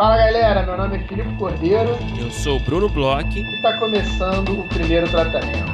Fala 0.00 0.16
galera, 0.16 0.62
meu 0.64 0.78
nome 0.78 0.96
é 0.96 1.06
Filipe 1.06 1.36
Cordeiro. 1.36 1.90
Eu 2.18 2.30
sou 2.30 2.56
o 2.56 2.60
Bruno 2.60 2.88
Bloch. 2.88 3.38
E 3.38 3.56
está 3.56 3.76
começando 3.78 4.58
o 4.58 4.66
primeiro 4.66 5.06
tratamento. 5.10 5.68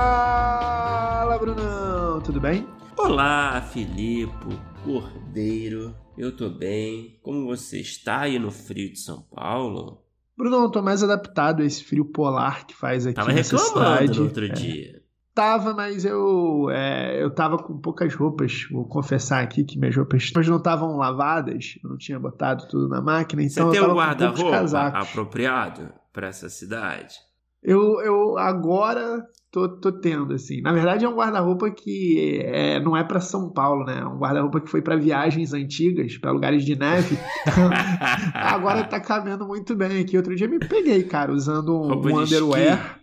Fala 0.00 1.36
Brunão, 1.38 2.20
tudo 2.22 2.40
bem? 2.40 2.66
Olá, 2.96 3.60
Filipe 3.60 4.58
Cordeiro. 4.84 5.94
Eu 6.16 6.34
tô 6.34 6.48
bem. 6.48 7.18
Como 7.22 7.46
você 7.46 7.78
está 7.80 8.20
aí 8.20 8.38
no 8.38 8.50
frio 8.50 8.90
de 8.92 8.98
São 8.98 9.22
Paulo? 9.22 10.02
Bruno, 10.36 10.56
eu 10.64 10.70
tô 10.70 10.80
mais 10.80 11.02
adaptado 11.02 11.60
a 11.62 11.66
esse 11.66 11.84
frio 11.84 12.04
polar 12.06 12.66
que 12.66 12.74
faz 12.74 13.06
aqui 13.06 13.16
Tava 13.16 13.32
nessa 13.32 13.56
reclamando 13.56 13.98
cidade. 13.98 14.18
no 14.18 14.24
outro 14.24 14.44
É. 14.46 14.48
dia. 14.48 14.99
Tava, 15.40 15.72
mas 15.72 16.04
eu 16.04 16.68
é, 16.70 17.22
eu 17.22 17.30
tava 17.30 17.56
com 17.56 17.78
poucas 17.78 18.14
roupas. 18.14 18.68
Vou 18.70 18.84
confessar 18.86 19.42
aqui 19.42 19.64
que 19.64 19.78
minhas 19.78 19.96
roupas 19.96 20.30
não 20.46 20.58
estavam 20.58 20.98
lavadas. 20.98 21.78
Eu 21.82 21.88
não 21.88 21.96
tinha 21.96 22.20
botado 22.20 22.68
tudo 22.68 22.86
na 22.88 23.00
máquina, 23.00 23.40
Você 23.42 23.58
então 23.58 23.70
tem 23.70 23.78
eu 23.78 23.84
um 23.84 23.88
tava 23.88 24.00
guarda-roupa 24.00 24.88
apropriado 24.88 25.88
para 26.12 26.26
essa 26.26 26.50
cidade? 26.50 27.14
Eu, 27.62 28.02
eu 28.02 28.36
agora 28.36 29.26
tô, 29.50 29.66
tô 29.66 29.90
tendo, 29.92 30.34
assim. 30.34 30.60
Na 30.60 30.74
verdade, 30.74 31.06
é 31.06 31.08
um 31.08 31.14
guarda-roupa 31.14 31.70
que 31.70 32.42
é, 32.44 32.78
não 32.78 32.94
é 32.94 33.02
pra 33.02 33.20
São 33.20 33.50
Paulo, 33.50 33.86
né? 33.86 34.00
É 34.00 34.04
um 34.04 34.18
guarda-roupa 34.18 34.60
que 34.60 34.68
foi 34.68 34.82
pra 34.82 34.96
viagens 34.96 35.54
antigas, 35.54 36.18
pra 36.18 36.32
lugares 36.32 36.66
de 36.66 36.78
neve. 36.78 37.18
agora 38.34 38.84
tá 38.84 39.00
cabendo 39.00 39.46
muito 39.46 39.74
bem 39.74 40.02
aqui. 40.02 40.18
Outro 40.18 40.36
dia 40.36 40.48
me 40.48 40.58
peguei, 40.58 41.02
cara, 41.02 41.32
usando 41.32 41.80
um, 41.80 41.92
um 41.92 42.00
de 42.00 42.34
underwear. 42.34 42.99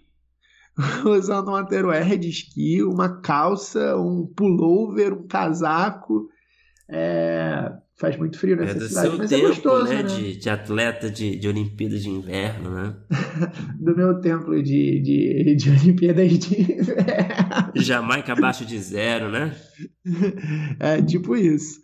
usando 1.05 1.51
um 1.51 1.57
underwear 1.57 2.17
de 2.17 2.29
esqui, 2.29 2.83
uma 2.83 3.21
calça, 3.21 3.97
um 3.97 4.25
pullover, 4.25 5.13
um 5.13 5.27
casaco. 5.27 6.29
É, 6.89 7.71
Faz 7.99 8.15
muito 8.15 8.37
frio 8.37 8.53
É 8.53 8.57
nessa 8.57 8.77
do 8.77 8.87
cidade, 8.87 9.07
seu 9.09 9.17
mas 9.17 9.31
é 9.31 9.35
tempo, 9.35 9.47
gostoso, 9.47 9.85
né? 9.85 10.03
né? 10.03 10.03
De, 10.03 10.37
de 10.37 10.49
atleta 10.51 11.09
de, 11.09 11.35
de 11.35 11.47
Olimpíadas 11.47 12.03
de 12.03 12.09
Inverno, 12.09 12.69
né? 12.69 12.95
Do 13.79 13.95
meu 13.95 14.21
templo 14.21 14.61
de, 14.61 15.01
de, 15.01 15.55
de 15.55 15.69
Olimpíadas 15.71 16.37
de 16.37 16.61
Inverno. 16.61 17.71
Jamaica 17.75 18.33
abaixo 18.33 18.63
de 18.65 18.77
zero, 18.77 19.31
né? 19.31 19.55
É 20.79 21.01
tipo 21.01 21.35
isso. 21.35 21.81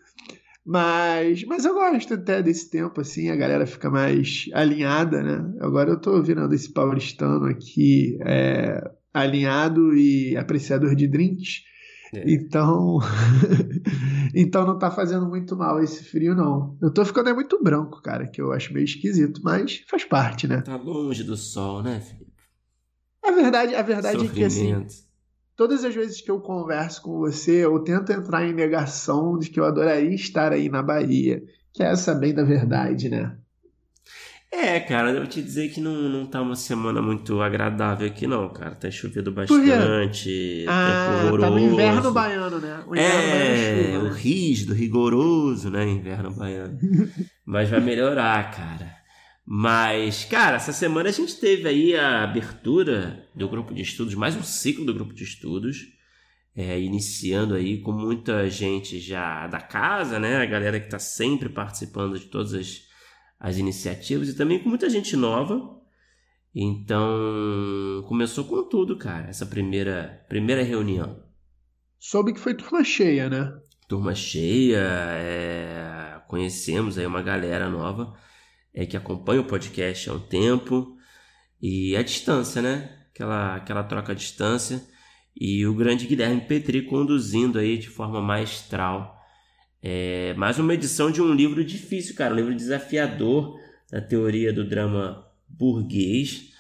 Mas, 0.66 1.44
mas 1.44 1.66
eu 1.66 1.74
gosto 1.74 2.14
até 2.14 2.42
desse 2.42 2.70
tempo, 2.70 3.02
assim, 3.02 3.30
a 3.30 3.36
galera 3.36 3.68
fica 3.68 3.90
mais 3.90 4.46
alinhada, 4.54 5.22
né? 5.22 5.54
Agora 5.60 5.90
eu 5.90 6.00
tô 6.00 6.22
virando 6.22 6.54
esse 6.56 6.72
paulistano 6.72 7.46
aqui, 7.46 8.18
é, 8.22 8.82
alinhado 9.14 9.94
e 9.96 10.38
apreciador 10.38 10.96
de 10.96 11.08
drinks. 11.08 11.64
É. 12.16 12.24
Então, 12.32 13.00
então 14.34 14.66
não 14.66 14.78
tá 14.78 14.90
fazendo 14.90 15.28
muito 15.28 15.58
mal 15.58 15.82
esse 15.84 16.04
frio, 16.06 16.34
não. 16.34 16.78
Eu 16.82 16.92
tô 16.92 17.04
ficando 17.04 17.30
é 17.30 17.34
muito 17.34 17.62
branco, 17.62 18.02
cara, 18.02 18.26
que 18.28 18.42
eu 18.42 18.54
acho 18.54 18.74
meio 18.74 18.86
esquisito, 18.86 19.42
mas 19.44 19.84
faz 19.90 20.06
parte, 20.06 20.48
né? 20.48 20.62
Tá 20.62 20.78
longe 20.78 21.24
do 21.24 21.36
sol, 21.36 21.84
né, 21.84 22.00
Felipe? 22.00 22.32
A 23.26 23.32
verdade, 23.32 23.76
a 23.76 23.82
verdade 23.82 24.26
é 24.26 24.30
que, 24.30 24.44
assim. 24.44 24.86
Todas 25.56 25.84
as 25.84 25.94
vezes 25.94 26.22
que 26.22 26.32
eu 26.32 26.40
converso 26.40 27.02
com 27.02 27.18
você, 27.20 27.66
eu 27.66 27.80
tento 27.80 28.12
entrar 28.12 28.46
em 28.46 28.54
negação 28.54 29.38
de 29.38 29.50
que 29.50 29.60
eu 29.60 29.66
adoraria 29.66 30.14
estar 30.14 30.52
aí 30.52 30.70
na 30.70 30.82
Bahia. 30.84 31.42
Que 31.74 31.82
é 31.84 31.88
essa 31.88 32.14
bem 32.14 32.34
da 32.34 32.44
verdade, 32.44 33.10
né? 33.10 33.36
É, 34.52 34.80
cara, 34.80 35.10
eu 35.10 35.18
vou 35.18 35.26
te 35.28 35.42
dizer 35.42 35.70
que 35.70 35.82
não, 35.82 35.94
não 36.08 36.28
tá 36.28 36.40
uma 36.40 36.56
semana 36.56 37.02
muito 37.02 37.42
agradável 37.42 38.06
aqui, 38.06 38.28
não, 38.28 38.48
cara. 38.50 38.76
Tá 38.76 38.92
chovendo 38.92 39.32
bastante, 39.32 40.64
Ah, 40.68 41.06
tempo 41.16 41.26
horroroso. 41.26 41.42
tá 41.42 41.50
no 41.50 41.60
inverno 41.60 42.12
baiano, 42.12 42.60
né? 42.60 42.84
O 42.86 42.96
inverno 42.96 43.20
É, 43.20 43.32
baiano 43.32 43.96
é 43.96 43.98
o 43.98 44.02
chuva, 44.04 44.14
né? 44.14 44.20
rígido, 44.22 44.74
rigoroso, 44.76 45.70
né? 45.72 45.90
Inverno 45.90 46.32
baiano. 46.36 46.78
Mas 47.44 47.68
vai 47.68 47.80
melhorar, 47.82 48.52
cara. 48.52 49.03
Mas, 49.46 50.24
cara, 50.24 50.56
essa 50.56 50.72
semana 50.72 51.10
a 51.10 51.12
gente 51.12 51.38
teve 51.38 51.68
aí 51.68 51.96
a 51.96 52.24
abertura 52.24 53.28
do 53.36 53.48
grupo 53.50 53.74
de 53.74 53.82
estudos, 53.82 54.16
mais 54.16 54.36
um 54.36 54.44
ciclo 54.44 54.86
do 54.86 54.94
grupo 54.94 55.14
de 55.14 55.24
estudos, 55.24 55.80
é, 56.56 56.80
iniciando 56.80 57.54
aí 57.54 57.82
com 57.82 57.92
muita 57.92 58.50
gente 58.50 59.00
já 59.00 59.48
da 59.48 59.60
casa, 59.60 60.18
né? 60.18 60.38
A 60.38 60.46
galera 60.46 60.80
que 60.80 60.90
tá 60.90 61.00
sempre 61.00 61.50
participando 61.50 62.18
de 62.18 62.28
todas 62.28 62.54
as, 62.54 62.82
as 63.40 63.58
iniciativas 63.58 64.30
e 64.30 64.36
também 64.36 64.60
com 64.60 64.70
muita 64.70 64.90
gente 64.90 65.16
nova. 65.18 65.78
Então, 66.56 68.04
começou 68.08 68.46
com 68.46 68.64
tudo, 68.70 68.96
cara, 68.96 69.28
essa 69.28 69.46
primeira, 69.46 70.24
primeira 70.30 70.62
reunião 70.62 71.24
Soube 72.00 72.34
que 72.34 72.40
foi 72.40 72.54
turma 72.54 72.84
cheia, 72.84 73.30
né? 73.30 73.60
turma 73.88 74.14
cheia, 74.14 74.80
é, 74.80 76.22
conhecemos 76.28 76.98
aí 76.98 77.06
uma 77.06 77.22
galera 77.22 77.70
nova 77.70 78.14
é, 78.74 78.86
que 78.86 78.98
acompanha 78.98 79.42
o 79.42 79.46
podcast 79.46 80.10
há 80.10 80.14
um 80.14 80.20
tempo 80.20 80.98
e 81.62 81.96
a 81.96 82.02
distância, 82.02 82.62
né? 82.62 82.98
Aquela, 83.14 83.56
aquela 83.56 83.84
troca 83.84 84.12
à 84.12 84.16
distância 84.16 84.82
e 85.36 85.66
o 85.66 85.74
grande 85.74 86.08
Guilherme 86.08 86.42
Petri 86.42 86.84
conduzindo 86.84 87.60
aí 87.60 87.78
de 87.78 87.90
forma 87.90 88.22
maestral 88.22 89.24
é, 89.86 90.34
mais 90.36 90.58
uma 90.58 90.74
edição 90.74 91.12
de 91.12 91.22
um 91.22 91.34
livro 91.34 91.62
difícil, 91.62 92.16
cara, 92.16 92.34
um 92.34 92.38
livro 92.38 92.56
desafiador 92.56 93.60
da 93.92 94.00
teoria 94.00 94.54
do 94.54 94.64
drama 94.64 95.28
burguês. 95.50 96.53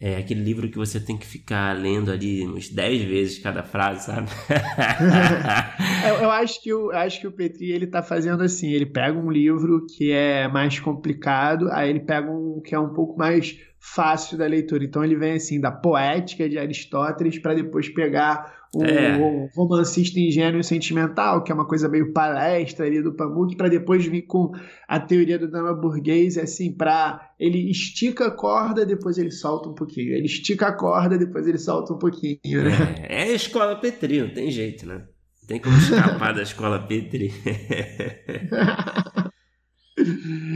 É 0.00 0.16
aquele 0.16 0.42
livro 0.42 0.68
que 0.68 0.76
você 0.76 1.00
tem 1.00 1.16
que 1.16 1.24
ficar 1.24 1.72
lendo 1.76 2.10
ali 2.10 2.46
uns 2.46 2.68
10 2.68 3.04
vezes 3.04 3.38
cada 3.38 3.62
frase, 3.62 4.06
sabe? 4.06 4.28
Eu, 6.06 6.24
eu 6.24 6.30
acho 6.30 6.62
que 6.62 6.72
o, 6.72 6.90
acho 6.90 7.20
que 7.20 7.26
o 7.26 7.32
Petri 7.32 7.72
ele 7.72 7.86
tá 7.86 8.02
fazendo 8.02 8.42
assim, 8.42 8.70
ele 8.70 8.84
pega 8.84 9.18
um 9.18 9.30
livro 9.30 9.86
que 9.86 10.12
é 10.12 10.46
mais 10.48 10.78
complicado, 10.78 11.70
aí 11.70 11.88
ele 11.88 12.00
pega 12.00 12.30
um 12.30 12.60
que 12.60 12.74
é 12.74 12.78
um 12.78 12.92
pouco 12.92 13.18
mais 13.18 13.58
fácil 13.78 14.36
da 14.36 14.46
leitura. 14.46 14.84
Então 14.84 15.04
ele 15.04 15.16
vem 15.16 15.34
assim 15.34 15.60
da 15.60 15.70
poética 15.70 16.48
de 16.48 16.58
Aristóteles 16.58 17.38
para 17.38 17.54
depois 17.54 17.88
pegar 17.88 18.63
o, 18.74 18.84
É. 18.84 19.16
o 19.18 19.48
romancista 19.54 20.18
ingênuo 20.18 20.60
e 20.60 20.64
sentimental, 20.64 21.42
que 21.42 21.52
é 21.52 21.54
uma 21.54 21.66
coisa 21.66 21.88
meio 21.88 22.12
palestra 22.12 22.86
ali 22.86 23.02
do 23.02 23.12
Pamuk, 23.12 23.56
para 23.56 23.68
depois 23.68 24.04
vir 24.06 24.22
com 24.22 24.52
a 24.88 24.98
teoria 25.00 25.38
do 25.38 25.50
drama 25.50 25.74
burguês, 25.74 26.36
assim, 26.36 26.72
para 26.72 27.30
ele 27.38 27.70
estica 27.70 28.26
a 28.26 28.30
corda, 28.30 28.84
depois 28.84 29.18
ele 29.18 29.30
solta 29.30 29.68
um 29.68 29.74
pouquinho. 29.74 30.12
Ele 30.12 30.26
estica 30.26 30.68
a 30.68 30.72
corda, 30.72 31.16
depois 31.18 31.46
ele 31.46 31.58
solta 31.58 31.92
um 31.92 31.98
pouquinho, 31.98 32.38
né? 32.44 33.06
É, 33.08 33.22
é 33.22 33.32
a 33.32 33.34
escola 33.34 33.76
Petri, 33.76 34.20
não 34.20 34.30
tem 34.30 34.50
jeito, 34.50 34.86
né? 34.86 34.94
Não 35.42 35.48
tem 35.48 35.60
como 35.60 35.76
escapar 35.76 36.34
da 36.34 36.42
escola 36.42 36.78
Petri. 36.78 37.32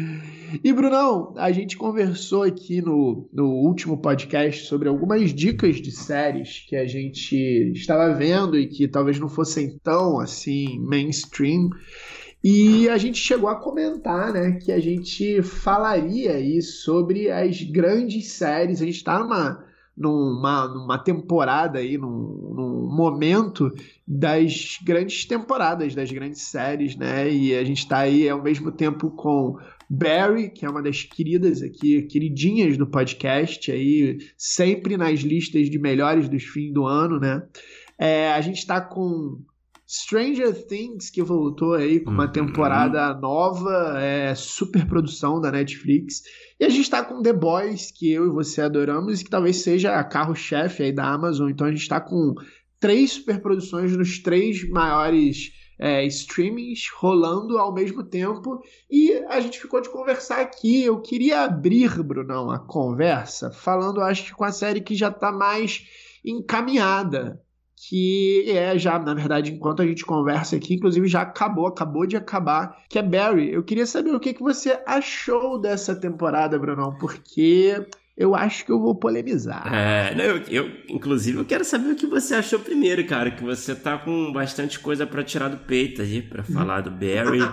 E 0.62 0.72
Brunão, 0.72 1.34
a 1.36 1.52
gente 1.52 1.76
conversou 1.76 2.42
aqui 2.42 2.82
no, 2.82 3.28
no 3.32 3.48
último 3.48 3.96
podcast 3.96 4.66
sobre 4.66 4.88
algumas 4.88 5.32
dicas 5.32 5.76
de 5.76 5.92
séries 5.92 6.64
que 6.68 6.74
a 6.74 6.86
gente 6.86 7.72
estava 7.74 8.12
vendo 8.12 8.58
e 8.58 8.66
que 8.66 8.88
talvez 8.88 9.20
não 9.20 9.28
fossem 9.28 9.78
tão 9.82 10.18
assim 10.18 10.80
mainstream. 10.80 11.70
E 12.42 12.88
a 12.88 12.98
gente 12.98 13.18
chegou 13.18 13.48
a 13.48 13.56
comentar, 13.56 14.32
né, 14.32 14.52
que 14.52 14.72
a 14.72 14.80
gente 14.80 15.42
falaria 15.42 16.32
aí 16.32 16.60
sobre 16.60 17.30
as 17.30 17.62
grandes 17.62 18.32
séries. 18.32 18.82
A 18.82 18.84
gente 18.84 18.96
está 18.96 19.18
numa, 19.18 19.64
numa, 19.96 20.68
numa 20.68 20.98
temporada 20.98 21.78
aí, 21.78 21.96
num, 21.96 22.52
num 22.54 22.88
momento 22.94 23.72
das 24.06 24.78
grandes 24.82 25.24
temporadas, 25.24 25.94
das 25.94 26.10
grandes 26.10 26.42
séries, 26.42 26.96
né? 26.96 27.30
E 27.30 27.56
a 27.56 27.62
gente 27.64 27.78
está 27.78 27.98
aí 27.98 28.28
ao 28.28 28.42
mesmo 28.42 28.72
tempo 28.72 29.10
com 29.10 29.56
Barry, 29.90 30.50
que 30.50 30.64
é 30.66 30.70
uma 30.70 30.82
das 30.82 31.02
queridas 31.02 31.62
aqui, 31.62 32.02
queridinhas 32.02 32.76
do 32.76 32.86
podcast, 32.86 33.70
aí 33.72 34.18
sempre 34.36 34.96
nas 34.96 35.20
listas 35.20 35.70
de 35.70 35.78
melhores 35.78 36.28
dos 36.28 36.44
fins 36.44 36.72
do 36.72 36.86
ano, 36.86 37.18
né? 37.18 37.42
É, 37.98 38.30
a 38.32 38.40
gente 38.40 38.58
está 38.58 38.80
com 38.80 39.40
Stranger 39.90 40.52
Things, 40.66 41.08
que 41.08 41.22
voltou 41.22 41.72
aí 41.72 42.00
com 42.00 42.10
uma 42.10 42.26
Uhum. 42.26 42.32
temporada 42.32 43.14
nova, 43.14 43.98
é, 43.98 44.34
super 44.34 44.86
produção 44.86 45.40
da 45.40 45.50
Netflix. 45.50 46.22
E 46.60 46.64
a 46.66 46.68
gente 46.68 46.82
está 46.82 47.02
com 47.02 47.22
The 47.22 47.32
Boys, 47.32 47.90
que 47.90 48.12
eu 48.12 48.26
e 48.26 48.30
você 48.30 48.60
adoramos, 48.60 49.20
e 49.20 49.24
que 49.24 49.30
talvez 49.30 49.62
seja 49.62 49.94
a 49.98 50.04
carro-chefe 50.04 50.82
aí 50.82 50.92
da 50.92 51.10
Amazon. 51.10 51.48
Então 51.48 51.66
a 51.66 51.70
gente 51.70 51.80
está 51.80 51.98
com 52.00 52.34
três 52.78 53.12
superproduções 53.12 53.96
nos 53.96 54.18
três 54.18 54.68
maiores 54.68 55.52
é, 55.78 56.04
streamings 56.06 56.90
rolando 56.96 57.58
ao 57.58 57.72
mesmo 57.72 58.02
tempo. 58.02 58.60
E 58.90 59.12
a 59.28 59.40
gente 59.40 59.60
ficou 59.60 59.80
de 59.80 59.88
conversar 59.88 60.40
aqui. 60.40 60.82
Eu 60.82 61.00
queria 61.00 61.42
abrir, 61.42 62.02
Brunão, 62.02 62.50
a 62.50 62.58
conversa 62.58 63.50
falando, 63.50 64.00
acho 64.00 64.24
que 64.24 64.34
com 64.34 64.44
a 64.44 64.52
série 64.52 64.80
que 64.80 64.94
já 64.94 65.08
está 65.08 65.30
mais 65.30 65.86
encaminhada. 66.24 67.40
Que 67.88 68.44
é 68.50 68.76
já, 68.76 68.98
na 68.98 69.14
verdade, 69.14 69.52
enquanto 69.52 69.82
a 69.82 69.86
gente 69.86 70.04
conversa 70.04 70.56
aqui, 70.56 70.74
inclusive 70.74 71.06
já 71.06 71.22
acabou, 71.22 71.68
acabou 71.68 72.04
de 72.06 72.16
acabar, 72.16 72.76
que 72.88 72.98
é 72.98 73.02
Barry. 73.02 73.52
Eu 73.52 73.62
queria 73.62 73.86
saber 73.86 74.12
o 74.12 74.18
que, 74.18 74.34
que 74.34 74.42
você 74.42 74.82
achou 74.84 75.60
dessa 75.60 75.94
temporada, 75.94 76.58
Brunão, 76.58 76.98
porque 76.98 77.86
eu 78.18 78.34
acho 78.34 78.64
que 78.64 78.72
eu 78.72 78.80
vou 78.80 78.96
polemizar. 78.96 79.72
É, 79.72 80.12
não, 80.12 80.24
eu, 80.24 80.42
eu, 80.48 80.72
inclusive, 80.88 81.38
eu 81.38 81.44
quero 81.44 81.64
saber 81.64 81.92
o 81.92 81.96
que 81.96 82.04
você 82.04 82.34
achou 82.34 82.58
primeiro, 82.58 83.06
cara, 83.06 83.30
que 83.30 83.44
você 83.44 83.76
tá 83.76 83.96
com 83.96 84.32
bastante 84.32 84.80
coisa 84.80 85.06
para 85.06 85.22
tirar 85.22 85.46
do 85.46 85.58
peito 85.58 86.02
aí, 86.02 86.20
para 86.20 86.42
falar 86.42 86.80
do 86.80 86.90
Barry. 86.90 87.48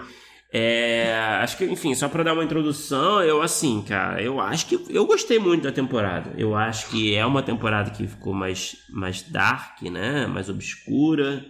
É, 0.51 1.13
acho 1.43 1.57
que, 1.57 1.65
enfim, 1.65 1.93
só 1.93 2.09
para 2.09 2.23
dar 2.23 2.33
uma 2.33 2.43
introdução, 2.43 3.21
eu 3.21 3.43
assim, 3.43 3.83
cara, 3.87 4.19
eu 4.23 4.39
acho 4.39 4.65
que 4.65 4.85
eu 4.89 5.05
gostei 5.05 5.37
muito 5.37 5.63
da 5.63 5.71
temporada. 5.71 6.33
Eu 6.35 6.55
acho 6.55 6.89
que 6.89 7.13
é 7.13 7.23
uma 7.23 7.43
temporada 7.43 7.91
que 7.91 8.07
ficou 8.07 8.33
mais, 8.33 8.75
mais 8.89 9.21
dark, 9.21 9.83
né? 9.83 10.25
Mais 10.25 10.49
obscura, 10.49 11.45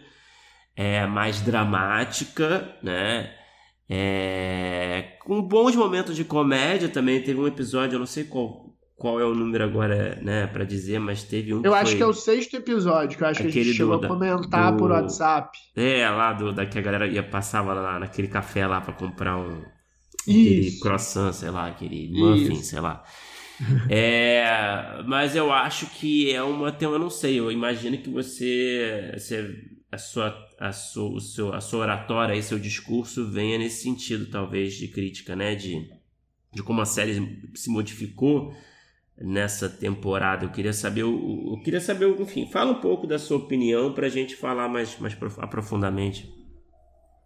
é 0.76 1.06
mais 1.06 1.40
dramática, 1.40 2.76
né? 2.84 3.32
É, 3.88 5.14
com 5.24 5.42
bons 5.42 5.74
momentos 5.74 6.18
de 6.18 6.26
comédia 6.26 6.90
também. 6.90 7.22
Teve 7.22 7.40
um 7.40 7.48
episódio, 7.48 7.96
eu 7.96 8.00
não 8.00 8.06
sei 8.06 8.26
qual, 8.26 8.65
qual 8.96 9.20
é 9.20 9.26
o 9.26 9.36
número 9.36 9.64
agora, 9.64 10.18
né, 10.22 10.48
para 10.48 10.64
dizer, 10.64 11.00
mas 11.00 11.24
teve 11.24 11.54
um. 11.54 11.58
Eu 11.58 11.72
que 11.74 11.78
acho 11.78 11.92
foi... 11.92 11.98
que 11.98 12.04
é 12.04 12.06
o 12.06 12.14
sexto 12.14 12.56
episódio, 12.56 13.18
que 13.18 13.24
eu 13.24 13.28
acho 13.28 13.42
que 13.42 13.48
a 13.48 13.52
gente 13.52 13.74
chegou 13.74 13.96
a 13.96 14.08
comentar 14.08 14.72
do... 14.72 14.78
por 14.78 14.92
WhatsApp. 14.92 15.58
É, 15.76 16.10
lá 16.10 16.32
do, 16.32 16.54
da 16.54 16.66
que 16.66 16.80
a 16.80 16.82
galera 16.82 17.06
ia 17.06 17.22
passava 17.22 17.74
lá 17.74 18.00
naquele 18.00 18.30
café 18.30 18.66
lá 18.66 18.80
para 18.80 18.94
comprar 18.94 19.38
um. 19.38 19.62
Aquele 20.22 20.68
Isso. 20.68 20.80
croissant, 20.80 21.34
sei 21.34 21.50
lá, 21.50 21.68
aquele 21.68 22.10
muffin, 22.10 22.54
Isso. 22.54 22.70
sei 22.70 22.80
lá. 22.80 23.04
é, 23.90 25.04
mas 25.06 25.36
eu 25.36 25.52
acho 25.52 25.88
que 25.88 26.32
é 26.32 26.42
uma. 26.42 26.76
Eu 26.80 26.98
não 26.98 27.10
sei, 27.10 27.40
eu 27.40 27.52
imagino 27.52 27.98
que 27.98 28.10
você. 28.10 29.12
você 29.14 29.76
a 29.92 29.98
sua, 29.98 30.36
a 30.60 30.72
sua, 30.74 31.10
o 31.10 31.20
seu, 31.20 31.54
a 31.54 31.62
sua 31.62 31.80
oratória 31.82 32.36
e 32.36 32.44
seu 32.44 32.60
discurso 32.60 33.30
venha 33.30 33.58
nesse 33.58 33.84
sentido, 33.84 34.26
talvez, 34.28 34.74
de 34.74 34.88
crítica, 34.88 35.36
né? 35.36 35.56
De, 35.56 35.90
de 36.54 36.64
como 36.64 36.82
a 36.82 36.86
série 36.86 37.42
se 37.54 37.70
modificou 37.70 38.54
nessa 39.18 39.70
temporada. 39.70 40.46
Eu 40.46 40.50
queria 40.50 40.74
saber, 40.74 41.02
eu, 41.02 41.52
eu 41.52 41.62
queria 41.64 41.80
saber, 41.80 42.10
enfim, 42.20 42.50
fala 42.52 42.72
um 42.72 42.82
pouco 42.82 43.08
da 43.08 43.18
sua 43.18 43.38
opinião 43.38 43.94
para 43.94 44.08
a 44.08 44.10
gente 44.10 44.36
falar 44.36 44.68
mais, 44.68 44.98
mais 45.00 45.18
aprofundadamente. 45.40 46.34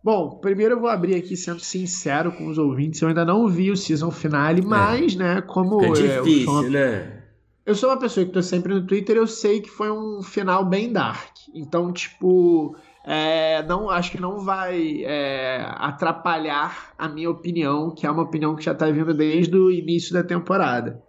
Bom, 0.04 0.40
primeiro 0.40 0.76
eu 0.76 0.80
vou 0.80 0.90
abrir 0.90 1.16
aqui 1.16 1.36
sendo 1.36 1.60
sincero 1.60 2.32
com 2.32 2.48
os 2.48 2.58
ouvintes. 2.58 3.02
Eu 3.02 3.10
ainda 3.10 3.26
não 3.26 3.48
vi 3.48 3.70
o 3.70 3.76
season 3.76 4.12
finale, 4.12 4.62
é. 4.62 4.66
mas, 4.66 5.16
é. 5.16 5.18
né, 5.18 5.42
como. 5.42 5.84
É 5.84 5.92
difícil, 5.92 6.40
eu 6.40 6.46
sou 6.46 6.54
uma, 6.54 6.70
né? 6.70 7.24
Eu 7.66 7.76
sou 7.76 7.90
uma 7.90 8.00
pessoa 8.00 8.26
que 8.26 8.32
tô 8.32 8.42
sempre 8.42 8.74
no 8.74 8.88
Twitter, 8.88 9.18
eu 9.18 9.28
sei 9.28 9.62
que 9.62 9.70
foi 9.70 9.92
um 9.92 10.22
final 10.24 10.66
bem 10.66 10.92
dark. 10.92 11.36
Então, 11.54 11.92
tipo. 11.92 12.76
É, 13.06 13.64
não 13.64 13.90
acho 13.90 14.12
que 14.12 14.22
não 14.22 14.40
vai 14.40 15.04
é, 15.04 15.66
atrapalhar 15.78 16.92
a 16.98 17.08
minha 17.08 17.30
opinião, 17.30 17.92
que 17.92 18.06
é 18.06 18.12
uma 18.12 18.24
opinião 18.24 18.56
que 18.56 18.64
já 18.64 18.74
está 18.74 18.86
vindo 18.92 19.14
desde 19.14 19.58
o 19.58 19.72
início 19.72 20.14
da 20.14 20.22
temporada 20.22 21.02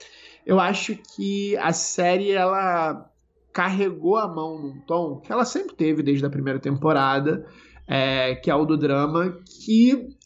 eu 0.47 0.59
acho 0.59 0.97
que 0.97 1.57
a 1.59 1.73
série 1.73 2.33
ela 2.33 3.11
carregou 3.53 4.17
a 4.17 4.29
mão 4.29 4.59
num 4.61 4.81
tom 4.81 5.21
que 5.21 5.33
ela 5.33 5.45
sempre 5.45 5.75
teve 5.75 6.03
desde 6.03 6.25
a 6.25 6.31
primeira 6.31 6.59
temporada, 6.59 7.47
é, 7.87 8.35
que 8.37 8.51
é 8.51 8.55
o 8.55 8.65
do 8.65 8.77
drama, 8.77 9.39
que 9.65 10.17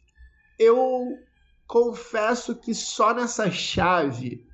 eu 0.59 1.19
confesso 1.67 2.55
que 2.55 2.75
só 2.75 3.15
nessa 3.15 3.51
chave 3.51 4.47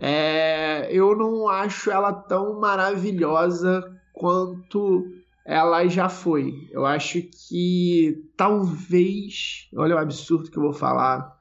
é, 0.00 0.88
eu 0.90 1.16
não 1.16 1.48
acho 1.48 1.90
ela 1.90 2.12
tão 2.12 2.58
maravilhosa 2.58 3.82
quanto 4.12 5.04
ela 5.44 5.86
já 5.88 6.08
foi. 6.08 6.68
Eu 6.70 6.84
acho 6.84 7.22
que 7.22 8.30
talvez, 8.36 9.68
olha 9.74 9.96
o 9.96 9.98
absurdo 9.98 10.50
que 10.50 10.58
eu 10.58 10.62
vou 10.62 10.72
falar, 10.72 11.37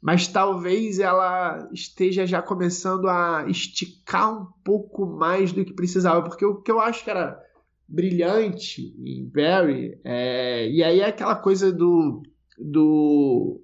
mas 0.00 0.26
talvez 0.26 0.98
ela 0.98 1.68
esteja 1.72 2.26
já 2.26 2.40
começando 2.40 3.08
a 3.08 3.44
esticar 3.48 4.42
um 4.42 4.46
pouco 4.64 5.06
mais 5.06 5.52
do 5.52 5.64
que 5.64 5.74
precisava, 5.74 6.22
porque 6.22 6.44
o 6.44 6.62
que 6.62 6.70
eu 6.70 6.80
acho 6.80 7.04
que 7.04 7.10
era 7.10 7.38
brilhante 7.86 8.94
em 8.98 9.28
Barry, 9.28 10.00
é, 10.04 10.68
e 10.70 10.82
aí 10.82 11.00
é 11.00 11.06
aquela 11.06 11.34
coisa 11.34 11.72
do, 11.72 12.22
do, 12.56 13.60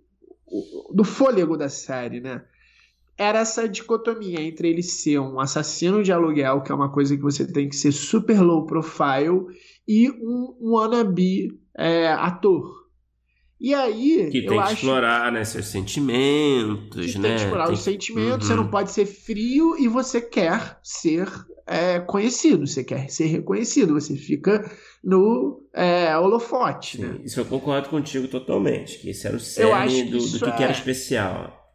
do 0.92 1.04
fôlego 1.04 1.56
da 1.56 1.68
série, 1.68 2.20
né? 2.20 2.44
Era 3.16 3.38
essa 3.38 3.66
dicotomia 3.66 4.42
entre 4.42 4.68
ele 4.68 4.82
ser 4.82 5.18
um 5.20 5.40
assassino 5.40 6.02
de 6.02 6.12
aluguel, 6.12 6.60
que 6.60 6.70
é 6.70 6.74
uma 6.74 6.92
coisa 6.92 7.16
que 7.16 7.22
você 7.22 7.50
tem 7.50 7.66
que 7.68 7.76
ser 7.76 7.92
super 7.92 8.42
low 8.42 8.66
profile, 8.66 9.46
e 9.88 10.10
um, 10.10 10.54
wannabe 10.60 11.58
é, 11.74 12.08
ator. 12.08 12.85
E 13.60 13.74
aí. 13.74 14.28
Que 14.30 14.42
tem 14.42 14.50
que 14.50 14.58
acho... 14.58 14.74
explorar 14.74 15.32
né, 15.32 15.44
seus 15.44 15.66
sentimentos, 15.66 17.12
que 17.12 17.18
né? 17.18 17.28
Tem 17.28 17.36
que 17.36 17.42
explorar 17.42 17.64
tem 17.66 17.74
os 17.74 17.80
sentimentos, 17.80 18.48
uhum. 18.48 18.54
você 18.54 18.62
não 18.62 18.68
pode 18.68 18.90
ser 18.90 19.06
frio 19.06 19.76
e 19.78 19.88
você 19.88 20.20
quer 20.20 20.78
ser 20.82 21.28
é, 21.66 21.98
conhecido, 22.00 22.66
você 22.66 22.84
quer 22.84 23.10
ser 23.10 23.26
reconhecido, 23.26 23.94
você 23.94 24.14
fica 24.14 24.70
no 25.02 25.62
é, 25.74 26.16
holofote. 26.18 26.98
Sim, 26.98 27.02
né? 27.04 27.20
Isso 27.24 27.40
eu 27.40 27.44
concordo 27.44 27.88
contigo 27.88 28.28
totalmente, 28.28 28.98
que 28.98 29.10
esse 29.10 29.26
era 29.26 29.36
o 29.36 29.40
cerne 29.40 30.04
do, 30.04 30.18
do 30.18 30.38
que, 30.38 30.44
é... 30.44 30.52
que 30.52 30.62
era 30.62 30.72
especial. 30.72 31.65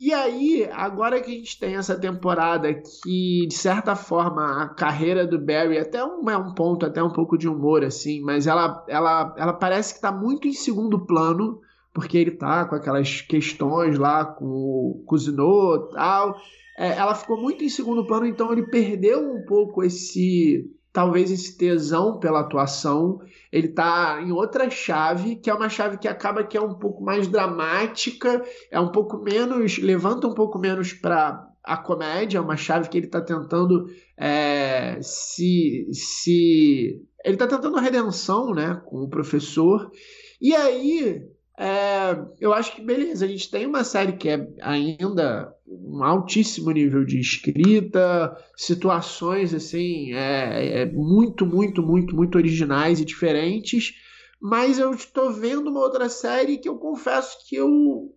E 0.00 0.12
aí, 0.12 0.68
agora 0.72 1.20
que 1.20 1.28
a 1.28 1.34
gente 1.34 1.58
tem 1.58 1.74
essa 1.74 1.98
temporada 1.98 2.72
que, 2.72 3.46
de 3.48 3.54
certa 3.54 3.96
forma, 3.96 4.62
a 4.62 4.68
carreira 4.68 5.26
do 5.26 5.40
Barry 5.40 5.76
até 5.76 6.04
um, 6.04 6.30
é 6.30 6.36
um 6.36 6.54
ponto, 6.54 6.86
até 6.86 7.02
um 7.02 7.10
pouco 7.10 7.36
de 7.36 7.48
humor, 7.48 7.82
assim, 7.82 8.20
mas 8.20 8.46
ela, 8.46 8.84
ela, 8.86 9.34
ela 9.36 9.52
parece 9.52 9.94
que 9.94 9.98
está 9.98 10.12
muito 10.12 10.46
em 10.46 10.52
segundo 10.52 11.04
plano, 11.04 11.60
porque 11.92 12.16
ele 12.16 12.30
tá 12.30 12.64
com 12.66 12.76
aquelas 12.76 13.22
questões 13.22 13.98
lá 13.98 14.24
com 14.24 14.44
o 14.44 15.02
Cousineau 15.04 15.88
e 15.90 15.94
tal. 15.94 16.36
É, 16.78 16.96
ela 16.96 17.16
ficou 17.16 17.36
muito 17.36 17.64
em 17.64 17.68
segundo 17.68 18.06
plano, 18.06 18.24
então 18.24 18.52
ele 18.52 18.68
perdeu 18.68 19.18
um 19.18 19.44
pouco 19.44 19.82
esse 19.82 20.70
talvez 20.98 21.30
esse 21.30 21.56
tesão 21.56 22.18
pela 22.18 22.40
atuação, 22.40 23.20
ele 23.52 23.68
tá 23.68 24.20
em 24.20 24.32
outra 24.32 24.68
chave, 24.68 25.36
que 25.36 25.48
é 25.48 25.54
uma 25.54 25.68
chave 25.68 25.96
que 25.96 26.08
acaba 26.08 26.42
que 26.42 26.56
é 26.56 26.60
um 26.60 26.74
pouco 26.74 27.04
mais 27.04 27.28
dramática, 27.28 28.44
é 28.68 28.80
um 28.80 28.90
pouco 28.90 29.16
menos, 29.16 29.78
levanta 29.78 30.26
um 30.26 30.34
pouco 30.34 30.58
menos 30.58 30.92
para 30.92 31.48
a 31.62 31.76
comédia, 31.76 32.38
é 32.38 32.40
uma 32.40 32.56
chave 32.56 32.88
que 32.88 32.98
ele 32.98 33.06
está 33.06 33.20
tentando 33.20 33.86
é, 34.16 34.98
se, 35.00 35.86
se 35.92 37.00
ele 37.24 37.34
está 37.36 37.46
tentando 37.46 37.78
redenção, 37.78 38.52
né, 38.52 38.82
com 38.84 38.96
o 39.04 39.08
professor. 39.08 39.92
E 40.40 40.52
aí 40.52 41.22
é, 41.58 42.16
eu 42.40 42.52
acho 42.52 42.76
que 42.76 42.80
beleza, 42.80 43.24
a 43.24 43.28
gente 43.28 43.50
tem 43.50 43.66
uma 43.66 43.82
série 43.82 44.12
que 44.12 44.28
é 44.28 44.48
ainda 44.60 45.52
um 45.66 46.04
altíssimo 46.04 46.70
nível 46.70 47.04
de 47.04 47.18
escrita, 47.18 48.36
situações 48.56 49.52
assim, 49.52 50.12
é, 50.12 50.82
é 50.82 50.86
muito, 50.86 51.44
muito, 51.44 51.82
muito, 51.82 52.14
muito 52.14 52.38
originais 52.38 53.00
e 53.00 53.04
diferentes. 53.04 53.94
Mas 54.40 54.78
eu 54.78 54.92
estou 54.92 55.32
vendo 55.32 55.68
uma 55.68 55.80
outra 55.80 56.08
série 56.08 56.58
que 56.58 56.68
eu 56.68 56.78
confesso 56.78 57.36
que 57.48 57.56
eu 57.56 58.14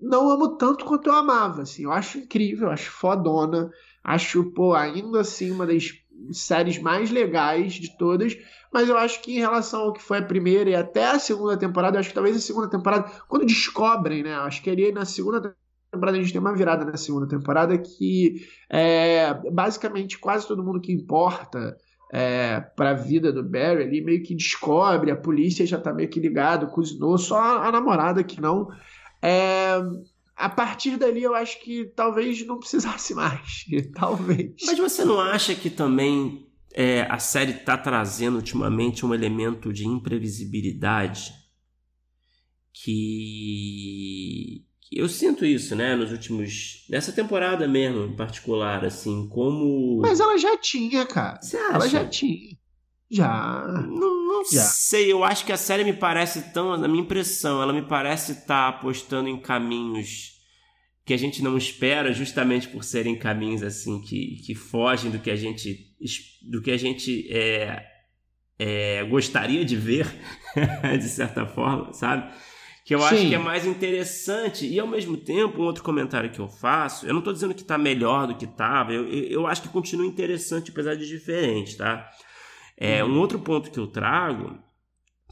não 0.00 0.30
amo 0.30 0.56
tanto 0.56 0.84
quanto 0.84 1.08
eu 1.08 1.14
amava. 1.14 1.62
Assim, 1.62 1.82
eu 1.82 1.92
acho 1.92 2.18
incrível, 2.18 2.70
acho 2.70 2.92
fodona, 2.92 3.68
acho 4.04 4.44
pô, 4.52 4.74
ainda 4.74 5.22
assim 5.22 5.50
uma 5.50 5.66
das 5.66 5.90
séries 6.32 6.78
mais 6.78 7.10
legais 7.10 7.74
de 7.74 7.96
todas 7.96 8.36
mas 8.72 8.88
eu 8.88 8.96
acho 8.96 9.20
que 9.20 9.36
em 9.36 9.40
relação 9.40 9.80
ao 9.82 9.92
que 9.92 10.02
foi 10.02 10.18
a 10.18 10.22
primeira 10.22 10.70
e 10.70 10.74
até 10.74 11.06
a 11.06 11.18
segunda 11.18 11.56
temporada, 11.56 11.96
eu 11.96 12.00
acho 12.00 12.10
que 12.10 12.14
talvez 12.14 12.36
a 12.36 12.40
segunda 12.40 12.68
temporada, 12.68 13.10
quando 13.28 13.44
descobrem, 13.44 14.22
né? 14.22 14.34
Acho 14.34 14.62
que 14.62 14.70
ali 14.70 14.92
na 14.92 15.04
segunda 15.04 15.54
temporada 15.90 16.16
a 16.16 16.20
gente 16.20 16.32
tem 16.32 16.40
uma 16.40 16.54
virada 16.54 16.84
na 16.84 16.96
segunda 16.96 17.26
temporada 17.26 17.76
que 17.76 18.46
é, 18.68 19.34
basicamente 19.50 20.18
quase 20.18 20.46
todo 20.46 20.62
mundo 20.62 20.80
que 20.80 20.92
importa 20.92 21.76
é, 22.12 22.60
para 22.76 22.90
a 22.90 22.94
vida 22.94 23.32
do 23.32 23.42
Barry 23.42 23.82
ali 23.82 24.00
meio 24.00 24.22
que 24.22 24.34
descobre, 24.34 25.10
a 25.10 25.16
polícia 25.16 25.66
já 25.66 25.78
tá 25.78 25.92
meio 25.92 26.08
que 26.08 26.20
ligado, 26.20 26.68
cozinhou, 26.68 27.18
só 27.18 27.40
a, 27.40 27.72
namorada 27.72 28.22
que 28.22 28.40
não. 28.40 28.68
É, 29.20 29.80
a 30.40 30.48
partir 30.48 30.96
dali 30.96 31.22
eu 31.22 31.34
acho 31.34 31.60
que 31.60 31.84
talvez 31.94 32.44
não 32.46 32.58
precisasse 32.58 33.12
mais. 33.14 33.64
talvez. 33.94 34.54
Mas 34.64 34.78
você 34.78 35.04
não 35.04 35.20
acha 35.20 35.54
que 35.54 35.68
também 35.68 36.46
é, 36.72 37.02
a 37.02 37.18
série 37.18 37.52
está 37.52 37.76
trazendo 37.76 38.36
ultimamente 38.36 39.04
um 39.04 39.14
elemento 39.14 39.72
de 39.72 39.86
imprevisibilidade 39.86 41.32
que, 42.72 44.64
que, 44.80 44.98
eu 44.98 45.08
sinto 45.08 45.44
isso, 45.44 45.74
né, 45.74 45.94
nos 45.94 46.10
últimos 46.12 46.86
nessa 46.88 47.12
temporada 47.12 47.68
mesmo, 47.68 48.04
em 48.04 48.16
particular, 48.16 48.84
assim, 48.84 49.28
como 49.28 50.00
Mas 50.00 50.20
ela 50.20 50.38
já 50.38 50.56
tinha, 50.56 51.04
cara. 51.04 51.40
Você 51.42 51.56
acha? 51.58 51.74
Ela 51.74 51.88
já 51.88 52.08
tinha. 52.08 52.56
Já. 53.10 53.66
Não, 53.66 54.26
não 54.26 54.44
já. 54.44 54.60
sei, 54.60 55.10
eu 55.12 55.24
acho 55.24 55.44
que 55.44 55.52
a 55.52 55.56
série 55.56 55.84
me 55.84 55.92
parece 55.92 56.52
tão, 56.52 56.76
na 56.76 56.86
minha 56.86 57.02
impressão, 57.02 57.60
ela 57.60 57.72
me 57.72 57.82
parece 57.82 58.32
estar 58.32 58.46
tá 58.46 58.68
apostando 58.68 59.28
em 59.28 59.40
caminhos 59.40 60.38
que 61.04 61.12
a 61.12 61.16
gente 61.16 61.42
não 61.42 61.58
espera, 61.58 62.12
justamente 62.12 62.68
por 62.68 62.84
serem 62.84 63.18
caminhos 63.18 63.62
assim 63.64 64.00
que, 64.00 64.36
que 64.46 64.54
fogem 64.54 65.10
do 65.10 65.18
que 65.18 65.30
a 65.30 65.36
gente 65.36 65.88
do 66.42 66.62
que 66.62 66.70
a 66.70 66.76
gente 66.76 67.28
é, 67.32 67.84
é, 68.58 69.04
gostaria 69.04 69.64
de 69.64 69.74
ver, 69.76 70.06
de 70.98 71.08
certa 71.08 71.44
forma, 71.46 71.92
sabe? 71.92 72.32
que 72.90 72.94
eu 72.94 72.98
Sim. 73.00 73.04
acho 73.04 73.28
que 73.28 73.34
é 73.36 73.38
mais 73.38 73.66
interessante. 73.66 74.66
E 74.66 74.80
ao 74.80 74.86
mesmo 74.88 75.16
tempo, 75.16 75.62
um 75.62 75.64
outro 75.64 75.84
comentário 75.84 76.28
que 76.28 76.40
eu 76.40 76.48
faço, 76.48 77.06
eu 77.06 77.12
não 77.12 77.20
estou 77.20 77.32
dizendo 77.32 77.54
que 77.54 77.62
está 77.62 77.78
melhor 77.78 78.26
do 78.26 78.34
que 78.34 78.44
estava, 78.44 78.92
eu, 78.92 79.06
eu 79.08 79.46
acho 79.46 79.62
que 79.62 79.68
continua 79.68 80.04
interessante, 80.04 80.72
apesar 80.72 80.96
de 80.96 81.06
diferente, 81.06 81.76
tá? 81.76 82.08
É, 82.80 83.04
uhum. 83.04 83.10
um 83.10 83.18
outro 83.18 83.38
ponto 83.38 83.70
que 83.70 83.78
eu 83.78 83.86
trago 83.86 84.58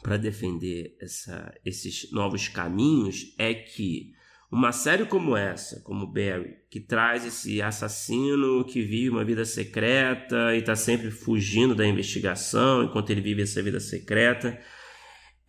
para 0.02 0.18
defender 0.18 0.94
essa, 1.00 1.52
esses 1.64 2.12
novos 2.12 2.46
caminhos 2.46 3.34
é 3.38 3.54
que 3.54 4.12
uma 4.50 4.70
série 4.70 5.06
como 5.06 5.34
essa, 5.34 5.80
como 5.80 6.06
Barry, 6.06 6.56
que 6.70 6.78
traz 6.78 7.24
esse 7.24 7.60
assassino 7.62 8.64
que 8.64 8.82
vive 8.82 9.08
uma 9.08 9.24
vida 9.24 9.46
secreta 9.46 10.54
e 10.54 10.58
está 10.58 10.76
sempre 10.76 11.10
fugindo 11.10 11.74
da 11.74 11.86
investigação 11.86 12.82
enquanto 12.84 13.10
ele 13.10 13.22
vive 13.22 13.42
essa 13.42 13.62
vida 13.62 13.80
secreta, 13.80 14.60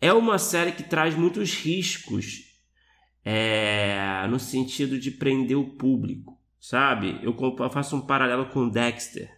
é 0.00 0.12
uma 0.12 0.38
série 0.38 0.72
que 0.72 0.82
traz 0.82 1.14
muitos 1.14 1.54
riscos 1.54 2.44
é, 3.22 4.26
no 4.28 4.38
sentido 4.38 4.98
de 4.98 5.10
prender 5.10 5.56
o 5.56 5.76
público, 5.76 6.38
sabe? 6.58 7.20
Eu 7.22 7.34
faço 7.70 7.94
um 7.96 8.00
paralelo 8.00 8.46
com 8.46 8.68
Dexter, 8.68 9.30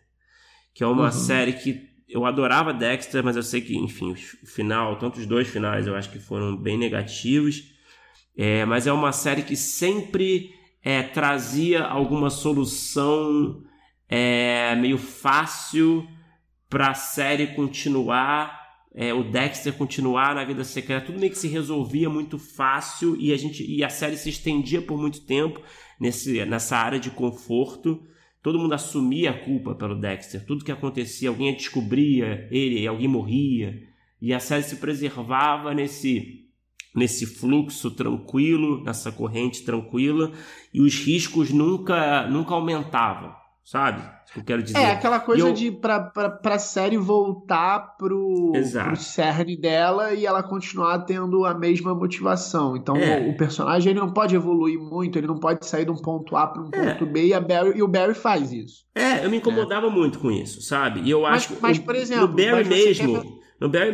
que 0.73 0.85
é 0.85 0.87
uma 0.87 1.07
uhum. 1.07 1.13
série 1.13 1.53
que 1.55 1.92
eu 2.13 2.27
adorava 2.27 2.73
Dexter, 2.73 3.25
mas 3.25 3.37
eu 3.37 3.43
sei 3.43 3.61
que, 3.61 3.77
enfim, 3.77 4.13
o 4.13 4.47
final, 4.47 4.99
tanto 4.99 5.19
os 5.19 5.27
dois 5.27 5.49
finais 5.49 5.87
eu 5.87 5.97
acho 5.97 6.11
que 6.11 6.19
foram 6.19 6.57
bem 6.57 6.77
negativos. 6.77 7.73
É, 8.37 8.65
mas 8.65 8.87
é 8.87 8.93
uma 8.93 9.13
série 9.13 9.43
que 9.43 9.57
sempre 9.57 10.55
é, 10.83 11.03
trazia 11.03 11.83
alguma 11.83 12.31
solução 12.31 13.63
é, 14.09 14.75
meio 14.77 14.99
fácil 14.99 16.07
para 16.69 16.91
a 16.91 16.95
série 16.95 17.49
continuar, 17.49 18.61
é, 18.95 19.13
o 19.13 19.23
Dexter 19.23 19.73
continuar 19.75 20.35
na 20.35 20.45
vida 20.45 20.65
secreta. 20.65 21.07
Tudo 21.07 21.19
meio 21.19 21.33
que 21.33 21.39
se 21.39 21.49
resolvia 21.49 22.11
muito 22.11 22.39
fácil 22.39 23.17
e 23.19 23.33
a, 23.33 23.37
gente, 23.37 23.65
e 23.65 23.83
a 23.83 23.89
série 23.89 24.17
se 24.17 24.29
estendia 24.29 24.83
por 24.83 24.99
muito 24.99 25.21
tempo 25.25 25.61
nesse, 26.01 26.45
nessa 26.45 26.77
área 26.77 26.99
de 26.99 27.11
conforto. 27.11 28.03
Todo 28.43 28.59
mundo 28.59 28.75
assumia 28.75 29.31
a 29.31 29.39
culpa 29.39 29.75
pelo 29.75 29.95
Dexter. 29.95 30.45
Tudo 30.45 30.65
que 30.65 30.73
acontecia, 30.73 31.29
alguém 31.29 31.55
descobria 31.55 32.49
ele, 32.51 32.87
alguém 32.87 33.07
morria. 33.07 33.83
E 34.21 34.35
a 34.35 34.41
série 34.41 34.65
se 34.65 34.77
preservava 34.77 35.73
nesse 35.73 36.43
nesse 36.95 37.25
fluxo 37.25 37.91
tranquilo, 37.91 38.83
nessa 38.85 39.11
corrente 39.11 39.63
tranquila, 39.63 40.31
e 40.75 40.81
os 40.83 40.95
riscos 40.95 41.51
nunca, 41.51 42.27
nunca 42.29 42.53
aumentavam, 42.53 43.35
sabe? 43.65 44.03
Eu 44.37 44.43
quero 44.43 44.63
dizer. 44.63 44.79
É, 44.79 44.91
aquela 44.93 45.21
coisa 45.21 45.49
eu... 45.49 45.53
de 45.53 45.71
pra, 45.71 46.01
pra, 46.01 46.31
pra 46.31 46.59
série 46.59 46.97
voltar 46.97 47.97
pro, 47.99 48.53
pro 48.53 48.97
cerne 48.97 49.57
dela 49.57 50.15
e 50.15 50.25
ela 50.25 50.43
continuar 50.43 51.01
tendo 51.01 51.45
a 51.45 51.55
mesma 51.55 51.95
motivação. 51.95 52.77
Então 52.77 52.97
é. 52.97 53.21
o, 53.21 53.31
o, 53.31 53.37
personagem 53.37 53.91
ele 53.91 54.01
não 54.01 54.13
pode 54.13 54.35
evoluir 54.35 54.79
muito, 54.79 55.19
ele 55.19 55.27
não 55.27 55.39
pode 55.39 55.67
sair 55.67 55.85
de 55.85 55.91
um 55.91 55.97
ponto 55.97 56.37
A 56.37 56.47
para 56.47 56.63
um 56.63 56.71
é. 56.73 56.93
ponto 56.93 57.07
B 57.07 57.27
e, 57.27 57.41
Barry, 57.41 57.79
e 57.79 57.83
o 57.83 57.89
Barry 57.89 58.15
faz 58.15 58.53
isso. 58.53 58.85
É, 58.95 59.25
eu 59.25 59.31
me 59.31 59.37
incomodava 59.37 59.91
muito 59.91 60.19
com 60.19 60.31
isso, 60.31 60.63
sabe? 60.63 61.01
E 61.01 61.11
eu 61.11 61.23
mas, 61.23 61.35
acho 61.35 61.55
que. 61.55 61.63
Mas, 61.63 61.79
por 61.79 61.95
exemplo, 61.95 62.29
no 62.29 62.35
Barry 62.35 62.69
mesmo. 62.69 63.13
No 63.13 63.43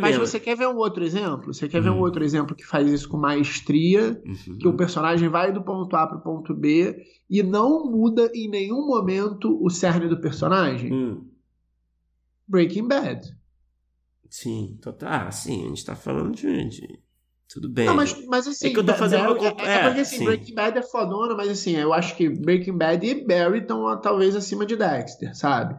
Mas 0.00 0.16
você 0.16 0.38
quer 0.40 0.56
ver 0.56 0.68
um 0.68 0.76
outro 0.76 1.04
exemplo? 1.04 1.52
Você 1.52 1.68
quer 1.68 1.82
ver 1.82 1.90
um 1.90 1.94
uhum. 1.94 2.00
outro 2.00 2.25
exemplo 2.25 2.54
que 2.54 2.64
faz 2.64 2.90
isso 2.90 3.08
com 3.08 3.16
maestria, 3.16 4.20
uhum. 4.25 4.58
que 4.58 4.68
o 4.68 4.76
personagem 4.76 5.28
vai 5.28 5.52
do 5.52 5.62
ponto 5.62 5.94
A 5.96 6.06
para 6.06 6.18
o 6.18 6.22
ponto 6.22 6.54
B 6.54 6.96
e 7.28 7.42
não 7.42 7.90
muda 7.90 8.30
em 8.34 8.48
nenhum 8.48 8.87
momento 8.87 9.58
o 9.62 9.68
cerne 9.68 10.08
do 10.08 10.20
personagem? 10.20 10.92
Uhum. 10.92 11.28
Breaking 12.46 12.88
Bad. 12.88 13.37
Sim, 14.30 14.78
total. 14.80 15.08
Ah, 15.10 15.30
sim, 15.30 15.64
a 15.64 15.68
gente 15.68 15.84
tá 15.84 15.94
falando 15.94 16.34
de, 16.34 16.68
de... 16.68 17.00
Tudo 17.48 17.68
bem. 17.68 17.87
Não, 17.87 17.94
mas, 17.94 18.26
mas 18.26 18.46
assim. 18.46 18.68
É 18.68 18.70
que 18.70 18.78
eu 18.78 18.84
tô 18.84 18.94
fazendo 18.94 19.34
Barry, 19.34 19.54
uma... 19.54 19.62
é, 19.62 19.75
é, 19.75 19.84
porque 19.84 20.00
assim, 20.00 20.18
sim. 20.18 20.25
Breaking 20.25 20.54
Bad 20.54 20.78
é 20.78 20.82
fodona, 20.82 21.34
mas 21.34 21.48
assim, 21.48 21.76
eu 21.76 21.92
acho 21.94 22.14
que 22.14 22.28
Breaking 22.28 22.76
Bad 22.76 23.06
e 23.06 23.26
Barry 23.26 23.60
estão 23.60 23.98
talvez 24.00 24.37
acima 24.37 24.66
de 24.66 24.76
Dexter, 24.76 25.34
sabe? 25.34 25.78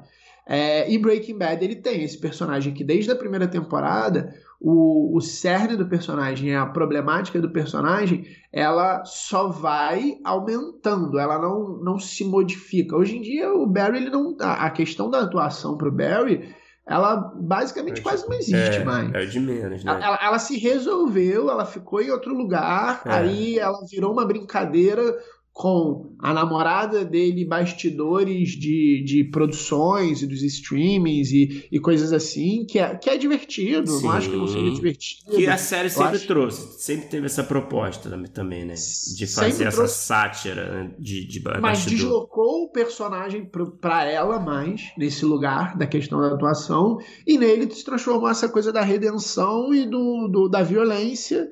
É, 0.51 0.91
e 0.91 0.97
Breaking 0.97 1.37
Bad 1.37 1.63
ele 1.63 1.75
tem 1.75 2.03
esse 2.03 2.17
personagem 2.17 2.73
que 2.73 2.83
desde 2.83 3.11
a 3.11 3.15
primeira 3.15 3.47
temporada 3.47 4.33
o, 4.59 5.15
o 5.15 5.21
cerne 5.21 5.77
do 5.77 5.87
personagem, 5.87 6.55
a 6.55 6.65
problemática 6.65 7.39
do 7.39 7.51
personagem, 7.51 8.25
ela 8.51 9.05
só 9.05 9.49
vai 9.49 10.17
aumentando, 10.23 11.19
ela 11.19 11.37
não, 11.37 11.77
não 11.83 11.99
se 11.99 12.25
modifica. 12.25 12.97
Hoje 12.97 13.17
em 13.17 13.21
dia 13.21 13.53
o 13.53 13.67
Barry 13.67 13.97
ele 13.97 14.09
não 14.09 14.35
a, 14.41 14.65
a 14.65 14.71
questão 14.71 15.07
da 15.07 15.21
atuação 15.21 15.77
para 15.77 15.87
o 15.87 15.91
Barry 15.91 16.49
ela 16.89 17.15
basicamente 17.35 18.01
quase 18.01 18.27
não 18.27 18.35
existe 18.35 18.77
é, 18.77 18.83
mais. 18.83 19.13
É 19.13 19.23
de 19.23 19.39
menos, 19.39 19.83
né? 19.83 19.99
Ela, 20.01 20.19
ela, 20.19 20.39
se 20.39 20.57
resolveu, 20.57 21.51
ela 21.51 21.63
ficou 21.63 22.01
em 22.01 22.09
outro 22.09 22.33
lugar, 22.33 23.03
é. 23.05 23.11
aí 23.11 23.59
ela 23.59 23.77
virou 23.87 24.11
uma 24.11 24.25
brincadeira 24.25 25.15
com 25.51 26.15
a 26.19 26.33
namorada 26.33 27.03
dele 27.03 27.43
bastidores 27.43 28.51
de, 28.51 29.03
de 29.05 29.25
produções 29.25 30.21
e 30.21 30.27
dos 30.27 30.41
streamings 30.41 31.31
e, 31.31 31.67
e 31.69 31.79
coisas 31.79 32.13
assim, 32.13 32.65
que 32.65 32.79
é, 32.79 32.95
que 32.95 33.09
é 33.09 33.17
divertido, 33.17 33.91
Sim. 33.91 34.03
não 34.03 34.11
acho 34.11 34.29
que 34.29 34.35
não 34.37 34.47
seja 34.47 34.71
divertido. 34.71 35.35
Que 35.35 35.47
a 35.47 35.57
série 35.57 35.89
sempre 35.89 36.15
acho... 36.15 36.27
trouxe, 36.27 36.81
sempre 36.81 37.07
teve 37.07 37.25
essa 37.25 37.43
proposta 37.43 38.09
também, 38.33 38.63
né? 38.63 38.73
De 38.73 39.27
fazer 39.27 39.51
sempre 39.51 39.67
essa 39.67 39.77
trouxe... 39.77 40.05
sátira 40.05 40.71
né? 40.71 40.95
de, 40.97 41.25
de 41.27 41.41
Mas 41.43 41.59
bastidor. 41.61 41.97
deslocou 41.97 42.63
o 42.63 42.71
personagem 42.71 43.49
para 43.81 44.05
ela 44.05 44.39
mais, 44.39 44.93
nesse 44.97 45.25
lugar 45.25 45.77
da 45.77 45.85
questão 45.85 46.21
da 46.21 46.33
atuação, 46.33 46.97
e 47.27 47.37
nele 47.37 47.69
se 47.69 47.83
transformou 47.83 48.29
essa 48.29 48.47
coisa 48.47 48.71
da 48.71 48.81
redenção 48.81 49.73
e 49.73 49.85
do, 49.85 50.27
do 50.27 50.47
da 50.47 50.63
violência 50.63 51.49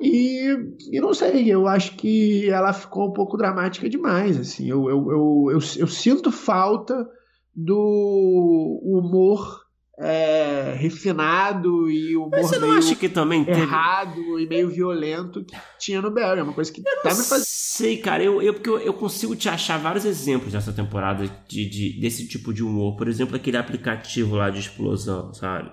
e, 0.00 0.56
e 0.92 1.00
não 1.00 1.12
sei, 1.12 1.48
eu 1.52 1.66
acho 1.66 1.96
que 1.96 2.48
ela 2.48 2.72
ficou 2.72 3.08
um 3.08 3.12
pouco 3.12 3.36
dramática 3.36 3.88
demais. 3.88 4.38
Assim, 4.38 4.68
eu, 4.68 4.88
eu, 4.88 5.10
eu, 5.10 5.46
eu, 5.52 5.58
eu 5.76 5.86
sinto 5.86 6.30
falta 6.30 7.08
do 7.54 8.80
humor 8.84 9.68
é, 10.00 10.74
refinado 10.78 11.90
e 11.90 12.16
o 12.16 12.28
Mas 12.30 12.46
você 12.46 12.58
não 12.58 12.70
acha 12.70 12.94
que 12.94 13.08
também 13.08 13.44
errado 13.48 14.14
teve... 14.14 14.44
e 14.44 14.46
meio 14.46 14.68
violento 14.68 15.44
que 15.44 15.56
tinha 15.78 16.00
no 16.00 16.10
Barry. 16.10 16.38
É 16.38 16.42
uma 16.42 16.52
coisa 16.52 16.72
que 16.72 16.80
eu 16.80 17.02
tá 17.02 17.10
me 17.10 17.24
fazendo. 17.24 17.44
Sei, 17.44 17.96
cara, 17.96 18.22
eu, 18.22 18.40
eu, 18.40 18.54
porque 18.54 18.70
eu, 18.70 18.78
eu, 18.78 18.94
consigo 18.94 19.34
te 19.34 19.48
achar 19.48 19.76
vários 19.78 20.04
exemplos 20.04 20.52
nessa 20.52 20.72
temporada 20.72 21.28
de, 21.48 21.68
de, 21.68 22.00
desse 22.00 22.28
tipo 22.28 22.54
de 22.54 22.62
humor. 22.62 22.96
Por 22.96 23.08
exemplo, 23.08 23.34
aquele 23.34 23.56
aplicativo 23.56 24.36
lá 24.36 24.50
de 24.50 24.60
explosão, 24.60 25.34
sabe? 25.34 25.70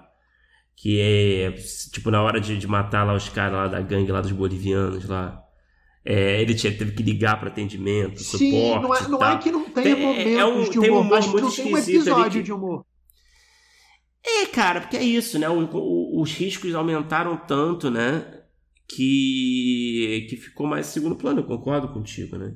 Que 0.75 0.99
é 0.99 1.51
tipo 1.91 2.11
na 2.11 2.21
hora 2.21 2.39
de, 2.39 2.57
de 2.57 2.67
matar 2.67 3.03
lá 3.03 3.13
os 3.13 3.29
caras 3.29 3.53
lá 3.53 3.67
da 3.67 3.81
gangue 3.81 4.11
lá 4.11 4.21
dos 4.21 4.31
bolivianos 4.31 5.07
lá. 5.07 5.41
É, 6.03 6.39
ele 6.39 6.53
tinha, 6.53 6.71
teve 6.71 6.91
que 6.91 7.01
ligar 7.01 7.39
para 7.39 7.49
atendimento, 7.49 8.19
Sim, 8.19 8.51
suporte. 8.51 8.83
Não 8.83 8.95
é, 8.95 9.07
não 9.07 9.31
é 9.31 9.37
que 9.39 9.51
não 9.51 9.63
tenha 9.63 9.95
tem, 9.95 10.05
momentos 10.05 10.33
é 10.33 10.45
um, 10.45 10.69
de 10.69 10.77
humor, 10.77 10.91
um 10.91 10.99
humor 10.99 11.09
mas 11.09 11.25
não 11.25 11.51
tem 11.51 11.73
um 11.73 11.77
episódio 11.77 12.41
que... 12.41 12.43
de 12.43 12.53
humor. 12.53 12.85
É, 14.23 14.45
cara, 14.45 14.81
porque 14.81 14.97
é 14.97 15.03
isso, 15.03 15.39
né? 15.39 15.49
O, 15.49 15.67
o, 15.73 16.21
os 16.21 16.31
riscos 16.31 16.75
aumentaram 16.75 17.37
tanto, 17.37 17.89
né? 17.89 18.23
Que, 18.87 20.27
que 20.29 20.37
ficou 20.37 20.67
mais 20.67 20.87
segundo 20.87 21.15
plano. 21.15 21.39
Eu 21.39 21.45
concordo 21.45 21.87
contigo, 21.87 22.37
né? 22.37 22.53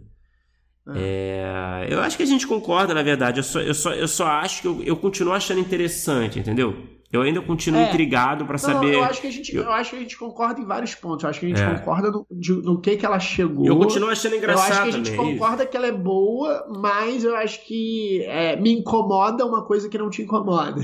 É. 0.96 1.86
É, 1.90 1.94
eu 1.94 2.02
acho 2.02 2.18
que 2.18 2.24
a 2.24 2.28
gente 2.28 2.46
concorda, 2.46 2.94
na 2.94 3.02
verdade. 3.02 3.40
Eu 3.40 3.44
só, 3.44 3.62
eu 3.62 3.74
só, 3.74 3.94
eu 3.94 4.08
só 4.08 4.28
acho 4.28 4.62
que 4.62 4.68
eu, 4.68 4.84
eu 4.84 4.96
continuo 4.96 5.34
achando 5.34 5.60
interessante, 5.60 6.38
entendeu? 6.40 6.99
Eu 7.12 7.24
ainda 7.24 7.42
continuo 7.42 7.82
é. 7.82 7.89
intrigado 7.89 8.46
para 8.46 8.58
saber. 8.60 8.94
Eu 8.94 9.04
acho, 9.04 9.20
que 9.20 9.28
a 9.28 9.32
gente, 9.32 9.56
eu... 9.56 9.63
eu... 9.63 9.72
acho 9.72 9.89
que 9.89 9.96
a 9.96 10.00
gente 10.00 10.16
concorda 10.16 10.62
em 10.62 10.66
vários 10.66 10.94
pontos. 10.94 11.24
Eu 11.24 11.30
acho 11.30 11.39
que 11.39 11.48
a 11.48 11.50
gente 11.50 11.62
é. 11.62 11.75
concorda 11.75 12.12
no, 12.12 12.28
de, 12.30 12.54
no 12.54 12.80
que, 12.80 12.96
que 12.98 13.06
ela 13.06 13.20
chegou. 13.20 13.66
Eu 13.66 13.78
continuo 13.78 14.10
achando 14.10 14.36
engraçado. 14.36 14.68
Eu 14.68 14.74
acho 14.74 14.84
que 14.84 14.89
a 14.89 14.92
gente 14.92 15.12
também. 15.12 15.34
concorda 15.34 15.66
que 15.66 15.75
ela 15.75 15.88
é 15.88 15.92
boa, 15.92 16.68
mas 16.70 17.24
eu 17.24 17.36
acho 17.36 17.66
que 17.66 18.24
é, 18.25 18.56
me 18.56 18.72
incomoda 18.72 19.44
uma 19.44 19.66
coisa 19.66 19.89
que 19.89 19.98
não 19.98 20.10
te 20.10 20.22
incomoda. 20.22 20.82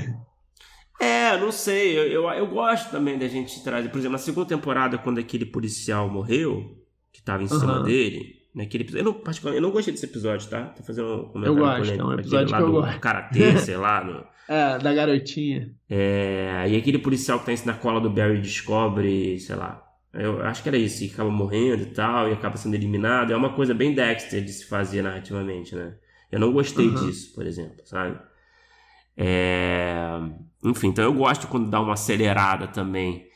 É, 0.98 1.38
não 1.38 1.52
sei. 1.52 1.96
Eu, 1.96 2.04
eu, 2.04 2.28
eu, 2.30 2.46
gosto 2.48 2.90
também 2.90 3.16
da 3.16 3.28
gente 3.28 3.62
trazer. 3.62 3.88
Por 3.90 3.98
exemplo, 3.98 4.12
na 4.12 4.18
segunda 4.18 4.48
temporada, 4.48 4.98
quando 4.98 5.18
aquele 5.18 5.46
policial 5.46 6.08
morreu, 6.08 6.76
que 7.12 7.22
tava 7.22 7.44
em 7.44 7.48
cima 7.48 7.82
dele. 7.84 8.34
Naquele 8.52 8.84
episódio. 8.84 9.06
Eu 9.06 9.12
não, 9.12 9.20
particularmente, 9.20 9.62
eu 9.62 9.68
não 9.68 9.72
gostei 9.72 9.92
desse 9.92 10.06
episódio, 10.06 10.48
tá? 10.48 10.64
Tô 10.70 10.82
fazendo 10.82 11.06
um 11.06 11.28
comentário. 11.28 11.46
Eu 11.46 11.54
gosto, 11.56 11.92
é 11.92 12.04
um 12.04 12.12
episódio 12.14 12.56
que 12.56 12.62
eu 12.62 12.72
gosto. 12.72 13.00
Karatê, 13.00 13.58
sei 13.58 13.76
lá. 13.76 14.02
No... 14.02 14.35
É, 14.48 14.78
da 14.78 14.94
garotinha. 14.94 15.74
É, 15.90 16.66
e 16.68 16.76
aquele 16.76 16.98
policial 16.98 17.40
que 17.40 17.56
tá 17.56 17.66
na 17.66 17.74
cola 17.74 18.00
do 18.00 18.10
Barry 18.10 18.40
descobre, 18.40 19.38
sei 19.40 19.56
lá. 19.56 19.82
Eu 20.12 20.42
acho 20.42 20.62
que 20.62 20.68
era 20.68 20.78
isso, 20.78 21.04
e 21.04 21.10
acaba 21.10 21.30
morrendo 21.30 21.82
e 21.82 21.86
tal, 21.86 22.28
e 22.28 22.32
acaba 22.32 22.56
sendo 22.56 22.74
eliminado. 22.74 23.32
É 23.32 23.36
uma 23.36 23.54
coisa 23.54 23.74
bem 23.74 23.94
Dexter 23.94 24.42
de 24.42 24.52
se 24.52 24.64
fazer 24.66 25.02
narrativamente, 25.02 25.74
né? 25.74 25.94
Eu 26.30 26.40
não 26.40 26.52
gostei 26.52 26.86
uhum. 26.86 27.06
disso, 27.06 27.34
por 27.34 27.46
exemplo, 27.46 27.82
sabe? 27.84 28.18
É... 29.16 30.08
Enfim, 30.64 30.88
então 30.88 31.04
eu 31.04 31.12
gosto 31.12 31.48
quando 31.48 31.70
dá 31.70 31.80
uma 31.80 31.92
acelerada 31.92 32.66
também, 32.66 33.26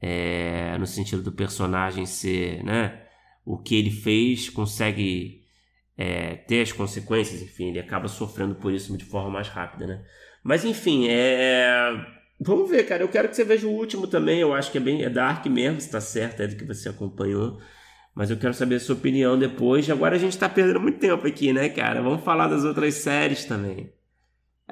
é... 0.00 0.76
no 0.78 0.86
sentido 0.86 1.22
do 1.22 1.32
personagem 1.32 2.06
ser, 2.06 2.62
né? 2.64 3.02
O 3.44 3.58
que 3.58 3.74
ele 3.74 3.90
fez 3.90 4.48
consegue 4.48 5.40
é, 6.00 6.36
ter 6.36 6.62
as 6.62 6.72
consequências, 6.72 7.42
enfim, 7.42 7.68
ele 7.68 7.78
acaba 7.78 8.08
sofrendo 8.08 8.54
por 8.54 8.72
isso 8.72 8.96
de 8.96 9.04
forma 9.04 9.28
mais 9.28 9.48
rápida, 9.48 9.86
né? 9.86 10.02
Mas 10.42 10.64
enfim, 10.64 11.06
é. 11.08 11.92
Vamos 12.40 12.70
ver, 12.70 12.84
cara. 12.84 13.02
Eu 13.02 13.08
quero 13.08 13.28
que 13.28 13.36
você 13.36 13.44
veja 13.44 13.66
o 13.66 13.72
último 13.72 14.06
também. 14.06 14.40
Eu 14.40 14.54
acho 14.54 14.70
que 14.72 14.78
é 14.78 14.80
bem. 14.80 15.02
É 15.02 15.10
Dark 15.10 15.44
mesmo, 15.46 15.80
se 15.80 15.90
tá 15.90 16.00
certo, 16.00 16.42
é 16.42 16.46
do 16.46 16.56
que 16.56 16.64
você 16.64 16.88
acompanhou. 16.88 17.58
Mas 18.14 18.30
eu 18.30 18.36
quero 18.36 18.54
saber 18.54 18.76
a 18.76 18.80
sua 18.80 18.94
opinião 18.94 19.38
depois. 19.38 19.88
Agora 19.90 20.16
a 20.16 20.18
gente 20.18 20.38
tá 20.38 20.48
perdendo 20.48 20.80
muito 20.80 20.98
tempo 20.98 21.26
aqui, 21.26 21.52
né, 21.52 21.68
cara? 21.68 22.02
Vamos 22.02 22.24
falar 22.24 22.48
das 22.48 22.64
outras 22.64 22.94
séries 22.94 23.44
também. 23.44 23.92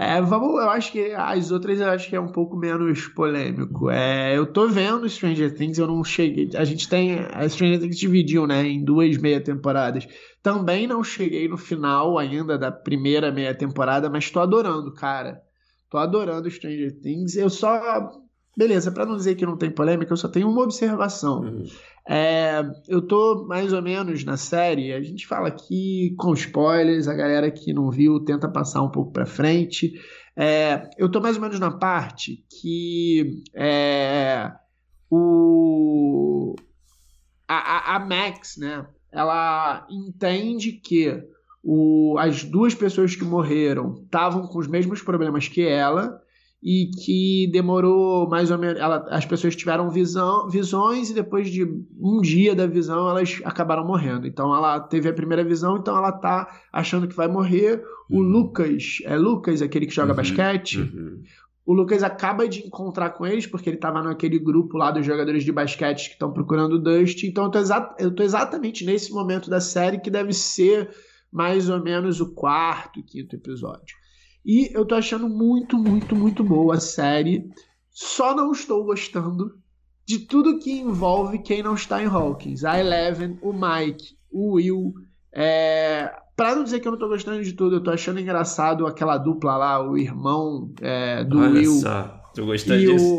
É, 0.00 0.22
vamos, 0.22 0.50
eu 0.50 0.70
acho 0.70 0.92
que 0.92 1.12
as 1.12 1.50
outras 1.50 1.80
eu 1.80 1.88
acho 1.88 2.08
que 2.08 2.14
é 2.14 2.20
um 2.20 2.30
pouco 2.30 2.56
menos 2.56 3.08
polêmico. 3.08 3.90
É, 3.90 4.37
eu 4.37 4.46
tô 4.46 4.68
vendo 4.68 5.08
Stranger 5.08 5.52
Things, 5.52 5.76
eu 5.76 5.88
não 5.88 6.04
cheguei. 6.04 6.50
A 6.54 6.64
gente 6.64 6.88
tem. 6.88 7.18
A 7.32 7.48
Stranger 7.48 7.80
Things 7.80 7.98
dividiu, 7.98 8.46
né, 8.46 8.64
em 8.64 8.84
duas 8.84 9.18
meia 9.18 9.40
temporadas. 9.40 10.06
Também 10.40 10.87
não 10.87 11.02
cheguei 11.02 11.48
no 11.48 11.56
final 11.56 12.16
ainda 12.16 12.56
da 12.56 12.70
primeira 12.70 13.32
meia 13.32 13.52
temporada, 13.52 14.08
mas 14.08 14.30
tô 14.30 14.38
adorando, 14.38 14.94
cara. 14.94 15.42
Tô 15.90 15.99
adorando 15.99 16.50
Stranger 16.50 16.99
Things. 17.00 17.37
Eu 17.37 17.50
só. 17.50 18.11
Beleza, 18.57 18.90
para 18.90 19.07
não 19.07 19.16
dizer 19.16 19.37
que 19.37 19.47
não 19.47 19.57
tem 19.57 19.71
polêmica, 19.71 20.12
eu 20.12 20.16
só 20.16 20.28
tenho 20.28 20.50
uma 20.50 20.62
observação. 20.62 21.42
Uhum. 21.42 21.64
É, 22.09 22.68
eu 22.88 23.00
tô 23.02 23.47
mais 23.47 23.73
ou 23.73 23.80
menos 23.80 24.25
na 24.25 24.37
série, 24.37 24.92
a 24.92 25.00
gente 25.00 25.26
fala 25.26 25.49
aqui 25.49 26.14
com 26.18 26.33
spoilers, 26.33 27.07
a 27.07 27.14
galera 27.14 27.50
que 27.50 27.73
não 27.73 27.90
viu 27.90 28.18
tenta 28.25 28.49
passar 28.49 28.83
um 28.83 28.90
pouco 28.90 29.12
para 29.12 29.26
frente. 29.26 29.92
É, 30.35 30.88
eu 30.97 31.11
tô 31.11 31.21
mais 31.21 31.37
ou 31.37 31.42
menos 31.42 31.61
na 31.61 31.71
parte 31.71 32.45
que 32.61 33.42
é, 33.54 34.50
o 35.11 36.57
a, 37.47 37.97
a, 37.97 37.99
Max, 38.00 38.57
né? 38.57 38.87
Ela 39.11 39.87
entende 39.90 40.73
que 40.73 41.23
o, 41.70 42.16
as 42.18 42.44
duas 42.44 42.75
pessoas 42.75 43.14
que 43.14 43.26
morreram 43.26 44.00
estavam 44.02 44.46
com 44.46 44.58
os 44.58 44.66
mesmos 44.66 45.02
problemas 45.02 45.48
que 45.48 45.60
ela 45.60 46.18
e 46.62 46.87
que 47.04 47.46
demorou 47.52 48.26
mais 48.26 48.50
ou 48.50 48.56
menos. 48.56 48.80
Ela, 48.80 49.06
as 49.10 49.26
pessoas 49.26 49.54
tiveram 49.54 49.90
visão, 49.90 50.48
visões 50.48 51.10
e 51.10 51.14
depois 51.14 51.50
de 51.50 51.64
um 52.00 52.22
dia 52.22 52.54
da 52.54 52.66
visão 52.66 53.06
elas 53.10 53.42
acabaram 53.44 53.87
morrendo. 53.87 54.26
Então 54.26 54.56
ela 54.56 54.80
teve 54.80 55.10
a 55.10 55.12
primeira 55.12 55.44
visão, 55.44 55.76
então 55.76 55.94
ela 55.94 56.10
tá 56.10 56.48
achando 56.72 57.06
que 57.06 57.14
vai 57.14 57.28
morrer. 57.28 57.84
O 58.08 58.16
uhum. 58.16 58.22
Lucas, 58.22 59.00
é 59.04 59.14
Lucas, 59.14 59.60
aquele 59.60 59.84
que 59.84 59.94
joga 59.94 60.12
uhum. 60.12 60.16
basquete. 60.16 60.80
Uhum. 60.80 61.22
O 61.66 61.75
Lucas 61.75 62.02
acaba 62.02 62.48
de 62.48 62.66
encontrar 62.66 63.10
com 63.10 63.26
eles, 63.26 63.46
porque 63.46 63.68
ele 63.68 63.76
estava 63.76 64.02
naquele 64.02 64.38
grupo 64.38 64.78
lá 64.78 64.90
dos 64.90 65.04
jogadores 65.04 65.44
de 65.44 65.52
basquete 65.52 66.06
que 66.06 66.14
estão 66.14 66.32
procurando 66.32 66.76
o 66.76 66.78
Dust. 66.78 67.25
Então 67.25 67.44
eu 67.44 67.50
tô, 67.50 67.58
eu 67.98 68.10
tô 68.10 68.22
exatamente 68.22 68.87
nesse 68.87 69.12
momento 69.12 69.50
da 69.50 69.60
série 69.60 70.00
que 70.00 70.08
deve 70.08 70.32
ser 70.32 70.88
mais 71.32 71.68
ou 71.68 71.82
menos 71.82 72.20
o 72.20 72.35
quarto, 72.35 73.02
quinto 73.02 73.37
episódio. 73.37 73.97
E 74.44 74.70
eu 74.75 74.85
tô 74.85 74.94
achando 74.94 75.28
muito, 75.28 75.76
muito, 75.76 76.16
muito 76.16 76.42
boa 76.42 76.76
a 76.76 76.80
série. 76.80 77.49
Só 77.90 78.35
não 78.35 78.52
estou 78.52 78.85
gostando 78.85 79.58
de 80.06 80.20
tudo 80.20 80.58
que 80.58 80.73
envolve 80.73 81.40
quem 81.40 81.62
não 81.62 81.75
está 81.75 82.02
em 82.02 82.06
Hawkins. 82.06 82.64
A 82.64 82.78
Eleven, 82.78 83.38
o 83.42 83.52
Mike, 83.52 84.16
o 84.30 84.54
Will. 84.54 84.94
É... 85.32 86.11
Pra 86.35 86.54
não 86.54 86.64
dizer 86.64 86.80
que 86.80 86.88
eu 86.88 86.92
não 86.92 86.99
tô 86.99 87.08
gostando 87.08 87.42
de 87.42 87.52
tudo, 87.52 87.76
eu 87.76 87.82
tô 87.82 87.90
achando 87.90 88.20
engraçado 88.20 88.87
aquela 88.87 89.18
dupla 89.18 89.56
lá, 89.56 89.87
o 89.87 89.99
irmão 89.99 90.73
é, 90.80 91.25
do 91.25 91.40
Olha 91.40 91.50
Will. 91.50 91.73
Só, 91.73 92.23
tu 92.32 92.47
gostou 92.47 92.78
disso? 92.78 93.18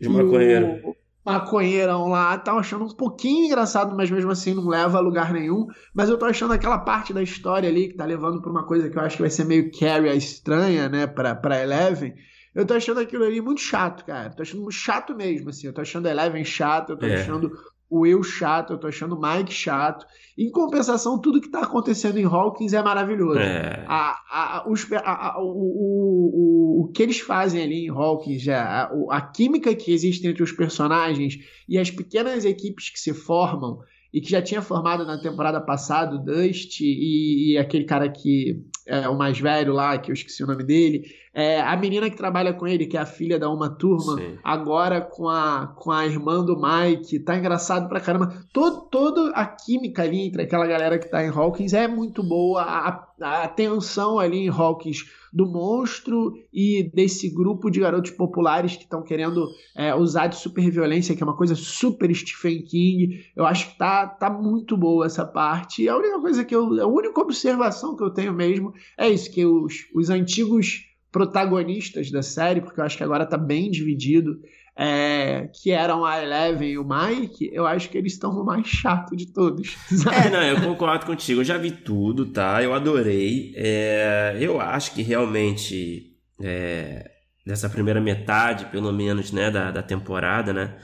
de 0.00 0.08
maconheiro 0.08 0.96
maconheirão 1.24 2.08
lá, 2.08 2.36
tava 2.36 2.60
achando 2.60 2.84
um 2.84 2.94
pouquinho 2.94 3.46
engraçado, 3.46 3.96
mas 3.96 4.10
mesmo 4.10 4.30
assim 4.30 4.52
não 4.52 4.68
leva 4.68 4.98
a 4.98 5.00
lugar 5.00 5.32
nenhum. 5.32 5.66
Mas 5.94 6.10
eu 6.10 6.18
tô 6.18 6.26
achando 6.26 6.52
aquela 6.52 6.78
parte 6.78 7.12
da 7.12 7.22
história 7.22 7.68
ali 7.68 7.88
que 7.88 7.96
tá 7.96 8.04
levando 8.04 8.42
pra 8.42 8.50
uma 8.50 8.66
coisa 8.66 8.90
que 8.90 8.98
eu 8.98 9.02
acho 9.02 9.16
que 9.16 9.22
vai 9.22 9.30
ser 9.30 9.44
meio 9.44 9.70
Carrie 9.70 10.10
a 10.10 10.14
estranha, 10.14 10.88
né, 10.88 11.06
pra, 11.06 11.34
pra 11.34 11.62
Eleven. 11.62 12.14
Eu 12.54 12.64
tô 12.64 12.74
achando 12.74 13.00
aquilo 13.00 13.24
ali 13.24 13.40
muito 13.40 13.60
chato, 13.60 14.04
cara. 14.04 14.30
Tô 14.30 14.42
achando 14.42 14.70
chato 14.70 15.14
mesmo, 15.14 15.50
assim. 15.50 15.66
Eu 15.66 15.72
tô 15.72 15.80
achando 15.80 16.06
Eleven 16.06 16.44
chato, 16.44 16.90
eu 16.90 16.96
tô 16.96 17.06
é. 17.06 17.14
achando 17.14 17.50
o 17.88 18.00
Will 18.00 18.22
chato, 18.22 18.72
eu 18.72 18.78
tô 18.78 18.86
achando 18.86 19.14
o 19.14 19.20
Mike 19.20 19.52
chato. 19.52 20.06
Em 20.36 20.50
compensação, 20.50 21.20
tudo 21.20 21.40
que 21.40 21.50
tá 21.50 21.60
acontecendo 21.60 22.18
em 22.18 22.24
Hawkins 22.24 22.72
é 22.72 22.82
maravilhoso. 22.82 23.38
É. 23.38 23.84
A, 23.86 24.18
a, 24.30 24.64
os, 24.68 24.86
a, 24.92 25.40
o, 25.40 25.44
o, 25.44 26.30
o, 26.34 26.82
o 26.82 26.92
que 26.92 27.02
eles 27.02 27.20
fazem 27.20 27.62
ali 27.62 27.86
em 27.86 27.90
Hawkins, 27.90 28.48
a, 28.48 28.90
a 29.10 29.20
química 29.20 29.74
que 29.74 29.92
existe 29.92 30.26
entre 30.26 30.42
os 30.42 30.52
personagens 30.52 31.38
e 31.68 31.78
as 31.78 31.90
pequenas 31.90 32.44
equipes 32.44 32.90
que 32.90 32.98
se 32.98 33.14
formam 33.14 33.78
e 34.14 34.20
que 34.20 34.30
já 34.30 34.40
tinha 34.40 34.62
formado 34.62 35.04
na 35.04 35.18
temporada 35.18 35.60
passada, 35.60 36.14
o 36.14 36.18
Dust 36.18 36.80
e, 36.80 37.52
e, 37.52 37.58
aquele 37.58 37.84
cara 37.84 38.08
que 38.08 38.62
é 38.86 39.08
o 39.08 39.18
mais 39.18 39.40
velho 39.40 39.72
lá, 39.72 39.98
que 39.98 40.08
eu 40.08 40.14
esqueci 40.14 40.44
o 40.44 40.46
nome 40.46 40.62
dele, 40.62 41.04
é, 41.34 41.60
a 41.60 41.76
menina 41.76 42.08
que 42.08 42.16
trabalha 42.16 42.52
com 42.52 42.64
ele, 42.64 42.86
que 42.86 42.96
é 42.96 43.00
a 43.00 43.06
filha 43.06 43.40
da 43.40 43.50
uma 43.50 43.68
turma, 43.68 44.16
Sim. 44.16 44.38
agora 44.44 45.00
com 45.00 45.28
a, 45.28 45.66
com 45.76 45.90
a 45.90 46.06
irmã 46.06 46.44
do 46.44 46.56
Mike, 46.56 47.18
tá 47.18 47.36
engraçado 47.36 47.88
pra 47.88 47.98
caramba. 47.98 48.32
Todo, 48.52 48.82
toda 48.82 49.30
a 49.30 49.44
química 49.44 50.04
ali 50.04 50.28
entre 50.28 50.42
aquela 50.42 50.64
galera 50.64 50.96
que 50.96 51.10
tá 51.10 51.24
em 51.24 51.30
Hawkins 51.30 51.72
é 51.72 51.88
muito 51.88 52.22
boa, 52.22 52.62
a, 52.62 53.04
a 53.20 53.48
tensão 53.48 54.20
ali 54.20 54.46
em 54.46 54.48
Hawkins 54.48 55.10
do 55.32 55.44
monstro 55.44 56.34
e 56.52 56.88
desse 56.94 57.28
grupo 57.28 57.68
de 57.68 57.80
garotos 57.80 58.12
populares 58.12 58.76
que 58.76 58.84
estão 58.84 59.02
querendo 59.02 59.48
é, 59.76 59.92
usar 59.92 60.28
de 60.28 60.36
superviolência, 60.36 61.16
que 61.16 61.22
é 61.24 61.26
uma 61.26 61.36
coisa 61.36 61.56
super 61.56 62.14
Stephen 62.14 62.62
King. 62.62 63.24
Eu 63.34 63.44
acho 63.44 63.72
que 63.72 63.76
tá, 63.76 64.06
tá 64.06 64.30
muito 64.30 64.76
boa 64.76 65.06
essa 65.06 65.24
parte. 65.24 65.82
E 65.82 65.88
a 65.88 65.96
única 65.96 66.20
coisa 66.20 66.44
que 66.44 66.54
eu. 66.54 66.80
A 66.80 66.86
única 66.86 67.20
observação 67.20 67.96
que 67.96 68.04
eu 68.04 68.10
tenho 68.10 68.32
mesmo 68.32 68.72
é 68.96 69.08
isso: 69.08 69.32
que 69.32 69.44
os, 69.44 69.74
os 69.92 70.08
antigos 70.08 70.93
protagonistas 71.14 72.10
da 72.10 72.22
série, 72.22 72.60
porque 72.60 72.80
eu 72.80 72.84
acho 72.84 72.96
que 72.96 73.04
agora 73.04 73.24
tá 73.24 73.38
bem 73.38 73.70
dividido 73.70 74.40
é, 74.76 75.48
que 75.62 75.70
eram 75.70 76.04
a 76.04 76.20
Eleven 76.20 76.70
e 76.70 76.76
o 76.76 76.84
Mike, 76.84 77.48
eu 77.52 77.64
acho 77.64 77.88
que 77.88 77.96
eles 77.96 78.14
estão 78.14 78.32
o 78.32 78.44
mais 78.44 78.66
chato 78.66 79.14
de 79.14 79.32
todos. 79.32 79.76
Sabe? 79.86 80.26
É, 80.26 80.30
não, 80.30 80.42
eu 80.42 80.60
concordo 80.60 81.06
contigo. 81.06 81.40
Eu 81.40 81.44
já 81.44 81.56
vi 81.56 81.70
tudo, 81.70 82.26
tá? 82.26 82.60
Eu 82.60 82.74
adorei. 82.74 83.54
É, 83.54 84.36
eu 84.40 84.60
acho 84.60 84.92
que 84.92 85.02
realmente 85.02 86.16
é, 86.42 87.08
nessa 87.46 87.70
primeira 87.70 88.00
metade, 88.00 88.64
pelo 88.66 88.92
menos, 88.92 89.30
né, 89.30 89.52
da, 89.52 89.70
da 89.70 89.84
temporada, 89.84 90.52
né? 90.52 90.76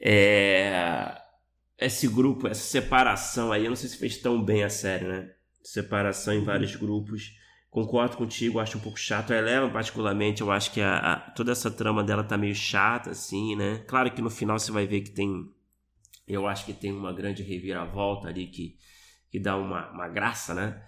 É, 0.00 1.16
esse 1.80 2.06
grupo, 2.06 2.46
essa 2.46 2.62
separação 2.62 3.50
aí, 3.50 3.64
eu 3.64 3.70
não 3.70 3.76
sei 3.76 3.88
se 3.88 3.98
fez 3.98 4.18
tão 4.18 4.40
bem 4.40 4.62
a 4.62 4.70
série, 4.70 5.06
né? 5.06 5.28
Separação 5.64 6.32
em 6.32 6.44
vários 6.44 6.76
grupos. 6.76 7.41
Concordo 7.72 8.18
contigo, 8.18 8.60
acho 8.60 8.76
um 8.76 8.82
pouco 8.82 8.98
chato. 8.98 9.32
A 9.32 9.38
Eleven, 9.38 9.70
particularmente, 9.70 10.42
eu 10.42 10.52
acho 10.52 10.70
que 10.70 10.80
a, 10.82 10.98
a, 10.98 11.16
toda 11.30 11.52
essa 11.52 11.70
trama 11.70 12.04
dela 12.04 12.22
tá 12.22 12.36
meio 12.36 12.54
chata, 12.54 13.12
assim, 13.12 13.56
né? 13.56 13.82
Claro 13.88 14.10
que 14.10 14.20
no 14.20 14.28
final 14.28 14.58
você 14.58 14.70
vai 14.70 14.86
ver 14.86 15.00
que 15.00 15.10
tem. 15.10 15.50
Eu 16.28 16.46
acho 16.46 16.66
que 16.66 16.74
tem 16.74 16.92
uma 16.92 17.14
grande 17.14 17.42
reviravolta 17.42 18.28
ali 18.28 18.46
que, 18.48 18.76
que 19.30 19.40
dá 19.40 19.56
uma, 19.56 19.90
uma 19.90 20.06
graça, 20.06 20.52
né? 20.52 20.82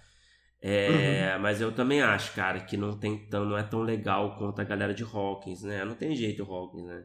É, 0.60 1.32
uhum. 1.34 1.42
Mas 1.42 1.62
eu 1.62 1.72
também 1.72 2.02
acho, 2.02 2.34
cara, 2.34 2.60
que 2.60 2.76
não, 2.76 2.98
tem 2.98 3.16
tão, 3.30 3.46
não 3.46 3.56
é 3.56 3.62
tão 3.62 3.80
legal 3.80 4.36
quanto 4.36 4.60
a 4.60 4.64
galera 4.64 4.92
de 4.92 5.04
Hawkins, 5.04 5.62
né? 5.62 5.86
Não 5.86 5.94
tem 5.94 6.14
jeito 6.14 6.44
Hawkins, 6.44 6.84
né? 6.84 7.02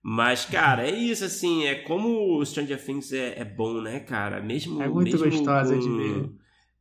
Mas, 0.00 0.44
cara, 0.44 0.86
é 0.86 0.92
isso, 0.92 1.24
assim, 1.24 1.66
é 1.66 1.74
como 1.74 2.38
o 2.38 2.46
Stranger 2.46 2.80
Things 2.80 3.12
é, 3.12 3.40
é 3.40 3.44
bom, 3.44 3.80
né, 3.80 3.98
cara? 3.98 4.40
Mesmo, 4.40 4.80
é 4.80 4.86
muito 4.86 5.10
mesmo 5.10 5.28
gostosa 5.28 5.74
com... 5.74 5.80
de 5.80 5.88
ver 5.88 6.30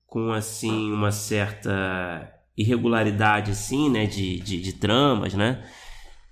com 0.07 0.31
assim 0.31 0.91
uma 0.91 1.11
certa 1.11 2.33
irregularidade 2.57 3.51
assim, 3.51 3.89
né, 3.89 4.07
de, 4.07 4.39
de, 4.39 4.59
de 4.59 4.73
tramas, 4.73 5.35
né? 5.35 5.63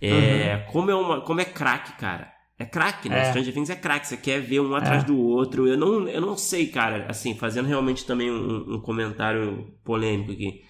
É, 0.02 0.56
uhum. 0.66 0.72
como 0.72 0.92
é 0.92 0.96
uma, 0.96 1.22
como 1.22 1.42
é 1.42 1.46
crack, 1.46 1.94
cara. 1.98 2.34
É 2.58 2.66
crack, 2.66 3.10
né? 3.10 3.20
É. 3.20 3.26
Stranger 3.26 3.54
Things 3.54 3.70
é 3.70 3.76
crack, 3.76 4.08
você 4.08 4.16
quer 4.16 4.40
ver 4.40 4.62
um 4.62 4.74
atrás 4.74 5.04
é. 5.04 5.06
do 5.06 5.20
outro. 5.20 5.68
Eu 5.68 5.78
não, 5.78 6.08
eu 6.08 6.22
não 6.22 6.38
sei, 6.38 6.68
cara, 6.68 7.06
assim, 7.10 7.36
fazendo 7.36 7.68
realmente 7.68 8.06
também 8.06 8.32
um, 8.32 8.76
um 8.76 8.82
comentário 8.82 9.74
polêmico 9.84 10.32
aqui. 10.32 10.64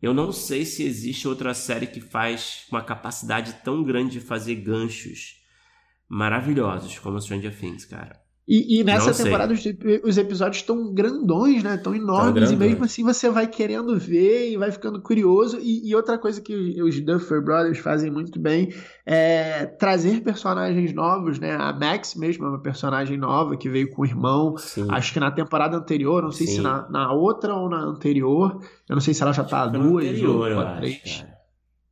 Eu 0.00 0.14
não 0.14 0.32
sei 0.32 0.64
se 0.64 0.82
existe 0.82 1.28
outra 1.28 1.52
série 1.52 1.86
que 1.86 2.00
faz 2.00 2.66
uma 2.70 2.82
capacidade 2.82 3.54
tão 3.64 3.82
grande 3.82 4.12
de 4.12 4.20
fazer 4.20 4.54
ganchos 4.56 5.42
maravilhosos 6.08 6.98
como 6.98 7.20
Stranger 7.20 7.54
Things, 7.58 7.84
cara. 7.84 8.25
E, 8.48 8.78
e 8.78 8.84
nessa 8.84 9.10
Não 9.10 9.14
temporada 9.14 9.56
sei. 9.56 9.76
os, 10.04 10.16
episódios 10.16 10.58
estão 10.58 10.94
grandões, 10.94 11.64
né? 11.64 11.74
Estão 11.74 11.92
enormes, 11.94 12.52
e 12.52 12.56
mesmo 12.56 12.84
assim 12.84 13.02
você 13.02 13.28
vai 13.28 13.48
querendo 13.48 13.98
ver 13.98 14.52
e 14.52 14.56
vai 14.56 14.70
ficando 14.70 15.00
curioso. 15.02 15.58
E, 15.60 15.88
e, 15.88 15.94
outra 15.96 16.16
coisa 16.16 16.40
que 16.40 16.80
os 16.80 17.00
Duffer 17.00 17.42
Brothers 17.42 17.78
fazem 17.78 18.08
muito 18.08 18.38
bem 18.38 18.72
é 19.04 19.66
trazer 19.66 20.20
personagens 20.22 20.92
novos, 20.92 21.40
né? 21.40 21.56
A 21.56 21.72
Max 21.72 22.14
mesmo 22.14 22.46
é 22.46 22.48
uma 22.48 22.62
personagem 22.62 23.16
nova 23.18 23.56
que 23.56 23.68
veio 23.68 23.90
com 23.90 24.02
o 24.02 24.06
irmão. 24.06 24.56
Sim. 24.56 24.86
Acho 24.90 25.12
que 25.12 25.18
na 25.18 25.32
temporada 25.32 25.76
anterior, 25.76 26.22
não 26.22 26.30
sei 26.30 26.46
Sim. 26.46 26.56
se 26.56 26.60
na, 26.60 26.88
na 26.88 27.12
outra 27.12 27.52
ou 27.52 27.68
na 27.68 27.80
anterior. 27.80 28.60
Eu 28.88 28.94
não 28.94 29.00
sei 29.00 29.12
se 29.12 29.22
ela 29.22 29.32
já 29.32 29.42
tá 29.42 29.66
duas 29.66 30.04
anterior, 30.04 30.52
ou 30.52 30.76
três. 30.76 31.24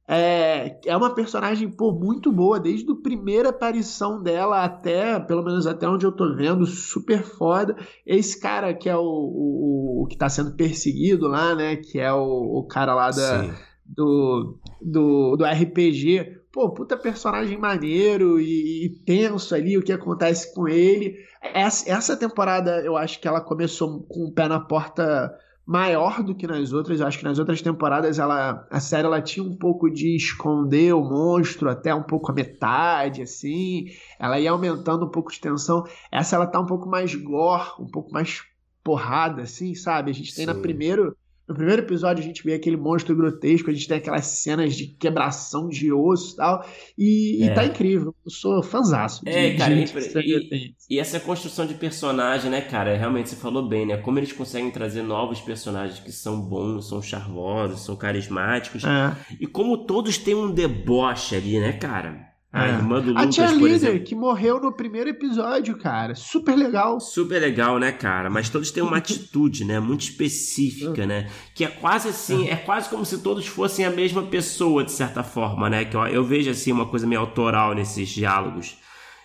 É, 0.07 0.79
é 0.85 0.97
uma 0.97 1.15
personagem, 1.15 1.71
pô, 1.71 1.91
muito 1.93 2.31
boa, 2.31 2.61
desde 2.61 2.91
a 2.91 2.95
primeira 2.95 3.49
aparição 3.49 4.23
dela 4.23 4.63
até, 4.63 5.19
pelo 5.19 5.43
menos 5.43 5.67
até 5.67 5.89
onde 5.89 6.05
eu 6.05 6.13
tô 6.13 6.35
vendo, 6.35 6.67
super 6.67 7.23
foda. 7.23 7.75
Esse 8.07 8.39
cara 8.39 8.75
que 8.75 8.89
é 8.89 8.97
o, 8.97 9.01
o, 9.01 10.03
o 10.03 10.07
que 10.07 10.17
tá 10.17 10.29
sendo 10.29 10.55
perseguido 10.57 11.27
lá, 11.27 11.55
né? 11.55 11.77
Que 11.77 11.99
é 11.99 12.13
o, 12.13 12.59
o 12.59 12.67
cara 12.67 12.95
lá 12.95 13.11
da, 13.11 13.55
do, 13.87 14.59
do, 14.81 15.37
do 15.37 15.45
RPG. 15.45 16.41
pô, 16.53 16.71
puta 16.71 16.99
personagem 16.99 17.57
maneiro 17.57 18.39
e, 18.39 18.85
e, 18.85 18.89
tenso 19.07 19.55
ali, 19.55 19.79
o 19.79 19.83
que 19.83 19.93
acontece 19.93 20.55
com 20.55 20.69
ele. 20.69 21.17
Essa, 21.41 21.91
essa 21.91 22.17
temporada 22.17 22.83
eu 22.85 22.95
acho 22.97 23.19
que 23.19 23.29
ela 23.29 23.41
começou 23.41 24.03
com 24.03 24.27
o 24.27 24.33
pé 24.33 24.49
na 24.49 24.61
porta 24.61 25.35
maior 25.67 26.23
do 26.23 26.35
que 26.35 26.47
nas 26.47 26.73
outras. 26.73 27.01
Eu 27.01 27.07
acho 27.07 27.19
que 27.19 27.25
nas 27.25 27.39
outras 27.39 27.63
temporadas 27.63 28.19
ela, 28.19 28.67
a 28.71 28.81
série 28.81 29.07
ela 29.07 29.23
tinha 29.23 29.45
um 29.45 29.57
pouco 29.57 29.91
de 29.91 30.15
esconder 30.15 30.95
o 30.95 31.03
monstro 31.03 31.71
até 31.71 31.95
um 31.95 32.03
pouco 32.03 32.31
a 32.31 32.35
metade, 32.35 33.23
assim. 33.23 33.87
Ela 34.19 34.39
ia 34.39 34.51
aumentando 34.51 35.07
um 35.07 35.11
pouco 35.11 35.33
de 35.33 35.41
tensão. 35.41 35.85
Essa 36.13 36.37
ela 36.37 36.47
tá 36.47 36.61
um 36.61 36.67
pouco 36.67 36.89
mais 36.89 37.15
gore, 37.15 37.71
um 37.81 37.87
pouco 37.87 38.13
mais 38.13 38.43
porrada, 38.83 39.43
assim, 39.43 39.75
sabe? 39.75 40.11
A 40.11 40.15
gente 40.15 40.35
tem 40.35 40.45
Sim. 40.45 40.53
na 40.53 40.55
primeiro 40.55 41.17
no 41.47 41.55
primeiro 41.55 41.83
episódio 41.83 42.23
a 42.23 42.27
gente 42.27 42.43
vê 42.43 42.55
aquele 42.55 42.77
monstro 42.77 43.15
grotesco, 43.15 43.69
a 43.69 43.73
gente 43.73 43.87
tem 43.87 43.99
aquelas 43.99 44.27
cenas 44.27 44.75
de 44.75 44.87
quebração 44.87 45.69
de 45.69 45.93
osso 45.93 46.33
e 46.33 46.37
tal. 46.37 46.67
E, 46.97 47.43
é. 47.43 47.47
e 47.47 47.55
tá 47.55 47.65
incrível. 47.65 48.15
Eu 48.25 48.31
sou 48.31 48.63
fãzaço. 48.63 49.23
É, 49.27 49.51
de, 49.51 49.59
cara, 49.59 49.75
e, 49.75 50.75
e, 50.89 50.99
essa 50.99 51.21
construção 51.21 51.67
de 51.67 51.75
personagem, 51.75 52.51
né, 52.51 52.63
cara? 52.63 52.97
Realmente 52.97 53.29
você 53.29 53.37
falou 53.37 53.69
bem, 53.69 53.87
né? 53.87 53.99
Como 53.99 54.19
eles 54.19 54.33
conseguem 54.33 54.71
trazer 54.71 55.03
novos 55.03 55.41
personagens 55.41 56.01
que 56.01 56.13
são 56.13 56.41
bons, 56.41 56.89
são 56.89 57.03
charmosos, 57.03 57.85
são 57.85 57.95
carismáticos. 57.95 58.83
É. 58.85 59.15
E 59.39 59.47
como 59.47 59.85
todos 59.87 60.17
têm 60.17 60.35
um 60.35 60.51
deboche 60.51 61.37
ali, 61.37 61.61
né, 61.61 61.73
cara? 61.73 62.34
A 62.55 62.69
é. 62.69 62.71
irmã 62.71 63.01
do 63.01 63.09
Lucas, 63.09 63.25
a 63.25 63.29
tia 63.29 63.47
Líder, 63.51 64.05
que 64.05 64.15
morreu 64.15 64.61
no 64.61 64.71
primeiro 64.71 65.11
episódio, 65.11 65.77
cara. 65.77 66.15
Super 66.15 66.55
legal. 66.55 67.01
Super 67.01 67.41
legal, 67.41 67.81
né, 67.81 67.91
cara? 67.91 68.31
Mas 68.31 68.49
todos 68.49 68.71
têm 68.71 68.81
uma 68.81 68.99
atitude, 68.99 69.65
né? 69.65 69.81
Muito 69.81 70.03
específica, 70.03 71.05
né? 71.05 71.29
Que 71.53 71.65
é 71.65 71.67
quase 71.67 72.11
assim, 72.11 72.47
é 72.49 72.55
quase 72.55 72.89
como 72.89 73.05
se 73.05 73.19
todos 73.19 73.45
fossem 73.45 73.85
a 73.85 73.91
mesma 73.91 74.23
pessoa, 74.23 74.85
de 74.85 74.93
certa 74.93 75.25
forma, 75.25 75.69
né? 75.69 75.85
Que 75.85 75.97
eu, 75.97 76.07
eu 76.07 76.23
vejo, 76.23 76.49
assim, 76.49 76.71
uma 76.71 76.87
coisa 76.87 77.09
meio 77.09 77.23
autoral 77.23 77.75
nesses 77.75 78.09
diálogos. 78.09 78.79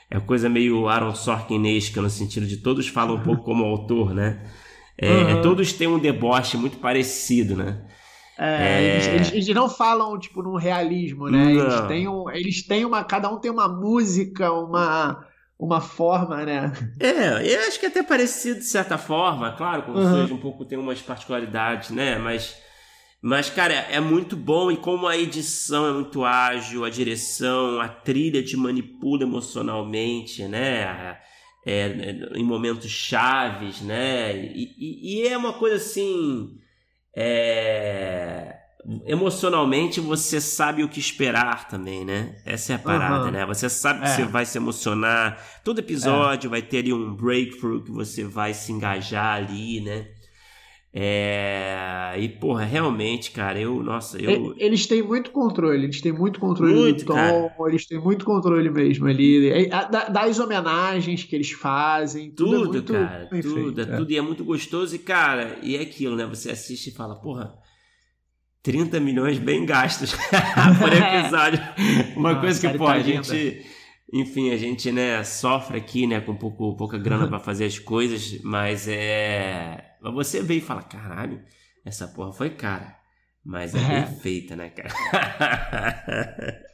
É 0.09 0.19
coisa 0.19 0.49
meio 0.49 0.87
Aaron 0.87 1.13
Sorkinesca, 1.13 2.01
no 2.01 2.09
sentido 2.09 2.47
de 2.47 2.57
todos 2.57 2.87
falam 2.87 3.17
um 3.17 3.21
pouco 3.21 3.43
como 3.43 3.63
autor, 3.63 4.11
né? 4.11 4.43
É, 4.97 5.35
uhum. 5.35 5.41
Todos 5.43 5.71
têm 5.71 5.87
um 5.87 5.99
deboche 5.99 6.57
muito 6.57 6.77
parecido, 6.77 7.55
né? 7.55 7.79
É, 8.39 8.63
é... 8.63 8.93
Eles, 8.93 9.07
eles, 9.07 9.31
eles, 9.33 9.47
não 9.49 9.69
falam, 9.69 10.17
tipo, 10.17 10.41
num 10.41 10.55
realismo, 10.55 11.27
né? 11.27 11.51
Eles 11.51 11.81
têm, 11.81 12.07
um, 12.07 12.29
eles 12.29 12.65
têm 12.65 12.85
uma. 12.85 13.03
Cada 13.03 13.29
um 13.29 13.37
tem 13.37 13.51
uma 13.51 13.67
música, 13.67 14.49
uma, 14.53 15.27
uma 15.59 15.81
forma, 15.81 16.45
né? 16.45 16.71
É, 17.01 17.53
eu 17.53 17.67
acho 17.67 17.77
que 17.77 17.85
é 17.85 17.89
até 17.89 18.01
parecido 18.01 18.59
de 18.59 18.65
certa 18.65 18.97
forma, 18.97 19.51
claro, 19.57 19.83
com 19.83 19.91
uhum. 19.91 20.33
um 20.33 20.37
pouco 20.37 20.63
tem 20.63 20.77
umas 20.77 21.01
particularidades, 21.01 21.89
né? 21.89 22.17
Mas. 22.17 22.55
Mas, 23.21 23.49
cara, 23.49 23.73
é 23.73 23.99
muito 23.99 24.37
bom 24.37 24.71
e 24.71 24.77
como 24.77 25.05
a 25.05 25.17
edição 25.17 25.85
é 25.85 25.91
muito 25.91 26.23
ágil, 26.23 26.85
a 26.85 26.89
direção, 26.89 27.81
a 27.81 27.89
trilha 27.89 28.41
te 28.41 28.55
manipula 28.55 29.23
emocionalmente, 29.23 30.43
né? 30.43 31.17
É, 31.67 32.15
em 32.35 32.43
momentos 32.45 32.89
chaves, 32.89 33.81
né? 33.81 34.33
E, 34.33 34.73
e, 34.77 35.17
e 35.17 35.27
é 35.27 35.37
uma 35.37 35.51
coisa 35.51 35.75
assim 35.75 36.57
é... 37.15 38.55
emocionalmente 39.05 39.99
você 39.99 40.39
sabe 40.39 40.83
o 40.83 40.89
que 40.89 40.99
esperar 40.99 41.67
também, 41.67 42.05
né? 42.05 42.35
Essa 42.45 42.73
é 42.73 42.75
a 42.75 42.79
parada, 42.79 43.25
uhum. 43.25 43.31
né? 43.31 43.45
Você 43.45 43.69
sabe 43.69 44.01
que 44.01 44.07
é. 44.07 44.15
você 44.15 44.25
vai 44.25 44.45
se 44.45 44.57
emocionar. 44.57 45.43
Todo 45.63 45.79
episódio 45.79 46.47
é. 46.47 46.51
vai 46.51 46.61
ter 46.61 46.79
ali 46.79 46.93
um 46.93 47.15
breakthrough 47.15 47.83
que 47.83 47.91
você 47.91 48.23
vai 48.23 48.53
se 48.53 48.71
engajar 48.71 49.35
ali, 49.35 49.81
né? 49.81 50.07
É... 50.91 52.15
E, 52.17 52.27
porra, 52.27 52.65
realmente, 52.65 53.29
cara, 53.31 53.59
eu, 53.59 53.83
nossa, 53.83 54.19
eu. 54.19 54.55
Eles 54.57 54.87
têm 54.87 55.03
muito 55.03 55.29
controle, 55.29 55.83
eles 55.83 56.01
têm 56.01 56.11
muito 56.11 56.39
controle 56.39 56.73
muito, 56.73 57.05
do 57.05 57.05
tom, 57.05 57.13
cara. 57.13 57.53
eles 57.69 57.85
têm 57.85 57.99
muito 57.99 58.25
controle 58.25 58.69
mesmo 58.71 59.07
ali. 59.07 59.49
É, 59.49 59.69
das 60.11 60.39
homenagens 60.39 61.23
que 61.23 61.35
eles 61.35 61.51
fazem, 61.51 62.31
tudo, 62.31 62.55
é 62.55 62.81
tudo 62.81 62.95
é 62.95 62.99
muito 62.99 63.07
cara, 63.09 63.27
tudo, 63.27 63.53
feito, 63.53 63.81
é. 63.81 63.97
tudo. 63.97 64.11
E 64.11 64.17
é 64.17 64.21
muito 64.21 64.43
gostoso, 64.43 64.95
e, 64.95 64.99
cara, 64.99 65.59
e 65.61 65.77
é 65.77 65.81
aquilo, 65.81 66.15
né? 66.15 66.25
Você 66.25 66.49
assiste 66.51 66.87
e 66.87 66.93
fala, 66.93 67.15
porra. 67.15 67.53
30 68.61 68.99
milhões 68.99 69.37
bem 69.37 69.65
gastos 69.65 70.11
por 70.79 70.91
episódio. 70.91 71.61
Uma 72.17 72.31
ah, 72.31 72.41
coisa 72.41 72.59
que, 72.59 72.77
pô, 72.77 72.85
tá 72.85 72.93
a 72.93 72.99
gente. 72.99 73.65
Enfim, 74.11 74.51
a 74.51 74.57
gente, 74.57 74.91
né, 74.91 75.23
sofre 75.23 75.77
aqui, 75.77 76.07
né, 76.07 76.19
com 76.19 76.35
pouco, 76.35 76.75
pouca 76.75 76.97
grana 76.97 77.27
para 77.27 77.39
fazer 77.39 77.65
as 77.65 77.77
coisas, 77.77 78.41
mas 78.41 78.87
é 78.87 79.88
mas 80.01 80.13
você 80.13 80.41
vê 80.41 80.55
e 80.55 80.61
fala, 80.61 80.83
caralho, 80.83 81.41
essa 81.85 82.07
porra 82.07 82.33
foi 82.33 82.49
cara. 82.51 82.97
Mas 83.43 83.73
é, 83.73 83.79
é. 83.79 84.05
bem 84.05 84.15
feita, 84.19 84.55
né, 84.55 84.69
cara? 84.69 84.89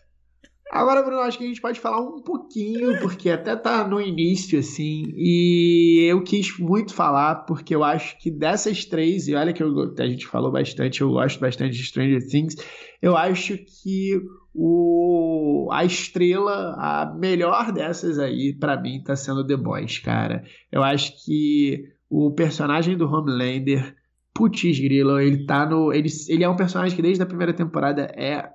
Agora, 0.71 1.03
Bruno, 1.03 1.21
acho 1.21 1.37
que 1.37 1.43
a 1.45 1.47
gente 1.47 1.61
pode 1.61 1.79
falar 1.79 2.01
um 2.01 2.21
pouquinho, 2.21 2.99
porque 2.99 3.29
até 3.29 3.55
tá 3.55 3.87
no 3.87 4.01
início, 4.01 4.59
assim, 4.59 5.03
e 5.15 6.05
eu 6.09 6.21
quis 6.21 6.57
muito 6.59 6.93
falar, 6.93 7.45
porque 7.45 7.73
eu 7.73 7.81
acho 7.83 8.17
que 8.19 8.29
dessas 8.29 8.83
três, 8.83 9.27
e 9.27 9.35
olha 9.35 9.53
que 9.53 9.63
eu, 9.63 9.93
a 9.97 10.07
gente 10.07 10.27
falou 10.27 10.51
bastante, 10.51 10.99
eu 10.99 11.11
gosto 11.11 11.39
bastante 11.39 11.77
de 11.77 11.83
Stranger 11.83 12.27
Things, 12.27 12.55
eu 13.01 13.15
acho 13.15 13.57
que 13.57 14.19
o, 14.53 15.69
a 15.71 15.85
estrela, 15.85 16.75
a 16.77 17.13
melhor 17.15 17.71
dessas 17.71 18.17
aí, 18.17 18.53
para 18.57 18.79
mim, 18.79 19.01
tá 19.03 19.15
sendo 19.15 19.45
The 19.45 19.57
Boys, 19.57 19.99
cara. 19.99 20.43
Eu 20.71 20.81
acho 20.81 21.13
que 21.23 21.83
o 22.15 22.31
personagem 22.31 22.95
do 22.95 23.11
Homelander, 23.11 23.93
putz 24.33 24.79
grilo, 24.79 25.19
ele 25.19 25.45
tá 25.45 25.65
no. 25.65 25.91
Ele, 25.91 26.07
ele 26.29 26.43
é 26.45 26.49
um 26.49 26.55
personagem 26.55 26.95
que 26.95 27.01
desde 27.01 27.21
a 27.21 27.25
primeira 27.25 27.53
temporada 27.53 28.03
é 28.15 28.49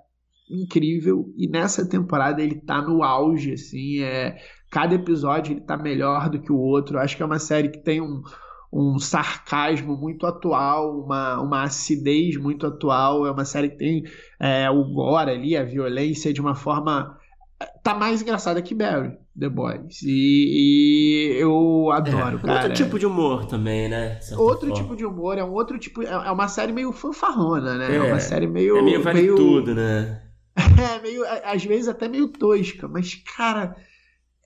incrível 0.50 1.32
e 1.36 1.46
nessa 1.46 1.86
temporada 1.86 2.42
ele 2.42 2.54
tá 2.54 2.80
no 2.80 3.02
auge, 3.02 3.52
assim, 3.52 4.00
é. 4.00 4.38
Cada 4.70 4.94
episódio 4.94 5.52
ele 5.52 5.60
tá 5.60 5.76
melhor 5.76 6.30
do 6.30 6.40
que 6.40 6.52
o 6.52 6.56
outro. 6.56 6.98
Acho 6.98 7.16
que 7.16 7.22
é 7.22 7.26
uma 7.26 7.40
série 7.40 7.68
que 7.68 7.78
tem 7.78 8.00
um, 8.00 8.22
um 8.72 8.98
sarcasmo 8.98 9.96
muito 9.96 10.24
atual, 10.26 10.98
uma, 11.00 11.40
uma 11.40 11.64
acidez 11.64 12.36
muito 12.36 12.66
atual. 12.66 13.26
É 13.26 13.30
uma 13.32 13.44
série 13.44 13.70
que 13.70 13.76
tem 13.76 14.04
é, 14.38 14.70
o 14.70 14.84
gore 14.84 15.30
ali, 15.32 15.56
a 15.56 15.64
violência 15.64 16.32
de 16.32 16.40
uma 16.40 16.54
forma. 16.54 17.18
tá 17.82 17.94
mais 17.94 18.22
engraçada 18.22 18.62
que 18.62 18.74
Barry. 18.74 19.18
The 19.40 19.48
Boys. 19.48 20.02
E, 20.02 21.32
e 21.34 21.40
eu 21.40 21.90
adoro, 21.90 22.38
é, 22.38 22.40
cara. 22.40 22.62
Outro 22.62 22.72
tipo 22.74 22.98
de 22.98 23.06
humor 23.06 23.46
também, 23.46 23.88
né? 23.88 24.20
Outro 24.36 24.68
forma. 24.68 24.74
tipo 24.74 24.94
de 24.94 25.04
humor, 25.04 25.38
é 25.38 25.44
um 25.44 25.52
outro 25.52 25.78
tipo. 25.78 26.02
É, 26.02 26.10
é 26.10 26.30
uma 26.30 26.46
série 26.46 26.72
meio 26.72 26.92
fanfarrona, 26.92 27.74
né? 27.76 27.92
É, 27.92 27.96
é 27.96 28.02
uma 28.02 28.20
série 28.20 28.46
meio. 28.46 28.76
É 28.76 28.82
meio 28.82 29.02
vale 29.02 29.22
meio, 29.22 29.34
tudo, 29.34 29.74
né? 29.74 30.22
É, 30.60 31.00
meio. 31.02 31.24
Às 31.44 31.64
vezes 31.64 31.88
até 31.88 32.06
meio 32.08 32.28
tosca, 32.28 32.86
mas, 32.86 33.14
cara, 33.36 33.74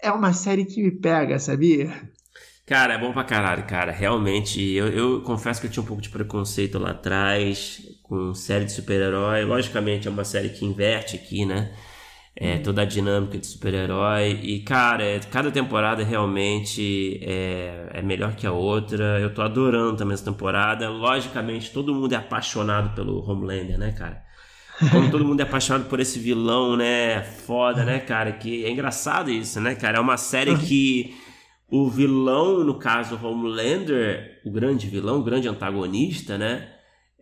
é 0.00 0.10
uma 0.12 0.32
série 0.32 0.64
que 0.64 0.82
me 0.82 0.90
pega, 0.90 1.38
sabia? 1.38 1.92
Cara, 2.66 2.94
é 2.94 2.98
bom 2.98 3.12
pra 3.12 3.24
caralho, 3.24 3.66
cara. 3.66 3.92
Realmente, 3.92 4.62
eu, 4.62 4.88
eu 4.88 5.20
confesso 5.22 5.60
que 5.60 5.66
eu 5.66 5.70
tinha 5.70 5.82
um 5.82 5.86
pouco 5.86 6.00
de 6.00 6.08
preconceito 6.08 6.78
lá 6.78 6.92
atrás 6.92 7.82
com 8.02 8.32
série 8.32 8.64
de 8.64 8.72
super-herói. 8.72 9.44
Logicamente, 9.44 10.08
é 10.08 10.10
uma 10.10 10.24
série 10.24 10.48
que 10.48 10.64
inverte 10.64 11.16
aqui, 11.16 11.44
né? 11.44 11.74
É, 12.36 12.58
toda 12.58 12.82
a 12.82 12.84
dinâmica 12.84 13.38
de 13.38 13.46
super-herói. 13.46 14.40
E, 14.42 14.60
cara, 14.60 15.04
é, 15.04 15.20
cada 15.20 15.50
temporada 15.50 16.02
realmente 16.02 17.20
é, 17.22 17.90
é 17.92 18.02
melhor 18.02 18.34
que 18.34 18.46
a 18.46 18.52
outra. 18.52 19.20
Eu 19.20 19.32
tô 19.32 19.42
adorando 19.42 19.96
também 19.96 20.14
essa 20.14 20.24
temporada. 20.24 20.88
Logicamente, 20.88 21.70
todo 21.70 21.94
mundo 21.94 22.12
é 22.12 22.16
apaixonado 22.16 22.94
pelo 22.94 23.24
Homelander, 23.28 23.78
né, 23.78 23.92
cara? 23.92 24.22
Como 24.90 25.08
todo 25.08 25.24
mundo 25.24 25.38
é 25.38 25.44
apaixonado 25.44 25.88
por 25.88 26.00
esse 26.00 26.18
vilão, 26.18 26.76
né? 26.76 27.22
Foda, 27.22 27.84
né, 27.84 28.00
cara? 28.00 28.32
Que 28.32 28.64
é 28.64 28.70
engraçado 28.70 29.30
isso, 29.30 29.60
né, 29.60 29.76
cara? 29.76 29.98
É 29.98 30.00
uma 30.00 30.16
série 30.16 30.56
que 30.58 31.14
o 31.70 31.88
vilão, 31.88 32.64
no 32.64 32.74
caso, 32.74 33.18
Homelander, 33.22 34.40
o 34.44 34.50
grande 34.50 34.88
vilão, 34.88 35.20
o 35.20 35.22
grande 35.22 35.46
antagonista, 35.46 36.36
né? 36.36 36.73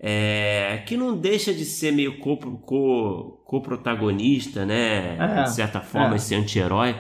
É, 0.05 0.83
que 0.85 0.97
não 0.97 1.17
deixa 1.17 1.55
de 1.55 1.65
ser 1.65 1.93
meio 1.93 2.19
co-protagonista, 2.19 4.59
co, 4.61 4.67
né? 4.67 5.17
É, 5.17 5.45
de 5.45 5.55
certa 5.55 5.81
forma, 5.81 6.15
é. 6.15 6.17
esse 6.17 6.35
anti-herói. 6.35 6.97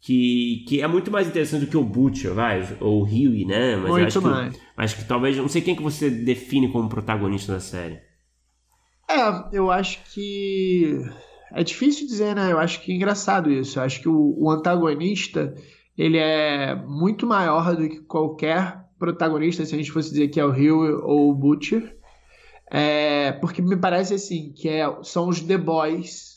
Que, 0.00 0.64
que 0.68 0.80
é 0.80 0.86
muito 0.86 1.10
mais 1.10 1.26
interessante 1.26 1.64
do 1.64 1.70
que 1.70 1.76
o 1.76 1.82
Butcher, 1.82 2.32
vai, 2.32 2.64
ou 2.78 3.02
o 3.02 3.04
Huey, 3.04 3.44
né? 3.44 3.74
Mas 3.74 3.90
muito 3.90 4.06
acho 4.06 4.22
mais. 4.22 4.54
Que, 4.54 4.62
acho 4.76 4.96
que 4.98 5.04
talvez, 5.04 5.36
não 5.36 5.48
sei 5.48 5.60
quem 5.60 5.74
que 5.74 5.82
você 5.82 6.08
define 6.08 6.70
como 6.70 6.88
protagonista 6.88 7.54
da 7.54 7.58
série. 7.58 7.98
É, 9.10 9.16
eu 9.52 9.68
acho 9.68 9.98
que 10.14 11.00
é 11.52 11.64
difícil 11.64 12.06
dizer, 12.06 12.36
né? 12.36 12.52
Eu 12.52 12.60
acho 12.60 12.80
que 12.82 12.92
é 12.92 12.94
engraçado 12.94 13.50
isso. 13.50 13.80
Eu 13.80 13.82
acho 13.82 14.00
que 14.00 14.08
o, 14.08 14.36
o 14.38 14.48
antagonista 14.48 15.52
ele 15.98 16.18
é 16.18 16.76
muito 16.76 17.26
maior 17.26 17.74
do 17.74 17.88
que 17.88 17.98
qualquer 18.02 18.84
protagonista, 18.96 19.64
se 19.64 19.74
a 19.74 19.78
gente 19.78 19.90
fosse 19.90 20.10
dizer 20.10 20.28
que 20.28 20.38
é 20.38 20.44
o 20.44 20.50
Huey 20.50 20.70
ou 20.70 21.30
o 21.30 21.34
Butcher. 21.34 21.95
É, 22.70 23.32
porque 23.32 23.62
me 23.62 23.76
parece 23.76 24.14
assim, 24.14 24.52
que 24.52 24.68
é, 24.68 24.84
são 25.02 25.28
os 25.28 25.40
The 25.40 25.58
Boys. 25.58 26.36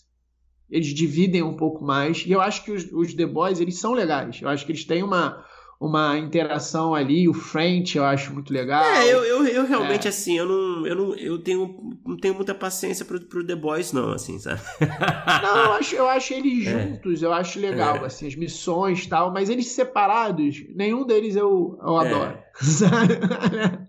Eles 0.69 0.87
dividem 0.87 1.41
um 1.41 1.57
pouco 1.57 1.83
mais. 1.83 2.23
E 2.25 2.31
eu 2.31 2.41
acho 2.41 2.63
que 2.63 2.71
os, 2.71 2.91
os 2.91 3.13
The 3.13 3.25
Boys, 3.25 3.59
eles 3.59 3.79
são 3.79 3.93
legais. 3.93 4.39
Eu 4.41 4.49
acho 4.49 4.65
que 4.65 4.71
eles 4.71 4.85
têm 4.85 5.01
uma, 5.01 5.43
uma 5.79 6.15
interação 6.17 6.93
ali. 6.93 7.27
O 7.27 7.33
French 7.33 7.97
eu 7.97 8.05
acho 8.05 8.31
muito 8.31 8.53
legal. 8.53 8.83
É, 8.83 9.11
eu, 9.11 9.23
eu, 9.23 9.47
eu 9.47 9.65
realmente, 9.65 10.05
é. 10.05 10.09
assim, 10.09 10.37
eu 10.37 10.45
não, 10.45 10.85
eu 10.85 10.95
não 10.95 11.15
eu 11.15 11.39
tenho, 11.39 11.75
não 12.05 12.17
tenho 12.17 12.35
muita 12.35 12.53
paciência 12.53 13.03
pro, 13.03 13.19
pro 13.21 13.45
The 13.45 13.55
Boys, 13.55 13.91
não, 13.91 14.11
assim, 14.11 14.37
sabe? 14.37 14.61
não, 15.41 15.57
eu 15.57 15.71
acho, 15.73 15.95
eu 15.95 16.07
acho 16.07 16.33
eles 16.35 16.67
é. 16.67 16.83
juntos, 16.83 17.23
é. 17.23 17.25
eu 17.25 17.33
acho 17.33 17.59
legal, 17.59 17.95
é. 17.97 18.05
assim, 18.05 18.27
as 18.27 18.35
missões 18.35 19.05
e 19.05 19.09
tal, 19.09 19.33
mas 19.33 19.49
eles 19.49 19.69
separados, 19.69 20.63
nenhum 20.75 21.03
deles 21.03 21.35
eu, 21.35 21.79
eu 21.81 22.01
é. 22.01 22.07
adoro. 22.07 22.37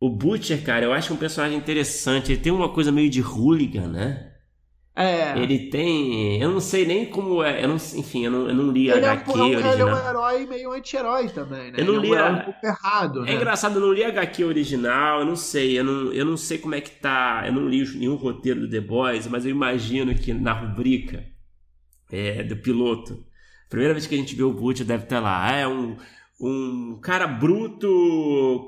o 0.00 0.08
Butcher, 0.08 0.64
cara, 0.64 0.86
eu 0.86 0.92
acho 0.94 1.12
um 1.12 1.16
personagem 1.18 1.58
interessante. 1.58 2.32
Ele 2.32 2.40
tem 2.40 2.50
uma 2.50 2.70
coisa 2.70 2.90
meio 2.90 3.10
de 3.10 3.20
hooligan, 3.20 3.88
né? 3.88 4.30
É. 4.96 5.38
Ele 5.38 5.70
tem. 5.70 6.40
Eu 6.40 6.50
não 6.50 6.60
sei 6.60 6.86
nem 6.86 7.06
como 7.06 7.42
é. 7.42 7.62
Eu 7.62 7.68
não, 7.68 7.76
enfim, 7.76 8.24
eu 8.24 8.30
não, 8.30 8.48
eu 8.48 8.54
não 8.54 8.72
li 8.72 8.90
a 8.90 8.96
HQ 8.96 9.30
é 9.30 9.34
um, 9.34 9.40
original. 9.42 9.72
Ele 9.72 9.82
é 9.82 9.84
um 9.84 10.08
herói 10.08 10.46
meio 10.46 10.72
anti-herói 10.72 11.28
também, 11.28 11.70
né? 11.70 11.74
Eu 11.78 11.84
não 11.84 11.94
ele 11.96 12.08
li 12.08 12.14
é 12.14 12.22
um, 12.22 12.26
a... 12.26 12.30
um 12.30 12.40
pouco 12.40 12.66
errado. 12.66 13.20
É 13.20 13.26
né? 13.26 13.34
engraçado, 13.34 13.76
eu 13.76 13.80
não 13.80 13.92
li 13.92 14.02
a 14.02 14.08
HQ 14.08 14.44
original, 14.44 15.20
eu 15.20 15.26
não 15.26 15.36
sei. 15.36 15.78
Eu 15.78 15.84
não, 15.84 16.12
eu 16.12 16.24
não 16.24 16.36
sei 16.36 16.58
como 16.58 16.74
é 16.74 16.80
que 16.80 16.90
tá. 16.90 17.44
Eu 17.46 17.52
não 17.52 17.68
li 17.68 17.86
nenhum 17.96 18.16
roteiro 18.16 18.60
do 18.60 18.70
The 18.70 18.80
Boys, 18.80 19.26
mas 19.26 19.44
eu 19.44 19.50
imagino 19.50 20.14
que 20.14 20.32
na 20.32 20.52
rubrica 20.52 21.24
é, 22.10 22.42
do 22.42 22.56
piloto. 22.56 23.24
Primeira 23.68 23.94
vez 23.94 24.06
que 24.06 24.14
a 24.14 24.18
gente 24.18 24.34
vê 24.34 24.42
o 24.42 24.52
Butch 24.52 24.80
deve 24.80 25.04
estar 25.04 25.20
lá. 25.20 25.46
Ah, 25.46 25.56
é 25.56 25.68
um 25.68 25.96
um 26.40 26.98
cara 27.02 27.26
bruto 27.26 27.86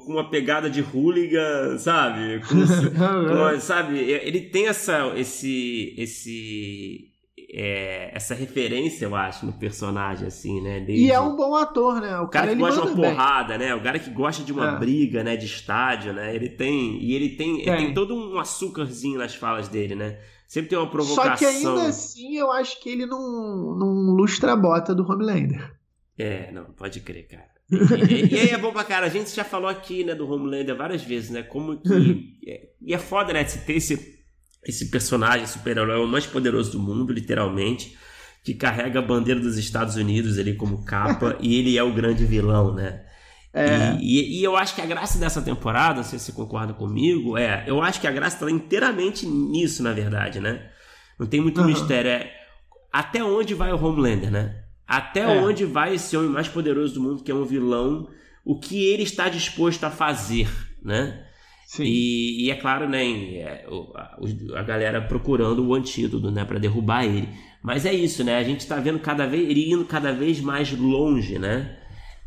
com 0.04 0.12
uma 0.12 0.28
pegada 0.28 0.68
de 0.68 0.82
hooligan, 0.82 1.78
sabe? 1.78 2.40
Com, 2.40 2.56
com, 3.54 3.60
sabe? 3.60 3.98
Ele 3.98 4.40
tem 4.42 4.66
essa, 4.68 5.10
esse, 5.16 5.94
esse, 5.96 7.10
é, 7.50 8.10
essa 8.14 8.34
referência, 8.34 9.06
eu 9.06 9.16
acho, 9.16 9.46
no 9.46 9.54
personagem, 9.54 10.26
assim, 10.26 10.60
né? 10.60 10.80
Desde... 10.80 11.06
E 11.06 11.10
é 11.10 11.18
um 11.18 11.34
bom 11.34 11.54
ator, 11.54 12.00
né? 12.00 12.18
O 12.18 12.28
cara, 12.28 12.46
cara 12.46 12.48
que 12.50 12.56
gosta 12.56 12.80
de 12.82 12.86
uma 12.88 12.94
porrada, 12.94 13.58
bem. 13.58 13.66
né? 13.68 13.74
O 13.74 13.82
cara 13.82 13.98
que 13.98 14.10
gosta 14.10 14.44
de 14.44 14.52
uma 14.52 14.72
é. 14.72 14.78
briga, 14.78 15.24
né? 15.24 15.34
De 15.34 15.46
estádio, 15.46 16.12
né? 16.12 16.34
Ele 16.34 16.50
tem. 16.50 17.02
E 17.02 17.14
ele 17.14 17.30
tem, 17.30 17.56
tem. 17.56 17.72
Ele 17.72 17.84
tem 17.86 17.94
todo 17.94 18.14
um 18.14 18.38
açúcarzinho 18.38 19.18
nas 19.18 19.34
falas 19.34 19.68
dele, 19.68 19.94
né? 19.94 20.18
Sempre 20.46 20.68
tem 20.68 20.78
uma 20.78 20.90
provocação. 20.90 21.30
Só 21.32 21.36
que 21.38 21.46
ainda 21.46 21.88
assim 21.88 22.36
eu 22.36 22.50
acho 22.50 22.78
que 22.82 22.90
ele 22.90 23.06
não, 23.06 23.74
não 23.74 24.14
lustra 24.14 24.52
a 24.52 24.56
bota 24.56 24.94
do 24.94 25.10
Homelander. 25.10 25.74
É, 26.18 26.52
não, 26.52 26.64
pode 26.64 27.00
crer, 27.00 27.26
cara. 27.26 27.51
E, 27.72 28.34
e, 28.34 28.38
aí 28.38 28.50
é 28.50 28.58
bom 28.58 28.72
pra 28.72 28.84
cara, 28.84 29.06
a 29.06 29.08
gente 29.08 29.34
já 29.34 29.44
falou 29.44 29.68
aqui, 29.68 30.04
né, 30.04 30.14
do 30.14 30.30
Homelander 30.30 30.76
várias 30.76 31.02
vezes, 31.02 31.30
né? 31.30 31.42
Como 31.42 31.78
que. 31.78 32.38
É, 32.46 32.68
e 32.80 32.92
é 32.92 32.98
foda, 32.98 33.32
né? 33.32 33.44
Você 33.44 33.58
ter 33.60 33.74
esse, 33.74 34.18
esse 34.66 34.90
personagem 34.90 35.46
super-herói, 35.46 36.04
o 36.04 36.06
mais 36.06 36.26
poderoso 36.26 36.72
do 36.72 36.78
mundo, 36.78 37.12
literalmente, 37.12 37.96
que 38.44 38.52
carrega 38.52 38.98
a 38.98 39.02
bandeira 39.02 39.40
dos 39.40 39.56
Estados 39.56 39.96
Unidos 39.96 40.38
ali 40.38 40.54
como 40.54 40.84
capa, 40.84 41.36
e 41.40 41.56
ele 41.56 41.78
é 41.78 41.82
o 41.82 41.92
grande 41.92 42.26
vilão, 42.26 42.74
né? 42.74 43.04
É. 43.54 43.96
E, 44.00 44.00
e, 44.00 44.40
e, 44.40 44.44
eu 44.44 44.56
acho 44.56 44.74
que 44.74 44.80
a 44.80 44.86
graça 44.86 45.18
dessa 45.18 45.40
temporada, 45.40 45.96
não 45.96 46.04
sei 46.04 46.18
se 46.18 46.26
você 46.26 46.32
concorda 46.32 46.72
comigo, 46.72 47.36
é. 47.36 47.64
Eu 47.66 47.82
acho 47.82 48.00
que 48.00 48.06
a 48.06 48.12
graça 48.12 48.36
está 48.36 48.50
inteiramente 48.50 49.26
nisso, 49.26 49.82
na 49.82 49.92
verdade, 49.92 50.40
né? 50.40 50.70
Não 51.18 51.26
tem 51.26 51.40
muito 51.40 51.60
uhum. 51.60 51.66
mistério. 51.66 52.10
É 52.10 52.32
até 52.92 53.24
onde 53.24 53.54
vai 53.54 53.72
o 53.72 53.82
Homelander, 53.82 54.30
né? 54.30 54.61
Até 54.86 55.20
é. 55.20 55.40
onde 55.40 55.64
vai 55.64 55.94
esse 55.94 56.16
homem 56.16 56.30
mais 56.30 56.48
poderoso 56.48 56.94
do 56.94 57.00
mundo, 57.00 57.22
que 57.22 57.30
é 57.30 57.34
um 57.34 57.44
vilão, 57.44 58.08
o 58.44 58.58
que 58.58 58.84
ele 58.86 59.02
está 59.02 59.28
disposto 59.28 59.84
a 59.84 59.90
fazer, 59.90 60.48
né? 60.82 61.26
Sim. 61.66 61.84
E, 61.84 62.44
e 62.44 62.50
é 62.50 62.54
claro, 62.56 62.86
né, 62.86 63.02
é, 63.02 63.66
a, 63.94 64.18
a, 64.58 64.62
galera 64.62 65.00
procurando 65.00 65.66
o 65.66 65.74
antídoto, 65.74 66.30
né, 66.30 66.44
para 66.44 66.58
derrubar 66.58 67.04
ele. 67.04 67.28
Mas 67.62 67.86
é 67.86 67.94
isso, 67.94 68.22
né? 68.22 68.36
A 68.36 68.42
gente 68.42 68.60
está 68.60 68.76
vendo 68.76 68.98
cada 68.98 69.26
vez 69.26 69.48
ele 69.48 69.72
indo 69.72 69.84
cada 69.86 70.12
vez 70.12 70.38
mais 70.40 70.70
longe, 70.72 71.38
né? 71.38 71.78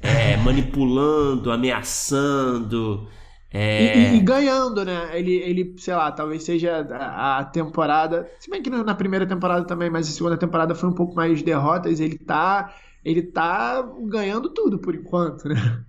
É, 0.01 0.35
manipulando, 0.41 1.51
ameaçando, 1.51 3.07
é... 3.51 4.11
E, 4.11 4.17
e, 4.17 4.19
ganhando, 4.19 4.83
né? 4.83 5.11
Ele, 5.13 5.33
ele, 5.35 5.75
sei 5.77 5.95
lá, 5.95 6.11
talvez 6.11 6.43
seja 6.43 6.85
a, 6.91 7.39
a, 7.39 7.45
temporada. 7.45 8.29
Se 8.39 8.49
bem 8.49 8.61
que 8.61 8.69
na 8.69 8.95
primeira 8.95 9.25
temporada 9.25 9.65
também, 9.65 9.89
mas 9.89 10.09
a 10.09 10.11
segunda 10.11 10.37
temporada 10.37 10.75
foi 10.75 10.89
um 10.89 10.93
pouco 10.93 11.15
mais 11.15 11.41
derrotas. 11.41 11.99
Ele 11.99 12.17
tá. 12.17 12.73
Ele 13.03 13.21
tá 13.21 13.87
ganhando 14.07 14.49
tudo 14.49 14.79
por 14.79 14.95
enquanto, 14.95 15.47
né? 15.47 15.83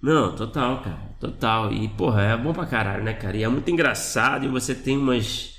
Não, 0.00 0.34
total, 0.36 0.80
cara. 0.82 0.98
Total. 1.18 1.72
E, 1.72 1.88
porra, 1.88 2.22
é 2.22 2.36
bom 2.36 2.52
pra 2.52 2.64
caralho, 2.66 3.02
né, 3.02 3.12
cara? 3.12 3.36
E 3.36 3.42
é 3.42 3.48
muito 3.48 3.70
engraçado 3.70 4.44
e 4.44 4.48
você 4.48 4.74
tem 4.74 4.96
umas. 4.96 5.56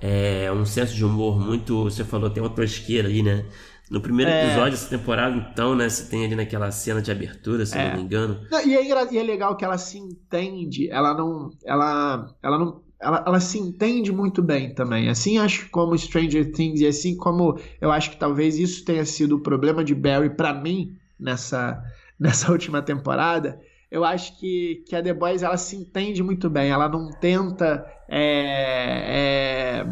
É, 0.00 0.50
um 0.52 0.64
senso 0.64 0.94
de 0.94 1.04
humor 1.04 1.40
muito. 1.40 1.84
Você 1.84 2.04
falou, 2.04 2.30
tem 2.30 2.42
uma 2.42 2.50
tosqueira 2.50 3.08
ali, 3.08 3.22
né? 3.22 3.44
No 3.90 4.00
primeiro 4.00 4.30
é... 4.30 4.46
episódio 4.46 4.72
dessa 4.72 4.90
temporada, 4.90 5.36
então, 5.36 5.74
né? 5.74 5.88
Você 5.88 6.08
tem 6.08 6.24
ali 6.24 6.34
naquela 6.34 6.70
cena 6.70 7.00
de 7.00 7.10
abertura, 7.10 7.64
se 7.64 7.76
é. 7.76 7.88
não 7.88 7.96
me 7.96 8.02
engano. 8.02 8.40
Não, 8.50 8.66
e, 8.66 8.74
é, 8.74 8.84
e, 8.84 9.18
é, 9.18 9.22
legal 9.22 9.56
que 9.56 9.64
ela 9.64 9.78
se 9.78 9.98
entende, 9.98 10.90
ela 10.90 11.14
não. 11.14 11.50
Ela, 11.64 12.34
ela 12.42 12.58
não. 12.58 12.82
Ela, 13.00 13.24
ela 13.26 13.40
se 13.40 13.58
entende 13.58 14.12
muito 14.12 14.42
bem 14.42 14.74
também. 14.74 15.08
Assim 15.08 15.38
acho 15.38 15.70
como 15.70 15.96
Stranger 15.96 16.52
Things, 16.52 16.80
e 16.80 16.86
assim 16.86 17.16
como 17.16 17.58
eu 17.80 17.90
acho 17.90 18.10
que 18.10 18.16
talvez 18.16 18.58
isso 18.58 18.84
tenha 18.84 19.04
sido 19.04 19.36
o 19.36 19.40
problema 19.40 19.84
de 19.84 19.94
Barry 19.94 20.30
para 20.30 20.52
mim 20.52 20.96
nessa, 21.18 21.82
nessa 22.18 22.50
última 22.52 22.82
temporada. 22.82 23.58
Eu 23.90 24.04
acho 24.04 24.38
que, 24.38 24.84
que 24.86 24.94
a 24.94 25.02
The 25.02 25.14
Boys 25.14 25.42
ela 25.42 25.56
se 25.56 25.74
entende 25.74 26.22
muito 26.22 26.50
bem. 26.50 26.70
Ela 26.70 26.90
não 26.90 27.08
tenta 27.08 27.86
é, 28.06 29.80
é, 29.80 29.86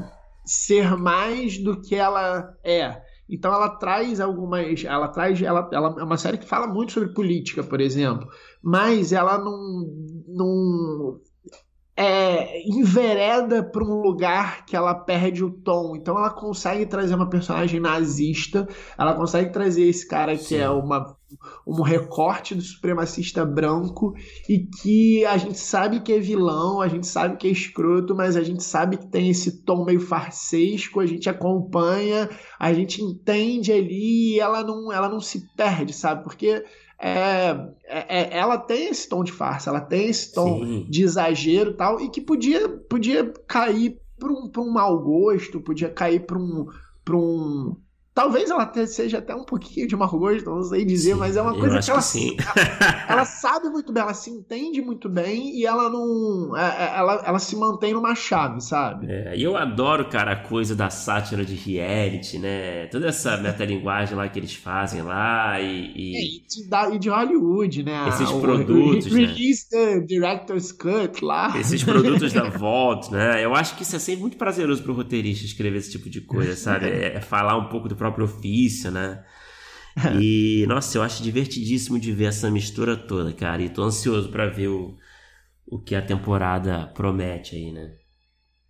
ser 0.45 0.97
mais 0.99 1.57
do 1.57 1.81
que 1.81 1.95
ela 1.95 2.55
é 2.63 3.06
então 3.29 3.53
ela 3.53 3.69
traz 3.71 4.21
algumas. 4.21 4.85
Ela 4.85 5.09
traz. 5.09 5.41
Ela, 5.43 5.69
ela 5.73 5.97
é 5.99 6.05
uma 6.05 6.17
série 6.17 6.39
que 6.39 6.47
fala 6.47 6.67
muito 6.67 6.93
sobre 6.93 7.13
política, 7.13 7.63
por 7.63 7.81
exemplo. 7.81 8.29
Mas 8.63 9.13
ela 9.13 9.39
não. 9.39 9.85
não 10.29 11.21
é, 11.97 12.63
envereda 12.69 13.63
para 13.63 13.83
um 13.83 14.03
lugar 14.03 14.67
que 14.67 14.77
ela 14.77 14.95
perde 14.95 15.43
o 15.43 15.51
tom. 15.51 15.97
Então 15.97 16.17
ela 16.17 16.31
consegue 16.31 16.85
trazer 16.85 17.15
uma 17.15 17.29
personagem 17.29 17.81
nazista, 17.81 18.69
ela 18.99 19.15
consegue 19.15 19.51
trazer 19.51 19.89
esse 19.89 20.07
cara 20.07 20.37
que 20.37 20.45
Sim. 20.45 20.59
é 20.59 20.69
uma, 20.69 21.16
um 21.67 21.83
recorte 21.83 22.55
do 22.55 22.63
supremacista 22.63 23.45
branco 23.45 24.15
e 24.49 24.61
que 24.61 25.25
a 25.25 25.37
gente 25.37 25.59
sabe 25.59 26.01
que 26.01 26.13
é 26.13 26.19
vilão, 26.19 26.81
a 26.81 26.89
gente 26.89 27.07
sabe 27.07 27.37
que 27.37 27.49
é 27.49 27.51
escroto, 27.51 28.15
mas 28.15 28.37
a 28.37 28.43
gente 28.43 28.63
sabe 28.63 28.97
que 28.97 29.07
tem 29.07 29.31
esse 29.31 29.63
tom 29.63 29.85
meio 29.85 30.01
farsesco, 30.01 31.01
a 31.01 31.07
gente 31.07 31.29
acompanha, 31.29 32.31
a 32.59 32.73
gente 32.73 33.03
entende 33.03 33.73
ali 33.73 34.35
e 34.35 34.41
ela 34.41 34.63
não, 34.63 34.93
ela 34.93 35.09
não 35.09 35.21
se 35.21 35.49
perde, 35.57 35.93
sabe? 35.93 36.23
Porque 36.23 36.65
é, 36.99 37.51
é, 37.85 38.19
é, 38.19 38.39
ela 38.39 38.57
tem 38.57 38.89
esse 38.89 39.09
tom 39.09 39.23
de 39.23 39.33
farsa, 39.33 39.71
ela 39.71 39.81
tem 39.81 40.09
esse 40.09 40.33
tom 40.33 40.65
Sim. 40.65 40.87
de 40.89 41.03
exagero 41.03 41.71
e 41.71 41.75
tal, 41.75 42.01
e 42.01 42.09
que 42.09 42.21
podia, 42.21 42.69
podia 42.69 43.33
cair 43.47 43.99
para 44.19 44.33
um, 44.33 44.51
um 44.59 44.73
mau 44.73 44.99
gosto, 44.99 45.61
podia 45.61 45.91
cair 45.91 46.25
para 46.25 46.39
um, 46.39 46.67
um, 47.11 47.77
Talvez 48.17 48.49
ela 48.49 48.73
seja 48.87 49.19
até 49.19 49.35
um 49.35 49.45
pouquinho 49.45 49.87
de 49.87 49.95
gosto, 49.95 50.49
não 50.49 50.63
sei 50.63 50.87
dizer, 50.87 51.13
sim, 51.13 51.19
mas 51.19 51.37
é 51.37 51.43
uma 51.43 51.53
coisa 51.53 51.81
que 51.81 51.91
ela, 51.91 52.01
que 52.01 52.37
ela, 52.41 53.05
ela, 53.11 53.25
sabe 53.29 53.69
muito 53.69 53.93
bem, 53.93 54.03
ela 54.03 54.15
se 54.15 54.31
entende 54.31 54.81
muito 54.81 55.07
bem 55.07 55.55
e 55.55 55.67
ela 55.67 55.91
não. 55.91 56.57
É, 56.57 56.63
é, 56.63 56.97
ela, 56.97 57.23
ela 57.27 57.39
se 57.39 57.55
mantém 57.55 57.93
numa 57.93 58.15
chave, 58.15 58.63
sabe? 58.63 59.07
É, 59.13 59.37
e 59.37 59.43
eu 59.43 59.55
adoro, 59.55 60.09
cara, 60.09 60.33
a 60.33 60.37
coisa 60.37 60.75
da 60.75 60.89
sátira 60.89 61.45
de 61.45 61.55
reality, 61.55 62.39
né? 62.39 62.87
Toda 62.87 63.09
essa 63.09 63.37
metalinguagem 63.37 64.17
lá 64.17 64.27
que 64.31 64.39
eles 64.39 64.55
fazem 64.55 65.03
lá 65.03 65.61
e. 65.61 65.93
E, 65.95 66.17
é, 66.17 66.21
e, 66.23 66.47
de, 66.49 66.97
e 66.97 66.99
de, 66.99 67.11
Hollywood, 67.11 67.83
né? 67.83 68.09
Esses 68.09 68.31
o, 68.31 68.41
produtos. 68.41 69.13
O, 69.13 69.15
né? 69.15 69.27
Release 69.27 69.69
the 69.69 70.01
Director's 70.01 70.73
Cut 70.73 71.23
lá. 71.23 71.53
Esses 71.61 71.85
produtos 71.85 72.33
da 72.33 72.49
Vault, 72.57 73.13
né? 73.13 73.45
Eu 73.45 73.55
acho 73.55 73.77
que 73.77 73.83
isso 73.83 73.95
é 73.95 73.99
sempre 73.99 74.23
muito 74.23 74.39
prazeroso 74.39 74.83
pro 74.83 74.95
roteirista 74.95 75.45
escrever 75.45 75.81
esse 75.81 75.91
tipo 75.91 76.09
de 76.09 76.23
coisa, 76.23 76.57
sabe? 76.57 76.87
É, 76.87 77.17
é 77.17 77.21
falar 77.21 77.59
um 77.59 77.69
pouco 77.69 77.87
do 77.91 77.95
próprio 78.07 78.25
ofício, 78.27 78.91
né? 78.91 79.25
E, 80.21 80.67
nossa, 80.69 80.99
eu 80.99 81.03
acho 81.03 81.23
divertidíssimo 81.23 81.99
de 81.99 82.13
ver 82.13 82.27
essa 82.27 82.51
mistura 82.51 82.95
toda, 82.95 83.33
cara. 83.33 83.63
E 83.63 83.71
tô 83.71 83.83
ansioso 83.83 84.29
para 84.29 84.47
ver 84.47 84.69
o, 84.69 84.95
o 85.67 85.79
que 85.79 85.95
a 85.95 86.03
temporada 86.03 86.87
promete 86.89 87.57
aí, 87.57 87.73
né? 87.73 87.95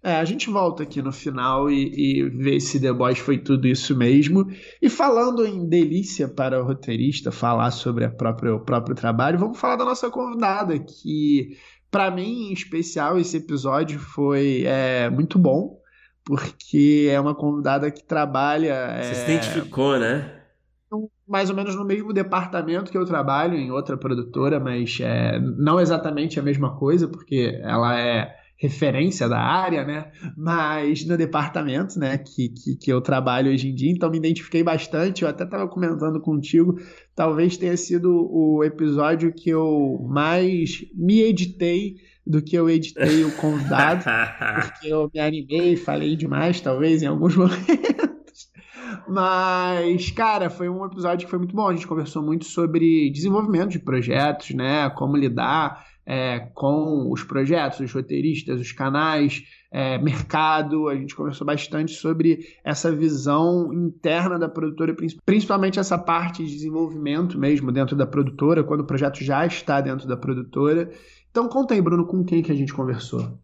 É, 0.05 0.15
a 0.15 0.25
gente 0.25 0.49
volta 0.49 0.85
aqui 0.85 1.03
no 1.03 1.11
final 1.11 1.69
e, 1.69 2.21
e 2.21 2.29
vê 2.31 2.61
se 2.61 2.79
The 2.79 2.93
Boys 2.93 3.19
foi 3.19 3.39
tudo 3.39 3.67
isso 3.67 3.97
mesmo. 3.97 4.47
E 4.81 4.89
falando 4.89 5.45
em 5.45 5.69
delícia 5.69 6.29
para 6.29 6.63
o 6.63 6.65
roteirista 6.65 7.33
falar 7.33 7.73
sobre 7.73 8.09
própria, 8.11 8.55
o 8.55 8.61
próprio 8.61 8.95
trabalho, 8.95 9.37
vamos 9.37 9.59
falar 9.59 9.75
da 9.75 9.85
nossa 9.85 10.09
convidada, 10.09 10.79
que 10.79 11.57
para 11.91 12.09
mim, 12.09 12.51
em 12.51 12.53
especial, 12.53 13.19
esse 13.19 13.39
episódio 13.39 13.99
foi 13.99 14.63
é, 14.65 15.11
muito 15.11 15.41
bom 15.41 15.77
porque 16.27 17.09
é 17.09 17.21
uma 17.21 17.35
convidada 17.35 17.89
que 17.89 18.03
trabalha. 18.03 19.01
Você 19.01 19.11
é, 19.11 19.15
se 19.15 19.31
identificou, 19.31 19.97
né? 19.97 20.33
Mais 21.27 21.49
ou 21.49 21.57
menos 21.57 21.75
no 21.77 21.85
mesmo 21.85 22.13
departamento 22.13 22.91
que 22.91 22.99
eu 22.99 23.05
trabalho, 23.05 23.55
em 23.55 23.71
outra 23.71 23.97
produtora, 23.97 24.59
mas 24.59 24.99
é, 25.01 25.39
não 25.39 25.81
exatamente 25.81 26.39
a 26.39 26.43
mesma 26.43 26.77
coisa, 26.77 27.07
porque 27.09 27.59
ela 27.63 27.99
é 27.99 28.35
referência 28.59 29.29
da 29.29 29.39
área, 29.39 29.85
né? 29.85 30.11
Mas 30.37 31.05
no 31.05 31.17
departamento, 31.17 31.99
né, 31.99 32.19
que, 32.19 32.49
que, 32.49 32.77
que 32.77 32.93
eu 32.93 33.01
trabalho 33.01 33.53
hoje 33.53 33.69
em 33.69 33.75
dia, 33.75 33.91
então 33.91 34.11
me 34.11 34.17
identifiquei 34.17 34.63
bastante. 34.63 35.23
Eu 35.23 35.29
até 35.29 35.45
estava 35.45 35.69
comentando 35.69 36.21
contigo, 36.21 36.77
talvez 37.15 37.57
tenha 37.57 37.77
sido 37.77 38.11
o 38.33 38.65
episódio 38.65 39.33
que 39.33 39.51
eu 39.51 40.05
mais 40.09 40.85
me 40.95 41.21
editei 41.21 41.97
do 42.27 42.43
que 42.43 42.57
eu 42.57 42.69
editei 42.69 43.25
o 43.25 43.31
convidado, 43.37 44.05
porque 44.65 44.89
eu 44.89 45.11
me 45.15 45.21
animei 45.21 45.77
falei 45.77 46.17
demais, 46.17 46.61
talvez, 46.61 47.03
em 47.03 47.07
alguns 47.07 47.37
momentos. 47.37 48.51
Mas, 49.09 50.11
cara, 50.11 50.51
foi 50.51 50.69
um 50.69 50.85
episódio 50.85 51.25
que 51.25 51.31
foi 51.31 51.39
muito 51.39 51.55
bom. 51.55 51.69
A 51.69 51.75
gente 51.75 51.87
conversou 51.87 52.23
muito 52.23 52.45
sobre 52.45 53.11
desenvolvimento 53.11 53.71
de 53.71 53.79
projetos, 53.79 54.51
né? 54.51 54.91
Como 54.91 55.17
lidar 55.17 55.85
é, 56.05 56.39
com 56.55 57.11
os 57.11 57.23
projetos, 57.23 57.81
os 57.81 57.93
roteiristas, 57.93 58.61
os 58.61 58.73
canais, 58.73 59.43
é, 59.73 59.99
mercado. 59.99 60.89
A 60.89 60.95
gente 60.95 61.15
conversou 61.15 61.47
bastante 61.47 61.93
sobre 61.93 62.41
essa 62.65 62.91
visão 62.91 63.73
interna 63.73 64.39
da 64.39 64.49
produtora, 64.49 64.95
principalmente 65.25 65.79
essa 65.79 65.99
parte 65.99 66.45
de 66.45 66.53
desenvolvimento 66.53 67.39
mesmo 67.39 67.73
dentro 67.73 67.97
da 67.97 68.07
produtora, 68.07 68.63
quando 68.63 68.81
o 68.81 68.87
projeto 68.87 69.23
já 69.23 69.45
está 69.45 69.81
dentro 69.81 70.07
da 70.07 70.17
produtora. 70.17 70.91
Então 71.37 71.51
conta 71.51 71.75
aí, 71.75 71.83
Bruno, 71.83 72.07
com 72.07 72.25
quem 72.25 72.43
que 72.43 72.51
a 72.51 72.55
gente 72.55 72.73
conversou? 72.73 73.39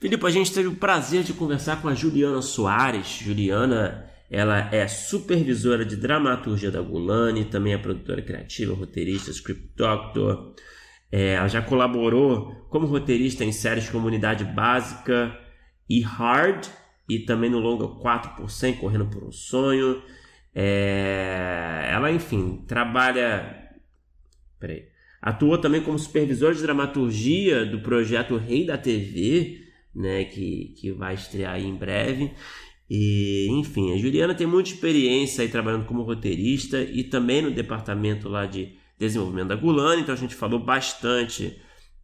Filipe, 0.00 0.26
a 0.26 0.30
gente 0.30 0.52
teve 0.52 0.66
o 0.66 0.74
prazer 0.74 1.22
de 1.22 1.32
conversar 1.32 1.80
com 1.80 1.86
a 1.86 1.94
Juliana 1.94 2.42
Soares. 2.42 3.06
Juliana, 3.06 4.10
ela 4.28 4.68
é 4.74 4.88
supervisora 4.88 5.84
de 5.84 5.94
dramaturgia 5.94 6.68
da 6.68 6.80
Gulani, 6.80 7.44
também 7.44 7.74
é 7.74 7.78
produtora 7.78 8.20
criativa, 8.22 8.74
roteirista, 8.74 9.30
script 9.30 9.70
doctor, 9.76 10.52
é, 11.12 11.34
ela 11.34 11.46
já 11.46 11.62
colaborou 11.62 12.66
como 12.70 12.88
roteirista 12.88 13.44
em 13.44 13.52
séries 13.52 13.84
de 13.84 13.92
Comunidade 13.92 14.44
Básica 14.44 15.32
e 15.88 16.00
Hard, 16.00 16.66
e 17.08 17.20
também 17.20 17.48
no 17.48 17.60
longa 17.60 17.84
4%, 17.86 18.80
Correndo 18.80 19.06
por 19.06 19.22
um 19.22 19.30
Sonho. 19.30 20.02
É, 20.52 21.88
ela, 21.88 22.10
enfim, 22.10 22.64
trabalha. 22.66 23.70
Peraí. 24.58 24.87
Atuou 25.20 25.58
também 25.58 25.82
como 25.82 25.98
supervisor 25.98 26.54
de 26.54 26.62
dramaturgia 26.62 27.66
do 27.66 27.80
projeto 27.80 28.36
Rei 28.36 28.64
da 28.64 28.78
TV, 28.78 29.60
né, 29.94 30.24
que, 30.24 30.74
que 30.76 30.92
vai 30.92 31.14
estrear 31.14 31.60
em 31.60 31.74
breve. 31.74 32.32
E, 32.88 33.48
enfim, 33.50 33.92
a 33.92 33.98
Juliana 33.98 34.34
tem 34.34 34.46
muita 34.46 34.70
experiência 34.70 35.42
aí 35.42 35.48
trabalhando 35.48 35.84
como 35.84 36.02
roteirista 36.02 36.80
e 36.80 37.04
também 37.04 37.42
no 37.42 37.50
departamento 37.50 38.28
lá 38.28 38.46
de 38.46 38.76
desenvolvimento 38.98 39.48
da 39.48 39.56
Gulani, 39.56 40.02
então 40.02 40.14
a 40.14 40.18
gente 40.18 40.34
falou 40.34 40.58
bastante 40.58 41.56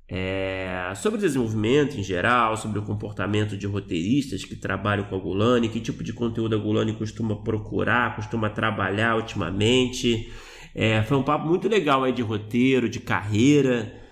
é, 0.07 0.93
sobre 0.97 1.19
desenvolvimento 1.19 1.99
em 1.99 2.03
geral, 2.03 2.57
sobre 2.57 2.79
o 2.79 2.83
comportamento 2.83 3.57
de 3.57 3.67
roteiristas 3.67 4.45
que 4.45 4.55
trabalham 4.55 5.05
com 5.05 5.17
a 5.17 5.19
Gulani, 5.19 5.69
que 5.69 5.81
tipo 5.81 6.05
de 6.05 6.13
conteúdo 6.13 6.55
a 6.55 6.59
Gulani 6.59 6.93
costuma 6.93 7.43
procurar, 7.43 8.15
costuma 8.15 8.51
trabalhar 8.51 9.17
ultimamente. 9.17 10.31
É, 10.75 11.03
foi 11.05 11.17
um 11.17 11.23
papo 11.23 11.47
muito 11.47 11.69
legal 11.69 12.03
aí 12.03 12.13
de 12.13 12.23
roteiro, 12.23 12.89
de 12.89 12.99
carreira. 12.99 14.03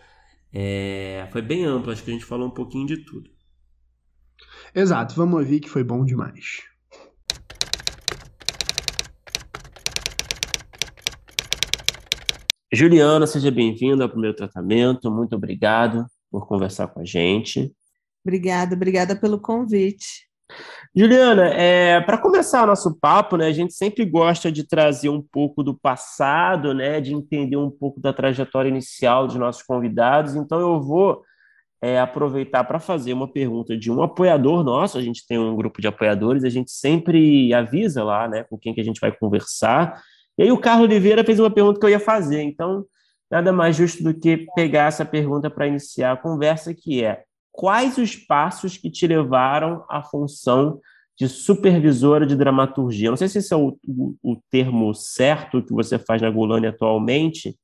É, 0.53 1.27
foi 1.33 1.43
bem 1.43 1.65
amplo, 1.65 1.91
acho 1.91 2.05
que 2.05 2.11
a 2.11 2.15
gente 2.15 2.25
falou 2.25 2.47
um 2.47 2.53
pouquinho 2.53 2.87
de 2.87 2.99
tudo. 2.99 3.29
Exato, 4.75 5.15
vamos 5.15 5.41
ouvir 5.41 5.61
que 5.61 5.69
foi 5.69 5.83
bom 5.83 6.05
demais. 6.05 6.63
Juliana, 12.73 13.27
seja 13.27 13.51
bem-vinda 13.51 14.05
ao 14.05 14.09
primeiro 14.09 14.35
tratamento. 14.35 15.11
Muito 15.11 15.37
obrigado 15.37 16.07
por 16.31 16.47
conversar 16.47 16.89
com 16.89 17.01
a 17.01 17.05
gente. 17.05 17.71
Obrigada, 18.25 18.75
obrigada 18.75 19.15
pelo 19.15 19.39
convite. 19.39 20.27
Juliana, 20.95 21.47
é, 21.49 22.03
para 22.03 22.19
começar 22.19 22.67
nosso 22.67 22.95
papo, 23.01 23.39
né, 23.39 23.47
a 23.47 23.53
gente 23.53 23.73
sempre 23.73 24.05
gosta 24.05 24.53
de 24.53 24.63
trazer 24.63 25.09
um 25.09 25.23
pouco 25.23 25.63
do 25.63 25.75
passado, 25.75 26.75
né, 26.75 27.01
de 27.01 27.15
entender 27.15 27.57
um 27.57 27.71
pouco 27.71 27.99
da 27.99 28.13
trajetória 28.13 28.69
inicial 28.69 29.27
de 29.27 29.39
nossos 29.39 29.63
convidados. 29.63 30.37
Então, 30.37 30.61
eu 30.61 30.79
vou 30.83 31.23
é, 31.81 31.99
aproveitar 31.99 32.65
para 32.65 32.79
fazer 32.79 33.15
uma 33.15 33.27
pergunta 33.27 33.75
de 33.75 33.91
um 33.91 34.03
apoiador 34.03 34.63
nosso. 34.63 34.99
A 34.99 35.03
gente 35.03 35.27
tem 35.27 35.39
um 35.39 35.57
grupo 35.57 35.81
de 35.81 35.89
apoiadores, 35.89 36.45
a 36.45 36.51
gente 36.51 36.71
sempre 36.71 37.55
avisa 37.55 38.05
lá 38.05 38.29
né, 38.29 38.45
com 38.45 38.59
quem 38.59 38.75
que 38.75 38.81
a 38.81 38.85
gente 38.85 39.01
vai 39.01 39.11
conversar. 39.11 39.99
E 40.37 40.43
aí 40.43 40.53
o 40.53 40.59
Carlos 40.59 40.85
Oliveira 40.85 41.25
fez 41.25 41.41
uma 41.41 41.51
pergunta 41.51 41.81
que 41.81 41.87
eu 41.87 41.91
ia 41.91 42.01
fazer, 42.01 42.43
então 42.43 42.85
nada 43.31 43.51
mais 43.51 43.75
justo 43.75 44.05
do 44.05 44.13
que 44.13 44.47
pegar 44.55 44.89
essa 44.89 45.07
pergunta 45.07 45.49
para 45.51 45.67
iniciar 45.67 46.13
a 46.13 46.17
conversa, 46.17 46.75
que 46.75 47.03
é 47.03 47.23
quais 47.53 47.99
os 47.99 48.17
passos 48.17 48.77
que 48.77 48.91
te 48.91 49.07
levaram 49.07 49.85
à 49.89 50.03
função 50.03 50.81
de 51.17 51.29
supervisora 51.29 52.27
de 52.27 52.35
dramaturgia? 52.35 53.11
Não 53.11 53.17
sei 53.17 53.29
se 53.29 53.39
esse 53.39 53.53
é 53.53 53.57
o, 53.57 53.79
o, 53.87 54.17
o 54.23 54.37
termo 54.51 54.93
certo 54.95 55.63
que 55.63 55.73
você 55.73 55.99
faz 55.99 56.23
na 56.23 56.31
Golani 56.31 56.67
atualmente, 56.67 57.57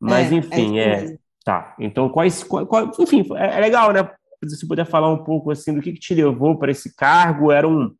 mas 0.00 0.32
é, 0.32 0.34
enfim, 0.34 0.78
é, 0.78 1.04
é 1.04 1.18
tá. 1.44 1.74
Então 1.78 2.08
quais, 2.08 2.42
qual, 2.42 2.66
qual, 2.66 2.90
enfim, 2.98 3.24
é, 3.36 3.56
é, 3.56 3.60
legal, 3.60 3.92
né? 3.92 4.02
Se 4.44 4.56
você 4.56 4.66
puder 4.66 4.84
falar 4.84 5.08
um 5.08 5.22
pouco 5.22 5.52
assim 5.52 5.72
do 5.72 5.80
que, 5.80 5.92
que 5.92 6.00
te 6.00 6.14
levou 6.14 6.58
para 6.58 6.72
esse 6.72 6.94
cargo, 6.96 7.52
era 7.52 7.68
um 7.68 7.94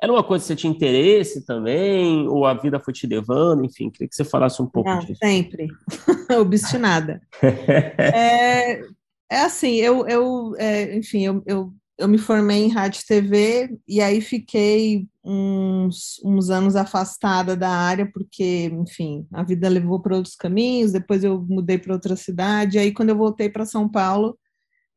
era 0.00 0.12
uma 0.12 0.22
coisa 0.22 0.42
que 0.42 0.48
você 0.48 0.56
tinha 0.56 0.70
interesse 0.70 1.46
também, 1.46 2.28
ou 2.28 2.44
a 2.44 2.52
vida 2.52 2.78
foi 2.78 2.92
te 2.92 3.06
levando, 3.06 3.64
enfim, 3.64 3.88
queria 3.88 4.06
que 4.06 4.14
você 4.14 4.24
falasse 4.24 4.60
um 4.60 4.66
pouco 4.66 4.90
Não, 4.90 4.98
disso. 4.98 5.18
Sempre, 5.22 5.68
obstinada. 6.38 7.22
é, 7.42 8.82
é, 9.30 9.40
assim, 9.40 9.74
eu, 9.76 10.06
eu 10.06 10.54
é, 10.58 10.96
enfim, 10.96 11.24
eu, 11.24 11.42
eu, 11.46 11.74
eu 11.98 12.08
me 12.08 12.18
formei 12.18 12.64
em 12.64 12.68
rádio 12.68 13.00
e 13.02 13.06
TV, 13.06 13.78
e 13.88 14.00
aí 14.00 14.20
fiquei 14.20 15.06
uns, 15.24 16.20
uns 16.24 16.50
anos 16.50 16.76
afastada 16.76 17.56
da 17.56 17.70
área, 17.70 18.10
porque, 18.12 18.70
enfim, 18.72 19.26
a 19.32 19.42
vida 19.42 19.68
levou 19.68 20.00
para 20.00 20.16
outros 20.16 20.36
caminhos, 20.36 20.92
depois 20.92 21.24
eu 21.24 21.40
mudei 21.48 21.78
para 21.78 21.94
outra 21.94 22.16
cidade, 22.16 22.78
aí 22.78 22.92
quando 22.92 23.10
eu 23.10 23.16
voltei 23.16 23.48
para 23.48 23.66
São 23.66 23.88
Paulo, 23.88 24.38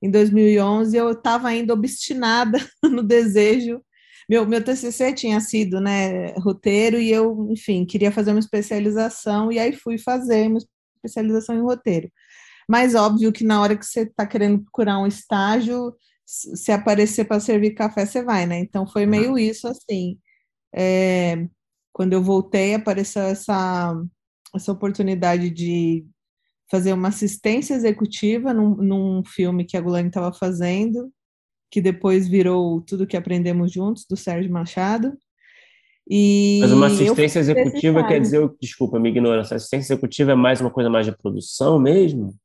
em 0.02 0.10
2011, 0.10 0.96
eu 0.96 1.12
estava 1.12 1.50
ainda 1.50 1.74
obstinada 1.74 2.58
no 2.84 3.04
desejo 3.04 3.82
meu, 4.30 4.46
meu 4.46 4.64
TCC 4.64 5.12
tinha 5.14 5.42
sido, 5.42 5.82
né, 5.82 6.34
roteiro, 6.34 7.00
e 7.00 7.12
eu, 7.12 7.48
enfim, 7.50 7.84
queria 7.84 8.12
fazer 8.12 8.30
uma 8.30 8.40
especialização, 8.40 9.52
e 9.52 9.58
aí 9.58 9.74
fui 9.74 9.98
fazer 9.98 10.48
uma 10.48 10.60
especialização 11.04 11.56
em 11.56 11.62
roteiro. 11.62 12.12
Mas 12.70 12.94
óbvio 12.94 13.32
que 13.32 13.44
na 13.44 13.60
hora 13.60 13.76
que 13.76 13.84
você 13.84 14.02
está 14.02 14.28
querendo 14.28 14.62
procurar 14.62 15.00
um 15.00 15.08
estágio, 15.08 15.92
se 16.24 16.72
aparecer 16.72 17.26
para 17.26 17.40
servir 17.40 17.72
café, 17.72 18.06
você 18.06 18.24
vai, 18.24 18.46
né? 18.46 18.60
Então 18.60 18.86
foi 18.86 19.08
meio 19.08 19.40
isso 19.40 19.68
assim. 19.68 20.20
É, 20.72 21.48
quando 21.92 22.14
eu 22.14 22.22
voltei, 22.22 22.76
apareceu 22.76 23.24
essa, 23.24 24.00
essa 24.56 24.72
oportunidade 24.72 25.50
de 25.50 26.06
fazer 26.70 26.94
uma 26.94 27.08
assistência 27.08 27.74
executiva 27.74 28.54
num, 28.54 28.76
num 28.76 29.24
filme 29.26 29.66
que 29.66 29.76
a 29.76 29.82
Gulani 29.82 30.10
estava 30.10 30.32
fazendo, 30.32 31.12
que 31.72 31.82
depois 31.82 32.28
virou 32.28 32.82
Tudo 32.82 33.08
que 33.08 33.18
Aprendemos 33.18 33.72
Juntos, 33.72 34.06
do 34.08 34.16
Sérgio 34.16 34.52
Machado. 34.52 35.18
E 36.08 36.60
Mas 36.62 36.72
uma 36.72 36.86
assistência 36.86 37.40
executiva 37.40 38.06
quer 38.08 38.22
dizer, 38.22 38.48
desculpa, 38.62 39.00
me 39.00 39.10
ignorância, 39.10 39.58
assistência 39.58 39.94
executiva 39.94 40.34
é 40.34 40.36
mais 40.36 40.62
uma 40.62 40.70
coisa 40.70 40.88
mais 40.88 41.08
de 41.08 41.18
produção 41.18 41.80
mesmo? 41.80 42.38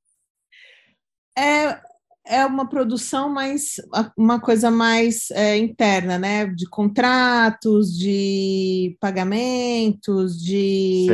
É, 1.37 1.79
é 2.27 2.47
uma 2.47 2.69
produção 2.69 3.29
mais, 3.29 3.75
uma 4.17 4.41
coisa 4.41 4.71
mais 4.71 5.31
é, 5.31 5.57
interna, 5.57 6.19
né? 6.19 6.47
De 6.47 6.69
contratos, 6.69 7.97
de 7.97 8.97
pagamentos, 9.01 10.43
de. 10.43 11.07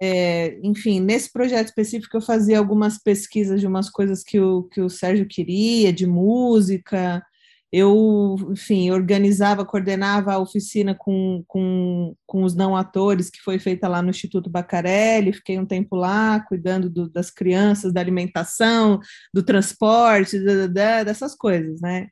É, 0.00 0.58
enfim, 0.62 1.00
nesse 1.00 1.32
projeto 1.32 1.68
específico 1.68 2.16
eu 2.16 2.20
fazia 2.20 2.58
algumas 2.58 2.98
pesquisas 2.98 3.60
de 3.60 3.66
umas 3.66 3.88
coisas 3.88 4.22
que 4.22 4.38
o, 4.38 4.64
que 4.64 4.80
o 4.80 4.90
Sérgio 4.90 5.26
queria, 5.26 5.90
de 5.90 6.06
música, 6.06 7.24
eu, 7.72 8.36
enfim, 8.50 8.90
organizava, 8.90 9.64
coordenava 9.64 10.32
a 10.32 10.38
oficina 10.38 10.94
com, 10.94 11.44
com, 11.48 12.14
com 12.26 12.44
os 12.44 12.54
não 12.54 12.76
atores, 12.76 13.28
que 13.28 13.40
foi 13.40 13.58
feita 13.58 13.88
lá 13.88 14.00
no 14.00 14.10
Instituto 14.10 14.48
Bacarelli, 14.48 15.32
fiquei 15.32 15.58
um 15.58 15.66
tempo 15.66 15.96
lá, 15.96 16.40
cuidando 16.40 16.88
do, 16.88 17.08
das 17.10 17.30
crianças, 17.30 17.92
da 17.92 18.00
alimentação, 18.00 19.00
do 19.34 19.42
transporte, 19.42 20.38
da, 20.38 20.66
da, 20.68 21.04
dessas 21.04 21.34
coisas, 21.34 21.80
né? 21.80 22.08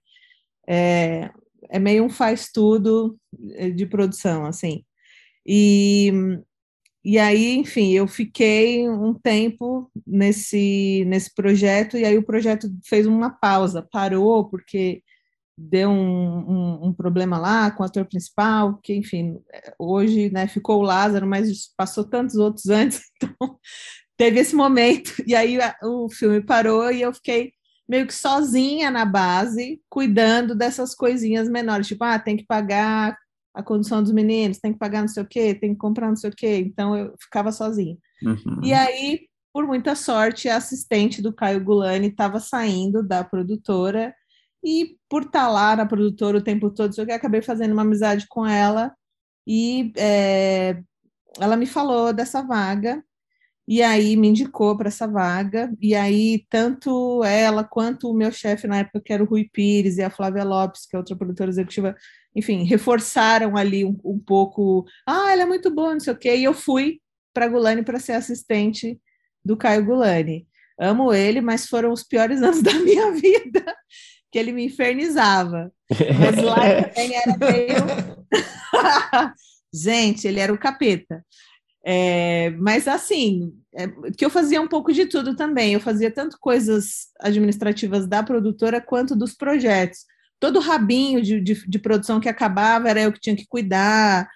É, 0.68 1.30
é 1.70 1.78
meio 1.78 2.04
um 2.04 2.10
faz-tudo 2.10 3.16
eh, 3.52 3.70
de 3.70 3.86
produção, 3.86 4.46
assim. 4.46 4.84
E 5.46 6.12
e 7.04 7.18
aí, 7.18 7.56
enfim, 7.56 7.92
eu 7.92 8.08
fiquei 8.08 8.88
um 8.88 9.12
tempo 9.12 9.90
nesse, 10.06 11.04
nesse 11.06 11.34
projeto, 11.34 11.98
e 11.98 12.04
aí 12.04 12.16
o 12.16 12.22
projeto 12.22 12.66
fez 12.82 13.06
uma 13.06 13.28
pausa, 13.28 13.86
parou, 13.92 14.48
porque 14.48 15.02
deu 15.56 15.88
um, 15.88 16.38
um, 16.38 16.86
um, 16.86 16.92
problema 16.92 17.38
lá 17.38 17.70
com 17.70 17.82
o 17.82 17.86
ator 17.86 18.04
principal, 18.04 18.78
que, 18.82 18.94
enfim, 18.94 19.38
hoje 19.78 20.30
né, 20.30 20.48
ficou 20.48 20.80
o 20.80 20.84
Lázaro, 20.84 21.26
mas 21.26 21.72
passou 21.76 22.04
tantos 22.04 22.36
outros 22.36 22.66
antes, 22.66 23.02
então 23.16 23.58
teve 24.16 24.40
esse 24.40 24.54
momento, 24.54 25.12
e 25.26 25.34
aí 25.34 25.58
o 25.82 26.08
filme 26.08 26.40
parou 26.40 26.90
e 26.90 27.02
eu 27.02 27.12
fiquei 27.14 27.52
meio 27.88 28.06
que 28.06 28.14
sozinha 28.14 28.90
na 28.90 29.04
base, 29.04 29.80
cuidando 29.88 30.54
dessas 30.54 30.94
coisinhas 30.94 31.48
menores, 31.48 31.86
tipo, 31.86 32.02
ah, 32.02 32.18
tem 32.18 32.36
que 32.36 32.46
pagar 32.46 33.16
a 33.54 33.62
condição 33.62 34.02
dos 34.02 34.12
meninos, 34.12 34.58
tem 34.58 34.72
que 34.72 34.78
pagar 34.78 35.02
não 35.02 35.08
sei 35.08 35.22
o 35.22 35.26
quê, 35.26 35.54
tem 35.54 35.72
que 35.72 35.78
comprar 35.78 36.08
não 36.08 36.16
sei 36.16 36.30
o 36.30 36.34
quê, 36.34 36.58
então 36.58 36.96
eu 36.96 37.14
ficava 37.20 37.52
sozinha. 37.52 37.96
Uhum. 38.22 38.60
E 38.64 38.72
aí, 38.72 39.20
por 39.52 39.66
muita 39.66 39.94
sorte, 39.94 40.48
a 40.48 40.56
assistente 40.56 41.22
do 41.22 41.32
Caio 41.32 41.62
Gulani 41.62 42.08
estava 42.08 42.40
saindo 42.40 43.06
da 43.06 43.22
produtora, 43.22 44.12
e 44.64 44.96
por 45.08 45.22
estar 45.24 45.46
tá 45.46 45.48
lá 45.48 45.76
na 45.76 45.86
produtora 45.86 46.38
o 46.38 46.42
tempo 46.42 46.70
todo, 46.70 46.94
eu 46.96 47.14
acabei 47.14 47.42
fazendo 47.42 47.72
uma 47.72 47.82
amizade 47.82 48.26
com 48.28 48.46
ela, 48.46 48.92
e 49.46 49.92
é, 49.96 50.82
ela 51.38 51.56
me 51.56 51.66
falou 51.66 52.12
dessa 52.12 52.42
vaga, 52.42 53.04
e 53.66 53.82
aí 53.82 54.16
me 54.16 54.28
indicou 54.28 54.76
para 54.76 54.88
essa 54.88 55.06
vaga, 55.06 55.72
e 55.80 55.94
aí 55.94 56.46
tanto 56.50 57.22
ela 57.24 57.64
quanto 57.64 58.10
o 58.10 58.14
meu 58.14 58.32
chefe 58.32 58.66
na 58.66 58.78
época, 58.78 59.00
que 59.00 59.12
era 59.12 59.22
o 59.22 59.26
Rui 59.26 59.48
Pires, 59.52 59.98
e 59.98 60.02
a 60.02 60.10
Flávia 60.10 60.44
Lopes, 60.44 60.86
que 60.86 60.96
é 60.96 60.98
outra 60.98 61.16
produtora 61.16 61.50
executiva, 61.50 61.94
enfim, 62.34 62.64
reforçaram 62.64 63.56
ali 63.56 63.84
um, 63.84 63.98
um 64.04 64.18
pouco, 64.18 64.84
ah, 65.06 65.30
ela 65.30 65.42
é 65.42 65.46
muito 65.46 65.70
boa, 65.70 65.92
não 65.92 66.00
sei 66.00 66.12
o 66.12 66.18
quê, 66.18 66.36
e 66.36 66.44
eu 66.44 66.54
fui 66.54 67.00
para 67.34 67.48
Gulani 67.48 67.82
para 67.82 67.98
ser 67.98 68.12
assistente 68.12 68.98
do 69.44 69.56
Caio 69.56 69.84
Gulani. 69.84 70.46
Amo 70.78 71.12
ele, 71.12 71.40
mas 71.40 71.66
foram 71.66 71.92
os 71.92 72.02
piores 72.02 72.40
anos 72.42 72.62
da 72.62 72.72
minha 72.74 73.12
vida, 73.12 73.64
que 74.34 74.38
ele 74.40 74.50
me 74.50 74.64
infernizava. 74.64 75.70
Mas 76.18 76.42
lá 76.42 76.82
também 76.82 77.14
era 77.14 77.38
meio... 77.38 77.76
Gente, 79.72 80.26
ele 80.26 80.40
era 80.40 80.52
o 80.52 80.58
capeta. 80.58 81.24
É, 81.86 82.50
mas 82.50 82.88
assim, 82.88 83.52
é, 83.74 83.88
que 84.16 84.24
eu 84.24 84.30
fazia 84.30 84.62
um 84.62 84.68
pouco 84.68 84.92
de 84.92 85.06
tudo 85.06 85.34
também. 85.36 85.72
Eu 85.74 85.80
fazia 85.80 86.10
tanto 86.10 86.38
coisas 86.40 87.08
administrativas 87.20 88.06
da 88.06 88.22
produtora 88.22 88.80
quanto 88.80 89.16
dos 89.16 89.34
projetos. 89.34 90.00
Todo 90.40 90.60
rabinho 90.60 91.20
de, 91.20 91.40
de, 91.40 91.68
de 91.68 91.78
produção 91.78 92.20
que 92.20 92.28
acabava 92.28 92.88
era 92.88 93.02
eu 93.02 93.12
que 93.12 93.20
tinha 93.20 93.36
que 93.36 93.46
cuidar, 93.46 94.28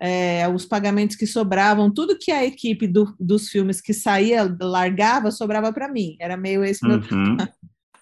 é, 0.00 0.48
os 0.48 0.64
pagamentos 0.64 1.14
que 1.14 1.26
sobravam, 1.26 1.92
tudo 1.92 2.18
que 2.18 2.32
a 2.32 2.44
equipe 2.44 2.86
do, 2.86 3.14
dos 3.18 3.48
filmes 3.48 3.80
que 3.80 3.94
saía, 3.94 4.56
largava, 4.60 5.30
sobrava 5.30 5.72
para 5.72 5.88
mim. 5.88 6.16
Era 6.18 6.36
meio 6.36 6.64
esse 6.64 6.86
meu. 6.86 7.00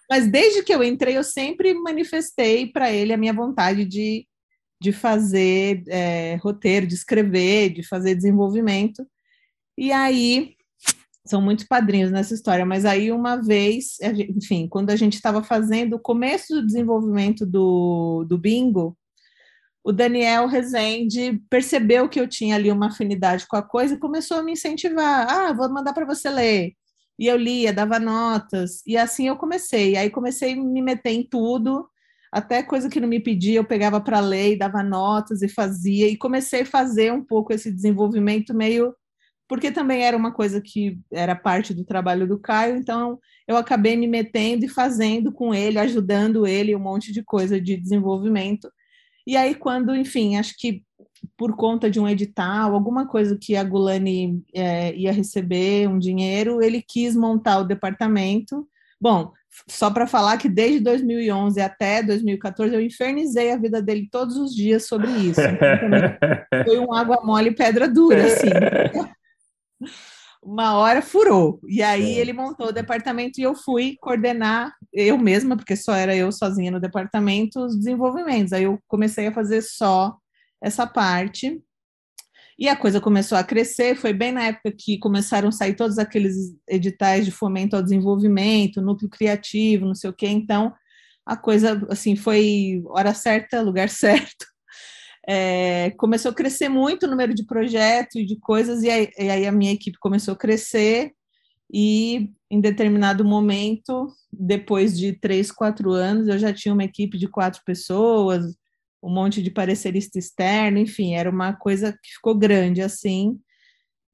Mas 0.09 0.26
desde 0.30 0.62
que 0.62 0.74
eu 0.74 0.82
entrei, 0.82 1.16
eu 1.16 1.24
sempre 1.24 1.74
manifestei 1.74 2.66
para 2.66 2.90
ele 2.90 3.12
a 3.12 3.16
minha 3.16 3.32
vontade 3.32 3.84
de 3.84 4.26
de 4.80 4.92
fazer 4.92 5.82
é, 5.88 6.36
roteiro, 6.36 6.86
de 6.86 6.94
escrever, 6.94 7.70
de 7.70 7.82
fazer 7.82 8.14
desenvolvimento. 8.14 9.06
E 9.76 9.92
aí, 9.92 10.54
são 11.26 11.42
muitos 11.42 11.66
padrinhos 11.66 12.11
nessa 12.11 12.34
história, 12.34 12.64
mas 12.64 12.84
aí 12.84 13.12
uma 13.12 13.36
vez, 13.36 13.96
enfim, 14.36 14.68
quando 14.68 14.90
a 14.90 14.96
gente 14.96 15.14
estava 15.14 15.42
fazendo 15.42 15.94
o 15.96 16.00
começo 16.00 16.54
do 16.54 16.66
desenvolvimento 16.66 17.44
do, 17.44 18.24
do 18.28 18.38
bingo, 18.38 18.96
o 19.84 19.92
Daniel 19.92 20.46
Rezende 20.46 21.40
percebeu 21.50 22.09
que 22.09 22.20
eu 22.20 22.28
tinha 22.28 22.56
ali 22.56 22.70
uma 22.70 22.88
afinidade 22.88 23.46
com 23.46 23.56
a 23.56 23.62
coisa 23.62 23.94
e 23.94 23.98
começou 23.98 24.38
a 24.38 24.42
me 24.42 24.52
incentivar. 24.52 25.26
Ah, 25.30 25.52
vou 25.52 25.68
mandar 25.72 25.92
para 25.92 26.06
você 26.06 26.28
ler. 26.30 26.74
E 27.18 27.26
eu 27.26 27.36
lia, 27.36 27.72
dava 27.72 27.98
notas, 27.98 28.82
e 28.86 28.96
assim 28.96 29.28
eu 29.28 29.36
comecei. 29.36 29.96
Aí 29.96 30.10
comecei 30.10 30.52
a 30.52 30.56
me 30.56 30.80
meter 30.82 31.10
em 31.10 31.22
tudo, 31.22 31.88
até 32.32 32.62
coisa 32.62 32.88
que 32.88 33.00
não 33.00 33.08
me 33.08 33.20
pedia, 33.20 33.58
eu 33.58 33.64
pegava 33.64 34.00
para 34.00 34.20
ler 34.20 34.52
e 34.52 34.58
dava 34.58 34.82
notas 34.82 35.42
e 35.42 35.48
fazia, 35.48 36.08
e 36.08 36.16
comecei 36.16 36.62
a 36.62 36.66
fazer 36.66 37.12
um 37.12 37.24
pouco 37.24 37.52
esse 37.52 37.72
desenvolvimento 37.72 38.54
meio. 38.54 38.94
Porque 39.48 39.72
também 39.72 40.02
era 40.04 40.16
uma 40.16 40.30
coisa 40.32 40.60
que 40.60 41.00
era 41.10 41.34
parte 41.34 41.72
do 41.72 41.84
trabalho 41.84 42.28
do 42.28 42.38
Caio, 42.38 42.76
então 42.76 43.18
eu 43.46 43.56
acabei 43.56 43.96
me 43.96 44.06
metendo 44.06 44.66
e 44.66 44.68
fazendo 44.68 45.32
com 45.32 45.54
ele, 45.54 45.78
ajudando 45.78 46.46
ele 46.46 46.76
um 46.76 46.78
monte 46.78 47.12
de 47.12 47.22
coisa 47.22 47.58
de 47.60 47.76
desenvolvimento. 47.76 48.70
E 49.26 49.36
aí, 49.36 49.54
quando, 49.54 49.96
enfim, 49.96 50.36
acho 50.36 50.54
que 50.58 50.84
por 51.36 51.56
conta 51.56 51.90
de 51.90 52.00
um 52.00 52.08
edital, 52.08 52.74
alguma 52.74 53.06
coisa 53.06 53.36
que 53.40 53.56
a 53.56 53.64
Gulani 53.64 54.42
é, 54.54 54.94
ia 54.94 55.12
receber 55.12 55.88
um 55.88 55.98
dinheiro, 55.98 56.62
ele 56.62 56.82
quis 56.82 57.16
montar 57.16 57.58
o 57.58 57.64
departamento. 57.64 58.66
Bom, 59.00 59.32
só 59.68 59.90
para 59.90 60.06
falar 60.06 60.36
que 60.36 60.48
desde 60.48 60.80
2011 60.80 61.60
até 61.60 62.02
2014 62.02 62.74
eu 62.74 62.80
infernizei 62.80 63.52
a 63.52 63.56
vida 63.56 63.80
dele 63.80 64.08
todos 64.10 64.36
os 64.36 64.54
dias 64.54 64.86
sobre 64.86 65.10
isso. 65.10 65.40
Então, 65.40 65.68
foi 66.64 66.78
um 66.78 66.92
água 66.92 67.20
mole 67.24 67.50
e 67.50 67.54
pedra 67.54 67.88
dura, 67.88 68.24
assim. 68.24 68.50
Uma 70.42 70.74
hora 70.78 71.02
furou. 71.02 71.60
E 71.66 71.82
aí 71.82 72.18
ele 72.18 72.32
montou 72.32 72.68
o 72.68 72.72
departamento 72.72 73.40
e 73.40 73.42
eu 73.42 73.54
fui 73.54 73.96
coordenar 74.00 74.72
eu 74.92 75.18
mesma, 75.18 75.56
porque 75.56 75.76
só 75.76 75.94
era 75.94 76.14
eu 76.14 76.30
sozinha 76.30 76.70
no 76.70 76.80
departamento, 76.80 77.60
os 77.60 77.76
desenvolvimentos. 77.76 78.52
Aí 78.52 78.64
eu 78.64 78.78
comecei 78.86 79.26
a 79.26 79.32
fazer 79.32 79.62
só 79.62 80.16
essa 80.62 80.86
parte. 80.86 81.62
E 82.59 82.68
a 82.68 82.74
coisa 82.74 83.00
começou 83.00 83.38
a 83.38 83.44
crescer, 83.44 83.94
foi 83.94 84.12
bem 84.12 84.32
na 84.32 84.44
época 84.46 84.72
que 84.76 84.98
começaram 84.98 85.48
a 85.48 85.52
sair 85.52 85.76
todos 85.76 85.96
aqueles 85.96 86.34
editais 86.66 87.24
de 87.24 87.30
fomento 87.30 87.76
ao 87.76 87.82
desenvolvimento, 87.82 88.82
núcleo 88.82 89.09
criativo, 89.09 89.86
não 89.86 89.94
sei 89.94 90.11
o 90.11 90.12
quê, 90.12 90.26
então 90.26 90.74
a 91.24 91.36
coisa, 91.36 91.86
assim, 91.88 92.16
foi 92.16 92.82
hora 92.86 93.14
certa, 93.14 93.61
lugar 93.61 93.88
certo. 93.90 94.46
É, 95.26 95.90
começou 95.98 96.30
a 96.30 96.34
crescer 96.34 96.68
muito 96.68 97.04
o 97.04 97.09
número 97.09 97.34
de 97.34 97.44
projetos 97.44 98.16
e 98.16 98.24
de 98.24 98.36
coisas, 98.40 98.82
e 98.82 98.90
aí, 98.90 99.09
e 99.18 99.30
aí 99.30 99.46
a 99.46 99.52
minha 99.52 99.72
equipe 99.72 99.98
começou 100.00 100.32
a 100.34 100.38
crescer, 100.38 101.12
e 101.72 102.30
em 102.50 102.61
determinado 102.61 103.24
momento, 103.24 104.09
depois 104.32 104.98
de 104.98 105.12
três, 105.12 105.52
quatro 105.52 105.92
anos, 105.92 106.28
eu 106.28 106.38
já 106.38 106.52
tinha 106.52 106.72
uma 106.72 106.84
equipe 106.84 107.18
de 107.18 107.28
quatro 107.28 107.61
pessoas, 107.64 108.56
um 109.03 109.12
monte 109.12 109.42
de 109.42 109.51
parecerista 109.51 110.18
externo, 110.18 110.78
enfim, 110.78 111.14
era 111.14 111.30
uma 111.30 111.53
coisa 111.53 111.92
que 111.92 112.14
ficou 112.14 112.34
grande 112.34 112.82
assim. 112.82 113.38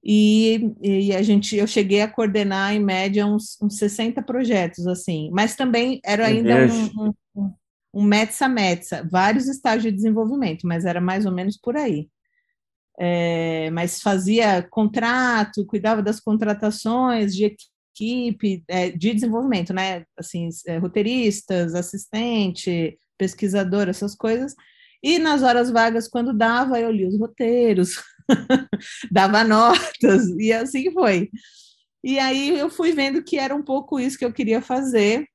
E, 0.03 0.71
e 0.83 1.15
a 1.15 1.23
gente, 1.23 1.57
eu 1.57 1.67
cheguei 1.67 2.03
a 2.03 2.09
coordenar 2.09 2.75
em 2.75 2.81
média 2.81 3.27
uns, 3.27 3.57
uns 3.63 3.79
60 3.79 4.23
projetos 4.23 4.87
assim, 4.87 5.31
mas 5.33 5.57
também 5.57 5.99
era 6.05 6.27
ainda 6.27 6.67
um, 6.67 7.07
um, 7.07 7.15
um, 7.35 7.55
um 7.95 8.03
metsa-metsa, 8.03 9.09
vários 9.11 9.49
estágios 9.49 9.85
de 9.85 9.93
desenvolvimento, 9.93 10.67
mas 10.67 10.85
era 10.85 11.01
mais 11.01 11.25
ou 11.25 11.33
menos 11.33 11.57
por 11.57 11.77
aí. 11.77 12.09
É, 12.99 13.71
mas 13.71 14.03
fazia 14.03 14.63
contrato, 14.63 15.67
cuidava 15.67 16.03
das 16.03 16.21
contratações 16.21 17.35
de 17.35 17.57
equipe, 17.97 18.63
é, 18.69 18.91
de 18.91 19.15
desenvolvimento, 19.15 19.73
né? 19.73 20.05
Assim, 20.17 20.49
é, 20.67 20.77
roteiristas, 20.79 21.75
assistente, 21.75 22.99
pesquisador, 23.17 23.89
essas 23.89 24.15
coisas, 24.15 24.55
e 25.05 25.19
nas 25.19 25.43
horas 25.43 25.71
vagas, 25.71 26.09
quando 26.09 26.33
dava, 26.33 26.81
eu 26.81 26.91
li 26.91 27.05
os 27.05 27.19
roteiros, 27.19 28.03
dava 29.13 29.45
notas, 29.45 30.27
e 30.39 30.51
assim 30.51 30.91
foi. 30.91 31.31
E 32.03 32.19
aí 32.19 32.59
eu 32.59 32.71
fui 32.71 32.93
vendo 32.93 33.23
que 33.23 33.37
era 33.37 33.55
um 33.55 33.63
pouco 33.63 34.01
isso 34.01 34.19
que 34.19 34.25
eu 34.25 34.33
queria 34.33 34.63
fazer, 34.63 35.27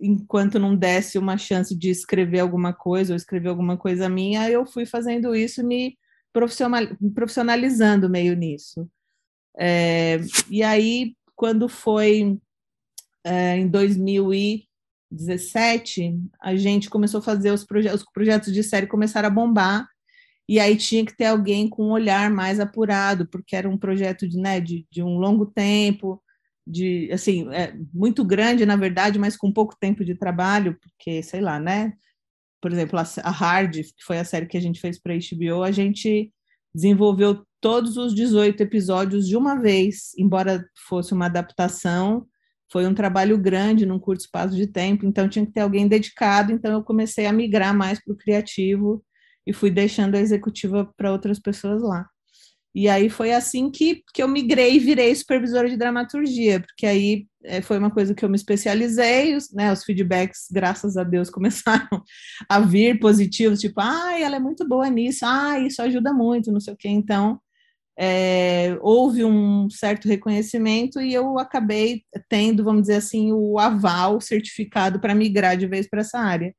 enquanto 0.00 0.58
não 0.58 0.74
desse 0.74 1.18
uma 1.18 1.36
chance 1.36 1.76
de 1.76 1.90
escrever 1.90 2.40
alguma 2.40 2.72
coisa 2.72 3.12
ou 3.12 3.16
escrever 3.16 3.50
alguma 3.50 3.76
coisa 3.76 4.08
minha, 4.08 4.48
eu 4.50 4.64
fui 4.64 4.86
fazendo 4.86 5.34
isso, 5.34 5.62
me 5.62 5.98
profissionalizando 7.14 8.08
meio 8.08 8.34
nisso. 8.34 8.88
É, 9.58 10.20
e 10.50 10.62
aí, 10.62 11.14
quando 11.36 11.68
foi 11.68 12.38
é, 13.22 13.58
em 13.58 13.68
2000 13.68 14.32
e 14.32 14.66
17, 15.12 16.20
a 16.40 16.56
gente 16.56 16.88
começou 16.88 17.20
a 17.20 17.22
fazer 17.22 17.50
os, 17.50 17.64
proje 17.64 17.88
os 17.88 18.04
projetos 18.04 18.52
de 18.52 18.62
série 18.62 18.86
começaram 18.86 19.28
a 19.28 19.30
bombar, 19.30 19.86
e 20.48 20.58
aí 20.58 20.76
tinha 20.76 21.04
que 21.04 21.16
ter 21.16 21.26
alguém 21.26 21.68
com 21.68 21.86
um 21.86 21.92
olhar 21.92 22.30
mais 22.30 22.58
apurado, 22.58 23.26
porque 23.28 23.54
era 23.54 23.68
um 23.68 23.78
projeto 23.78 24.28
de, 24.28 24.38
né, 24.38 24.60
de, 24.60 24.86
de 24.90 25.02
um 25.02 25.18
longo 25.18 25.46
tempo, 25.46 26.22
de 26.66 27.10
assim, 27.12 27.48
é, 27.52 27.74
muito 27.92 28.24
grande, 28.24 28.66
na 28.66 28.76
verdade, 28.76 29.18
mas 29.18 29.36
com 29.36 29.52
pouco 29.52 29.76
tempo 29.78 30.04
de 30.04 30.14
trabalho, 30.14 30.78
porque, 30.80 31.22
sei 31.22 31.40
lá, 31.40 31.58
né? 31.58 31.92
Por 32.60 32.72
exemplo, 32.72 32.98
a, 32.98 33.04
a 33.22 33.30
Hard, 33.30 33.74
que 33.74 34.04
foi 34.04 34.18
a 34.18 34.24
série 34.24 34.46
que 34.46 34.56
a 34.56 34.60
gente 34.60 34.80
fez 34.80 35.00
para 35.00 35.14
a 35.14 35.16
HBO, 35.16 35.62
a 35.62 35.70
gente 35.70 36.32
desenvolveu 36.74 37.44
todos 37.60 37.96
os 37.96 38.14
18 38.14 38.60
episódios 38.62 39.26
de 39.26 39.36
uma 39.36 39.60
vez, 39.60 40.12
embora 40.18 40.64
fosse 40.88 41.12
uma 41.12 41.26
adaptação, 41.26 42.26
foi 42.72 42.86
um 42.86 42.94
trabalho 42.94 43.36
grande 43.36 43.84
num 43.84 43.98
curto 43.98 44.22
espaço 44.22 44.56
de 44.56 44.66
tempo, 44.66 45.04
então 45.04 45.28
tinha 45.28 45.44
que 45.44 45.52
ter 45.52 45.60
alguém 45.60 45.86
dedicado, 45.86 46.52
então 46.52 46.72
eu 46.72 46.82
comecei 46.82 47.26
a 47.26 47.32
migrar 47.32 47.76
mais 47.76 48.02
para 48.02 48.14
o 48.14 48.16
criativo 48.16 49.04
e 49.46 49.52
fui 49.52 49.70
deixando 49.70 50.14
a 50.14 50.20
executiva 50.20 50.90
para 50.96 51.12
outras 51.12 51.38
pessoas 51.38 51.82
lá. 51.82 52.06
E 52.74 52.88
aí 52.88 53.10
foi 53.10 53.34
assim 53.34 53.70
que, 53.70 54.02
que 54.14 54.22
eu 54.22 54.26
migrei 54.26 54.76
e 54.76 54.78
virei 54.78 55.14
supervisora 55.14 55.68
de 55.68 55.76
dramaturgia, 55.76 56.60
porque 56.60 56.86
aí 56.86 57.26
é, 57.44 57.60
foi 57.60 57.76
uma 57.76 57.90
coisa 57.90 58.14
que 58.14 58.24
eu 58.24 58.30
me 58.30 58.36
especializei, 58.36 59.36
os, 59.36 59.52
né, 59.52 59.70
os 59.70 59.84
feedbacks, 59.84 60.46
graças 60.50 60.96
a 60.96 61.04
Deus, 61.04 61.28
começaram 61.30 62.02
a 62.48 62.60
vir 62.60 62.98
positivos, 62.98 63.60
tipo, 63.60 63.78
ah, 63.82 64.18
ela 64.18 64.36
é 64.36 64.40
muito 64.40 64.66
boa 64.66 64.88
nisso, 64.88 65.26
ah, 65.26 65.60
isso 65.60 65.82
ajuda 65.82 66.14
muito, 66.14 66.50
não 66.50 66.60
sei 66.60 66.72
o 66.72 66.76
quê. 66.76 66.88
Então, 66.88 67.38
é, 67.98 68.76
houve 68.80 69.24
um 69.24 69.68
certo 69.70 70.08
reconhecimento 70.08 71.00
e 71.00 71.12
eu 71.12 71.38
acabei 71.38 72.02
tendo, 72.28 72.64
vamos 72.64 72.82
dizer 72.82 72.96
assim, 72.96 73.32
o 73.32 73.58
aval 73.58 74.20
certificado 74.20 75.00
para 75.00 75.14
migrar 75.14 75.56
de 75.56 75.66
vez 75.66 75.88
para 75.88 76.00
essa 76.00 76.18
área. 76.18 76.54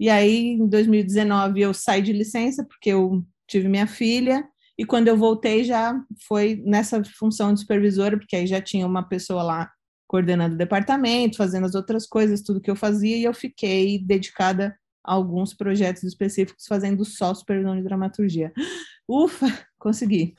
E 0.00 0.08
aí, 0.08 0.52
em 0.52 0.68
2019, 0.68 1.60
eu 1.60 1.74
saí 1.74 2.00
de 2.00 2.12
licença, 2.12 2.64
porque 2.64 2.90
eu 2.90 3.24
tive 3.48 3.68
minha 3.68 3.86
filha, 3.86 4.44
e 4.78 4.84
quando 4.84 5.08
eu 5.08 5.16
voltei 5.16 5.64
já 5.64 6.00
foi 6.28 6.62
nessa 6.64 7.02
função 7.04 7.52
de 7.52 7.60
supervisora, 7.60 8.16
porque 8.16 8.36
aí 8.36 8.46
já 8.46 8.60
tinha 8.60 8.86
uma 8.86 9.02
pessoa 9.02 9.42
lá 9.42 9.70
coordenando 10.06 10.54
o 10.54 10.58
departamento, 10.58 11.36
fazendo 11.36 11.66
as 11.66 11.74
outras 11.74 12.06
coisas, 12.06 12.42
tudo 12.42 12.60
que 12.60 12.70
eu 12.70 12.76
fazia, 12.76 13.16
e 13.16 13.24
eu 13.24 13.34
fiquei 13.34 13.98
dedicada 13.98 14.76
a 15.04 15.12
alguns 15.14 15.52
projetos 15.52 16.04
específicos, 16.04 16.66
fazendo 16.66 17.04
só 17.04 17.34
supervisão 17.34 17.76
de 17.76 17.82
dramaturgia. 17.82 18.52
Ufa, 19.08 19.46
consegui. 19.78 20.34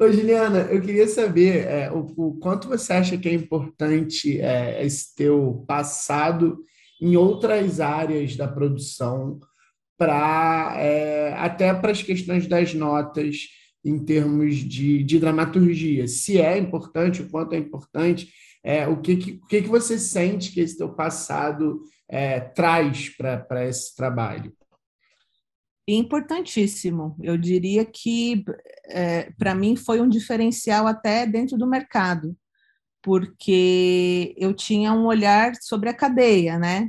Ô, 0.00 0.10
Juliana, 0.10 0.62
eu 0.70 0.80
queria 0.80 1.06
saber 1.06 1.66
é, 1.66 1.90
o, 1.92 2.12
o, 2.16 2.38
quanto 2.38 2.68
você 2.68 2.92
acha 2.92 3.16
que 3.16 3.28
é 3.28 3.32
importante 3.32 4.40
é, 4.40 4.84
esse 4.84 5.14
teu 5.14 5.64
passado 5.66 6.58
em 7.00 7.16
outras 7.16 7.78
áreas 7.80 8.36
da 8.36 8.48
produção, 8.48 9.38
para 9.98 10.74
é, 10.78 11.32
até 11.34 11.72
para 11.72 11.92
as 11.92 12.02
questões 12.02 12.48
das 12.48 12.74
notas 12.74 13.48
em 13.84 14.04
termos 14.04 14.56
de, 14.56 15.02
de 15.04 15.18
dramaturgia. 15.18 16.08
Se 16.08 16.40
é 16.40 16.58
importante, 16.58 17.22
o 17.22 17.28
quanto 17.28 17.54
é 17.54 17.58
importante, 17.58 18.28
é, 18.64 18.86
o 18.86 19.00
que, 19.00 19.16
que, 19.16 19.30
o 19.32 19.46
que, 19.46 19.62
que 19.62 19.68
você 19.68 19.98
sente 19.98 20.52
que 20.52 20.60
esse 20.60 20.76
teu 20.76 20.92
passado 20.92 21.82
é, 22.08 22.40
traz 22.40 23.08
para 23.10 23.66
esse 23.68 23.94
trabalho? 23.94 24.52
Importantíssimo. 25.96 27.16
Eu 27.20 27.36
diria 27.36 27.84
que, 27.84 28.44
é, 28.86 29.30
para 29.38 29.54
mim, 29.54 29.76
foi 29.76 30.00
um 30.00 30.08
diferencial 30.08 30.86
até 30.86 31.26
dentro 31.26 31.58
do 31.58 31.66
mercado, 31.66 32.36
porque 33.02 34.34
eu 34.38 34.54
tinha 34.54 34.92
um 34.92 35.06
olhar 35.06 35.54
sobre 35.60 35.88
a 35.88 35.94
cadeia, 35.94 36.58
né? 36.58 36.88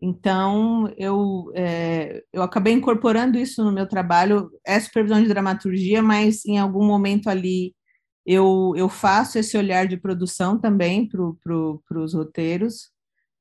Então, 0.00 0.92
eu, 0.98 1.52
é, 1.54 2.22
eu 2.32 2.42
acabei 2.42 2.72
incorporando 2.72 3.38
isso 3.38 3.62
no 3.62 3.72
meu 3.72 3.86
trabalho, 3.86 4.50
é 4.66 4.80
supervisão 4.80 5.22
de 5.22 5.28
dramaturgia, 5.28 6.02
mas 6.02 6.44
em 6.44 6.58
algum 6.58 6.84
momento 6.84 7.28
ali 7.30 7.72
eu, 8.26 8.72
eu 8.76 8.88
faço 8.88 9.38
esse 9.38 9.56
olhar 9.56 9.86
de 9.86 9.96
produção 9.96 10.58
também 10.58 11.08
para 11.08 11.20
pro, 11.42 11.82
os 11.96 12.14
roteiros, 12.14 12.90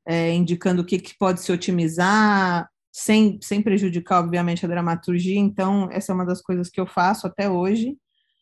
é, 0.07 0.33
indicando 0.33 0.83
o 0.83 0.85
que, 0.85 0.99
que 0.99 1.17
pode 1.17 1.41
se 1.41 1.51
otimizar, 1.51 2.69
sem, 2.91 3.39
sem 3.41 3.61
prejudicar, 3.61 4.19
obviamente, 4.19 4.65
a 4.65 4.69
dramaturgia. 4.69 5.39
Então, 5.39 5.87
essa 5.91 6.11
é 6.11 6.15
uma 6.15 6.25
das 6.25 6.41
coisas 6.41 6.69
que 6.69 6.79
eu 6.79 6.85
faço 6.85 7.25
até 7.25 7.49
hoje. 7.49 7.97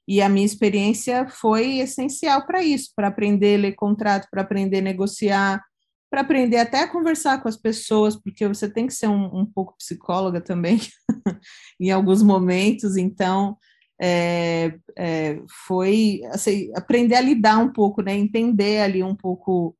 E 0.07 0.21
a 0.21 0.29
minha 0.29 0.45
experiência 0.45 1.27
foi 1.27 1.77
essencial 1.77 2.45
para 2.45 2.63
isso, 2.63 2.91
para 2.95 3.09
aprender 3.09 3.57
a 3.57 3.61
ler 3.61 3.75
contrato, 3.75 4.27
para 4.31 4.41
aprender 4.41 4.79
a 4.79 4.81
negociar, 4.81 5.63
para 6.09 6.21
aprender 6.21 6.57
até 6.57 6.81
a 6.81 6.87
conversar 6.87 7.41
com 7.41 7.47
as 7.47 7.55
pessoas, 7.55 8.15
porque 8.15 8.47
você 8.47 8.67
tem 8.67 8.87
que 8.87 8.93
ser 8.93 9.07
um, 9.07 9.41
um 9.41 9.45
pouco 9.45 9.77
psicóloga 9.77 10.41
também, 10.41 10.79
em 11.79 11.91
alguns 11.91 12.23
momentos. 12.23 12.97
Então, 12.97 13.55
é, 14.01 14.73
é, 14.97 15.39
foi 15.67 16.21
assim, 16.31 16.71
aprender 16.75 17.15
a 17.15 17.21
lidar 17.21 17.59
um 17.59 17.71
pouco, 17.71 18.01
né, 18.01 18.15
entender 18.15 18.81
ali 18.81 19.03
um 19.03 19.15
pouco, 19.15 19.75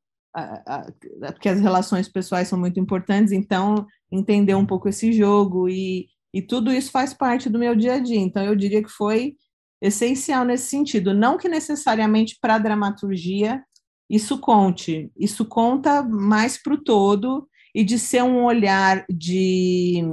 porque 1.32 1.50
as 1.50 1.60
relações 1.60 2.08
pessoais 2.08 2.48
são 2.48 2.60
muito 2.60 2.80
importantes, 2.80 3.32
então, 3.32 3.86
entender 4.12 4.56
um 4.56 4.66
pouco 4.66 4.90
esse 4.90 5.12
jogo 5.12 5.70
e, 5.70 6.08
e 6.34 6.42
tudo 6.42 6.72
isso 6.72 6.92
faz 6.92 7.14
parte 7.14 7.50
do 7.50 7.60
meu 7.60 7.76
dia 7.76 7.96
a 7.96 8.00
dia. 8.00 8.20
Então, 8.20 8.44
eu 8.44 8.56
diria 8.56 8.84
que 8.84 8.90
foi 8.90 9.36
essencial 9.82 10.44
nesse 10.46 10.68
sentido. 10.68 11.14
Não 11.14 11.38
que 11.38 11.48
necessariamente 11.48 12.38
para 12.42 12.56
a 12.56 12.60
dramaturgia 12.60 13.64
isso 14.10 14.40
conte, 14.40 15.12
isso 15.16 15.46
conta 15.46 16.02
mais 16.02 16.62
para 16.62 16.74
o 16.74 16.84
todo 16.84 17.48
e 17.76 17.84
de 17.84 18.00
ser 18.00 18.24
um 18.24 18.44
olhar 18.44 19.06
de, 19.08 20.04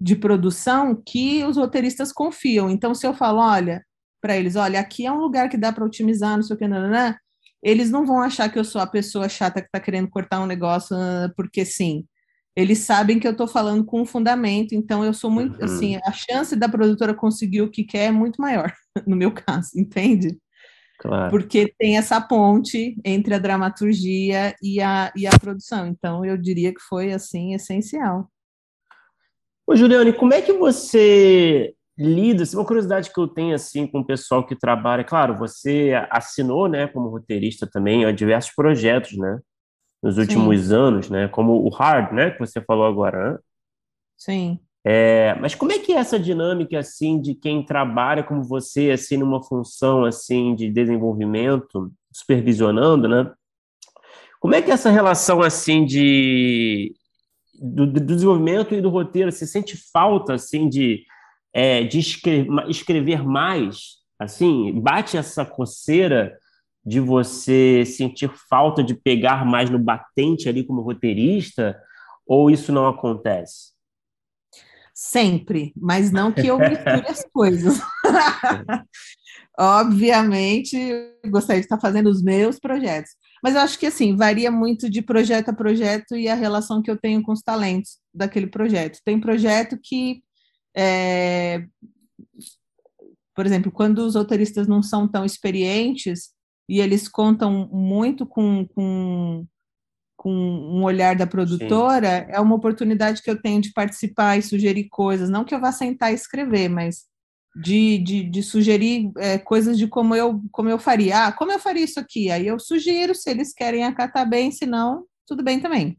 de 0.00 0.16
produção 0.16 1.00
que 1.06 1.44
os 1.44 1.56
roteiristas 1.56 2.12
confiam. 2.12 2.68
Então, 2.68 2.94
se 2.94 3.06
eu 3.06 3.14
falo, 3.14 3.38
olha, 3.38 3.84
para 4.20 4.36
eles, 4.36 4.56
olha, 4.56 4.80
aqui 4.80 5.06
é 5.06 5.12
um 5.12 5.20
lugar 5.20 5.48
que 5.48 5.56
dá 5.56 5.72
para 5.72 5.84
otimizar, 5.84 6.36
não 6.36 6.42
sei 6.42 6.56
o 6.56 6.58
que, 6.58 6.66
não, 6.66 6.88
não, 6.88 7.14
eles 7.62 7.90
não 7.90 8.04
vão 8.04 8.20
achar 8.20 8.50
que 8.50 8.58
eu 8.58 8.64
sou 8.64 8.80
a 8.80 8.86
pessoa 8.86 9.28
chata 9.28 9.60
que 9.60 9.68
está 9.68 9.78
querendo 9.78 10.08
cortar 10.08 10.40
um 10.40 10.46
negócio 10.46 10.96
porque 11.36 11.64
sim. 11.64 12.04
Eles 12.54 12.80
sabem 12.80 13.18
que 13.18 13.26
eu 13.26 13.32
estou 13.32 13.46
falando 13.46 13.82
com 13.82 14.04
fundamento, 14.04 14.74
então 14.74 15.02
eu 15.02 15.14
sou 15.14 15.30
muito, 15.30 15.58
uhum. 15.58 15.64
assim, 15.64 15.98
a 16.04 16.12
chance 16.12 16.54
da 16.54 16.68
produtora 16.68 17.14
conseguir 17.14 17.62
o 17.62 17.70
que 17.70 17.82
quer 17.82 18.08
é 18.08 18.10
muito 18.10 18.42
maior, 18.42 18.70
no 19.06 19.16
meu 19.16 19.32
caso, 19.32 19.70
entende? 19.74 20.38
Claro. 20.98 21.30
Porque 21.30 21.72
tem 21.78 21.96
essa 21.96 22.20
ponte 22.20 22.96
entre 23.04 23.34
a 23.34 23.38
dramaturgia 23.38 24.54
e 24.62 24.80
a, 24.80 25.10
e 25.16 25.26
a 25.26 25.36
produção. 25.38 25.86
Então, 25.86 26.24
eu 26.24 26.36
diria 26.36 26.72
que 26.74 26.80
foi, 26.80 27.12
assim, 27.12 27.54
essencial. 27.54 28.30
Ô, 29.66 29.74
Juliane, 29.74 30.12
como 30.12 30.34
é 30.34 30.42
que 30.42 30.52
você 30.52 31.74
lida? 31.96 32.42
Assim, 32.42 32.56
uma 32.56 32.64
curiosidade 32.64 33.12
que 33.12 33.20
eu 33.20 33.28
tenho, 33.28 33.54
assim, 33.54 33.86
com 33.86 34.00
o 34.00 34.04
pessoal 34.04 34.46
que 34.46 34.56
trabalha... 34.56 35.04
Claro, 35.04 35.36
você 35.36 35.92
assinou, 36.10 36.68
né, 36.68 36.86
como 36.86 37.08
roteirista 37.08 37.66
também, 37.66 38.06
ó, 38.06 38.10
diversos 38.10 38.54
projetos, 38.54 39.16
né? 39.16 39.40
Nos 40.02 40.18
últimos 40.18 40.66
Sim. 40.66 40.74
anos, 40.74 41.10
né? 41.10 41.28
Como 41.28 41.64
o 41.64 41.68
Hard, 41.68 42.12
né? 42.12 42.30
Que 42.32 42.40
você 42.40 42.60
falou 42.60 42.86
agora, 42.86 43.32
né? 43.32 43.38
Sim. 44.16 44.58
É, 44.84 45.36
mas 45.40 45.54
como 45.54 45.70
é 45.70 45.78
que 45.78 45.92
é 45.92 45.96
essa 45.96 46.18
dinâmica 46.18 46.76
assim 46.76 47.20
de 47.20 47.34
quem 47.34 47.64
trabalha 47.64 48.24
como 48.24 48.42
você 48.42 48.90
assim 48.90 49.16
numa 49.16 49.40
função 49.40 50.04
assim 50.04 50.56
de 50.56 50.68
desenvolvimento, 50.68 51.92
supervisionando, 52.12 53.06
né? 53.06 53.32
Como 54.40 54.56
é 54.56 54.60
que 54.60 54.72
é 54.72 54.74
essa 54.74 54.90
relação 54.90 55.40
assim 55.40 55.84
de 55.84 56.96
do, 57.54 57.86
do 57.86 58.00
desenvolvimento 58.00 58.74
e 58.74 58.80
do 58.80 58.88
roteiro 58.88 59.30
se 59.30 59.46
sente 59.46 59.76
falta 59.92 60.34
assim 60.34 60.68
de 60.68 61.04
é, 61.52 61.84
de 61.84 61.98
escrever, 61.98 62.48
escrever 62.68 63.22
mais, 63.24 63.98
assim, 64.18 64.80
bate 64.80 65.16
essa 65.16 65.44
coceira 65.44 66.36
de 66.84 66.98
você 66.98 67.84
sentir 67.86 68.30
falta 68.48 68.82
de 68.82 68.94
pegar 68.94 69.44
mais 69.44 69.70
no 69.70 69.78
batente 69.78 70.48
ali 70.48 70.64
como 70.64 70.82
roteirista, 70.82 71.80
ou 72.26 72.50
isso 72.50 72.72
não 72.72 72.86
acontece? 72.88 73.72
Sempre, 74.94 75.72
mas 75.76 76.10
não 76.10 76.30
que 76.32 76.46
eu 76.46 76.58
misture 76.58 77.06
as 77.08 77.24
coisas. 77.32 77.80
Obviamente, 79.58 80.76
gostaria 81.26 81.60
de 81.60 81.66
estar 81.66 81.80
fazendo 81.80 82.08
os 82.08 82.22
meus 82.22 82.58
projetos, 82.58 83.12
mas 83.42 83.54
eu 83.54 83.60
acho 83.60 83.78
que 83.78 83.86
assim 83.86 84.16
varia 84.16 84.50
muito 84.50 84.88
de 84.88 85.02
projeto 85.02 85.50
a 85.50 85.52
projeto 85.52 86.16
e 86.16 86.28
a 86.28 86.34
relação 86.34 86.80
que 86.80 86.90
eu 86.90 86.96
tenho 86.96 87.22
com 87.22 87.32
os 87.32 87.42
talentos 87.42 87.98
daquele 88.14 88.46
projeto. 88.46 89.00
Tem 89.04 89.20
projeto 89.20 89.78
que, 89.82 90.22
é, 90.74 91.66
por 93.34 93.46
exemplo, 93.46 93.72
quando 93.72 93.98
os 93.98 94.14
roteiristas 94.14 94.66
não 94.66 94.82
são 94.82 95.08
tão 95.08 95.24
experientes 95.24 96.30
e 96.68 96.80
eles 96.80 97.08
contam 97.08 97.68
muito 97.72 98.26
com, 98.26 98.66
com 98.68 99.46
com 100.22 100.30
um 100.30 100.84
olhar 100.84 101.16
da 101.16 101.26
produtora, 101.26 102.20
Sim. 102.20 102.32
é 102.32 102.38
uma 102.38 102.54
oportunidade 102.54 103.20
que 103.20 103.28
eu 103.28 103.42
tenho 103.42 103.60
de 103.60 103.72
participar 103.72 104.38
e 104.38 104.42
sugerir 104.42 104.88
coisas, 104.88 105.28
não 105.28 105.44
que 105.44 105.52
eu 105.52 105.60
vá 105.60 105.72
sentar 105.72 106.12
e 106.12 106.14
escrever, 106.14 106.68
mas 106.68 107.06
de, 107.56 107.98
de, 107.98 108.30
de 108.30 108.40
sugerir 108.40 109.10
é, 109.18 109.36
coisas 109.36 109.76
de 109.76 109.88
como 109.88 110.14
eu, 110.14 110.40
como 110.52 110.68
eu 110.68 110.78
faria. 110.78 111.26
Ah, 111.26 111.32
como 111.32 111.50
eu 111.50 111.58
faria 111.58 111.82
isso 111.82 111.98
aqui? 111.98 112.30
Aí 112.30 112.46
eu 112.46 112.56
sugiro, 112.60 113.16
se 113.16 113.30
eles 113.30 113.52
querem 113.52 113.82
acatar 113.82 114.28
bem, 114.28 114.52
se 114.52 114.64
não, 114.64 115.04
tudo 115.26 115.42
bem 115.42 115.58
também. 115.58 115.98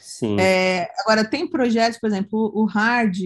Sim. 0.00 0.36
É, 0.40 0.88
agora, 0.98 1.24
tem 1.24 1.48
projetos, 1.48 2.00
por 2.00 2.08
exemplo, 2.08 2.50
o 2.52 2.64
Hard 2.64 3.16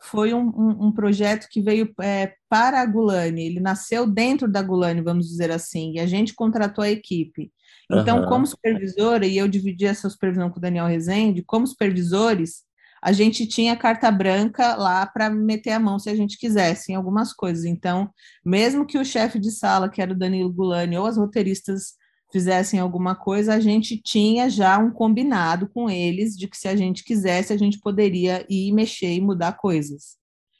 foi 0.00 0.34
um, 0.34 0.48
um, 0.48 0.86
um 0.86 0.92
projeto 0.92 1.48
que 1.50 1.60
veio 1.60 1.92
é, 2.00 2.34
para 2.48 2.80
a 2.80 2.86
Gulani, 2.86 3.46
ele 3.46 3.60
nasceu 3.60 4.06
dentro 4.06 4.50
da 4.50 4.62
Gulani, 4.62 5.00
vamos 5.00 5.28
dizer 5.28 5.50
assim, 5.50 5.94
e 5.94 6.00
a 6.00 6.06
gente 6.06 6.34
contratou 6.34 6.84
a 6.84 6.90
equipe. 6.90 7.50
Então, 7.90 8.22
uhum. 8.22 8.28
como 8.28 8.46
supervisora, 8.46 9.26
e 9.26 9.38
eu 9.38 9.46
dividi 9.46 9.86
essa 9.86 10.10
supervisão 10.10 10.50
com 10.50 10.58
o 10.58 10.60
Daniel 10.60 10.86
Rezende, 10.86 11.42
como 11.42 11.66
supervisores, 11.66 12.64
a 13.00 13.12
gente 13.12 13.46
tinha 13.46 13.76
carta 13.76 14.10
branca 14.10 14.74
lá 14.74 15.06
para 15.06 15.30
meter 15.30 15.70
a 15.70 15.78
mão 15.78 15.98
se 15.98 16.10
a 16.10 16.14
gente 16.14 16.38
quisesse 16.38 16.90
em 16.90 16.94
algumas 16.96 17.32
coisas. 17.32 17.64
Então, 17.64 18.10
mesmo 18.44 18.86
que 18.86 18.98
o 18.98 19.04
chefe 19.04 19.38
de 19.38 19.50
sala, 19.50 19.88
que 19.88 20.02
era 20.02 20.12
o 20.12 20.18
Danilo 20.18 20.52
Gulani, 20.52 20.98
ou 20.98 21.06
as 21.06 21.16
roteiristas 21.16 21.94
fizessem 22.32 22.80
alguma 22.80 23.14
coisa, 23.14 23.54
a 23.54 23.60
gente 23.60 23.96
tinha 23.96 24.48
já 24.50 24.78
um 24.78 24.90
combinado 24.90 25.68
com 25.68 25.88
eles 25.88 26.36
de 26.36 26.48
que 26.48 26.56
se 26.56 26.68
a 26.68 26.76
gente 26.76 27.04
quisesse, 27.04 27.52
a 27.52 27.56
gente 27.56 27.78
poderia 27.78 28.44
ir 28.48 28.72
mexer 28.72 29.12
e 29.12 29.20
mudar 29.20 29.52
coisas. 29.52 30.16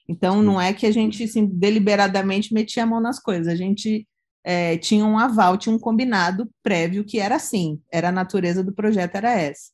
Então, 0.09 0.43
não 0.43 0.61
é 0.61 0.73
que 0.73 0.87
a 0.87 0.93
gente 0.93 1.25
assim, 1.25 1.47
deliberadamente 1.47 2.55
metia 2.55 2.85
a 2.85 2.87
mão 2.87 3.01
nas 3.01 3.19
coisas, 3.19 3.49
a 3.49 3.57
gente 3.57 4.07
é, 4.45 4.79
tinha 4.79 5.05
um 5.05 5.19
aval, 5.19 5.57
tinha 5.57 5.75
um 5.75 5.79
combinado 5.79 6.49
prévio 6.63 7.05
que 7.05 7.19
era 7.19 7.35
assim, 7.35 7.81
era 7.93 8.11
a 8.11 8.13
natureza 8.13 8.63
do 8.63 8.73
projeto, 8.73 9.17
era 9.17 9.33
essa. 9.33 9.73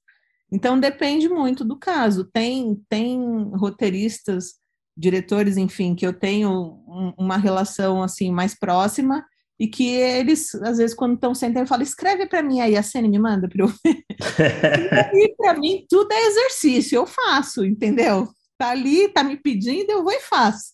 Então 0.50 0.80
depende 0.80 1.28
muito 1.28 1.64
do 1.64 1.78
caso. 1.78 2.24
Tem, 2.24 2.74
tem 2.88 3.20
roteiristas 3.54 4.54
diretores, 4.96 5.56
enfim, 5.56 5.94
que 5.94 6.06
eu 6.06 6.12
tenho 6.12 6.50
um, 6.86 7.12
uma 7.18 7.36
relação 7.36 8.02
assim 8.02 8.30
mais 8.30 8.58
próxima 8.58 9.24
e 9.62 9.68
que 9.68 9.86
eles, 9.86 10.52
às 10.56 10.78
vezes, 10.78 10.92
quando 10.92 11.14
estão 11.14 11.32
sentando, 11.36 11.68
falam, 11.68 11.84
escreve 11.84 12.26
para 12.26 12.42
mim 12.42 12.60
aí, 12.60 12.76
a 12.76 12.82
cena 12.82 13.06
me 13.06 13.16
manda 13.16 13.48
para 13.48 13.62
eu 13.62 13.68
ver. 13.68 14.02
e 15.14 15.36
para 15.36 15.54
mim, 15.54 15.86
tudo 15.88 16.10
é 16.10 16.26
exercício, 16.26 16.96
eu 16.96 17.06
faço, 17.06 17.64
entendeu? 17.64 18.28
Tá 18.58 18.70
ali, 18.70 19.08
tá 19.10 19.22
me 19.22 19.36
pedindo, 19.36 19.88
eu 19.88 20.02
vou 20.02 20.12
e 20.12 20.18
faço. 20.18 20.72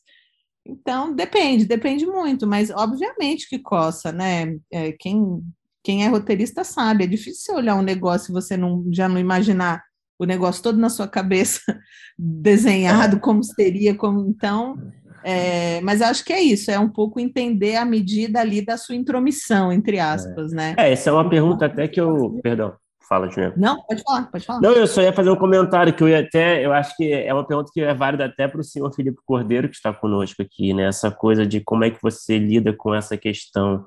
Então, 0.66 1.14
depende, 1.14 1.66
depende 1.66 2.06
muito, 2.06 2.46
mas 2.46 2.70
obviamente 2.70 3.46
que 3.46 3.58
coça, 3.58 4.10
né? 4.10 4.56
É, 4.72 4.92
quem, 4.92 5.42
quem 5.84 6.06
é 6.06 6.08
roteirista 6.08 6.64
sabe, 6.64 7.04
é 7.04 7.06
difícil 7.06 7.56
olhar 7.56 7.74
um 7.74 7.82
negócio 7.82 8.30
e 8.30 8.32
você 8.32 8.56
não, 8.56 8.86
já 8.90 9.06
não 9.06 9.18
imaginar 9.18 9.84
o 10.18 10.24
negócio 10.24 10.62
todo 10.62 10.78
na 10.78 10.88
sua 10.88 11.06
cabeça 11.06 11.60
desenhado 12.18 13.20
como 13.20 13.44
seria, 13.44 13.94
como 13.94 14.26
então. 14.30 14.76
É, 15.28 15.80
mas 15.82 16.00
acho 16.00 16.24
que 16.24 16.32
é 16.32 16.40
isso, 16.40 16.70
é 16.70 16.78
um 16.78 16.88
pouco 16.88 17.20
entender 17.20 17.76
a 17.76 17.84
medida 17.84 18.40
ali 18.40 18.64
da 18.64 18.78
sua 18.78 18.94
intromissão, 18.94 19.70
entre 19.70 20.00
aspas, 20.00 20.52
né? 20.52 20.74
É, 20.78 20.90
essa 20.90 21.10
é 21.10 21.12
uma 21.12 21.28
pergunta 21.28 21.66
até 21.66 21.86
que 21.86 22.00
eu. 22.00 22.40
Perdão, 22.42 22.74
fala, 23.06 23.28
Juliana. 23.28 23.52
Não, 23.54 23.82
pode 23.82 24.02
falar, 24.02 24.30
pode 24.30 24.46
falar. 24.46 24.60
Não, 24.62 24.72
eu 24.72 24.86
só 24.86 25.02
ia 25.02 25.12
fazer 25.12 25.28
um 25.28 25.36
comentário 25.36 25.92
que 25.92 26.02
eu 26.02 26.08
ia 26.08 26.20
até. 26.20 26.64
Eu 26.64 26.72
acho 26.72 26.96
que 26.96 27.12
é 27.12 27.34
uma 27.34 27.46
pergunta 27.46 27.70
que 27.74 27.82
é 27.82 27.92
válida 27.92 28.24
até 28.24 28.48
para 28.48 28.62
o 28.62 28.64
senhor 28.64 28.90
Felipe 28.94 29.18
Cordeiro, 29.26 29.68
que 29.68 29.76
está 29.76 29.92
conosco 29.92 30.40
aqui, 30.40 30.72
né? 30.72 30.84
Essa 30.84 31.10
coisa 31.10 31.44
de 31.44 31.60
como 31.60 31.84
é 31.84 31.90
que 31.90 32.00
você 32.00 32.38
lida 32.38 32.72
com 32.72 32.94
essa 32.94 33.14
questão 33.14 33.84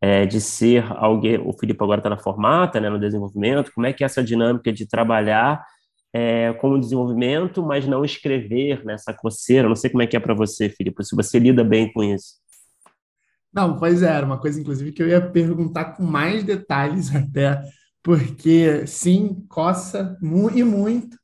é, 0.00 0.26
de 0.26 0.40
ser 0.40 0.84
alguém. 0.96 1.38
O 1.38 1.52
Felipe 1.52 1.80
agora 1.80 2.00
está 2.00 2.10
na 2.10 2.18
formata, 2.18 2.80
né, 2.80 2.90
no 2.90 2.98
desenvolvimento, 2.98 3.70
como 3.72 3.86
é 3.86 3.92
que 3.92 4.02
é 4.02 4.06
essa 4.06 4.22
dinâmica 4.22 4.72
de 4.72 4.84
trabalhar 4.84 5.64
é, 6.12 6.52
com 6.54 6.70
o 6.72 6.80
desenvolvimento, 6.80 7.62
mas 7.62 7.86
não 7.86 8.04
escrever 8.04 8.84
nessa 8.84 9.14
coceira. 9.14 9.68
Não 9.68 9.76
sei 9.76 9.90
como 9.90 10.02
é 10.02 10.06
que 10.06 10.16
é 10.16 10.20
para 10.20 10.34
você, 10.34 10.68
Filipe, 10.68 11.04
se 11.04 11.16
você 11.16 11.38
lida 11.38 11.64
bem 11.64 11.92
com 11.92 12.02
isso. 12.04 12.34
Não, 13.52 13.78
pois 13.78 14.02
é, 14.02 14.06
era 14.06 14.24
uma 14.24 14.38
coisa, 14.38 14.60
inclusive, 14.60 14.92
que 14.92 15.02
eu 15.02 15.08
ia 15.08 15.20
perguntar 15.20 15.96
com 15.96 16.04
mais 16.04 16.42
detalhes 16.42 17.12
até, 17.14 17.60
porque 18.02 18.86
sim, 18.86 19.44
coça 19.48 20.16
mu 20.20 20.50
e 20.50 20.62
muito, 20.62 21.16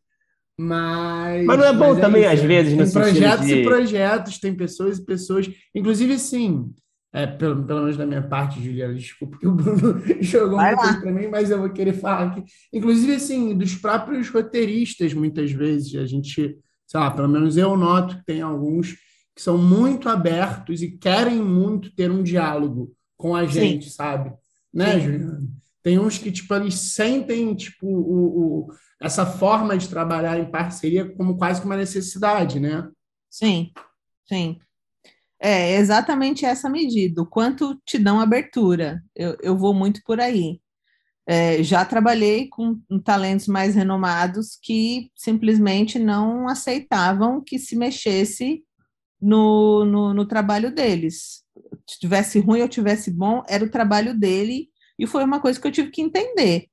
mas. 0.58 1.44
Mas 1.46 1.58
não 1.58 1.64
é 1.64 1.72
bom 1.72 1.96
é 1.96 2.00
também, 2.00 2.22
isso, 2.22 2.32
às 2.32 2.40
vezes, 2.40 2.74
no 2.74 2.84
Tem 2.84 2.92
projetos 2.92 3.46
de... 3.46 3.54
e 3.54 3.64
projetos, 3.64 4.38
tem 4.38 4.54
pessoas 4.54 4.98
e 4.98 5.04
pessoas, 5.04 5.50
inclusive, 5.74 6.18
sim, 6.18 6.70
é, 7.12 7.26
pelo, 7.26 7.64
pelo 7.64 7.80
menos 7.80 7.96
da 7.96 8.04
minha 8.04 8.22
parte, 8.22 8.62
Juliana, 8.62 8.94
desculpa 8.94 9.38
que 9.38 9.46
o 9.46 9.52
Bruno 9.54 10.02
jogou 10.20 10.58
uma 10.58 10.76
coisa 10.76 11.00
para 11.00 11.12
mim, 11.12 11.26
mas 11.26 11.50
eu 11.50 11.58
vou 11.58 11.70
querer 11.70 11.94
falar 11.94 12.28
aqui. 12.28 12.44
Inclusive, 12.72 13.14
assim, 13.14 13.56
dos 13.56 13.74
próprios 13.74 14.28
roteiristas, 14.28 15.14
muitas 15.14 15.50
vezes, 15.50 15.94
a 15.94 16.04
gente, 16.04 16.58
sei 16.86 17.00
lá, 17.00 17.10
pelo 17.10 17.28
menos 17.28 17.56
eu 17.56 17.76
noto 17.76 18.18
que 18.18 18.26
tem 18.26 18.42
alguns 18.42 18.96
que 19.34 19.42
são 19.42 19.56
muito 19.56 20.08
abertos 20.08 20.82
e 20.82 20.90
querem 20.90 21.42
muito 21.42 21.94
ter 21.94 22.10
um 22.10 22.22
diálogo 22.22 22.92
com 23.16 23.34
a 23.34 23.46
gente, 23.46 23.84
Sim. 23.84 23.90
sabe? 23.90 24.32
Né, 24.72 24.94
Sim. 24.94 25.00
Juliana? 25.00 25.48
Tem 25.82 25.98
uns 25.98 26.18
que, 26.18 26.30
tipo, 26.30 26.52
eles 26.54 26.74
sentem, 26.74 27.54
tipo, 27.54 27.86
o, 27.86 28.66
o, 28.66 28.72
essa 29.00 29.24
forma 29.24 29.78
de 29.78 29.88
trabalhar 29.88 30.38
em 30.38 30.50
parceria 30.50 31.08
como 31.14 31.38
quase 31.38 31.60
que 31.60 31.66
uma 31.66 31.76
necessidade, 31.76 32.60
né? 32.60 32.86
Sim, 33.30 33.72
sim. 34.26 34.58
É 35.40 35.76
exatamente 35.76 36.44
essa 36.44 36.68
medida, 36.68 37.22
o 37.22 37.26
quanto 37.26 37.80
te 37.86 37.98
dão 37.98 38.20
abertura. 38.20 39.02
Eu, 39.14 39.36
eu 39.40 39.56
vou 39.56 39.72
muito 39.72 40.00
por 40.04 40.20
aí. 40.20 40.60
É, 41.26 41.62
já 41.62 41.84
trabalhei 41.84 42.48
com 42.48 42.80
talentos 43.04 43.46
mais 43.46 43.74
renomados 43.74 44.58
que 44.62 45.10
simplesmente 45.14 45.98
não 45.98 46.48
aceitavam 46.48 47.42
que 47.44 47.58
se 47.58 47.76
mexesse 47.76 48.64
no, 49.20 49.84
no, 49.84 50.14
no 50.14 50.26
trabalho 50.26 50.74
deles. 50.74 51.44
Se 51.88 51.98
tivesse 52.00 52.40
ruim 52.40 52.62
ou 52.62 52.68
tivesse 52.68 53.10
bom, 53.10 53.42
era 53.48 53.64
o 53.64 53.70
trabalho 53.70 54.18
dele, 54.18 54.68
e 54.98 55.06
foi 55.06 55.24
uma 55.24 55.40
coisa 55.40 55.60
que 55.60 55.66
eu 55.66 55.72
tive 55.72 55.90
que 55.90 56.02
entender. 56.02 56.66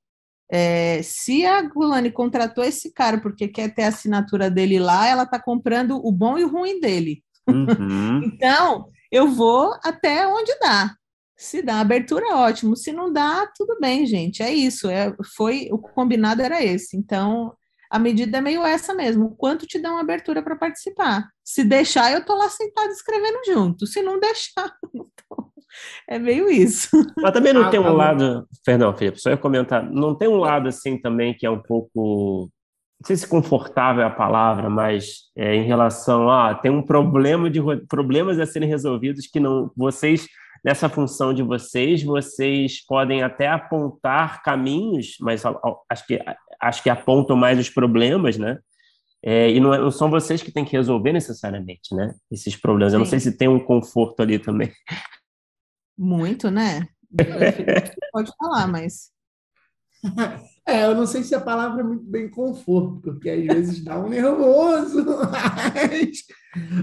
É, 0.50 1.02
se 1.02 1.44
a 1.44 1.60
Gulani 1.62 2.10
contratou 2.10 2.64
esse 2.64 2.92
cara 2.92 3.20
porque 3.20 3.48
quer 3.48 3.74
ter 3.74 3.82
a 3.82 3.88
assinatura 3.88 4.50
dele 4.50 4.78
lá, 4.78 5.06
ela 5.08 5.24
está 5.24 5.40
comprando 5.40 6.00
o 6.04 6.12
bom 6.12 6.38
e 6.38 6.44
o 6.44 6.48
ruim 6.48 6.80
dele. 6.80 7.22
Uhum. 7.48 8.22
então, 8.24 8.88
eu 9.10 9.28
vou 9.28 9.74
até 9.84 10.26
onde 10.26 10.52
dá. 10.58 10.94
Se 11.36 11.62
dá 11.62 11.80
abertura, 11.80 12.34
ótimo. 12.36 12.76
Se 12.76 12.92
não 12.92 13.12
dá, 13.12 13.46
tudo 13.54 13.78
bem, 13.80 14.06
gente. 14.06 14.42
É 14.42 14.52
isso. 14.52 14.88
É, 14.88 15.14
foi 15.36 15.68
o 15.70 15.78
combinado 15.78 16.40
era 16.40 16.64
esse. 16.64 16.96
Então, 16.96 17.54
a 17.90 17.98
medida 17.98 18.38
é 18.38 18.40
meio 18.40 18.64
essa 18.64 18.94
mesmo. 18.94 19.26
O 19.26 19.36
quanto 19.36 19.66
te 19.66 19.78
dá 19.78 19.90
uma 19.90 20.00
abertura 20.00 20.42
para 20.42 20.56
participar? 20.56 21.28
Se 21.44 21.62
deixar, 21.62 22.12
eu 22.12 22.24
tô 22.24 22.34
lá 22.34 22.48
sentado 22.48 22.90
escrevendo 22.90 23.38
junto. 23.46 23.86
Se 23.86 24.02
não 24.02 24.18
deixar, 24.18 24.72
não 24.94 25.04
tô. 25.28 25.52
É 26.08 26.18
meio 26.18 26.48
isso. 26.48 26.88
Mas 27.18 27.32
também 27.32 27.52
não 27.52 27.64
ah, 27.64 27.70
tem 27.70 27.78
um 27.78 27.84
tá 27.84 27.92
lado, 27.92 28.48
perdão, 28.64 28.96
Felipe, 28.96 29.20
só 29.20 29.28
ia 29.28 29.36
comentar, 29.36 29.82
não 29.90 30.14
tem 30.14 30.26
um 30.26 30.38
lado 30.38 30.68
assim 30.68 30.98
também 30.98 31.34
que 31.34 31.44
é 31.44 31.50
um 31.50 31.60
pouco 31.60 32.50
não 33.00 33.06
sei 33.06 33.16
se 33.16 33.26
confortável 33.26 34.02
é 34.02 34.06
a 34.06 34.10
palavra, 34.10 34.70
mas 34.70 35.30
é, 35.36 35.54
em 35.54 35.64
relação 35.64 36.30
a 36.30 36.54
tem 36.54 36.70
um 36.70 36.82
problema 36.82 37.50
de 37.50 37.60
problemas 37.86 38.38
a 38.38 38.46
serem 38.46 38.68
resolvidos 38.68 39.26
que 39.26 39.38
não 39.38 39.70
vocês 39.76 40.26
nessa 40.64 40.88
função 40.88 41.34
de 41.34 41.42
vocês 41.42 42.02
vocês 42.02 42.84
podem 42.86 43.22
até 43.22 43.48
apontar 43.48 44.42
caminhos, 44.42 45.16
mas 45.20 45.42
acho 45.90 46.06
que 46.06 46.18
acho 46.60 46.82
que 46.82 46.90
apontam 46.90 47.36
mais 47.36 47.58
os 47.58 47.68
problemas, 47.68 48.38
né? 48.38 48.58
É, 49.22 49.50
e 49.50 49.60
não, 49.60 49.74
é, 49.74 49.78
não, 49.78 49.90
são 49.90 50.08
vocês 50.08 50.42
que 50.42 50.52
têm 50.52 50.64
que 50.64 50.76
resolver 50.76 51.12
necessariamente, 51.12 51.94
né? 51.94 52.14
Esses 52.30 52.56
problemas. 52.56 52.92
Eu 52.92 52.98
não 52.98 53.06
sei 53.06 53.18
se 53.18 53.36
tem 53.36 53.48
um 53.48 53.58
conforto 53.58 54.22
ali 54.22 54.38
também. 54.38 54.72
Muito, 55.98 56.50
né? 56.50 56.86
Pode 58.12 58.30
falar, 58.38 58.66
mas 58.66 59.10
É, 60.68 60.84
eu 60.84 60.96
não 60.96 61.06
sei 61.06 61.22
se 61.22 61.32
a 61.32 61.40
palavra 61.40 61.80
é 61.80 61.84
muito 61.84 62.02
bem 62.02 62.28
conforto, 62.28 63.00
porque 63.00 63.30
às 63.30 63.44
vezes 63.44 63.84
dá 63.84 64.00
um 64.00 64.08
nervoso. 64.08 65.06
Mas, 65.72 66.24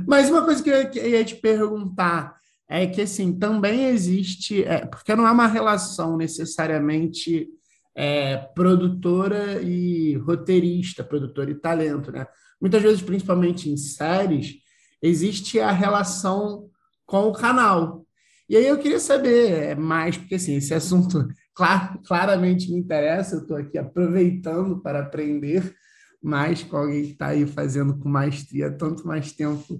mas 0.08 0.30
uma 0.30 0.46
coisa 0.46 0.64
que 0.64 0.70
eu 0.70 1.10
ia 1.10 1.26
te 1.26 1.36
perguntar 1.36 2.34
é 2.70 2.88
que, 2.88 3.02
assim, 3.02 3.38
também 3.38 3.88
existe, 3.88 4.64
é, 4.64 4.86
porque 4.86 5.14
não 5.16 5.28
é 5.28 5.32
uma 5.32 5.48
relação 5.48 6.16
necessariamente 6.16 7.50
é, 7.96 8.38
produtora 8.38 9.62
e 9.62 10.16
roteirista, 10.16 11.04
produtor 11.04 11.50
e 11.50 11.56
talento, 11.56 12.12
né? 12.12 12.26
Muitas 12.62 12.82
vezes, 12.82 13.02
principalmente 13.02 13.70
em 13.70 13.76
séries, 13.76 14.56
existe 15.02 15.60
a 15.60 15.72
relação 15.72 16.70
com 17.06 17.28
o 17.28 17.34
canal. 17.34 18.06
E 18.50 18.56
aí 18.56 18.66
eu 18.66 18.78
queria 18.78 19.00
saber 19.00 19.52
é, 19.52 19.76
mais, 19.76 20.18
porque 20.18 20.36
assim, 20.36 20.56
esse 20.56 20.74
assunto 20.74 21.28
clar, 21.54 22.00
claramente 22.06 22.72
me 22.72 22.80
interessa, 22.80 23.36
eu 23.36 23.42
estou 23.42 23.58
aqui 23.58 23.78
aproveitando 23.78 24.82
para 24.82 25.00
aprender 25.00 25.76
mais 26.22 26.64
com 26.64 26.78
alguém 26.78 27.04
que 27.04 27.12
está 27.12 27.28
aí 27.28 27.46
fazendo 27.46 27.98
com 27.98 28.08
maestria 28.08 28.72
tanto 28.72 29.06
mais 29.06 29.34
tempo 29.34 29.80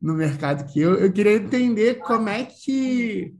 no 0.00 0.14
mercado 0.14 0.70
que 0.70 0.80
eu. 0.80 0.94
Eu 0.94 1.12
queria 1.12 1.36
entender 1.36 2.00
como 2.00 2.28
é 2.28 2.44
que 2.44 3.34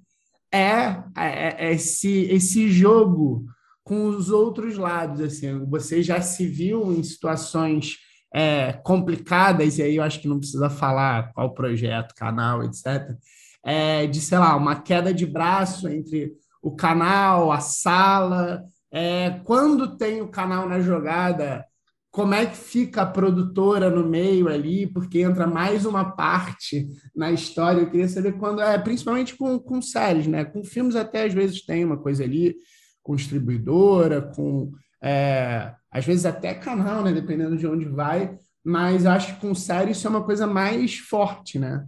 é, 0.52 1.02
é, 1.16 1.66
é 1.66 1.72
esse, 1.72 2.22
esse 2.30 2.70
jogo 2.70 3.44
com 3.82 4.06
os 4.06 4.30
outros 4.30 4.78
lados. 4.78 5.20
Assim, 5.20 5.64
você 5.66 6.02
já 6.02 6.20
se 6.22 6.46
viu 6.46 6.92
em 6.92 7.02
situações 7.02 7.98
é, 8.32 8.72
complicadas, 8.72 9.78
e 9.78 9.82
aí 9.82 9.96
eu 9.96 10.02
acho 10.02 10.20
que 10.20 10.28
não 10.28 10.38
precisa 10.38 10.70
falar 10.70 11.32
qual 11.32 11.52
projeto, 11.54 12.14
canal, 12.14 12.62
etc. 12.62 13.16
É, 13.64 14.06
de, 14.06 14.20
sei 14.20 14.38
lá, 14.38 14.56
uma 14.56 14.80
queda 14.80 15.12
de 15.12 15.26
braço 15.26 15.88
entre 15.88 16.32
o 16.64 16.74
canal, 16.74 17.52
a 17.52 17.60
sala. 17.60 18.64
É, 18.90 19.38
quando 19.44 19.98
tem 19.98 20.22
o 20.22 20.28
canal 20.28 20.66
na 20.66 20.80
jogada, 20.80 21.62
como 22.10 22.32
é 22.32 22.46
que 22.46 22.56
fica 22.56 23.02
a 23.02 23.06
produtora 23.06 23.90
no 23.90 24.08
meio 24.08 24.48
ali, 24.48 24.86
porque 24.86 25.20
entra 25.20 25.46
mais 25.46 25.84
uma 25.84 26.16
parte 26.16 26.88
na 27.14 27.30
história. 27.30 27.80
Eu 27.80 27.90
queria 27.90 28.08
saber 28.08 28.38
quando, 28.38 28.62
é, 28.62 28.78
principalmente 28.78 29.36
com, 29.36 29.58
com 29.58 29.82
séries, 29.82 30.26
né? 30.26 30.42
Com 30.42 30.64
filmes 30.64 30.96
até 30.96 31.24
às 31.24 31.34
vezes 31.34 31.66
tem 31.66 31.84
uma 31.84 31.98
coisa 31.98 32.24
ali, 32.24 32.56
com 33.02 33.14
distribuidora, 33.14 34.22
com 34.22 34.72
é, 35.02 35.74
às 35.90 36.06
vezes 36.06 36.24
até 36.24 36.54
canal, 36.54 37.04
né? 37.04 37.12
Dependendo 37.12 37.58
de 37.58 37.66
onde 37.66 37.84
vai. 37.84 38.38
Mas 38.64 39.04
acho 39.04 39.34
que 39.34 39.40
com 39.42 39.54
séries 39.54 39.98
isso 39.98 40.06
é 40.06 40.10
uma 40.10 40.24
coisa 40.24 40.46
mais 40.46 40.96
forte, 40.96 41.58
né? 41.58 41.86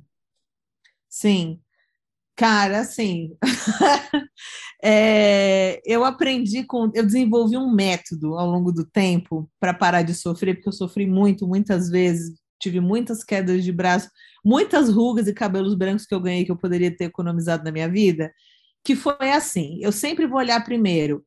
Sim. 1.09 1.62
Cara, 2.37 2.80
assim, 2.80 3.34
é, 4.84 5.80
eu 5.87 6.05
aprendi 6.05 6.64
com, 6.64 6.91
eu 6.95 7.05
desenvolvi 7.05 7.57
um 7.57 7.72
método 7.72 8.39
ao 8.39 8.47
longo 8.47 8.70
do 8.70 8.84
tempo 8.84 9.51
para 9.59 9.72
parar 9.72 10.03
de 10.03 10.14
sofrer, 10.14 10.55
porque 10.55 10.68
eu 10.68 10.72
sofri 10.72 11.07
muito, 11.07 11.49
muitas 11.49 11.89
vezes, 11.89 12.34
tive 12.61 12.78
muitas 12.78 13.24
quedas 13.24 13.64
de 13.64 13.72
braço, 13.72 14.11
muitas 14.45 14.91
rugas 14.91 15.26
e 15.26 15.32
cabelos 15.32 15.74
brancos 15.74 16.05
que 16.05 16.14
eu 16.14 16.20
ganhei 16.20 16.45
que 16.45 16.53
eu 16.53 16.59
poderia 16.59 16.95
ter 16.95 17.05
economizado 17.05 17.64
na 17.64 17.72
minha 17.72 17.89
vida, 17.89 18.30
que 18.84 18.95
foi 18.95 19.30
assim, 19.30 19.78
eu 19.80 19.91
sempre 19.91 20.26
vou 20.26 20.39
olhar 20.39 20.62
primeiro 20.62 21.24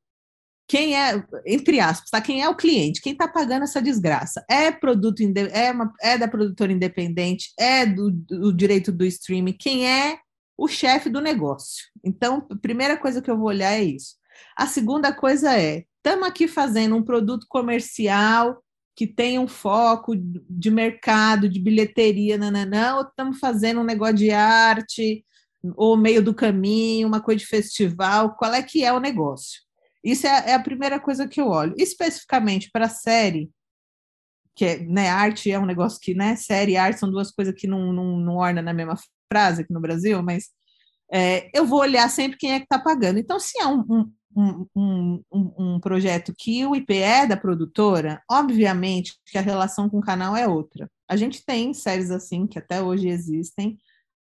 quem 0.68 0.96
é, 0.96 1.26
entre 1.48 1.80
aspas, 1.80 2.12
tá? 2.12 2.22
Quem 2.22 2.44
é 2.44 2.48
o 2.48 2.56
cliente? 2.56 3.02
Quem 3.02 3.14
está 3.14 3.28
pagando 3.28 3.64
essa 3.64 3.82
desgraça? 3.82 4.46
É 4.48 4.72
produto 4.72 5.24
é, 5.52 5.72
uma, 5.72 5.92
é 6.00 6.16
da 6.16 6.28
produtora 6.28 6.72
independente? 6.72 7.52
É 7.58 7.88
do, 7.88 8.12
do 8.12 8.54
direito 8.54 8.92
do 8.92 9.04
streaming? 9.04 9.54
Quem 9.54 9.88
é 9.90 10.20
o 10.60 10.68
chefe 10.68 11.10
do 11.10 11.22
negócio? 11.22 11.86
Então, 12.04 12.46
a 12.50 12.56
primeira 12.56 12.98
coisa 12.98 13.22
que 13.22 13.32
eu 13.32 13.38
vou 13.38 13.48
olhar 13.48 13.72
é 13.72 13.84
isso. 13.84 14.16
A 14.58 14.68
segunda 14.68 15.14
coisa 15.14 15.58
é: 15.58 15.86
estamos 15.98 16.28
aqui 16.28 16.48
fazendo 16.48 16.96
um 16.96 17.04
produto 17.04 17.46
comercial 17.50 18.62
que 18.96 19.08
tem 19.08 19.40
um 19.40 19.48
foco 19.48 20.14
de 20.16 20.70
mercado, 20.70 21.48
de 21.48 21.60
bilheteria, 21.60 22.38
nananã, 22.38 22.96
ou 22.96 23.04
estamos 23.04 23.40
fazendo 23.40 23.80
um 23.80 23.86
negócio 23.86 24.16
de 24.16 24.32
arte, 24.32 25.24
ou 25.78 25.96
meio 25.96 26.22
do 26.22 26.34
caminho, 26.34 27.08
uma 27.08 27.22
coisa 27.22 27.40
de 27.40 27.46
festival, 27.46 28.36
qual 28.36 28.54
é 28.54 28.62
que 28.62 28.84
é 28.84 28.92
o 28.92 29.00
negócio? 29.00 29.62
Isso 30.04 30.28
é, 30.28 30.52
é 30.52 30.54
a 30.54 30.62
primeira 30.62 31.00
coisa 31.00 31.28
que 31.28 31.40
eu 31.40 31.48
olho. 31.48 31.74
Especificamente 31.78 32.70
para 32.72 32.86
a 32.86 32.90
série, 32.90 33.50
que 34.54 34.66
é, 34.66 34.80
né, 34.80 35.10
arte 35.10 35.50
é 35.50 35.58
um 35.58 35.66
negócio 35.66 36.00
que, 36.02 36.14
né, 36.14 36.36
série 36.36 36.74
e 36.74 36.78
arte 36.78 37.00
são 37.00 37.10
duas 37.10 37.32
coisas 37.32 37.54
que 37.56 37.68
não, 37.68 37.94
não, 37.94 38.18
não 38.18 38.36
ornam 38.36 38.64
na 38.64 38.74
mesma 38.74 38.98
frase 39.32 39.62
aqui 39.62 39.74
no 39.74 39.80
Brasil, 39.80 40.22
mas 40.24 40.50
é, 41.12 41.50
eu 41.58 41.66
vou 41.66 41.80
olhar 41.80 42.10
sempre 42.10 42.38
quem 42.38 42.54
é 42.54 42.60
que 42.60 42.66
está 42.66 42.80
pagando. 42.80 43.20
Então, 43.20 43.40
se 43.40 43.60
é 43.60 43.68
um, 43.68 44.12
um, 44.36 44.68
um, 44.76 45.24
um, 45.32 45.80
projeto 45.80 46.34
que 46.38 46.66
o 46.66 46.76
IP 46.76 46.94
é 46.98 47.26
da 47.26 47.38
produtora, 47.38 48.22
obviamente 48.30 49.16
que 49.26 49.38
a 49.38 49.42
relação 49.42 49.90
com 49.90 50.00
o 50.00 50.04
canal 50.04 50.36
é 50.36 50.48
outra. 50.48 50.90
A 51.08 51.16
gente 51.16 51.44
tem 51.44 51.74
séries 51.74 52.12
assim 52.12 52.46
que 52.46 52.60
até 52.60 52.82
hoje 52.82 53.08
existem, 53.08 53.78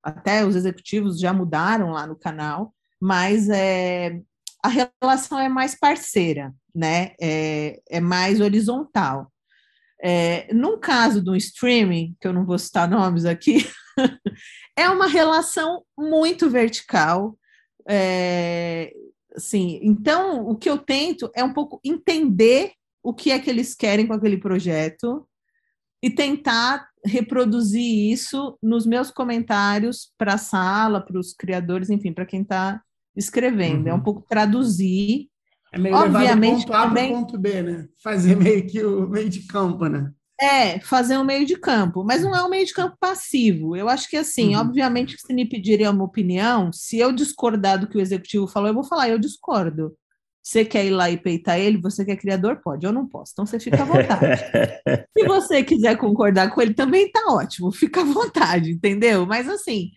até 0.03 0.45
os 0.45 0.57
executivos 0.57 1.19
já 1.19 1.33
mudaram 1.33 1.91
lá 1.91 2.07
no 2.07 2.17
canal, 2.17 2.75
mas 3.01 3.49
é, 3.51 4.21
a 4.63 4.69
relação 5.03 5.39
é 5.39 5.49
mais 5.49 5.79
parceira, 5.79 6.55
né? 6.75 7.13
É, 7.21 7.81
é 7.89 8.01
mais 8.01 8.41
horizontal. 8.41 9.31
É, 10.03 10.53
no 10.53 10.79
caso 10.79 11.23
do 11.23 11.37
streaming, 11.37 12.17
que 12.21 12.27
eu 12.27 12.33
não 12.33 12.47
vou 12.47 12.59
citar 12.59 12.89
nomes 12.89 13.25
aqui, 13.25 13.67
é 14.77 14.89
uma 14.89 15.07
relação 15.07 15.83
muito 15.99 16.49
vertical. 16.49 17.37
É, 17.89 18.93
assim, 19.37 19.79
então, 19.83 20.47
o 20.47 20.57
que 20.57 20.71
eu 20.71 20.79
tento 20.79 21.31
é 21.35 21.45
um 21.45 21.53
pouco 21.53 21.81
entender 21.85 22.73
o 23.03 23.15
que 23.15 23.31
é 23.31 23.39
que 23.39 23.51
eles 23.51 23.75
querem 23.75 24.07
com 24.07 24.13
aquele 24.13 24.39
projeto 24.39 25.27
e 26.03 26.11
tentar 26.11 26.89
reproduzir 27.05 28.11
isso 28.11 28.59
nos 28.63 28.87
meus 28.87 29.11
comentários 29.11 30.13
para 30.19 30.35
a 30.35 30.39
sala, 30.39 31.01
para 31.01 31.19
os 31.19 31.33
criadores, 31.33 31.91
enfim, 31.91 32.13
para 32.13 32.27
quem 32.27 32.43
está 32.43 32.83
escrevendo. 33.17 33.83
Uhum. 33.83 33.89
É 33.89 33.93
um 33.93 33.97
uhum. 33.97 34.03
pouco 34.03 34.25
traduzir. 34.29 35.29
É 35.73 35.79
meio 35.79 35.95
Obviamente, 35.95 36.67
ponto 36.67 36.73
A 36.73 36.87
também... 36.87 37.13
ponto 37.13 37.39
B, 37.39 37.63
né? 37.63 37.89
Fazer 38.03 38.37
meio 38.37 38.67
que 38.67 38.83
o 38.85 39.09
meio 39.09 39.29
de 39.29 39.47
campo, 39.47 39.87
né? 39.87 40.13
É, 40.41 40.81
fazer 40.81 41.19
um 41.19 41.25
meio 41.25 41.45
de 41.45 41.55
campo, 41.55 42.03
mas 42.03 42.23
não 42.23 42.35
é 42.35 42.43
um 42.43 42.49
meio 42.49 42.65
de 42.65 42.73
campo 42.73 42.97
passivo. 42.99 43.77
Eu 43.77 43.91
acho 43.91 44.09
que 44.09 44.17
assim, 44.17 44.55
uhum. 44.55 44.63
obviamente 44.63 45.15
que 45.15 45.23
se 45.23 45.35
me 45.35 45.47
pedirem 45.47 45.87
uma 45.87 46.05
opinião, 46.05 46.73
se 46.73 46.99
eu 46.99 47.13
discordar 47.13 47.79
do 47.79 47.87
que 47.87 47.99
o 47.99 48.01
executivo 48.01 48.49
falou, 48.49 48.69
eu 48.69 48.75
vou 48.75 48.85
falar, 48.85 49.11
eu 49.11 49.19
discordo. 49.19 49.95
Você 50.43 50.65
quer 50.65 50.87
ir 50.87 50.91
lá 50.91 51.11
e 51.11 51.19
peitar 51.19 51.59
ele, 51.61 51.77
você 51.77 52.05
que 52.05 52.11
é 52.11 52.17
criador, 52.17 52.61
pode, 52.65 52.87
eu 52.87 52.93
não 52.93 53.07
posso. 53.07 53.33
Então 53.35 53.45
você 53.45 53.61
fica 53.61 53.83
à 53.83 53.85
vontade. 53.85 54.43
se 55.17 55.27
você 55.27 55.63
quiser 55.63 55.99
concordar 55.99 56.51
com 56.51 56.63
ele, 56.63 56.73
também 56.73 57.11
tá 57.11 57.21
ótimo, 57.29 57.71
fica 57.71 58.01
à 58.01 58.05
vontade, 58.05 58.71
entendeu? 58.73 59.27
Mas 59.27 59.47
assim, 59.47 59.91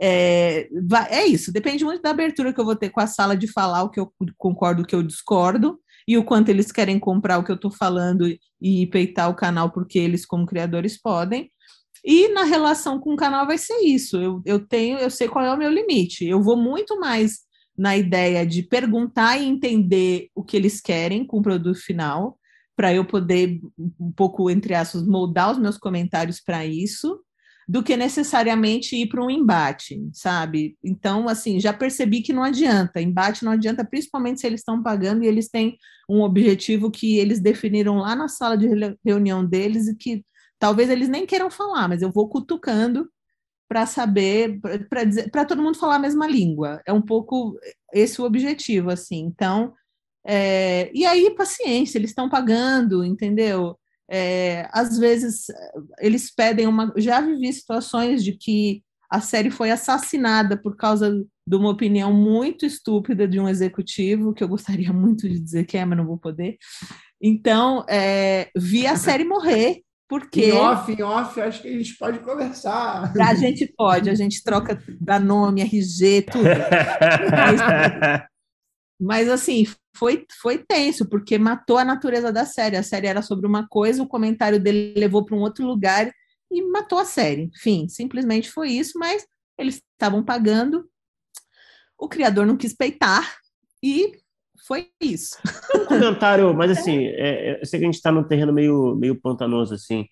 é, 0.00 0.68
é 1.10 1.26
isso, 1.26 1.52
depende 1.52 1.84
muito 1.84 2.02
da 2.02 2.10
abertura 2.10 2.52
que 2.52 2.60
eu 2.60 2.64
vou 2.64 2.76
ter 2.76 2.90
com 2.90 3.00
a 3.00 3.06
sala 3.06 3.36
de 3.36 3.50
falar 3.50 3.82
o 3.82 3.90
que 3.90 3.98
eu 3.98 4.12
concordo, 4.36 4.82
o 4.82 4.86
que 4.86 4.94
eu 4.94 5.02
discordo, 5.02 5.78
e 6.06 6.16
o 6.16 6.24
quanto 6.24 6.48
eles 6.48 6.72
querem 6.72 6.98
comprar 6.98 7.38
o 7.38 7.44
que 7.44 7.50
eu 7.50 7.56
estou 7.56 7.70
falando 7.70 8.26
e 8.60 8.86
peitar 8.86 9.28
o 9.28 9.34
canal 9.34 9.70
porque 9.70 9.98
eles, 9.98 10.24
como 10.24 10.46
criadores, 10.46 10.98
podem. 10.98 11.50
E 12.02 12.28
na 12.28 12.44
relação 12.44 12.98
com 12.98 13.12
o 13.12 13.16
canal 13.16 13.46
vai 13.46 13.58
ser 13.58 13.76
isso. 13.84 14.16
Eu, 14.16 14.40
eu 14.46 14.66
tenho, 14.66 14.98
eu 14.98 15.10
sei 15.10 15.28
qual 15.28 15.44
é 15.44 15.52
o 15.52 15.58
meu 15.58 15.70
limite. 15.70 16.24
Eu 16.24 16.42
vou 16.42 16.56
muito 16.56 16.98
mais 16.98 17.40
na 17.76 17.94
ideia 17.94 18.46
de 18.46 18.62
perguntar 18.62 19.36
e 19.36 19.44
entender 19.44 20.28
o 20.34 20.42
que 20.42 20.56
eles 20.56 20.80
querem 20.80 21.26
com 21.26 21.40
o 21.40 21.42
produto 21.42 21.78
final, 21.78 22.38
para 22.74 22.94
eu 22.94 23.04
poder, 23.04 23.60
um 24.00 24.10
pouco, 24.10 24.48
entre 24.48 24.74
aspas, 24.74 25.06
moldar 25.06 25.50
os 25.50 25.58
meus 25.58 25.76
comentários 25.76 26.40
para 26.40 26.64
isso, 26.64 27.20
do 27.68 27.82
que 27.82 27.98
necessariamente 27.98 28.96
ir 28.96 29.08
para 29.08 29.22
um 29.22 29.30
embate, 29.30 30.00
sabe? 30.14 30.74
Então, 30.82 31.28
assim, 31.28 31.60
já 31.60 31.70
percebi 31.70 32.22
que 32.22 32.32
não 32.32 32.42
adianta. 32.42 32.98
Embate 32.98 33.44
não 33.44 33.52
adianta, 33.52 33.84
principalmente 33.84 34.40
se 34.40 34.46
eles 34.46 34.60
estão 34.60 34.82
pagando 34.82 35.22
e 35.22 35.26
eles 35.26 35.50
têm 35.50 35.76
um 36.08 36.22
objetivo 36.22 36.90
que 36.90 37.18
eles 37.18 37.40
definiram 37.40 37.98
lá 37.98 38.16
na 38.16 38.26
sala 38.26 38.56
de 38.56 38.66
reunião 39.04 39.44
deles 39.44 39.86
e 39.86 39.94
que 39.94 40.24
talvez 40.58 40.88
eles 40.88 41.10
nem 41.10 41.26
queiram 41.26 41.50
falar, 41.50 41.88
mas 41.88 42.00
eu 42.00 42.10
vou 42.10 42.26
cutucando 42.30 43.06
para 43.68 43.84
saber, 43.84 44.58
para 45.30 45.44
todo 45.44 45.62
mundo 45.62 45.78
falar 45.78 45.96
a 45.96 46.00
mesma 46.00 46.26
língua. 46.26 46.80
É 46.86 46.92
um 46.92 47.02
pouco 47.02 47.54
esse 47.92 48.18
o 48.18 48.24
objetivo, 48.24 48.88
assim. 48.88 49.18
Então, 49.18 49.74
é, 50.26 50.90
e 50.94 51.04
aí, 51.04 51.34
paciência, 51.34 51.98
eles 51.98 52.10
estão 52.10 52.30
pagando, 52.30 53.04
entendeu? 53.04 53.78
É, 54.10 54.68
às 54.72 54.98
vezes 54.98 55.46
eles 56.00 56.34
pedem 56.34 56.66
uma. 56.66 56.92
Já 56.96 57.20
vivi 57.20 57.52
situações 57.52 58.24
de 58.24 58.32
que 58.32 58.82
a 59.10 59.20
série 59.20 59.50
foi 59.50 59.70
assassinada 59.70 60.56
por 60.56 60.76
causa 60.76 61.24
de 61.46 61.56
uma 61.56 61.70
opinião 61.70 62.12
muito 62.12 62.66
estúpida 62.66 63.26
de 63.26 63.40
um 63.40 63.48
executivo, 63.48 64.34
que 64.34 64.44
eu 64.44 64.48
gostaria 64.48 64.92
muito 64.94 65.28
de 65.28 65.40
dizer 65.40 65.64
que 65.64 65.76
é, 65.76 65.84
mas 65.84 65.98
não 65.98 66.06
vou 66.06 66.18
poder. 66.18 66.56
Então, 67.20 67.84
é, 67.88 68.48
vi 68.56 68.86
a 68.86 68.96
série 68.96 69.24
morrer, 69.24 69.82
porque. 70.08 70.46
Em 70.46 70.52
off, 70.52 70.92
em 70.92 71.02
off, 71.02 71.40
acho 71.40 71.62
que 71.62 71.68
a 71.68 71.72
gente 71.72 71.96
pode 71.96 72.18
conversar. 72.20 73.12
A 73.18 73.34
gente 73.34 73.66
pode, 73.76 74.08
a 74.08 74.14
gente 74.14 74.42
troca 74.42 74.80
da 75.00 75.18
nome, 75.18 75.62
RG, 75.62 76.22
tudo. 76.30 76.48
Mas, 79.00 79.28
assim, 79.28 79.64
foi, 79.94 80.26
foi 80.40 80.58
tenso, 80.58 81.08
porque 81.08 81.38
matou 81.38 81.78
a 81.78 81.84
natureza 81.84 82.32
da 82.32 82.44
série. 82.44 82.76
A 82.76 82.82
série 82.82 83.06
era 83.06 83.22
sobre 83.22 83.46
uma 83.46 83.66
coisa, 83.68 84.02
o 84.02 84.08
comentário 84.08 84.60
dele 84.60 84.94
levou 84.96 85.24
para 85.24 85.36
um 85.36 85.40
outro 85.40 85.66
lugar 85.66 86.10
e 86.50 86.62
matou 86.62 86.98
a 86.98 87.04
série. 87.04 87.50
Enfim, 87.54 87.88
simplesmente 87.88 88.50
foi 88.50 88.70
isso, 88.70 88.98
mas 88.98 89.26
eles 89.58 89.82
estavam 89.92 90.22
pagando, 90.22 90.88
o 91.98 92.08
criador 92.08 92.46
não 92.46 92.56
quis 92.56 92.72
peitar 92.72 93.36
e 93.82 94.12
foi 94.66 94.88
isso. 95.00 95.36
Um 95.74 95.86
comentário, 95.86 96.54
mas 96.54 96.70
assim, 96.78 97.06
é, 97.06 97.50
é 97.50 97.60
eu 97.60 97.66
sei 97.66 97.78
que 97.78 97.84
a 97.84 97.88
gente 97.88 97.96
está 97.96 98.12
num 98.12 98.22
terreno 98.22 98.52
meio, 98.52 98.94
meio 98.94 99.20
pantanoso, 99.20 99.74
assim. 99.74 100.06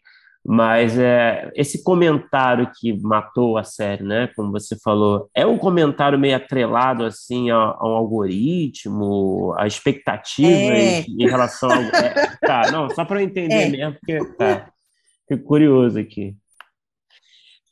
Mas 0.48 0.96
é, 0.96 1.50
esse 1.56 1.82
comentário 1.82 2.70
que 2.78 2.96
matou 3.02 3.58
a 3.58 3.64
série, 3.64 4.04
né? 4.04 4.28
Como 4.36 4.52
você 4.52 4.76
falou, 4.78 5.28
é 5.34 5.44
um 5.44 5.58
comentário 5.58 6.16
meio 6.16 6.36
atrelado 6.36 7.04
assim 7.04 7.50
a, 7.50 7.56
a 7.56 7.80
um 7.82 7.96
algoritmo, 7.96 9.52
a 9.58 9.66
expectativas 9.66 10.52
é. 10.52 11.00
em 11.00 11.28
relação 11.28 11.68
ao. 11.68 11.82
É, 11.82 12.36
tá, 12.46 12.70
não, 12.70 12.88
só 12.90 13.04
para 13.04 13.20
eu 13.20 13.26
entender 13.26 13.54
é. 13.54 13.68
mesmo, 13.68 13.96
porque 13.98 14.24
tá. 14.34 14.70
Fico 15.28 15.42
curioso 15.42 15.98
aqui. 15.98 16.36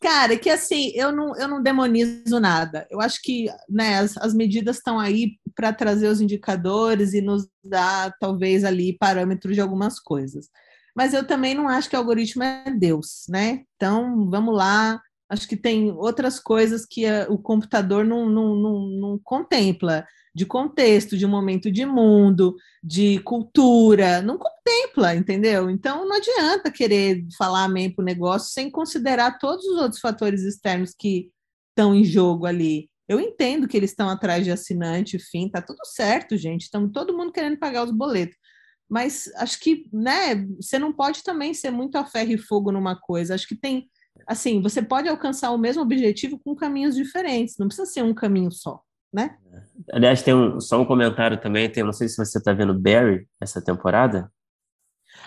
Cara, 0.00 0.36
que 0.36 0.50
assim, 0.50 0.90
eu 0.96 1.12
não, 1.12 1.36
eu 1.36 1.46
não 1.46 1.62
demonizo 1.62 2.40
nada. 2.40 2.88
Eu 2.90 3.00
acho 3.00 3.22
que 3.22 3.46
né, 3.68 4.00
as, 4.00 4.16
as 4.16 4.34
medidas 4.34 4.78
estão 4.78 4.98
aí 4.98 5.36
para 5.54 5.72
trazer 5.72 6.08
os 6.08 6.20
indicadores 6.20 7.14
e 7.14 7.20
nos 7.20 7.46
dar, 7.62 8.12
talvez, 8.18 8.64
ali 8.64 8.98
parâmetros 8.98 9.54
de 9.54 9.60
algumas 9.60 10.00
coisas 10.00 10.48
mas 10.94 11.12
eu 11.12 11.26
também 11.26 11.54
não 11.54 11.68
acho 11.68 11.90
que 11.90 11.96
o 11.96 11.98
algoritmo 11.98 12.42
é 12.42 12.70
Deus, 12.70 13.24
né? 13.28 13.64
Então, 13.76 14.30
vamos 14.30 14.54
lá. 14.54 15.00
Acho 15.28 15.48
que 15.48 15.56
tem 15.56 15.90
outras 15.90 16.38
coisas 16.38 16.86
que 16.86 17.04
a, 17.06 17.26
o 17.28 17.38
computador 17.38 18.04
não, 18.04 18.28
não, 18.28 18.54
não, 18.54 18.86
não 18.86 19.20
contempla, 19.22 20.06
de 20.34 20.44
contexto, 20.44 21.16
de 21.16 21.26
momento 21.26 21.70
de 21.70 21.86
mundo, 21.86 22.56
de 22.82 23.20
cultura, 23.20 24.20
não 24.20 24.36
contempla, 24.36 25.14
entendeu? 25.14 25.70
Então, 25.70 26.06
não 26.06 26.16
adianta 26.16 26.70
querer 26.70 27.24
falar 27.38 27.64
amém 27.64 27.90
para 27.90 28.02
o 28.02 28.04
negócio 28.04 28.52
sem 28.52 28.70
considerar 28.70 29.38
todos 29.38 29.64
os 29.64 29.80
outros 29.80 30.00
fatores 30.00 30.42
externos 30.42 30.92
que 30.96 31.30
estão 31.70 31.94
em 31.94 32.04
jogo 32.04 32.46
ali. 32.46 32.88
Eu 33.08 33.20
entendo 33.20 33.68
que 33.68 33.76
eles 33.76 33.90
estão 33.90 34.08
atrás 34.08 34.44
de 34.44 34.50
assinante, 34.50 35.16
enfim, 35.16 35.48
tá 35.48 35.60
tudo 35.62 35.84
certo, 35.84 36.36
gente. 36.36 36.62
Estamos 36.62 36.90
todo 36.92 37.16
mundo 37.16 37.32
querendo 37.32 37.58
pagar 37.58 37.84
os 37.84 37.92
boletos 37.92 38.36
mas 38.88 39.30
acho 39.36 39.60
que, 39.60 39.88
né, 39.92 40.46
você 40.60 40.78
não 40.78 40.92
pode 40.92 41.22
também 41.22 41.54
ser 41.54 41.70
muito 41.70 41.96
a 41.96 42.04
ferro 42.04 42.32
e 42.32 42.38
fogo 42.38 42.70
numa 42.70 42.98
coisa. 42.98 43.34
Acho 43.34 43.48
que 43.48 43.56
tem, 43.56 43.88
assim, 44.26 44.60
você 44.62 44.82
pode 44.82 45.08
alcançar 45.08 45.50
o 45.50 45.58
mesmo 45.58 45.82
objetivo 45.82 46.38
com 46.44 46.54
caminhos 46.54 46.94
diferentes, 46.94 47.56
não 47.58 47.66
precisa 47.66 47.90
ser 47.90 48.02
um 48.02 48.14
caminho 48.14 48.50
só, 48.52 48.80
né? 49.12 49.36
Aliás, 49.92 50.22
tem 50.22 50.34
um, 50.34 50.60
só 50.60 50.80
um 50.80 50.84
comentário 50.84 51.40
também, 51.40 51.70
tem, 51.70 51.82
não 51.82 51.92
sei 51.92 52.08
se 52.08 52.16
você 52.16 52.38
está 52.38 52.52
vendo 52.52 52.78
Barry 52.78 53.26
essa 53.40 53.62
temporada. 53.62 54.30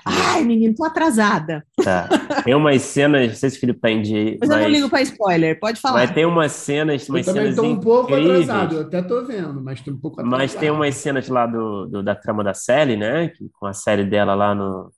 Ai, 0.06 0.44
menino, 0.44 0.76
tô 0.76 0.86
atrasada. 0.86 1.66
Tá. 1.88 2.10
Tem 2.44 2.54
umas 2.54 2.82
cenas, 2.82 3.30
não 3.30 3.36
sei 3.36 3.50
se 3.50 3.58
o 3.58 3.60
Felipe 3.62 3.80
tá 3.80 3.90
em 3.90 4.02
dia. 4.02 4.38
Mas, 4.42 4.50
mas 4.50 4.58
eu 4.58 4.64
não 4.64 4.70
ligo 4.70 4.90
para 4.90 5.02
spoiler, 5.04 5.58
pode 5.58 5.80
falar. 5.80 6.00
Mas 6.00 6.12
tem 6.12 6.26
umas 6.26 6.52
cenas. 6.52 7.08
Umas 7.08 7.26
eu 7.26 7.34
também 7.34 7.56
tô 7.56 7.64
um 7.64 7.80
pouco 7.80 8.14
atrasado, 8.14 8.76
eu 8.76 8.82
até 8.82 9.02
tô 9.02 9.24
vendo, 9.24 9.62
mas 9.62 9.80
tô 9.80 9.92
um 9.92 9.98
pouco 9.98 10.20
atrasado. 10.20 10.38
Mas 10.38 10.54
tem 10.54 10.70
umas 10.70 10.96
cenas 10.96 11.30
lá 11.30 11.46
do, 11.46 11.86
do 11.86 12.04
da 12.04 12.14
trama 12.14 12.44
da 12.44 12.54
Sally, 12.54 12.98
né? 12.98 13.32
Com 13.58 13.68
a 13.68 13.74
série 13.74 14.04
dela 14.04 14.36
lá 14.36 14.54
no, 14.54 14.92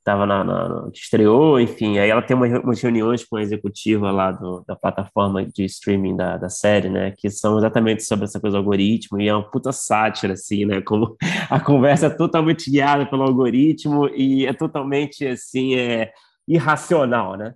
estava 0.00 0.26
na, 0.26 0.42
na, 0.42 0.90
que 0.92 0.98
estreou, 0.98 1.60
enfim, 1.60 1.98
aí 1.98 2.08
ela 2.10 2.22
tem 2.22 2.34
uma, 2.34 2.46
umas 2.60 2.80
reuniões 2.80 3.24
com 3.24 3.36
a 3.36 3.42
executiva 3.42 4.10
lá 4.10 4.32
do, 4.32 4.64
da 4.66 4.74
plataforma 4.74 5.44
de 5.44 5.64
streaming 5.66 6.16
da, 6.16 6.38
da 6.38 6.48
série, 6.48 6.88
né, 6.88 7.12
que 7.16 7.30
são 7.30 7.58
exatamente 7.58 8.02
sobre 8.02 8.24
essa 8.24 8.40
coisa 8.40 8.56
do 8.56 8.60
algoritmo, 8.60 9.20
e 9.20 9.28
é 9.28 9.34
uma 9.34 9.48
puta 9.48 9.72
sátira, 9.72 10.32
assim, 10.32 10.64
né, 10.64 10.80
como 10.80 11.16
a 11.50 11.60
conversa 11.60 12.06
é 12.06 12.10
totalmente 12.10 12.70
guiada 12.70 13.06
pelo 13.06 13.22
algoritmo 13.22 14.08
e 14.08 14.46
é 14.46 14.52
totalmente, 14.52 15.26
assim, 15.26 15.76
é 15.76 16.10
irracional, 16.48 17.36
né. 17.36 17.54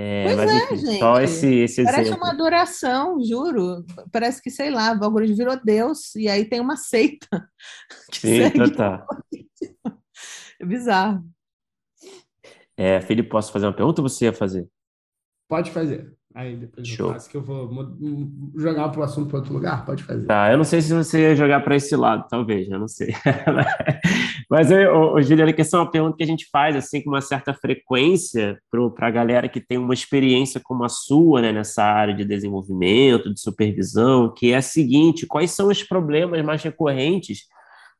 É, 0.00 0.24
pois 0.26 0.36
mas, 0.36 0.50
é, 0.50 0.56
enfim, 0.64 0.76
gente. 0.76 0.98
Só 1.00 1.20
esse, 1.20 1.54
esse 1.54 1.82
Parece 1.82 2.02
exemplo. 2.02 2.22
uma 2.22 2.30
adoração, 2.30 3.18
juro. 3.20 3.84
Parece 4.12 4.40
que, 4.40 4.48
sei 4.48 4.70
lá, 4.70 4.96
o 4.96 5.04
algoritmo 5.04 5.36
virou 5.36 5.58
Deus, 5.64 6.14
e 6.14 6.28
aí 6.28 6.44
tem 6.44 6.60
uma 6.60 6.76
seita. 6.76 7.26
Sim, 8.12 8.50
total. 8.50 9.06
É 10.60 10.66
bizarro. 10.66 11.22
É, 12.78 13.00
Felipe, 13.00 13.28
posso 13.28 13.50
fazer 13.52 13.66
uma 13.66 13.72
pergunta 13.72 14.00
ou 14.00 14.08
você 14.08 14.26
ia 14.26 14.32
fazer? 14.32 14.68
Pode 15.48 15.72
fazer. 15.72 16.16
Aí 16.32 16.56
depois 16.56 16.86
Show. 16.86 17.08
eu 17.08 17.12
faço 17.14 17.28
que 17.28 17.36
eu 17.36 17.42
vou 17.42 17.68
jogar 18.56 18.96
o 18.96 19.02
assunto 19.02 19.28
para 19.28 19.38
outro 19.38 19.52
lugar. 19.52 19.84
Pode 19.84 20.04
fazer. 20.04 20.26
Tá, 20.26 20.52
eu 20.52 20.56
não 20.56 20.62
sei 20.62 20.80
se 20.80 20.94
você 20.94 21.22
ia 21.22 21.34
jogar 21.34 21.60
para 21.64 21.74
esse 21.74 21.96
lado, 21.96 22.26
talvez, 22.28 22.70
eu 22.70 22.78
não 22.78 22.86
sei. 22.86 23.12
Mas, 24.48 24.70
ô, 24.70 25.20
Juliana, 25.20 25.52
que 25.52 25.62
essa 25.62 25.76
é 25.76 25.80
uma 25.80 25.90
pergunta 25.90 26.16
que 26.16 26.22
a 26.22 26.26
gente 26.26 26.48
faz 26.52 26.76
assim 26.76 27.02
com 27.02 27.10
uma 27.10 27.20
certa 27.20 27.52
frequência 27.52 28.60
para 28.94 29.08
a 29.08 29.10
galera 29.10 29.48
que 29.48 29.60
tem 29.60 29.78
uma 29.78 29.92
experiência 29.92 30.60
como 30.62 30.84
a 30.84 30.88
sua 30.88 31.42
né, 31.42 31.50
nessa 31.50 31.82
área 31.82 32.14
de 32.14 32.24
desenvolvimento, 32.24 33.34
de 33.34 33.40
supervisão, 33.40 34.32
que 34.32 34.52
é 34.52 34.56
a 34.56 34.62
seguinte: 34.62 35.26
quais 35.26 35.50
são 35.50 35.68
os 35.68 35.82
problemas 35.82 36.44
mais 36.44 36.62
recorrentes 36.62 37.48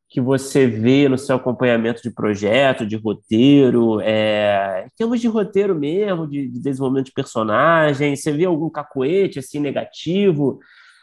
que 0.08 0.20
você 0.20 0.66
vê 0.66 1.06
no 1.06 1.18
seu 1.18 1.36
acompanhamento 1.36 2.02
de 2.02 2.10
projeto, 2.10 2.86
de 2.86 2.96
roteiro, 2.96 4.00
é, 4.00 4.86
em 4.86 4.96
termos 4.96 5.20
de 5.20 5.28
roteiro 5.28 5.74
mesmo, 5.74 6.26
de, 6.26 6.48
de, 6.48 6.58
desenvolvimento 6.58 7.06
de 7.06 7.12
personagem, 7.12 8.16
você 8.16 8.32
vê 8.32 8.46
algum 8.46 8.70
cacoete 8.70 9.38
assim 9.38 9.60
negativo 9.60 10.58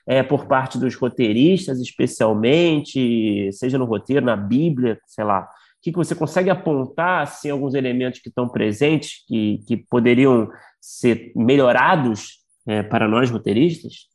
é, 0.07 0.23
por 0.23 0.47
parte 0.47 0.79
dos 0.79 0.95
roteiristas, 0.95 1.79
especialmente, 1.79 3.51
seja 3.53 3.77
no 3.77 3.85
roteiro, 3.85 4.25
na 4.25 4.35
Bíblia, 4.35 4.99
sei 5.05 5.23
lá, 5.23 5.41
o 5.41 5.47
que, 5.83 5.91
que 5.91 5.97
você 5.97 6.15
consegue 6.15 6.49
apontar 6.49 7.23
assim, 7.23 7.51
alguns 7.51 7.75
elementos 7.75 8.19
que 8.19 8.29
estão 8.29 8.49
presentes 8.49 9.23
que, 9.27 9.59
que 9.67 9.77
poderiam 9.77 10.49
ser 10.81 11.31
melhorados 11.35 12.39
é, 12.67 12.81
para 12.81 13.07
nós 13.07 13.29
roteiristas? 13.29 14.07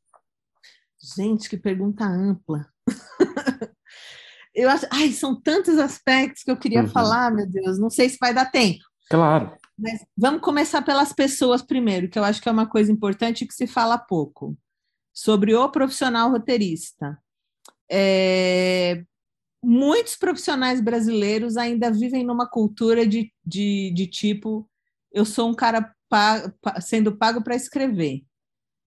Gente, 1.17 1.49
que 1.49 1.57
pergunta 1.57 2.05
ampla. 2.05 2.67
eu 4.61 4.71
acho, 4.71 4.87
ai, 4.91 5.11
são 5.13 5.41
tantos 5.41 5.79
aspectos 5.79 6.43
que 6.43 6.51
eu 6.51 6.57
queria 6.57 6.83
uhum. 6.83 6.89
falar, 6.89 7.31
meu 7.33 7.47
Deus, 7.47 7.79
não 7.79 7.91
sei 7.91 8.09
se 8.09 8.19
vai 8.21 8.35
dar 8.35 8.51
tempo. 8.51 8.85
Claro. 9.09 9.53
Mas 9.79 10.05
vamos 10.17 10.43
começar 10.43 10.83
pelas 10.83 11.13
pessoas 11.13 11.63
primeiro, 11.63 12.09
que 12.09 12.19
eu 12.19 12.25
acho 12.25 12.41
que 12.41 12.49
é 12.49 12.53
uma 12.53 12.69
coisa 12.69 12.93
importante 12.93 13.47
que 13.47 13.55
se 13.55 13.67
fala 13.67 13.99
pouco 13.99 14.57
sobre 15.13 15.55
o 15.55 15.69
profissional 15.71 16.31
roteirista. 16.31 17.19
É, 17.91 19.03
muitos 19.63 20.17
profissionais 20.17 20.81
brasileiros 20.81 21.57
ainda 21.57 21.91
vivem 21.91 22.25
numa 22.25 22.49
cultura 22.49 23.07
de, 23.07 23.33
de, 23.45 23.91
de 23.93 24.07
tipo, 24.07 24.69
eu 25.13 25.25
sou 25.25 25.49
um 25.49 25.55
cara 25.55 25.95
pa, 26.09 26.53
pa, 26.61 26.81
sendo 26.81 27.17
pago 27.17 27.43
para 27.43 27.57
escrever. 27.57 28.23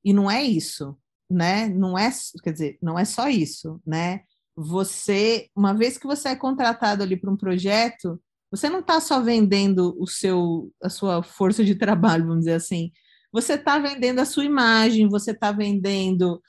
E 0.04 0.12
não 0.12 0.30
é 0.30 0.42
isso, 0.42 0.96
né? 1.28 1.68
Não 1.68 1.98
é, 1.98 2.10
quer 2.42 2.52
dizer, 2.52 2.78
não 2.80 2.98
é 2.98 3.04
só 3.04 3.28
isso, 3.28 3.80
né? 3.84 4.22
Você, 4.56 5.50
uma 5.54 5.74
vez 5.74 5.98
que 5.98 6.06
você 6.06 6.30
é 6.30 6.36
contratado 6.36 7.02
ali 7.02 7.16
para 7.16 7.30
um 7.30 7.36
projeto, 7.36 8.20
você 8.50 8.70
não 8.70 8.80
está 8.80 9.00
só 9.00 9.20
vendendo 9.20 9.94
o 10.00 10.06
seu, 10.06 10.72
a 10.82 10.88
sua 10.88 11.22
força 11.22 11.62
de 11.62 11.74
trabalho, 11.74 12.26
vamos 12.26 12.40
dizer 12.40 12.54
assim. 12.54 12.90
Você 13.32 13.54
está 13.54 13.78
vendendo 13.78 14.20
a 14.20 14.24
sua 14.24 14.44
imagem, 14.44 15.08
você 15.08 15.32
está 15.32 15.52
vendendo 15.52 16.40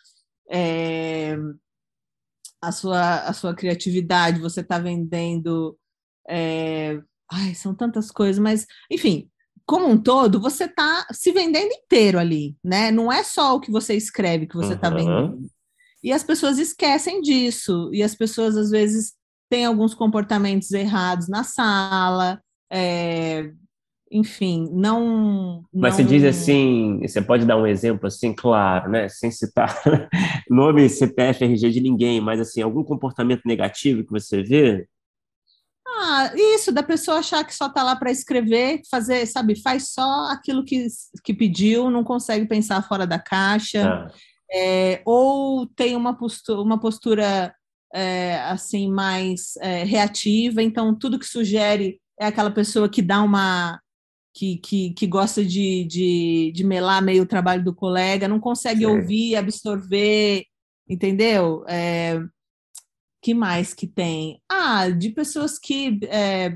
é, 0.50 1.36
a, 2.62 2.72
sua, 2.72 3.20
a 3.22 3.34
sua 3.34 3.54
criatividade, 3.54 4.40
você 4.40 4.62
está 4.62 4.80
vendendo. 4.80 5.78
É, 6.30 7.00
ai, 7.30 7.56
são 7.56 7.76
tantas 7.76 8.10
coisas, 8.10 8.40
mas, 8.40 8.66
enfim, 8.90 9.30
como 9.66 9.86
um 9.86 9.98
todo, 10.02 10.40
você 10.40 10.64
está 10.64 11.06
se 11.12 11.32
vendendo 11.34 11.74
inteiro 11.74 12.18
ali, 12.20 12.56
né? 12.64 12.90
Não 12.90 13.12
é 13.12 13.22
só 13.24 13.56
o 13.56 13.60
que 13.60 13.72
você 13.72 13.96
escreve 13.96 14.48
que 14.48 14.56
você 14.56 14.76
está 14.76 14.90
uhum. 14.90 14.96
vendendo. 14.96 15.50
E 16.08 16.14
as 16.14 16.24
pessoas 16.24 16.58
esquecem 16.58 17.22
disso, 17.22 17.90
e 17.92 18.02
as 18.02 18.16
pessoas 18.16 18.56
às 18.56 18.70
vezes 18.70 19.12
têm 19.50 19.66
alguns 19.66 19.94
comportamentos 19.94 20.72
errados 20.72 21.28
na 21.28 21.44
sala, 21.44 22.42
é, 22.72 23.52
enfim, 24.10 24.70
não. 24.72 25.66
Mas 25.74 25.98
não... 25.98 25.98
você 25.98 26.04
diz 26.06 26.24
assim, 26.24 27.02
você 27.02 27.22
pode 27.22 27.46
dar 27.46 27.58
um 27.58 27.68
exemplo 27.68 28.08
assim, 28.08 28.34
claro, 28.34 28.90
né? 28.90 29.10
Sem 29.10 29.30
citar 29.32 29.68
nome, 30.50 30.88
CPF, 30.88 31.44
RG 31.44 31.72
de 31.72 31.82
ninguém, 31.82 32.22
mas 32.22 32.40
assim, 32.40 32.62
algum 32.62 32.86
comportamento 32.86 33.42
negativo 33.44 34.06
que 34.06 34.12
você 34.12 34.42
vê? 34.42 34.88
Ah, 35.86 36.32
isso, 36.34 36.72
da 36.72 36.84
pessoa 36.84 37.18
achar 37.18 37.44
que 37.44 37.54
só 37.54 37.68
está 37.68 37.84
lá 37.84 37.98
para 37.98 38.12
escrever, 38.12 38.80
fazer, 38.90 39.26
sabe, 39.26 39.62
faz 39.62 39.92
só 39.92 40.32
aquilo 40.32 40.64
que, 40.64 40.88
que 41.22 41.34
pediu, 41.34 41.90
não 41.90 42.06
consegue 42.06 42.46
pensar 42.46 42.82
fora 42.88 43.06
da 43.06 43.20
caixa. 43.20 43.90
Ah 43.90 44.08
é, 44.52 45.02
ou 45.06 45.66
tem 45.68 45.96
uma 45.96 46.18
postura, 46.18 46.62
uma 46.62 46.80
postura 46.80 47.54
é, 47.94 48.36
assim 48.42 48.90
mais 48.90 49.56
é, 49.58 49.84
reativa, 49.84 50.62
então 50.62 50.98
tudo 50.98 51.20
que 51.20 51.26
sugere 51.26 52.00
é 52.20 52.26
aquela 52.26 52.52
pessoa 52.52 52.90
que 52.90 53.02
dá 53.02 53.22
uma 53.22 53.80
que, 54.34 54.58
que, 54.58 54.94
que 54.94 55.08
gosta 55.08 55.44
de, 55.44 55.84
de, 55.86 56.52
de 56.54 56.64
melar 56.64 57.02
meio 57.02 57.24
o 57.24 57.28
trabalho 57.28 57.64
do 57.64 57.74
colega, 57.74 58.28
não 58.28 58.40
consegue 58.40 58.82
Sim. 58.82 58.86
ouvir, 58.86 59.36
absorver, 59.36 60.46
entendeu? 60.88 61.66
É, 61.68 62.22
que 63.22 63.34
mais 63.34 63.74
que 63.74 63.88
tem? 63.88 64.40
Ah, 64.50 64.90
de 64.90 65.10
pessoas 65.10 65.58
que 65.58 66.00
é, 66.04 66.56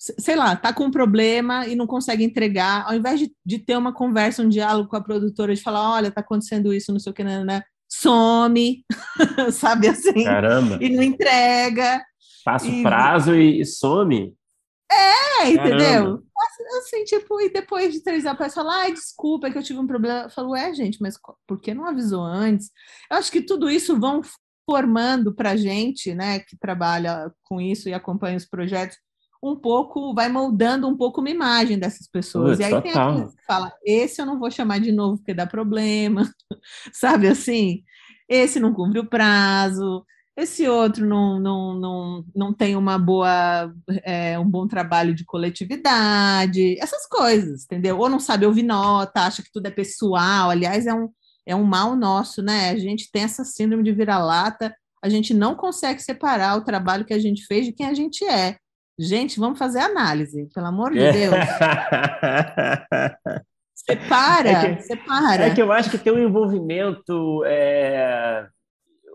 sei 0.00 0.34
lá, 0.34 0.56
tá 0.56 0.72
com 0.72 0.84
um 0.84 0.90
problema 0.90 1.66
e 1.66 1.76
não 1.76 1.86
consegue 1.86 2.24
entregar, 2.24 2.86
ao 2.86 2.94
invés 2.94 3.20
de, 3.20 3.30
de 3.44 3.58
ter 3.58 3.76
uma 3.76 3.92
conversa, 3.92 4.42
um 4.42 4.48
diálogo 4.48 4.88
com 4.88 4.96
a 4.96 5.04
produtora, 5.04 5.54
de 5.54 5.60
falar, 5.60 5.92
olha, 5.92 6.10
tá 6.10 6.22
acontecendo 6.22 6.72
isso, 6.72 6.90
não 6.90 6.98
sei 6.98 7.12
o 7.12 7.14
que, 7.14 7.22
né, 7.22 7.44
né 7.44 7.62
some, 7.86 8.82
sabe 9.52 9.88
assim? 9.88 10.24
Caramba! 10.24 10.78
E 10.80 10.88
não 10.88 11.02
entrega. 11.02 12.02
Passa 12.42 12.66
o 12.66 12.82
prazo 12.82 13.34
e, 13.34 13.60
e 13.60 13.66
some. 13.66 14.34
É, 14.90 15.50
entendeu? 15.50 16.22
Assim, 16.78 17.04
tipo, 17.04 17.40
e 17.40 17.52
depois 17.52 17.92
de 17.92 18.02
três 18.02 18.24
anos, 18.24 18.54
fala, 18.54 18.82
ai, 18.82 18.92
desculpa, 18.92 19.48
é 19.48 19.50
que 19.50 19.58
eu 19.58 19.62
tive 19.62 19.78
um 19.78 19.86
problema. 19.86 20.22
Eu 20.22 20.30
falo, 20.30 20.56
é, 20.56 20.72
gente, 20.72 20.98
mas 21.00 21.18
por 21.46 21.60
que 21.60 21.74
não 21.74 21.86
avisou 21.86 22.22
antes? 22.22 22.70
Eu 23.10 23.18
acho 23.18 23.30
que 23.30 23.42
tudo 23.42 23.68
isso 23.68 24.00
vão 24.00 24.22
formando 24.64 25.34
para 25.34 25.56
gente, 25.56 26.14
né, 26.14 26.38
que 26.40 26.56
trabalha 26.56 27.30
com 27.42 27.60
isso 27.60 27.88
e 27.88 27.94
acompanha 27.94 28.36
os 28.36 28.46
projetos, 28.46 28.96
um 29.42 29.56
pouco, 29.56 30.14
vai 30.14 30.28
moldando 30.28 30.86
um 30.86 30.96
pouco 30.96 31.20
uma 31.20 31.30
imagem 31.30 31.78
dessas 31.78 32.06
pessoas. 32.06 32.58
e 32.58 32.64
aí 32.64 32.70
total. 32.70 32.82
tem 32.82 32.92
aqueles 32.92 33.34
que 33.34 33.44
fala, 33.44 33.72
esse 33.84 34.20
eu 34.20 34.26
não 34.26 34.38
vou 34.38 34.50
chamar 34.50 34.80
de 34.80 34.92
novo 34.92 35.16
porque 35.18 35.32
dá 35.32 35.46
problema, 35.46 36.30
sabe 36.92 37.28
assim? 37.28 37.82
Esse 38.28 38.60
não 38.60 38.74
cumpre 38.74 39.00
o 39.00 39.08
prazo, 39.08 40.04
esse 40.36 40.68
outro 40.68 41.06
não, 41.06 41.40
não, 41.40 41.74
não, 41.74 42.24
não 42.34 42.52
tem 42.54 42.76
uma 42.76 42.98
boa, 42.98 43.72
é, 44.04 44.38
um 44.38 44.48
bom 44.48 44.66
trabalho 44.66 45.14
de 45.14 45.24
coletividade, 45.24 46.78
essas 46.78 47.06
coisas, 47.06 47.64
entendeu? 47.64 47.98
Ou 47.98 48.08
não 48.08 48.20
sabe 48.20 48.46
ouvir 48.46 48.62
nota, 48.62 49.22
acha 49.22 49.42
que 49.42 49.52
tudo 49.52 49.66
é 49.66 49.70
pessoal, 49.70 50.50
aliás, 50.50 50.86
é 50.86 50.94
um, 50.94 51.08
é 51.46 51.56
um 51.56 51.64
mal 51.64 51.96
nosso, 51.96 52.42
né? 52.42 52.70
A 52.70 52.78
gente 52.78 53.10
tem 53.10 53.22
essa 53.22 53.44
síndrome 53.44 53.82
de 53.82 53.92
vira-lata, 53.92 54.74
a 55.02 55.08
gente 55.08 55.34
não 55.34 55.54
consegue 55.54 56.00
separar 56.00 56.56
o 56.56 56.64
trabalho 56.64 57.04
que 57.04 57.14
a 57.14 57.18
gente 57.18 57.44
fez 57.46 57.66
de 57.66 57.72
quem 57.72 57.86
a 57.86 57.94
gente 57.94 58.24
é. 58.24 58.56
Gente, 59.02 59.40
vamos 59.40 59.58
fazer 59.58 59.78
análise, 59.78 60.46
pelo 60.52 60.66
amor 60.66 60.92
de 60.92 60.98
Deus. 60.98 61.34
separa, 63.74 64.50
é 64.50 64.74
que, 64.76 64.82
separa. 64.82 65.46
É 65.46 65.54
que 65.54 65.62
eu 65.62 65.72
acho 65.72 65.90
que 65.90 65.96
tem 65.96 66.12
um 66.12 66.18
envolvimento. 66.18 67.42
É, 67.46 68.46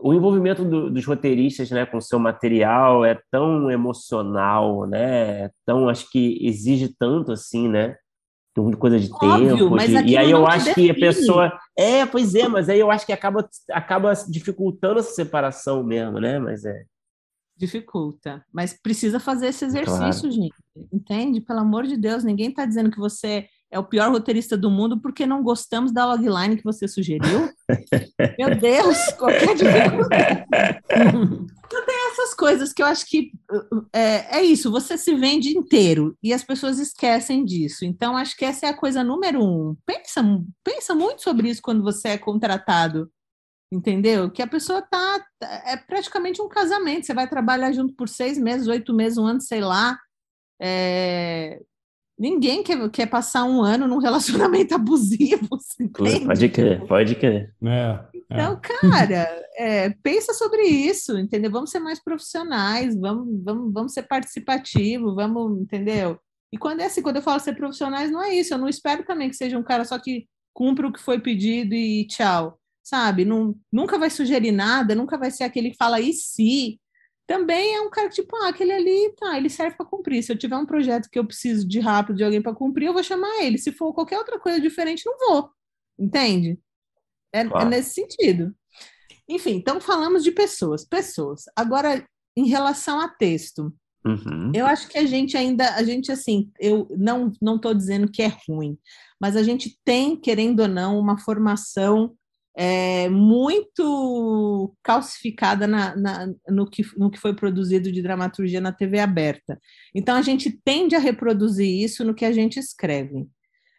o 0.01 0.11
envolvimento 0.11 0.65
do, 0.65 0.89
dos 0.89 1.05
roteiristas 1.05 1.69
né, 1.69 1.85
com 1.85 1.97
o 1.97 2.01
seu 2.01 2.17
material 2.17 3.05
é 3.05 3.19
tão 3.29 3.69
emocional, 3.69 4.87
né? 4.87 5.43
É 5.43 5.51
tão, 5.63 5.87
acho 5.87 6.09
que 6.09 6.39
exige 6.41 6.89
tanto 6.97 7.31
assim, 7.31 7.69
né? 7.69 7.95
coisa 8.79 8.99
de 8.99 9.09
Óbvio, 9.11 9.69
tempo. 9.69 9.77
De, 9.77 10.11
e 10.11 10.17
aí 10.17 10.31
eu 10.31 10.47
acho 10.47 10.73
que 10.73 10.89
a 10.89 10.95
pessoa. 10.95 11.59
É, 11.77 12.07
pois 12.07 12.33
é, 12.33 12.47
mas 12.47 12.69
aí 12.69 12.79
eu 12.79 12.89
acho 12.89 13.05
que 13.05 13.13
acaba, 13.13 13.47
acaba 13.69 14.13
dificultando 14.27 14.99
essa 14.99 15.11
separação 15.11 15.83
mesmo, 15.83 16.19
né? 16.19 16.39
Mas 16.39 16.65
é. 16.65 16.85
Dificulta. 17.57 18.43
Mas 18.51 18.73
precisa 18.73 19.19
fazer 19.19 19.47
esse 19.47 19.63
exercício, 19.63 20.29
claro. 20.29 20.31
gente. 20.31 20.55
Entende? 20.91 21.39
Pelo 21.39 21.59
amor 21.59 21.85
de 21.87 21.95
Deus, 21.95 22.23
ninguém 22.23 22.49
está 22.49 22.65
dizendo 22.65 22.91
que 22.91 22.99
você 22.99 23.47
é 23.71 23.79
o 23.79 23.83
pior 23.83 24.11
roteirista 24.11 24.57
do 24.57 24.69
mundo 24.69 24.99
porque 24.99 25.25
não 25.25 25.43
gostamos 25.43 25.91
da 25.91 26.05
logline 26.05 26.57
que 26.57 26.63
você 26.63 26.87
sugeriu. 26.87 27.49
Meu 28.37 28.55
Deus, 28.57 28.97
qualquer 29.17 29.55
dificuldade. 29.55 30.45
então 31.65 31.85
tem 31.85 32.11
essas 32.11 32.33
coisas 32.33 32.71
que 32.71 32.81
eu 32.81 32.85
acho 32.85 33.05
que 33.05 33.31
é, 33.93 34.39
é, 34.39 34.43
isso, 34.43 34.71
você 34.71 34.97
se 34.97 35.13
vende 35.15 35.57
inteiro 35.57 36.17
e 36.21 36.33
as 36.33 36.43
pessoas 36.43 36.79
esquecem 36.79 37.43
disso. 37.43 37.85
Então, 37.85 38.15
acho 38.15 38.35
que 38.37 38.45
essa 38.45 38.65
é 38.65 38.69
a 38.69 38.77
coisa 38.77 39.03
número 39.03 39.43
um. 39.43 39.75
Pensa, 39.85 40.23
pensa 40.63 40.93
muito 40.93 41.21
sobre 41.21 41.49
isso 41.49 41.61
quando 41.61 41.83
você 41.83 42.09
é 42.09 42.17
contratado. 42.17 43.09
Entendeu? 43.75 44.31
Que 44.31 44.41
a 44.41 44.47
pessoa 44.47 44.81
tá. 44.81 45.23
É 45.65 45.75
praticamente 45.75 46.41
um 46.41 46.47
casamento. 46.47 47.05
Você 47.05 47.13
vai 47.13 47.27
trabalhar 47.27 47.71
junto 47.71 47.93
por 47.93 48.07
seis 48.07 48.37
meses, 48.37 48.67
oito 48.67 48.93
meses, 48.93 49.17
um 49.17 49.25
ano, 49.25 49.41
sei 49.41 49.61
lá. 49.61 49.97
É, 50.61 51.59
Ninguém 52.17 52.63
quer, 52.63 52.89
quer 52.89 53.07
passar 53.07 53.43
um 53.43 53.61
ano 53.61 53.87
num 53.87 53.97
relacionamento 53.99 54.73
abusivo. 54.73 55.49
Entende? 55.79 56.25
Pode 56.25 56.49
crer, 56.49 56.87
pode 56.87 57.15
crer. 57.15 57.53
É, 57.63 57.99
então, 58.31 58.53
é. 58.53 58.55
cara, 58.57 59.45
é, 59.57 59.89
pensa 60.01 60.33
sobre 60.33 60.63
isso, 60.63 61.17
entendeu? 61.17 61.51
Vamos 61.51 61.71
ser 61.71 61.79
mais 61.79 62.01
profissionais, 62.01 62.97
vamos, 62.97 63.43
vamos, 63.43 63.73
vamos 63.73 63.93
ser 63.93 64.03
participativos, 64.03 65.13
vamos, 65.13 65.61
entendeu? 65.61 66.17
E 66.51 66.57
quando 66.57 66.79
é 66.79 66.85
assim, 66.85 67.01
quando 67.01 67.17
eu 67.17 67.21
falo 67.21 67.39
ser 67.39 67.53
profissionais, 67.53 68.09
não 68.09 68.23
é 68.23 68.33
isso. 68.33 68.53
Eu 68.53 68.57
não 68.57 68.69
espero 68.69 69.03
também 69.03 69.29
que 69.29 69.35
seja 69.35 69.57
um 69.57 69.63
cara 69.63 69.83
só 69.83 69.99
que 69.99 70.25
cumpra 70.53 70.87
o 70.87 70.93
que 70.93 71.01
foi 71.01 71.19
pedido 71.19 71.75
e 71.75 72.07
tchau. 72.07 72.57
Sabe? 72.85 73.25
Não, 73.25 73.55
nunca 73.71 73.97
vai 73.97 74.11
sugerir 74.11 74.51
nada, 74.51 74.93
nunca 74.93 75.17
vai 75.17 75.31
ser 75.31 75.43
aquele 75.43 75.71
que 75.71 75.77
fala 75.77 75.99
e 75.99 76.13
se 76.13 76.79
também 77.27 77.73
é 77.73 77.81
um 77.81 77.89
cara 77.89 78.07
que, 78.07 78.15
tipo, 78.15 78.35
ah, 78.35 78.49
aquele 78.49 78.71
ali, 78.71 79.11
tá, 79.17 79.35
ele 79.35 79.49
serve 79.49 79.75
para 79.75 79.85
cumprir. 79.85 80.21
Se 80.21 80.31
eu 80.31 80.37
tiver 80.37 80.55
um 80.55 80.65
projeto 80.65 81.09
que 81.09 81.17
eu 81.17 81.25
preciso 81.25 81.67
de 81.67 81.79
rápido 81.79 82.17
de 82.17 82.23
alguém 82.23 82.41
para 82.41 82.53
cumprir, 82.53 82.85
eu 82.85 82.93
vou 82.93 83.03
chamar 83.03 83.41
ele. 83.41 83.57
Se 83.57 83.71
for 83.71 83.91
qualquer 83.93 84.19
outra 84.19 84.39
coisa 84.39 84.61
diferente, 84.61 85.03
não 85.03 85.17
vou. 85.17 85.49
Entende? 85.97 86.59
É, 87.33 87.39
é 87.39 87.45
claro. 87.47 87.65
é 87.65 87.69
nesse 87.69 87.95
sentido. 87.95 88.55
Enfim, 89.27 89.55
então 89.55 89.81
falamos 89.81 90.23
de 90.23 90.31
pessoas. 90.31 90.85
Pessoas. 90.85 91.45
Agora, 91.55 92.07
em 92.37 92.47
relação 92.47 92.99
a 92.99 93.09
texto, 93.09 93.73
uhum. 94.05 94.51
eu 94.53 94.67
acho 94.67 94.87
que 94.87 94.99
a 94.99 95.05
gente 95.07 95.35
ainda, 95.35 95.73
a 95.73 95.83
gente 95.83 96.11
assim, 96.11 96.51
eu 96.59 96.87
não 96.95 97.33
não 97.41 97.55
estou 97.55 97.73
dizendo 97.73 98.11
que 98.11 98.21
é 98.21 98.31
ruim, 98.47 98.77
mas 99.19 99.35
a 99.35 99.41
gente 99.41 99.79
tem, 99.83 100.15
querendo 100.15 100.59
ou 100.59 100.67
não, 100.67 100.99
uma 100.99 101.17
formação 101.17 102.15
é, 102.57 103.09
muito 103.09 104.73
calcificada 104.81 105.67
na, 105.67 105.95
na, 105.95 106.33
no, 106.47 106.69
que, 106.69 106.83
no 106.97 107.11
que 107.11 107.19
foi 107.19 107.35
produzido 107.35 107.91
de 107.91 108.01
dramaturgia 108.01 108.61
na 108.61 108.71
TV 108.71 108.99
aberta. 108.99 109.59
Então, 109.93 110.15
a 110.15 110.21
gente 110.21 110.57
tende 110.63 110.95
a 110.95 110.99
reproduzir 110.99 111.67
isso 111.67 112.05
no 112.05 112.13
que 112.13 112.23
a 112.23 112.31
gente 112.31 112.57
escreve. 112.57 113.27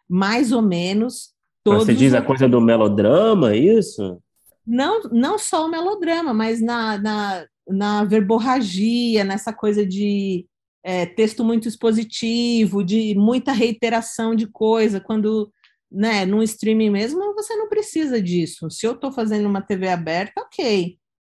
Mais 0.07 0.51
ou 0.51 0.61
menos. 0.61 1.33
Todos 1.63 1.85
Você 1.85 1.95
diz 1.95 2.13
a 2.13 2.21
coisa 2.21 2.47
do 2.47 2.61
melodrama, 2.61 3.53
é 3.53 3.57
isso? 3.57 4.21
Não, 4.65 5.01
não 5.11 5.39
só 5.39 5.65
o 5.65 5.69
melodrama, 5.69 6.33
mas 6.33 6.61
na, 6.61 6.97
na, 6.97 7.45
na 7.67 8.03
verborragia, 8.03 9.23
nessa 9.23 9.51
coisa 9.51 9.85
de 9.85 10.45
é, 10.83 11.05
texto 11.05 11.43
muito 11.43 11.67
expositivo, 11.67 12.83
de 12.83 13.15
muita 13.15 13.51
reiteração 13.51 14.35
de 14.35 14.45
coisa, 14.45 14.99
quando 14.99 15.51
né, 15.91 16.25
num 16.25 16.43
streaming 16.43 16.89
mesmo, 16.89 17.33
você 17.33 17.55
não 17.55 17.69
precisa 17.69 18.21
disso. 18.21 18.69
Se 18.69 18.85
eu 18.85 18.93
estou 18.93 19.11
fazendo 19.11 19.47
uma 19.47 19.61
TV 19.61 19.87
aberta, 19.87 20.41
ok, 20.41 20.97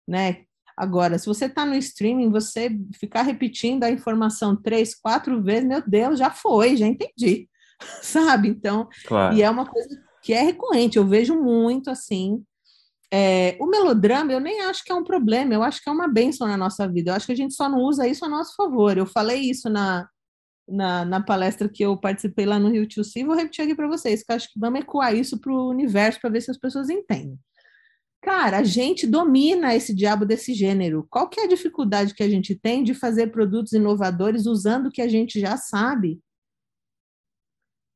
né? 0.07 0.43
Agora, 0.75 1.17
se 1.17 1.25
você 1.25 1.45
está 1.45 1.65
no 1.65 1.75
streaming, 1.75 2.29
você 2.29 2.69
ficar 2.99 3.23
repetindo 3.23 3.83
a 3.83 3.91
informação 3.91 4.55
três, 4.55 4.93
quatro 4.93 5.41
vezes, 5.41 5.67
meu 5.67 5.81
Deus, 5.85 6.19
já 6.19 6.29
foi, 6.29 6.77
já 6.77 6.85
entendi, 6.85 7.49
sabe? 8.01 8.49
Então, 8.49 8.87
claro. 9.05 9.35
e 9.35 9.41
é 9.41 9.49
uma 9.49 9.65
coisa 9.65 9.89
que 10.21 10.33
é 10.33 10.41
recorrente, 10.41 10.97
eu 10.97 11.07
vejo 11.07 11.35
muito 11.35 11.89
assim. 11.89 12.43
É, 13.11 13.57
o 13.59 13.65
melodrama, 13.65 14.31
eu 14.33 14.39
nem 14.39 14.61
acho 14.61 14.83
que 14.83 14.91
é 14.91 14.95
um 14.95 15.03
problema, 15.03 15.53
eu 15.53 15.63
acho 15.63 15.81
que 15.81 15.89
é 15.89 15.91
uma 15.91 16.07
benção 16.07 16.47
na 16.47 16.57
nossa 16.57 16.87
vida, 16.87 17.11
eu 17.11 17.15
acho 17.15 17.25
que 17.25 17.31
a 17.31 17.37
gente 17.37 17.53
só 17.53 17.67
não 17.69 17.79
usa 17.79 18.07
isso 18.07 18.23
a 18.23 18.29
nosso 18.29 18.55
favor. 18.55 18.97
Eu 18.97 19.05
falei 19.05 19.41
isso 19.41 19.69
na, 19.69 20.07
na, 20.67 21.05
na 21.05 21.21
palestra 21.21 21.69
que 21.69 21.83
eu 21.83 21.95
participei 21.97 22.45
lá 22.45 22.59
no 22.59 22.69
Rio 22.69 22.87
Tio 22.87 23.03
e 23.15 23.23
vou 23.23 23.35
repetir 23.35 23.63
aqui 23.63 23.75
para 23.75 23.87
vocês, 23.87 24.23
que 24.23 24.33
acho 24.33 24.51
que 24.51 24.59
vamos 24.59 24.81
ecoar 24.81 25.15
isso 25.15 25.39
para 25.39 25.53
o 25.53 25.69
universo 25.69 26.19
para 26.19 26.29
ver 26.29 26.41
se 26.41 26.51
as 26.51 26.57
pessoas 26.57 26.89
entendem. 26.89 27.39
Cara, 28.21 28.57
a 28.57 28.63
gente 28.63 29.07
domina 29.07 29.75
esse 29.75 29.93
diabo 29.93 30.25
desse 30.25 30.53
gênero. 30.53 31.07
Qual 31.09 31.29
que 31.29 31.39
é 31.39 31.43
a 31.45 31.47
dificuldade 31.47 32.13
que 32.13 32.23
a 32.23 32.29
gente 32.29 32.55
tem 32.55 32.83
de 32.83 32.93
fazer 32.93 33.27
produtos 33.27 33.71
inovadores 33.71 34.45
usando 34.45 34.87
o 34.87 34.91
que 34.91 35.01
a 35.01 35.07
gente 35.07 35.39
já 35.39 35.55
sabe? 35.55 36.19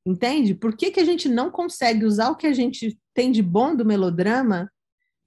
Entende? 0.05 0.55
Por 0.55 0.75
que, 0.75 0.91
que 0.91 0.99
a 0.99 1.05
gente 1.05 1.27
não 1.27 1.51
consegue 1.51 2.05
usar 2.05 2.29
o 2.29 2.35
que 2.35 2.47
a 2.47 2.53
gente 2.53 2.97
tem 3.13 3.31
de 3.31 3.41
bom 3.41 3.75
do 3.75 3.85
melodrama 3.85 4.71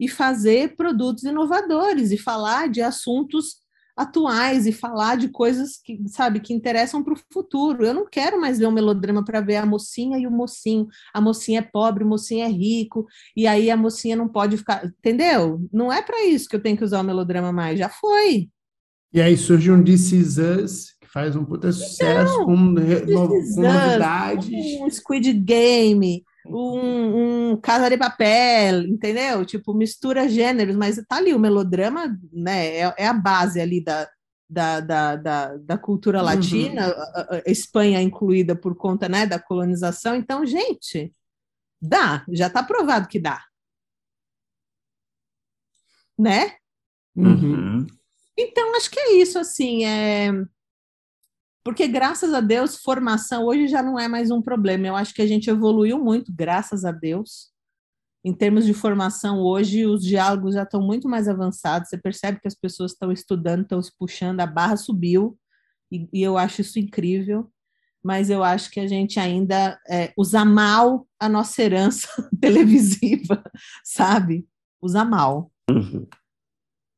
e 0.00 0.08
fazer 0.08 0.74
produtos 0.74 1.24
inovadores 1.24 2.10
e 2.10 2.18
falar 2.18 2.68
de 2.68 2.80
assuntos 2.80 3.63
atuais 3.96 4.66
e 4.66 4.72
falar 4.72 5.16
de 5.16 5.28
coisas 5.28 5.76
que, 5.82 6.00
sabe, 6.08 6.40
que 6.40 6.52
interessam 6.52 7.02
para 7.02 7.14
o 7.14 7.20
futuro. 7.32 7.84
Eu 7.84 7.94
não 7.94 8.06
quero 8.06 8.40
mais 8.40 8.58
ver 8.58 8.66
um 8.66 8.72
melodrama 8.72 9.24
para 9.24 9.40
ver 9.40 9.56
a 9.56 9.66
mocinha 9.66 10.18
e 10.18 10.26
o 10.26 10.30
mocinho. 10.30 10.88
A 11.12 11.20
mocinha 11.20 11.60
é 11.60 11.62
pobre, 11.62 12.04
o 12.04 12.06
mocinho 12.06 12.44
é 12.44 12.48
rico, 12.48 13.06
e 13.36 13.46
aí 13.46 13.70
a 13.70 13.76
mocinha 13.76 14.16
não 14.16 14.28
pode 14.28 14.56
ficar. 14.56 14.84
Entendeu? 14.84 15.60
Não 15.72 15.92
é 15.92 16.02
para 16.02 16.24
isso 16.24 16.48
que 16.48 16.56
eu 16.56 16.62
tenho 16.62 16.76
que 16.76 16.84
usar 16.84 17.00
o 17.00 17.04
melodrama 17.04 17.52
mais, 17.52 17.78
já 17.78 17.88
foi. 17.88 18.48
E 19.12 19.20
aí 19.20 19.36
surge 19.36 19.70
um 19.70 19.82
This 19.82 20.12
Is 20.12 20.38
Us, 20.38 20.96
que 21.00 21.06
faz 21.08 21.36
um 21.36 21.44
puta 21.44 21.70
sucesso 21.70 22.34
então, 22.34 22.46
com, 22.46 22.74
com 22.74 23.62
novidades. 23.62 24.80
Um 24.80 24.90
Squid 24.90 25.32
Game 25.34 26.24
um, 26.46 27.52
um 27.52 27.56
Casa 27.56 27.88
de 27.88 27.96
Papel, 27.96 28.82
entendeu? 28.82 29.44
Tipo, 29.44 29.74
mistura 29.74 30.28
gêneros, 30.28 30.76
mas 30.76 30.96
tá 31.08 31.16
ali, 31.16 31.32
o 31.32 31.38
melodrama 31.38 32.18
né, 32.32 32.76
é, 32.76 32.94
é 32.98 33.06
a 33.06 33.12
base 33.12 33.60
ali 33.60 33.82
da, 33.82 34.08
da, 34.48 34.80
da, 34.80 35.16
da, 35.16 35.56
da 35.56 35.78
cultura 35.78 36.18
uhum. 36.18 36.24
latina, 36.24 36.86
uhum. 36.88 37.02
a, 37.02 37.42
a 37.46 37.50
Espanha 37.50 38.00
incluída 38.00 38.54
por 38.54 38.76
conta 38.76 39.08
né, 39.08 39.26
da 39.26 39.38
colonização. 39.38 40.14
Então, 40.14 40.44
gente, 40.44 41.12
dá, 41.80 42.24
já 42.30 42.46
está 42.48 42.62
provado 42.62 43.08
que 43.08 43.18
dá. 43.18 43.42
Né? 46.18 46.56
Uhum. 47.16 47.86
Então, 48.36 48.76
acho 48.76 48.90
que 48.90 49.00
é 49.00 49.14
isso, 49.14 49.38
assim, 49.38 49.84
é 49.84 50.30
porque 51.64 51.88
graças 51.88 52.34
a 52.34 52.40
Deus, 52.40 52.76
formação 52.76 53.46
hoje 53.46 53.66
já 53.68 53.82
não 53.82 53.98
é 53.98 54.06
mais 54.06 54.30
um 54.30 54.42
problema. 54.42 54.86
Eu 54.86 54.94
acho 54.94 55.14
que 55.14 55.22
a 55.22 55.26
gente 55.26 55.48
evoluiu 55.48 55.98
muito, 55.98 56.30
graças 56.30 56.84
a 56.84 56.92
Deus. 56.92 57.50
Em 58.22 58.34
termos 58.34 58.66
de 58.66 58.74
formação, 58.74 59.40
hoje 59.40 59.86
os 59.86 60.04
diálogos 60.04 60.54
já 60.54 60.62
estão 60.62 60.82
muito 60.82 61.08
mais 61.08 61.26
avançados. 61.26 61.88
Você 61.88 61.96
percebe 61.96 62.38
que 62.38 62.48
as 62.48 62.54
pessoas 62.54 62.92
estão 62.92 63.10
estudando, 63.10 63.62
estão 63.62 63.82
se 63.82 63.90
puxando, 63.98 64.40
a 64.40 64.46
barra 64.46 64.76
subiu, 64.76 65.38
e, 65.90 66.06
e 66.12 66.22
eu 66.22 66.36
acho 66.36 66.60
isso 66.60 66.78
incrível. 66.78 67.50
Mas 68.02 68.28
eu 68.28 68.44
acho 68.44 68.70
que 68.70 68.80
a 68.80 68.86
gente 68.86 69.18
ainda 69.18 69.80
é, 69.88 70.12
usa 70.18 70.44
mal 70.44 71.08
a 71.18 71.30
nossa 71.30 71.62
herança 71.62 72.08
televisiva, 72.38 73.42
sabe? 73.82 74.46
Usa 74.82 75.02
mal. 75.02 75.50
Uhum. 75.70 76.06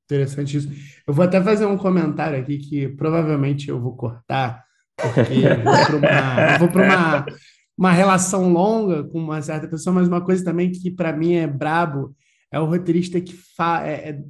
Interessante 0.07 0.57
isso. 0.57 0.69
Eu 1.07 1.13
vou 1.13 1.25
até 1.25 1.43
fazer 1.43 1.67
um 1.67 1.77
comentário 1.77 2.39
aqui 2.39 2.59
que 2.59 2.89
provavelmente 2.89 3.69
eu 3.69 3.81
vou 3.81 3.97
cortar, 3.97 4.65
porque 4.97 5.35
eu 5.45 6.59
vou 6.59 6.69
para 6.69 6.83
uma, 6.83 7.17
uma, 7.17 7.27
uma, 7.77 7.93
relação 7.93 8.53
longa 8.53 9.05
com 9.05 9.19
uma 9.19 9.43
certa 9.43 9.69
pessoa, 9.69 9.95
mas 9.95 10.07
uma 10.07 10.21
coisa 10.21 10.45
também 10.45 10.71
que 10.71 10.91
para 10.91 11.13
mim 11.13 11.35
é 11.35 11.47
brabo 11.47 12.15
é 12.53 12.61
o 12.61 12.67
roteirista 12.67 13.21
que 13.21 13.35
fa, 13.35 13.83
é, 13.85 14.21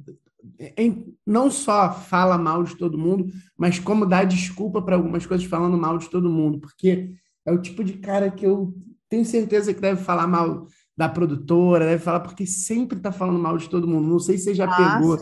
é, 0.59 0.85
é, 0.85 0.95
não 1.25 1.51
só 1.51 1.93
fala 1.93 2.37
mal 2.37 2.63
de 2.63 2.75
todo 2.75 2.97
mundo, 2.97 3.27
mas 3.55 3.79
como 3.79 4.05
dá 4.05 4.23
desculpa 4.23 4.81
para 4.81 4.95
algumas 4.95 5.25
coisas 5.25 5.45
falando 5.45 5.77
mal 5.77 5.97
de 5.97 6.09
todo 6.09 6.29
mundo, 6.29 6.59
porque 6.59 7.13
é 7.45 7.51
o 7.51 7.61
tipo 7.61 7.83
de 7.83 7.93
cara 7.93 8.31
que 8.31 8.45
eu 8.45 8.73
tenho 9.09 9.23
certeza 9.23 9.73
que 9.73 9.79
deve 9.79 10.01
falar 10.03 10.27
mal 10.27 10.67
da 10.97 11.07
produtora, 11.07 11.85
deve 11.85 12.03
falar, 12.03 12.21
porque 12.21 12.47
sempre 12.47 12.99
tá 12.99 13.11
falando 13.11 13.37
mal 13.37 13.55
de 13.55 13.69
todo 13.69 13.87
mundo. 13.87 14.07
Não 14.07 14.19
sei 14.19 14.35
se 14.35 14.45
você 14.45 14.55
já 14.55 14.65
ah, 14.65 14.97
pegou 14.97 15.19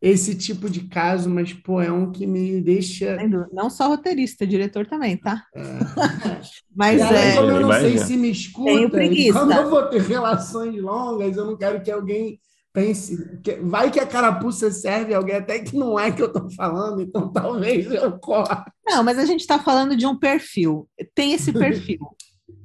esse 0.00 0.36
tipo 0.36 0.70
de 0.70 0.82
caso, 0.82 1.28
mas, 1.28 1.52
pô, 1.52 1.80
é 1.80 1.90
um 1.90 2.12
que 2.12 2.24
me 2.24 2.60
deixa. 2.60 3.18
Não 3.52 3.68
só 3.68 3.88
roteirista, 3.88 4.46
diretor 4.46 4.86
também, 4.86 5.16
tá? 5.16 5.42
É. 5.56 5.62
mas 6.74 7.00
é. 7.00 7.34
Como 7.34 7.50
eu 7.50 7.60
não 7.60 7.72
sei 7.72 7.98
se 7.98 8.16
me 8.16 8.30
escuta, 8.30 9.00
como 9.32 9.52
eu 9.52 9.68
vou 9.68 9.88
ter 9.88 10.02
relações 10.02 10.80
longas, 10.80 11.36
eu 11.36 11.46
não 11.46 11.56
quero 11.56 11.82
que 11.82 11.90
alguém 11.90 12.38
pense. 12.72 13.40
Que... 13.42 13.56
Vai 13.56 13.90
que 13.90 13.98
a 13.98 14.06
carapuça 14.06 14.70
serve 14.70 15.14
alguém 15.14 15.34
até 15.34 15.58
que 15.58 15.76
não 15.76 15.98
é 15.98 16.12
que 16.12 16.22
eu 16.22 16.32
tô 16.32 16.48
falando, 16.50 17.02
então 17.02 17.32
talvez 17.32 17.90
eu 17.90 18.16
corra. 18.20 18.64
Não, 18.86 19.02
mas 19.02 19.18
a 19.18 19.24
gente 19.24 19.40
está 19.40 19.58
falando 19.58 19.96
de 19.96 20.06
um 20.06 20.16
perfil. 20.16 20.88
Tem 21.12 21.32
esse 21.32 21.50
perfil 21.52 21.98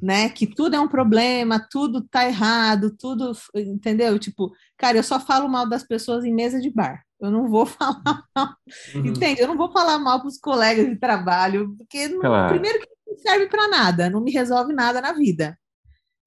né? 0.04 0.28
Que 0.28 0.46
tudo 0.46 0.76
é 0.76 0.80
um 0.82 0.88
problema, 0.88 1.66
tudo 1.72 2.02
tá 2.02 2.28
errado, 2.28 2.94
tudo, 3.00 3.32
entendeu? 3.56 4.20
Tipo, 4.20 4.52
cara, 4.78 4.98
eu 4.98 5.04
só 5.04 5.18
falo 5.18 5.48
mal 5.48 5.68
das 5.68 5.82
pessoas 5.82 6.26
em 6.26 6.34
mesa 6.34 6.60
de 6.60 6.70
bar. 6.70 7.02
Eu 7.22 7.32
não 7.32 7.48
vou 7.48 7.66
falar 7.66 8.26
mal. 8.36 8.54
Uhum. 8.94 9.06
Entende? 9.06 9.40
Eu 9.42 9.48
não 9.48 9.56
vou 9.56 9.72
falar 9.72 9.98
mal 10.00 10.20
para 10.20 10.28
os 10.28 10.38
colegas 10.38 10.86
de 10.88 10.98
trabalho, 10.98 11.74
porque 11.78 12.10
claro. 12.20 12.50
primeiro 12.50 12.80
que 12.80 12.88
não 13.08 13.18
serve 13.18 13.48
para 13.48 13.70
nada, 13.70 14.10
não 14.10 14.20
me 14.20 14.32
resolve 14.32 14.74
nada 14.74 15.00
na 15.00 15.14
vida. 15.14 15.58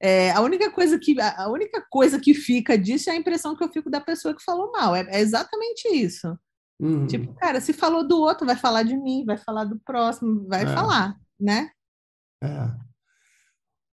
É, 0.01 0.31
a 0.31 0.41
única 0.41 0.71
coisa 0.71 0.99
que 0.99 1.15
a 1.21 1.49
única 1.51 1.85
coisa 1.91 2.19
que 2.19 2.33
fica 2.33 2.79
disso 2.79 3.11
é 3.11 3.13
a 3.13 3.17
impressão 3.17 3.55
que 3.55 3.63
eu 3.63 3.69
fico 3.69 3.91
da 3.91 4.01
pessoa 4.01 4.35
que 4.35 4.43
falou 4.43 4.73
mal. 4.73 4.97
É, 4.97 5.07
é 5.11 5.21
exatamente 5.21 5.87
isso. 5.89 6.35
Uhum. 6.81 7.07
Tipo, 7.07 7.35
cara, 7.35 7.61
se 7.61 7.75
falou 7.75 8.09
do 8.09 8.19
outro, 8.19 8.47
vai 8.47 8.57
falar 8.57 8.85
de 8.85 8.97
mim, 8.97 9.23
vai 9.27 9.37
falar 9.37 9.65
do 9.65 9.79
próximo, 9.81 10.47
vai 10.49 10.63
é. 10.63 10.67
falar, 10.67 11.15
né? 11.39 11.71
É. 12.43 12.87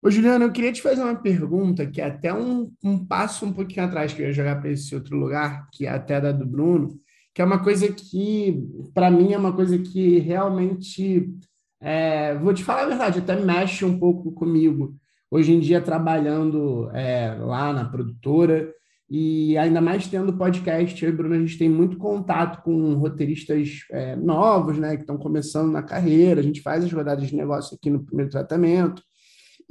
Ô, 0.03 0.11
Juliana, 0.11 0.43
eu 0.43 0.51
queria 0.51 0.73
te 0.73 0.81
fazer 0.81 1.01
uma 1.01 1.15
pergunta 1.15 1.85
que 1.87 2.01
é 2.01 2.07
até 2.07 2.33
um, 2.33 2.69
um 2.83 3.05
passo 3.05 3.45
um 3.45 3.53
pouquinho 3.53 3.85
atrás 3.85 4.13
que 4.13 4.21
eu 4.21 4.25
ia 4.27 4.33
jogar 4.33 4.59
para 4.59 4.69
esse 4.69 4.93
outro 4.93 5.15
lugar, 5.15 5.69
que 5.71 5.85
é 5.85 5.89
até 5.89 6.19
da 6.19 6.33
do 6.33 6.45
Bruno, 6.45 6.99
que 7.33 7.41
é 7.41 7.45
uma 7.45 7.63
coisa 7.63 7.87
que, 7.87 8.67
para 8.93 9.09
mim, 9.09 9.31
é 9.31 9.37
uma 9.37 9.53
coisa 9.53 9.77
que 9.77 10.19
realmente, 10.19 11.33
é, 11.79 12.35
vou 12.35 12.53
te 12.53 12.65
falar 12.65 12.83
a 12.83 12.87
verdade, 12.87 13.19
até 13.19 13.37
mexe 13.37 13.85
um 13.85 13.97
pouco 13.97 14.33
comigo. 14.33 14.93
Hoje 15.31 15.53
em 15.53 15.61
dia, 15.61 15.79
trabalhando 15.79 16.89
é, 16.93 17.33
lá 17.39 17.71
na 17.71 17.85
produtora, 17.85 18.73
e 19.09 19.57
ainda 19.57 19.79
mais 19.79 20.05
tendo 20.07 20.37
podcast, 20.37 21.01
eu 21.01 21.11
e 21.11 21.15
Bruno, 21.15 21.35
a 21.35 21.39
gente 21.39 21.57
tem 21.57 21.69
muito 21.69 21.97
contato 21.97 22.61
com 22.61 22.95
roteiristas 22.95 23.85
é, 23.89 24.17
novos, 24.17 24.77
né, 24.77 24.97
que 24.97 25.03
estão 25.03 25.17
começando 25.17 25.71
na 25.71 25.81
carreira. 25.81 26.41
A 26.41 26.43
gente 26.43 26.61
faz 26.61 26.83
as 26.83 26.91
rodadas 26.91 27.29
de 27.29 27.35
negócio 27.37 27.77
aqui 27.77 27.89
no 27.89 28.03
primeiro 28.03 28.29
tratamento. 28.29 29.01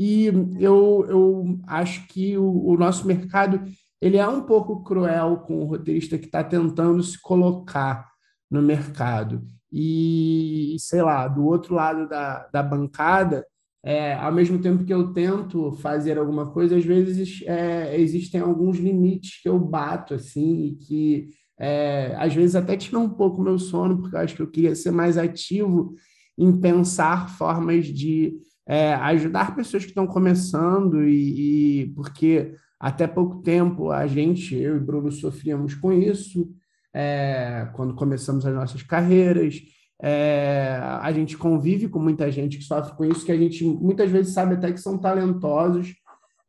E 0.05 0.27
eu, 0.59 1.07
eu 1.09 1.61
acho 1.65 2.09
que 2.09 2.37
o, 2.37 2.67
o 2.67 2.77
nosso 2.77 3.07
mercado 3.07 3.63
ele 4.01 4.17
é 4.17 4.27
um 4.27 4.43
pouco 4.43 4.83
cruel 4.83 5.45
com 5.47 5.61
o 5.61 5.65
roteirista 5.65 6.19
que 6.19 6.27
está 6.27 6.43
tentando 6.43 7.01
se 7.05 7.21
colocar 7.23 8.11
no 8.51 8.61
mercado. 8.61 9.47
E, 9.71 10.75
sei 10.81 11.03
lá, 11.03 11.29
do 11.29 11.45
outro 11.45 11.77
lado 11.77 12.09
da, 12.09 12.49
da 12.53 12.65
bancada, 12.65 13.47
é, 13.85 14.15
ao 14.15 14.33
mesmo 14.33 14.59
tempo 14.61 14.85
que 14.85 14.93
eu 14.93 15.13
tento 15.13 15.71
fazer 15.75 16.19
alguma 16.19 16.51
coisa, 16.51 16.77
às 16.77 16.85
vezes 16.85 17.41
é, 17.47 17.97
existem 18.01 18.41
alguns 18.41 18.79
limites 18.79 19.41
que 19.41 19.49
eu 19.49 19.57
bato, 19.57 20.15
assim, 20.15 20.65
e 20.67 20.75
que 20.75 21.29
é, 21.61 22.17
às 22.19 22.35
vezes 22.35 22.57
até 22.57 22.77
tiram 22.77 23.05
um 23.05 23.11
pouco 23.11 23.41
meu 23.41 23.57
sono, 23.57 24.01
porque 24.01 24.17
eu 24.17 24.21
acho 24.21 24.35
que 24.35 24.43
eu 24.43 24.51
queria 24.51 24.75
ser 24.75 24.91
mais 24.91 25.17
ativo 25.17 25.95
em 26.37 26.61
pensar 26.61 27.31
formas 27.39 27.87
de 27.87 28.35
é, 28.73 28.95
ajudar 28.95 29.55
pessoas 29.55 29.85
que 29.85 29.91
estão 29.91 30.07
começando 30.07 31.05
e, 31.05 31.83
e, 31.83 31.87
porque 31.89 32.55
até 32.81 33.07
pouco 33.07 33.43
tempo 33.43 33.91
a 33.91 34.07
gente, 34.07 34.57
eu 34.57 34.79
e 34.79 34.81
Bruno, 34.81 35.13
sofríamos 35.13 35.75
com 35.75 35.93
isso 35.93 36.51
é, 36.95 37.69
quando 37.75 37.95
começamos 37.95 38.47
as 38.47 38.55
nossas 38.55 38.83
carreiras. 38.83 39.61
É, 40.01 40.79
a 41.03 41.13
gente 41.13 41.37
convive 41.37 41.87
com 41.87 41.99
muita 41.99 42.33
gente 42.33 42.57
que 42.57 42.65
sofre 42.65 42.97
com 42.97 43.05
isso, 43.05 43.27
que 43.27 43.31
a 43.31 43.37
gente 43.37 43.63
muitas 43.63 44.11
vezes 44.11 44.33
sabe 44.33 44.55
até 44.55 44.73
que 44.73 44.81
são 44.81 44.97
talentosos. 44.97 45.95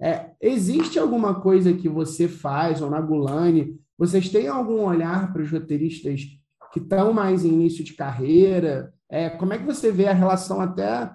É, 0.02 0.28
existe 0.40 0.98
alguma 0.98 1.42
coisa 1.42 1.74
que 1.74 1.90
você 1.90 2.30
faz, 2.30 2.82
ou 2.82 2.90
na 2.90 3.02
Gulani, 3.02 3.76
vocês 3.98 4.30
têm 4.30 4.48
algum 4.48 4.86
olhar 4.86 5.34
para 5.34 5.42
os 5.42 5.52
roteiristas 5.52 6.22
que 6.72 6.80
estão 6.80 7.12
mais 7.12 7.44
em 7.44 7.50
início 7.50 7.84
de 7.84 7.94
carreira? 7.96 8.94
É, 9.12 9.30
como 9.30 9.52
é 9.52 9.58
que 9.58 9.66
você 9.66 9.92
vê 9.92 10.08
a 10.08 10.14
relação 10.14 10.62
até 10.62 11.12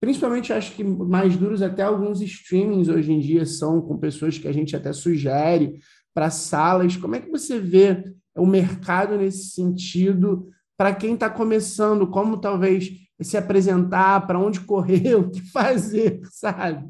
Principalmente, 0.00 0.52
acho 0.52 0.72
que 0.72 0.84
mais 0.84 1.36
duros 1.36 1.60
até 1.60 1.82
alguns 1.82 2.20
streamings 2.20 2.88
hoje 2.88 3.12
em 3.12 3.18
dia 3.18 3.44
são 3.44 3.80
com 3.80 3.98
pessoas 3.98 4.38
que 4.38 4.46
a 4.46 4.52
gente 4.52 4.76
até 4.76 4.92
sugere 4.92 5.80
para 6.14 6.30
salas. 6.30 6.96
Como 6.96 7.16
é 7.16 7.20
que 7.20 7.30
você 7.30 7.58
vê 7.58 8.04
o 8.36 8.46
mercado 8.46 9.16
nesse 9.16 9.50
sentido 9.50 10.48
para 10.76 10.94
quem 10.94 11.14
está 11.14 11.28
começando? 11.28 12.06
Como 12.06 12.40
talvez 12.40 12.90
se 13.20 13.36
apresentar, 13.36 14.26
para 14.26 14.38
onde 14.38 14.60
correr, 14.60 15.14
o 15.18 15.30
que 15.30 15.40
fazer, 15.50 16.20
sabe? 16.30 16.88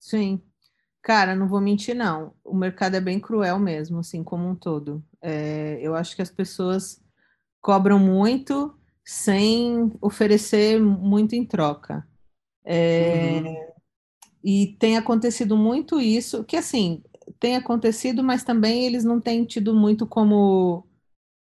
Sim. 0.00 0.42
Cara, 1.02 1.36
não 1.36 1.48
vou 1.48 1.60
mentir, 1.60 1.94
não. 1.94 2.34
O 2.44 2.54
mercado 2.54 2.96
é 2.96 3.00
bem 3.00 3.20
cruel 3.20 3.58
mesmo, 3.58 4.00
assim, 4.00 4.24
como 4.24 4.48
um 4.48 4.54
todo. 4.54 5.04
É, 5.22 5.78
eu 5.80 5.94
acho 5.94 6.16
que 6.16 6.22
as 6.22 6.30
pessoas 6.30 7.00
cobram 7.60 7.98
muito 7.98 8.76
sem 9.04 9.90
oferecer 10.00 10.80
muito 10.80 11.34
em 11.34 11.44
troca. 11.44 12.06
É, 12.70 13.40
uhum. 13.40 13.56
E 14.44 14.76
tem 14.78 14.98
acontecido 14.98 15.56
muito 15.56 15.98
isso, 15.98 16.44
que 16.44 16.54
assim, 16.54 17.02
tem 17.40 17.56
acontecido, 17.56 18.22
mas 18.22 18.44
também 18.44 18.84
eles 18.84 19.04
não 19.04 19.18
têm 19.18 19.44
tido 19.44 19.74
muito 19.74 20.06
como 20.06 20.86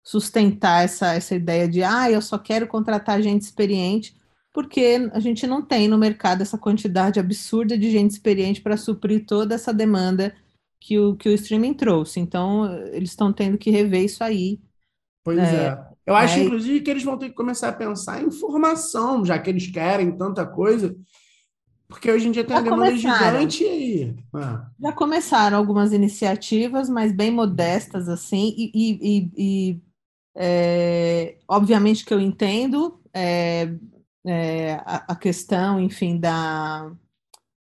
sustentar 0.04 0.84
essa, 0.84 1.14
essa 1.14 1.34
ideia 1.34 1.68
de, 1.68 1.82
ah, 1.82 2.08
eu 2.08 2.22
só 2.22 2.38
quero 2.38 2.68
contratar 2.68 3.20
gente 3.20 3.42
experiente, 3.42 4.16
porque 4.54 5.10
a 5.12 5.18
gente 5.18 5.44
não 5.44 5.60
tem 5.60 5.88
no 5.88 5.98
mercado 5.98 6.40
essa 6.40 6.56
quantidade 6.56 7.18
absurda 7.18 7.76
de 7.76 7.90
gente 7.90 8.12
experiente 8.12 8.60
para 8.60 8.76
suprir 8.76 9.26
toda 9.26 9.56
essa 9.56 9.74
demanda 9.74 10.34
que 10.80 10.98
o, 10.98 11.16
que 11.16 11.28
o 11.28 11.34
streaming 11.34 11.74
trouxe. 11.74 12.20
Então, 12.20 12.72
eles 12.92 13.10
estão 13.10 13.32
tendo 13.32 13.58
que 13.58 13.70
rever 13.70 14.04
isso 14.04 14.22
aí. 14.22 14.60
Pois 15.24 15.38
é. 15.38 15.66
é. 15.66 15.88
Eu 16.08 16.16
acho, 16.16 16.38
é... 16.38 16.44
inclusive, 16.44 16.80
que 16.80 16.90
eles 16.90 17.04
vão 17.04 17.18
ter 17.18 17.28
que 17.28 17.34
começar 17.34 17.68
a 17.68 17.72
pensar 17.72 18.22
em 18.22 18.30
formação, 18.30 19.26
já 19.26 19.38
que 19.38 19.50
eles 19.50 19.70
querem 19.70 20.16
tanta 20.16 20.46
coisa. 20.46 20.96
Porque 21.86 22.10
hoje 22.10 22.28
em 22.28 22.32
dia 22.32 22.44
tem 22.44 22.56
já 22.56 22.62
uma 22.62 22.70
demanda 22.70 22.96
gigante 22.96 23.62
e. 23.62 24.16
Ah. 24.32 24.70
Já 24.80 24.92
começaram 24.92 25.58
algumas 25.58 25.92
iniciativas, 25.92 26.88
mas 26.88 27.12
bem 27.12 27.30
modestas, 27.30 28.08
assim, 28.08 28.54
e, 28.56 28.70
e, 28.74 28.98
e, 29.02 29.32
e 29.36 29.82
é, 30.34 31.36
obviamente 31.46 32.06
que 32.06 32.14
eu 32.14 32.20
entendo 32.20 32.98
é, 33.12 33.70
é, 34.26 34.74
a, 34.86 35.12
a, 35.12 35.16
questão, 35.16 35.78
enfim, 35.78 36.18
da, 36.18 36.90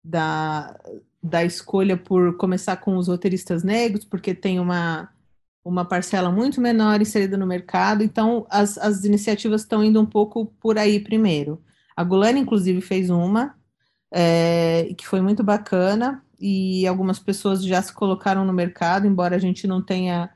da, 0.02 0.80
da 1.22 1.44
escolha 1.44 1.94
por 1.94 2.38
começar 2.38 2.78
com 2.78 2.96
os 2.96 3.06
roteiristas 3.06 3.62
negros, 3.62 4.06
porque 4.06 4.34
tem 4.34 4.58
uma 4.58 5.10
uma 5.64 5.84
parcela 5.84 6.30
muito 6.30 6.60
menor 6.60 7.00
inserida 7.00 7.36
no 7.36 7.46
mercado, 7.46 8.02
então 8.02 8.46
as, 8.50 8.78
as 8.78 9.04
iniciativas 9.04 9.62
estão 9.62 9.84
indo 9.84 10.00
um 10.00 10.06
pouco 10.06 10.46
por 10.60 10.78
aí 10.78 11.00
primeiro. 11.00 11.62
A 11.94 12.02
Gulani, 12.02 12.40
inclusive, 12.40 12.80
fez 12.80 13.10
uma, 13.10 13.54
é, 14.12 14.94
que 14.96 15.06
foi 15.06 15.20
muito 15.20 15.44
bacana, 15.44 16.22
e 16.40 16.86
algumas 16.86 17.18
pessoas 17.18 17.62
já 17.62 17.82
se 17.82 17.92
colocaram 17.92 18.44
no 18.44 18.52
mercado, 18.52 19.06
embora 19.06 19.36
a 19.36 19.38
gente 19.38 19.66
não 19.66 19.82
tenha 19.82 20.30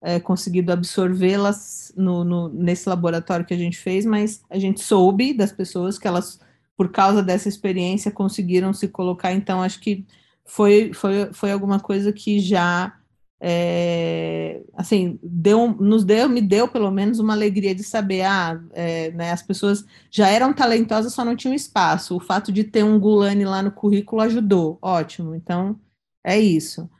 é, 0.00 0.20
conseguido 0.20 0.72
absorvê-las 0.72 1.92
no, 1.96 2.22
no, 2.22 2.48
nesse 2.48 2.88
laboratório 2.88 3.44
que 3.44 3.54
a 3.54 3.58
gente 3.58 3.76
fez, 3.76 4.06
mas 4.06 4.42
a 4.48 4.58
gente 4.58 4.80
soube 4.80 5.34
das 5.34 5.50
pessoas 5.50 5.98
que 5.98 6.06
elas, 6.06 6.38
por 6.76 6.90
causa 6.92 7.22
dessa 7.22 7.48
experiência, 7.48 8.12
conseguiram 8.12 8.72
se 8.72 8.86
colocar, 8.86 9.32
então 9.32 9.60
acho 9.60 9.80
que 9.80 10.06
foi, 10.44 10.92
foi, 10.94 11.32
foi 11.32 11.50
alguma 11.50 11.80
coisa 11.80 12.12
que 12.12 12.38
já 12.38 12.97
é, 13.40 14.62
assim, 14.74 15.18
deu, 15.22 15.68
nos 15.74 16.04
deu, 16.04 16.28
me 16.28 16.40
deu 16.40 16.66
pelo 16.68 16.90
menos 16.90 17.18
uma 17.20 17.32
alegria 17.32 17.74
de 17.74 17.84
saber, 17.84 18.22
ah, 18.22 18.60
é, 18.72 19.10
né, 19.12 19.30
as 19.30 19.42
pessoas 19.42 19.84
já 20.10 20.28
eram 20.28 20.52
talentosas, 20.52 21.12
só 21.12 21.24
não 21.24 21.36
tinham 21.36 21.54
espaço. 21.54 22.16
O 22.16 22.20
fato 22.20 22.50
de 22.52 22.64
ter 22.64 22.84
um 22.84 22.98
Gulani 22.98 23.44
lá 23.44 23.62
no 23.62 23.70
currículo 23.72 24.22
ajudou, 24.22 24.78
ótimo. 24.82 25.34
Então, 25.34 25.78
é 26.24 26.38
isso. 26.38 26.90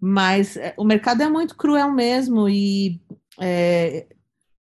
Mas 0.00 0.56
é, 0.56 0.74
o 0.76 0.84
mercado 0.84 1.22
é 1.22 1.28
muito 1.28 1.56
cruel 1.56 1.90
mesmo 1.92 2.48
e 2.48 3.00
é, 3.40 4.06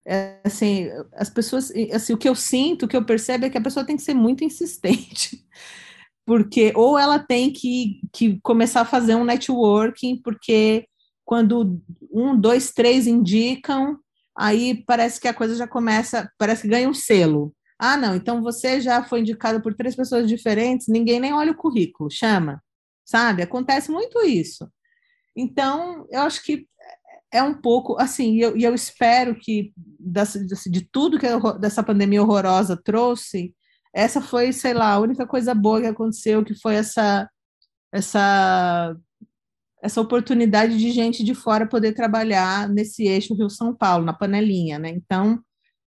é, 0.05 0.39
assim, 0.45 0.89
as 1.15 1.31
pessoas, 1.31 1.73
assim, 1.93 2.13
o 2.13 2.19
que 2.19 2.29
eu 2.29 2.35
sinto, 2.35 2.85
o 2.85 2.89
que 2.89 2.97
eu 2.97 3.05
percebo 3.05 3.47
é 3.47 3.51
que 3.51 3.59
a 3.59 3.63
pessoa 3.63 3.87
tem 3.87 3.97
que 3.97 4.03
ser 4.03 4.15
muito 4.15 4.45
insistente. 4.45 5.45
Porque 6.25 6.73
ou 6.77 6.99
ela 6.99 7.19
tem 7.19 7.53
que, 7.53 8.01
que 8.13 8.41
começar 8.43 8.83
a 8.83 8.85
fazer 8.85 9.17
um 9.17 9.25
networking, 9.25 10.23
porque 10.23 10.87
quando 11.25 11.81
um, 12.13 12.39
dois, 12.39 12.73
três 12.73 13.07
indicam, 13.07 13.99
aí 14.37 14.83
parece 14.87 15.21
que 15.21 15.29
a 15.29 15.35
coisa 15.35 15.55
já 15.55 15.67
começa, 15.67 16.31
parece 16.39 16.63
que 16.63 16.69
ganha 16.69 16.89
um 16.89 16.95
selo. 16.95 17.55
Ah, 17.79 17.97
não, 17.97 18.15
então 18.15 18.43
você 18.43 18.81
já 18.81 19.03
foi 19.03 19.21
indicado 19.21 19.61
por 19.61 19.75
três 19.75 19.97
pessoas 19.97 20.29
diferentes, 20.29 20.89
ninguém 20.89 21.19
nem 21.19 21.33
olha 21.33 21.53
o 21.53 21.57
currículo, 21.57 22.11
chama, 22.11 22.63
sabe? 23.05 23.43
Acontece 23.43 23.91
muito 23.91 24.25
isso. 24.25 24.71
Então, 25.37 26.07
eu 26.11 26.23
acho 26.23 26.43
que 26.45 26.67
é 27.33 27.43
um 27.43 27.55
pouco 27.55 27.97
assim, 27.99 28.35
e 28.35 28.41
eu, 28.43 28.57
eu, 28.57 28.75
espero 28.75 29.35
que 29.35 29.73
de 30.71 30.83
tudo 30.93 31.19
que 31.19 31.27
dessa 31.59 31.83
pandemia 31.83 32.23
horrorosa 32.23 32.77
trouxe, 32.77 33.55
essa 33.95 34.21
foi, 34.21 34.53
sei 34.53 34.75
lá, 34.75 34.93
a 34.93 34.99
única 35.01 35.27
coisa 35.27 35.55
boa 35.55 35.81
que 35.81 35.87
aconteceu, 35.87 36.45
que 36.45 36.55
foi 36.55 36.75
essa 36.75 37.29
essa 37.91 38.97
essa 39.83 40.01
oportunidade 40.01 40.79
de 40.79 40.93
gente 40.93 41.25
de 41.25 41.35
fora 41.35 41.67
poder 41.67 41.93
trabalhar 41.93 42.69
nesse 42.69 43.05
eixo 43.05 43.35
Rio-São 43.35 43.75
Paulo, 43.75 44.05
na 44.05 44.13
panelinha, 44.13 44.79
né? 44.79 44.91
Então, 44.91 45.43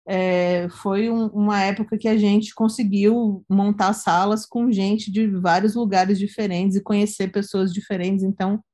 é, 0.09 0.69
foi 0.71 1.11
um, 1.11 1.27
uma 1.27 1.61
época 1.63 1.99
que 1.99 2.09
a 2.09 2.17
gente 2.17 2.55
conseguiu 2.55 3.45
montar 3.49 3.93
salas 3.93 4.47
com 4.47 4.73
gente 4.73 5.13
de 5.13 5.27
vários 5.27 5.75
lugares 5.75 6.19
diferentes 6.19 6.77
e 6.77 6.83
conhecer 6.83 7.31
pessoas 7.31 7.73
diferentes, 7.73 8.25
então 8.25 8.65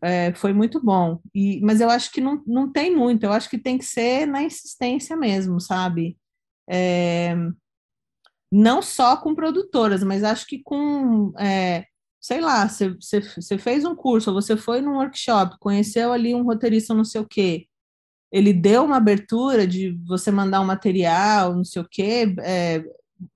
é, 0.00 0.32
foi 0.34 0.52
muito 0.52 0.80
bom. 0.82 1.20
E, 1.34 1.60
mas 1.60 1.80
eu 1.80 1.90
acho 1.90 2.12
que 2.12 2.20
não, 2.20 2.42
não 2.46 2.70
tem 2.70 2.94
muito, 2.94 3.24
eu 3.24 3.32
acho 3.32 3.50
que 3.50 3.58
tem 3.58 3.76
que 3.76 3.84
ser 3.84 4.26
na 4.26 4.42
insistência 4.42 5.16
mesmo, 5.16 5.60
sabe? 5.60 6.16
É, 6.70 7.34
não 8.50 8.80
só 8.80 9.16
com 9.16 9.34
produtoras, 9.34 10.02
mas 10.04 10.22
acho 10.22 10.46
que 10.46 10.62
com, 10.62 11.32
é, 11.38 11.84
sei 12.20 12.40
lá, 12.40 12.68
você 12.68 13.58
fez 13.58 13.84
um 13.84 13.94
curso, 13.94 14.32
você 14.32 14.56
foi 14.56 14.80
num 14.80 14.96
workshop, 14.96 15.56
conheceu 15.60 16.12
ali 16.12 16.34
um 16.34 16.42
roteirista 16.42 16.94
não 16.94 17.04
sei 17.04 17.20
o 17.20 17.26
quê, 17.28 17.66
ele 18.30 18.52
deu 18.52 18.84
uma 18.84 18.96
abertura 18.96 19.66
de 19.66 19.98
você 20.06 20.30
mandar 20.30 20.60
um 20.60 20.66
material, 20.66 21.54
não 21.54 21.64
sei 21.64 21.82
o 21.82 21.88
quê, 21.90 22.34
é, 22.40 22.84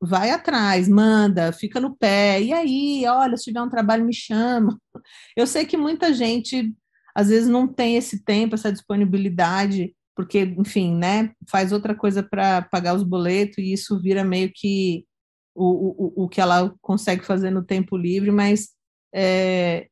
vai 0.01 0.31
atrás, 0.31 0.89
manda, 0.89 1.53
fica 1.53 1.81
no 1.81 1.97
pé, 1.97 2.41
e 2.43 2.53
aí, 2.53 3.05
olha, 3.07 3.37
se 3.37 3.45
tiver 3.45 3.63
um 3.63 3.71
trabalho, 3.71 4.05
me 4.05 4.15
chama. 4.15 4.79
Eu 5.37 5.47
sei 5.47 5.65
que 5.65 5.77
muita 5.77 6.13
gente, 6.13 6.73
às 7.15 7.29
vezes, 7.29 7.49
não 7.49 7.67
tem 7.67 7.97
esse 7.97 8.23
tempo, 8.25 8.55
essa 8.55 8.73
disponibilidade, 8.73 9.95
porque, 10.15 10.41
enfim, 10.59 10.95
né, 10.95 11.33
faz 11.49 11.73
outra 11.73 11.95
coisa 11.95 12.23
para 12.23 12.63
pagar 12.63 12.95
os 12.95 13.03
boletos, 13.03 13.59
e 13.59 13.73
isso 13.73 14.01
vira 14.01 14.23
meio 14.23 14.53
que 14.55 15.05
o, 15.55 16.23
o, 16.23 16.24
o 16.24 16.29
que 16.29 16.41
ela 16.41 16.74
consegue 16.81 17.24
fazer 17.24 17.51
no 17.51 17.62
tempo 17.62 17.97
livre, 17.97 18.31
mas 18.31 18.70
é, 19.15 19.89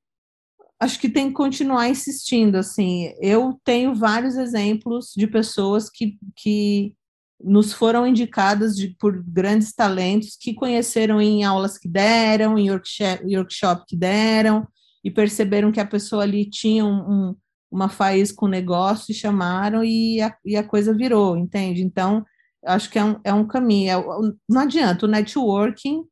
acho 0.81 0.99
que 0.99 1.09
tem 1.09 1.29
que 1.29 1.35
continuar 1.35 1.89
insistindo, 1.89 2.57
assim, 2.57 3.13
eu 3.21 3.61
tenho 3.63 3.95
vários 3.95 4.37
exemplos 4.37 5.13
de 5.15 5.27
pessoas 5.27 5.91
que, 5.91 6.17
que 6.37 6.95
nos 7.43 7.73
foram 7.73 8.07
indicadas 8.07 8.75
de, 8.75 8.97
por 8.99 9.23
grandes 9.23 9.75
talentos 9.75 10.37
que 10.41 10.55
conheceram 10.55 11.21
em 11.21 11.45
aulas 11.45 11.77
que 11.77 11.89
deram, 11.89 12.59
em 12.59 12.71
workshop, 12.71 13.37
workshop 13.37 13.85
que 13.87 13.97
deram, 13.97 14.67
e 15.05 15.11
perceberam 15.11 15.71
que 15.71 15.81
a 15.81 15.87
pessoa 15.87 16.23
ali 16.23 16.49
tinha 16.49 16.85
um, 16.85 16.99
um, 16.99 17.37
uma 17.71 17.89
faísca 17.89 18.37
com 18.37 18.47
negócio, 18.47 19.13
e 19.13 19.15
chamaram 19.15 19.85
e 19.85 20.21
a, 20.21 20.35
e 20.45 20.57
a 20.57 20.65
coisa 20.65 20.95
virou, 20.95 21.37
entende? 21.37 21.83
Então, 21.83 22.25
acho 22.65 22.91
que 22.91 22.99
é 22.99 23.05
um, 23.05 23.21
é 23.25 23.35
um 23.35 23.47
caminho. 23.47 23.91
É, 23.91 24.33
não 24.49 24.63
adianta, 24.63 25.07
o 25.07 25.09
networking 25.09 26.05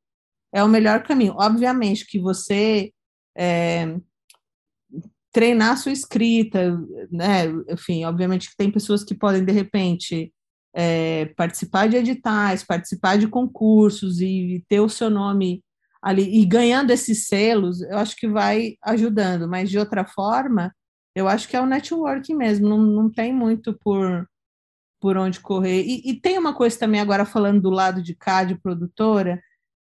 é 0.53 0.63
o 0.63 0.69
melhor 0.69 1.03
caminho. 1.03 1.35
Obviamente 1.39 2.07
que 2.07 2.19
você 2.19 2.93
é, 3.37 3.97
treinar 5.33 5.77
sua 5.77 5.93
escrita, 5.93 6.77
né? 7.11 7.47
Enfim, 7.71 8.05
obviamente 8.05 8.51
que 8.51 8.57
tem 8.57 8.71
pessoas 8.71 9.05
que 9.05 9.15
podem, 9.15 9.45
de 9.45 9.53
repente, 9.53 10.33
é, 10.75 11.27
participar 11.37 11.89
de 11.89 11.97
editais, 11.97 12.65
participar 12.65 13.19
de 13.19 13.29
concursos 13.29 14.21
e 14.21 14.65
ter 14.69 14.81
o 14.81 14.89
seu 14.89 15.11
nome 15.11 15.63
ali 16.03 16.41
e 16.41 16.45
ganhando 16.45 16.91
esses 16.93 17.27
selos, 17.27 17.83
eu 17.83 17.99
acho 17.99 18.17
que 18.17 18.29
vai 18.29 18.77
ajudando, 18.85 19.49
mas 19.49 19.69
de 19.71 19.79
outra 19.79 20.05
forma, 20.05 20.73
eu 21.15 21.27
acho 21.27 21.49
que 21.49 21.57
é 21.57 21.61
o 21.61 21.67
networking 21.67 22.35
mesmo, 22.35 22.69
não, 22.69 22.79
não 22.79 23.11
tem 23.11 23.33
muito 23.33 23.77
por, 23.81 24.29
por 25.01 25.17
onde 25.17 25.41
correr. 25.41 25.83
E, 25.83 26.11
e 26.11 26.21
tem 26.21 26.39
uma 26.39 26.55
coisa 26.55 26.79
também, 26.79 27.01
agora 27.01 27.25
falando 27.25 27.61
do 27.61 27.71
lado 27.71 28.03
de 28.03 28.15
cá, 28.15 28.45
de 28.45 28.57
produtora, 28.57 29.41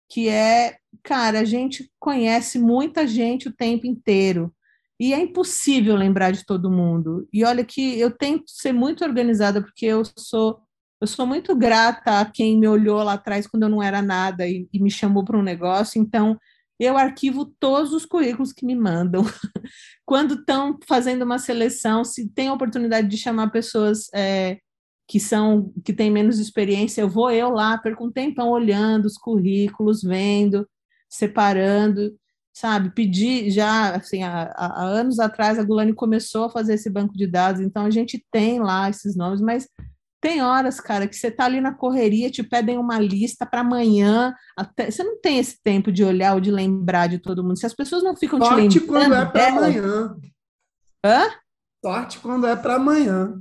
que 0.08 0.28
é, 0.28 0.76
cara, 1.02 1.40
a 1.40 1.44
gente 1.44 1.90
conhece 1.98 2.58
muita 2.58 3.06
gente 3.06 3.48
o 3.48 3.52
tempo 3.52 3.86
inteiro. 3.86 4.54
E 4.98 5.12
é 5.12 5.20
impossível 5.20 5.96
lembrar 5.96 6.30
de 6.30 6.44
todo 6.44 6.70
mundo. 6.70 7.28
E 7.32 7.44
olha 7.44 7.64
que 7.64 7.98
eu 7.98 8.10
tento 8.10 8.44
ser 8.48 8.72
muito 8.72 9.04
organizada, 9.04 9.60
porque 9.62 9.86
eu 9.86 10.02
sou 10.16 10.60
eu 11.00 11.06
sou 11.06 11.26
muito 11.26 11.54
grata 11.54 12.20
a 12.20 12.24
quem 12.24 12.58
me 12.58 12.66
olhou 12.66 13.02
lá 13.02 13.14
atrás 13.14 13.46
quando 13.46 13.64
eu 13.64 13.68
não 13.68 13.82
era 13.82 14.00
nada 14.00 14.48
e, 14.48 14.66
e 14.72 14.80
me 14.80 14.90
chamou 14.90 15.22
para 15.22 15.36
um 15.36 15.42
negócio. 15.42 16.00
Então, 16.00 16.38
eu 16.80 16.96
arquivo 16.96 17.44
todos 17.44 17.92
os 17.92 18.06
currículos 18.06 18.52
que 18.52 18.64
me 18.64 18.74
mandam. 18.74 19.22
quando 20.06 20.34
estão 20.34 20.78
fazendo 20.86 21.22
uma 21.22 21.38
seleção, 21.38 22.04
se 22.04 22.28
tem 22.30 22.48
a 22.48 22.54
oportunidade 22.54 23.06
de 23.08 23.18
chamar 23.18 23.50
pessoas 23.50 24.06
é, 24.14 24.58
que 25.06 25.20
são 25.20 25.72
que 25.84 25.92
têm 25.92 26.10
menos 26.10 26.38
experiência, 26.38 27.02
eu 27.02 27.08
vou 27.08 27.30
eu 27.30 27.50
lá, 27.50 27.76
perco 27.78 28.06
um 28.06 28.12
tempão 28.12 28.50
olhando 28.50 29.06
os 29.06 29.16
currículos, 29.16 30.02
vendo, 30.02 30.66
separando, 31.08 32.14
sabe? 32.54 32.90
Pedi 32.90 33.50
já, 33.50 33.96
assim, 33.96 34.22
há, 34.22 34.52
há 34.56 34.82
anos 34.82 35.18
atrás 35.18 35.58
a 35.58 35.64
Gulani 35.64 35.92
começou 35.92 36.44
a 36.44 36.50
fazer 36.50 36.74
esse 36.74 36.88
banco 36.88 37.14
de 37.14 37.26
dados, 37.26 37.60
então 37.60 37.84
a 37.84 37.90
gente 37.90 38.24
tem 38.30 38.60
lá 38.60 38.88
esses 38.88 39.16
nomes, 39.16 39.40
mas 39.40 39.68
tem 40.24 40.40
horas, 40.40 40.80
cara, 40.80 41.06
que 41.06 41.14
você 41.14 41.30
tá 41.30 41.44
ali 41.44 41.60
na 41.60 41.74
correria, 41.74 42.30
te 42.30 42.42
pedem 42.42 42.78
uma 42.78 42.98
lista 42.98 43.44
para 43.44 43.60
amanhã, 43.60 44.34
até 44.56 44.90
você 44.90 45.04
não 45.04 45.20
tem 45.20 45.38
esse 45.38 45.62
tempo 45.62 45.92
de 45.92 46.02
olhar 46.02 46.32
ou 46.32 46.40
de 46.40 46.50
lembrar 46.50 47.08
de 47.08 47.18
todo 47.18 47.44
mundo. 47.44 47.58
Se 47.58 47.66
as 47.66 47.74
pessoas 47.74 48.02
não 48.02 48.16
ficam 48.16 48.38
Sorte 48.38 48.68
te 48.68 48.78
lembrando 48.78 49.10
quando 49.10 49.14
é 49.14 49.26
para 49.26 49.48
amanhã. 49.48 50.16
Hã? 51.04 51.30
Sorte 51.84 52.18
quando 52.20 52.46
é 52.46 52.56
para 52.56 52.76
amanhã. 52.76 53.38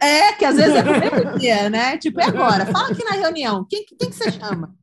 É, 0.00 0.32
que 0.32 0.44
às 0.44 0.56
vezes 0.56 0.74
é 0.74 0.82
no 0.82 0.98
mesmo 0.98 1.38
dia, 1.38 1.68
né? 1.68 1.98
Tipo, 1.98 2.20
é 2.20 2.24
agora, 2.24 2.66
fala 2.66 2.88
aqui 2.90 3.04
na 3.04 3.12
reunião, 3.12 3.66
quem, 3.68 3.84
quem 3.84 4.10
que 4.10 4.16
você 4.16 4.30
chama? 4.32 4.74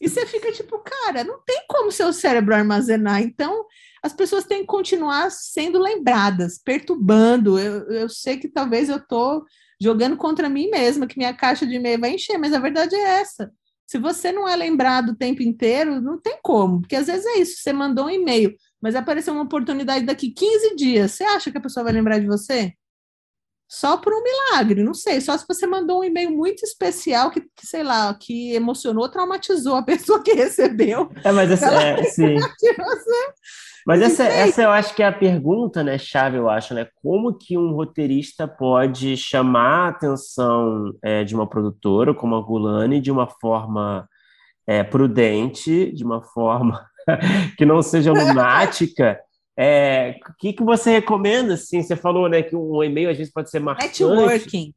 E 0.00 0.08
você 0.08 0.26
fica 0.26 0.52
tipo, 0.52 0.78
cara, 0.80 1.24
não 1.24 1.40
tem 1.46 1.64
como 1.68 1.90
seu 1.90 2.12
cérebro 2.12 2.54
armazenar. 2.54 3.22
Então, 3.22 3.64
as 4.02 4.12
pessoas 4.12 4.44
têm 4.44 4.60
que 4.60 4.66
continuar 4.66 5.30
sendo 5.30 5.78
lembradas, 5.78 6.58
perturbando. 6.62 7.58
Eu, 7.58 7.90
eu 7.90 8.08
sei 8.08 8.36
que 8.36 8.48
talvez 8.48 8.90
eu 8.90 9.00
tô 9.00 9.44
jogando 9.80 10.16
contra 10.16 10.48
mim 10.48 10.68
mesma, 10.68 11.06
que 11.06 11.16
minha 11.16 11.34
caixa 11.34 11.66
de 11.66 11.76
e-mail 11.76 11.98
vai 11.98 12.10
encher, 12.10 12.38
mas 12.38 12.52
a 12.52 12.58
verdade 12.58 12.94
é 12.94 13.20
essa. 13.20 13.50
Se 13.86 13.98
você 13.98 14.32
não 14.32 14.48
é 14.48 14.56
lembrado 14.56 15.10
o 15.10 15.16
tempo 15.16 15.42
inteiro, 15.42 16.00
não 16.00 16.20
tem 16.20 16.38
como, 16.42 16.80
porque 16.80 16.96
às 16.96 17.06
vezes 17.06 17.26
é 17.26 17.38
isso, 17.38 17.58
você 17.58 17.72
mandou 17.72 18.06
um 18.06 18.10
e-mail, 18.10 18.54
mas 18.80 18.94
apareceu 18.94 19.34
uma 19.34 19.42
oportunidade 19.42 20.06
daqui 20.06 20.30
15 20.30 20.74
dias, 20.74 21.12
você 21.12 21.24
acha 21.24 21.50
que 21.50 21.58
a 21.58 21.60
pessoa 21.60 21.84
vai 21.84 21.92
lembrar 21.92 22.18
de 22.18 22.26
você? 22.26 22.72
Só 23.74 23.96
por 23.96 24.12
um 24.12 24.22
milagre, 24.22 24.84
não 24.84 24.94
sei, 24.94 25.20
só 25.20 25.36
se 25.36 25.44
você 25.48 25.66
mandou 25.66 26.00
um 26.00 26.04
e-mail 26.04 26.30
muito 26.30 26.62
especial 26.62 27.28
que, 27.28 27.40
que 27.40 27.66
sei 27.66 27.82
lá, 27.82 28.14
que 28.14 28.54
emocionou, 28.54 29.08
traumatizou 29.08 29.74
a 29.74 29.82
pessoa 29.84 30.22
que 30.22 30.32
recebeu. 30.32 31.10
É, 31.24 31.32
mas 31.32 31.50
essa, 31.50 31.74
é, 31.74 32.04
sim. 32.04 32.36
Mas 33.86 34.00
essa, 34.00 34.24
essa 34.24 34.62
eu 34.62 34.70
acho 34.70 34.94
que 34.94 35.02
é 35.02 35.06
a 35.06 35.12
pergunta, 35.12 35.84
né, 35.84 35.98
chave, 35.98 36.38
eu 36.38 36.48
acho, 36.48 36.72
né? 36.72 36.88
Como 37.02 37.36
que 37.36 37.58
um 37.58 37.72
roteirista 37.74 38.48
pode 38.48 39.14
chamar 39.14 39.86
a 39.86 39.88
atenção 39.88 40.94
é, 41.02 41.22
de 41.22 41.34
uma 41.34 41.46
produtora 41.46 42.14
como 42.14 42.34
a 42.34 42.40
Gulani 42.40 42.98
de 42.98 43.10
uma 43.10 43.28
forma 43.28 44.08
é, 44.66 44.82
prudente, 44.82 45.92
de 45.92 46.02
uma 46.02 46.22
forma 46.22 46.82
que 47.58 47.66
não 47.66 47.82
seja 47.82 48.10
lunática? 48.10 49.20
É, 49.56 50.16
o 50.28 50.34
que, 50.38 50.52
que 50.52 50.64
você 50.64 50.90
recomenda, 50.90 51.54
assim? 51.54 51.82
Você 51.82 51.94
falou, 51.94 52.28
né, 52.28 52.42
que 52.42 52.56
um 52.56 52.82
e-mail 52.82 53.10
às 53.10 53.16
vezes 53.16 53.32
pode 53.32 53.50
ser 53.50 53.60
marcante. 53.60 54.04
Networking. 54.04 54.74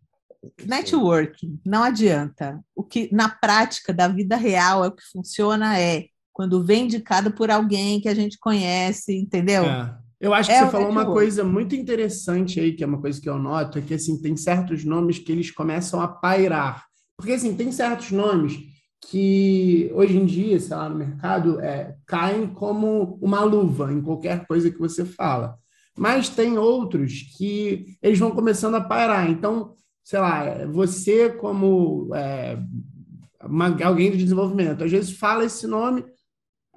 Networking, 0.66 1.60
não 1.66 1.84
adianta. 1.84 2.60
O 2.76 2.84
que 2.84 3.10
na 3.12 3.28
prática 3.28 3.92
da 3.92 4.08
vida 4.08 4.36
real 4.36 4.86
é 4.86 4.88
o 4.88 4.92
que 4.92 5.04
funciona 5.12 5.80
é 5.80 6.06
quando 6.32 6.64
vem 6.64 6.86
indicado 6.86 7.32
por 7.32 7.50
alguém 7.50 8.00
que 8.00 8.08
a 8.08 8.14
gente 8.14 8.38
conhece, 8.38 9.18
entendeu? 9.18 9.66
É. 9.66 9.98
Eu 10.20 10.34
acho 10.34 10.50
que 10.50 10.56
é 10.56 10.66
você 10.66 10.72
falou 10.72 10.90
uma 10.90 11.06
coisa 11.06 11.44
muito 11.44 11.76
interessante 11.76 12.60
aí, 12.60 12.74
que 12.74 12.84
é 12.84 12.88
uma 12.88 13.00
coisa 13.00 13.22
que 13.22 13.30
eu 13.30 13.38
noto, 13.38 13.78
é 13.78 13.82
que 13.82 13.94
assim, 13.94 14.20
tem 14.20 14.36
certos 14.36 14.84
nomes 14.84 15.20
que 15.20 15.32
eles 15.32 15.52
começam 15.52 16.02
a 16.02 16.08
pairar. 16.08 16.86
Porque 17.16 17.34
assim, 17.34 17.56
tem 17.56 17.72
certos 17.72 18.12
nomes 18.12 18.60
que 19.02 19.92
hoje 19.94 20.18
em 20.18 20.26
dia, 20.26 20.60
sei 20.60 20.76
lá, 20.76 20.90
no 20.90 20.96
mercado, 20.96 21.60
é, 21.60 21.96
caem 22.06 22.48
como 22.48 23.18
uma 23.22 23.44
luva 23.44 23.92
em 23.92 24.02
qualquer 24.02 24.46
coisa 24.48 24.72
que 24.72 24.80
você 24.80 25.06
fala. 25.06 25.58
Mas 25.98 26.30
tem 26.30 26.58
outros 26.58 27.24
que 27.38 27.98
eles 28.02 28.20
vão 28.20 28.32
começando 28.32 28.76
a 28.76 28.82
pairar. 28.82 29.30
Então, 29.30 29.74
sei 30.04 30.20
lá, 30.20 30.66
você 30.68 31.30
como 31.30 32.10
é, 32.16 32.58
uma, 33.44 33.68
alguém 33.84 34.12
de 34.12 34.18
desenvolvimento, 34.18 34.84
às 34.84 34.92
vezes 34.92 35.18
fala 35.18 35.46
esse 35.46 35.66
nome, 35.68 36.06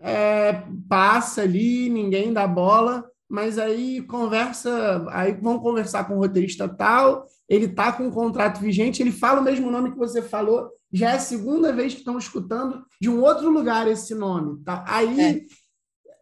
é, 0.01 0.63
passa 0.89 1.43
ali, 1.43 1.89
ninguém 1.89 2.33
dá 2.33 2.47
bola, 2.47 3.05
mas 3.29 3.59
aí 3.59 4.03
conversa, 4.03 5.07
aí 5.11 5.33
vão 5.33 5.59
conversar 5.59 6.05
com 6.05 6.15
o 6.15 6.19
roteirista 6.19 6.69
tal, 6.69 7.27
ele 7.49 7.69
tá 7.69 7.93
com 7.93 8.05
um 8.05 8.11
contrato 8.11 8.61
vigente, 8.61 9.03
ele 9.03 9.13
fala 9.13 9.41
o 9.41 9.45
mesmo 9.45 9.71
nome 9.71 9.93
que 9.93 9.99
você 9.99 10.23
falou, 10.23 10.71
já 10.93 11.11
é 11.11 11.17
a 11.17 11.21
segunda 11.21 11.73
vez 11.73 11.93
que 11.93 12.01
estão 12.01 12.19
escutando 12.19 12.85
de 13.01 13.09
um 13.09 13.21
outro 13.21 13.51
lugar 13.51 13.87
esse 13.87 14.15
nome, 14.15 14.63
tá? 14.65 14.85
Aí 14.87 15.21
é. 15.21 15.45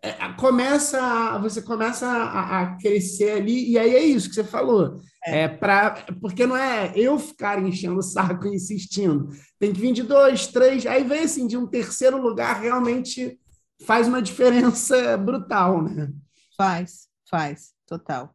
É, 0.01 0.12
começa, 0.35 1.39
você 1.39 1.61
começa 1.61 2.07
a, 2.07 2.61
a, 2.61 2.77
crescer 2.77 3.32
ali, 3.32 3.70
e 3.70 3.77
aí 3.78 3.97
é 3.97 4.05
isso 4.05 4.28
que 4.28 4.35
você 4.36 4.45
falou. 4.45 5.01
É. 5.27 5.40
é 5.40 5.49
pra, 5.49 6.05
porque 6.20 6.47
não 6.47 6.57
é 6.57 6.93
eu 6.95 7.19
ficar 7.19 7.61
enchendo 7.61 7.99
o 7.99 8.03
saco 8.03 8.47
e 8.47 8.55
insistindo. 8.55 9.28
Tem 9.59 9.73
que 9.73 9.81
vir 9.81 9.93
de 9.93 10.05
dois, 10.05 10.47
três, 10.47 10.86
aí 10.86 11.03
vem 11.03 11.24
assim, 11.24 11.47
de 11.49 11.57
um 11.57 11.66
terceiro 11.66 12.16
lugar 12.23 12.61
realmente 12.61 13.39
faz 13.85 14.07
uma 14.07 14.23
diferença 14.23 15.16
brutal, 15.16 15.82
né? 15.82 16.12
Faz, 16.57 17.09
faz, 17.28 17.73
total. 17.86 18.35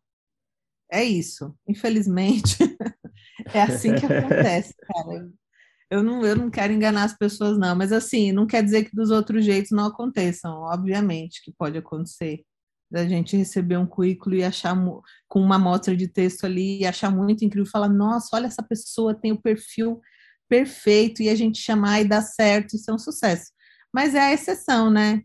É 0.92 1.04
isso. 1.04 1.56
Infelizmente, 1.68 2.58
é 3.54 3.62
assim 3.62 3.96
que 3.96 4.06
acontece, 4.06 4.74
cara. 4.86 5.30
Eu 5.90 6.04
não, 6.04 6.26
eu 6.26 6.36
não 6.36 6.50
quero 6.50 6.74
enganar 6.74 7.04
as 7.04 7.18
pessoas, 7.18 7.58
não, 7.58 7.76
mas 7.76 7.92
assim, 7.92 8.32
não 8.32 8.48
quer 8.48 8.64
dizer 8.64 8.86
que 8.86 8.96
dos 8.96 9.12
outros 9.12 9.46
jeitos 9.46 9.72
não 9.72 9.86
aconteçam, 9.86 10.52
obviamente 10.64 11.42
que 11.44 11.52
pode 11.58 11.78
acontecer. 11.78 12.44
da 12.92 13.08
gente 13.08 13.36
receber 13.38 13.78
um 13.78 13.88
currículo 13.88 14.36
e 14.36 14.44
achar 14.44 14.76
com 15.28 15.42
uma 15.42 15.56
amostra 15.56 15.96
de 15.98 16.08
texto 16.08 16.46
ali 16.46 16.80
e 16.82 16.86
achar 16.86 17.12
muito 17.12 17.44
incrível, 17.46 17.70
falar, 17.72 17.90
nossa, 17.90 18.30
olha 18.36 18.48
essa 18.48 18.64
pessoa 18.64 19.16
tem 19.16 19.32
o 19.32 19.42
perfil 19.42 20.00
perfeito 20.50 21.22
e 21.24 21.30
a 21.30 21.36
gente 21.36 21.60
chamar 21.60 22.02
e 22.02 22.06
dar 22.08 22.22
certo, 22.22 22.76
isso 22.76 22.92
é 22.92 22.94
um 22.94 23.00
sucesso. 23.00 23.52
Mas 23.94 24.16
é 24.16 24.20
a 24.22 24.34
exceção, 24.34 24.92
né? 24.92 25.22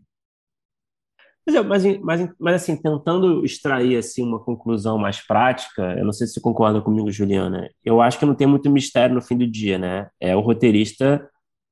Mas, 1.65 1.83
mas, 1.99 2.29
mas, 2.39 2.55
assim, 2.55 2.75
tentando 2.75 3.43
extrair 3.45 3.97
assim, 3.97 4.23
uma 4.23 4.39
conclusão 4.39 4.97
mais 4.97 5.25
prática, 5.25 5.95
eu 5.97 6.05
não 6.05 6.13
sei 6.13 6.27
se 6.27 6.33
você 6.33 6.41
concorda 6.41 6.81
comigo, 6.81 7.11
Juliana, 7.11 7.69
eu 7.83 8.01
acho 8.01 8.19
que 8.19 8.25
não 8.25 8.35
tem 8.35 8.47
muito 8.47 8.69
mistério 8.69 9.15
no 9.15 9.21
fim 9.21 9.37
do 9.37 9.49
dia, 9.49 9.77
né? 9.77 10.09
É 10.19 10.35
o 10.35 10.41
roteirista 10.41 11.29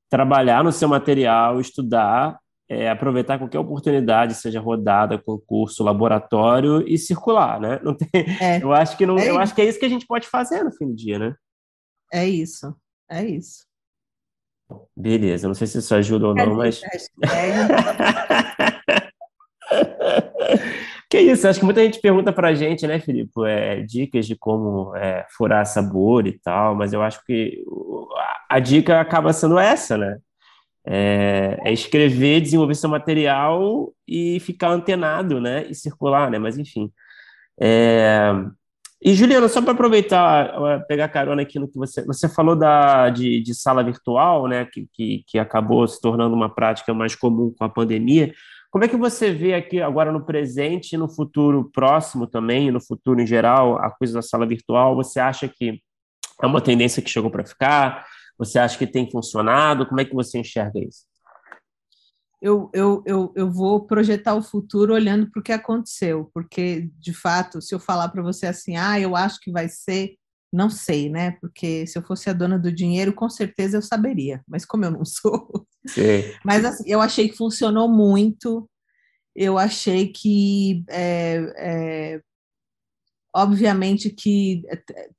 trabalhar 0.10 0.64
no 0.64 0.72
seu 0.72 0.88
material, 0.88 1.60
estudar, 1.60 2.40
é, 2.70 2.90
aproveitar 2.90 3.38
qualquer 3.38 3.60
oportunidade, 3.60 4.36
seja 4.36 4.60
rodada, 4.60 5.18
concurso, 5.18 5.84
laboratório 5.84 6.88
e 6.88 6.98
circular, 6.98 7.60
né? 7.60 7.80
Não 7.84 7.94
tem, 7.94 8.10
é. 8.42 8.62
eu 8.62 8.74
acho 8.74 8.98
que 8.98 9.06
não, 9.06 9.18
é 9.18 9.30
eu 9.30 9.40
acho 9.40 9.56
que 9.56 9.62
é 9.62 9.66
isso 9.66 9.80
que 9.80 9.86
a 9.86 9.90
gente 9.90 10.06
pode 10.06 10.28
fazer 10.28 10.64
no 10.64 10.72
fim 10.72 10.88
do 10.88 10.96
dia, 10.96 11.18
né? 11.18 11.36
É 12.12 12.28
isso, 12.28 12.76
é 13.10 13.26
isso. 13.26 13.66
Beleza, 14.96 15.48
não 15.48 15.56
sei 15.56 15.66
se 15.68 15.78
isso 15.78 15.96
ajuda 15.96 16.28
ou 16.28 16.36
não, 16.36 16.56
mas. 16.56 16.82
que 21.10 21.20
isso, 21.20 21.48
acho 21.48 21.60
que 21.60 21.66
muita 21.66 21.84
gente 21.84 22.00
pergunta 22.00 22.32
pra 22.34 22.54
gente, 22.54 22.86
né, 22.88 23.00
Filipe, 23.00 23.32
é, 23.46 23.82
dicas 23.82 24.26
de 24.26 24.36
como 24.36 24.96
é, 24.96 25.26
furar 25.36 25.66
sabor 25.66 26.28
e 26.28 26.34
tal, 26.40 26.76
mas 26.76 26.94
eu 26.94 27.02
acho 27.02 27.24
que 27.26 27.64
a 28.50 28.60
dica 28.60 29.00
acaba 29.00 29.34
sendo 29.34 29.58
essa, 29.58 29.98
né? 29.98 30.18
É, 30.90 31.60
é, 31.66 31.74
escrever, 31.74 32.40
desenvolver 32.40 32.76
seu 32.76 32.90
material 32.90 33.94
e 34.08 34.40
ficar 34.40 34.70
antenado, 34.70 35.42
né? 35.42 35.66
E 35.70 35.76
circular, 35.76 36.32
né? 36.32 36.40
Mas 36.40 36.58
enfim. 36.58 36.90
É... 37.60 38.32
E 39.04 39.14
Juliana, 39.14 39.48
só 39.48 39.62
para 39.62 39.74
aproveitar, 39.74 40.86
pegar 40.88 41.10
carona 41.10 41.42
aqui 41.44 41.60
no 41.60 41.68
que 41.68 41.78
você 41.78 42.04
você 42.06 42.28
falou 42.28 42.56
da 42.56 43.10
de, 43.10 43.42
de 43.42 43.54
sala 43.54 43.84
virtual, 43.84 44.48
né? 44.48 44.66
Que, 44.66 44.88
que, 44.94 45.24
que 45.28 45.38
acabou 45.38 45.86
se 45.88 46.00
tornando 46.02 46.34
uma 46.34 46.54
prática 46.54 46.94
mais 46.94 47.16
comum 47.16 47.54
com 47.56 47.66
a 47.66 47.70
pandemia. 47.70 48.34
Como 48.78 48.86
é 48.86 48.88
que 48.88 48.96
você 48.96 49.34
vê 49.34 49.56
aqui 49.56 49.82
agora 49.82 50.12
no 50.12 50.24
presente 50.24 50.94
e 50.94 50.98
no 51.00 51.10
futuro 51.10 51.72
próximo 51.74 52.28
também, 52.28 52.70
no 52.70 52.80
futuro 52.80 53.20
em 53.20 53.26
geral, 53.26 53.80
a 53.80 53.90
coisa 53.90 54.14
da 54.14 54.22
sala 54.22 54.46
virtual? 54.46 54.96
Você 54.98 55.20
acha 55.20 55.48
que 55.48 55.82
é 56.40 56.46
uma 56.46 56.62
tendência 56.62 57.02
que 57.02 57.10
chegou 57.10 57.32
para 57.32 57.44
ficar? 57.44 58.06
Você 58.38 58.60
acha 58.60 58.78
que 58.78 58.86
tem 58.86 59.10
funcionado? 59.10 59.88
Como 59.88 60.00
é 60.00 60.06
que 60.06 60.14
você 60.14 60.38
enxerga 60.38 60.78
isso? 60.80 61.06
Eu, 62.40 62.70
eu, 62.72 63.02
eu, 63.08 63.34
eu 63.36 63.52
vou 63.52 63.88
projetar 63.88 64.36
o 64.36 64.44
futuro 64.44 64.94
olhando 64.94 65.28
para 65.32 65.40
o 65.40 65.44
que 65.44 65.54
aconteceu, 65.54 66.30
porque, 66.32 66.88
de 67.00 67.16
fato, 67.16 67.60
se 67.60 67.74
eu 67.74 67.80
falar 67.80 68.10
para 68.10 68.22
você 68.22 68.46
assim, 68.46 68.78
ah, 68.78 69.00
eu 69.00 69.16
acho 69.16 69.40
que 69.40 69.52
vai 69.52 69.68
ser, 69.68 70.14
não 70.54 70.70
sei, 70.70 71.10
né? 71.10 71.32
Porque 71.42 71.88
se 71.88 71.98
eu 71.98 72.04
fosse 72.04 72.30
a 72.30 72.34
dona 72.34 72.60
do 72.60 72.72
dinheiro, 72.72 73.12
com 73.12 73.28
certeza 73.28 73.78
eu 73.78 73.82
saberia, 73.82 74.44
mas 74.48 74.66
como 74.66 74.86
eu 74.86 74.92
não 74.92 75.02
sou. 75.04 75.66
Sim. 75.88 76.24
Mas 76.44 76.66
assim, 76.66 76.84
eu 76.86 77.02
achei 77.02 77.30
que 77.30 77.38
funcionou 77.38 77.88
muito, 77.88 78.70
eu 79.36 79.58
achei 79.58 80.08
que 80.08 80.84
é, 80.90 81.54
é, 81.58 82.22
Obviamente 83.38 84.10
que 84.10 84.64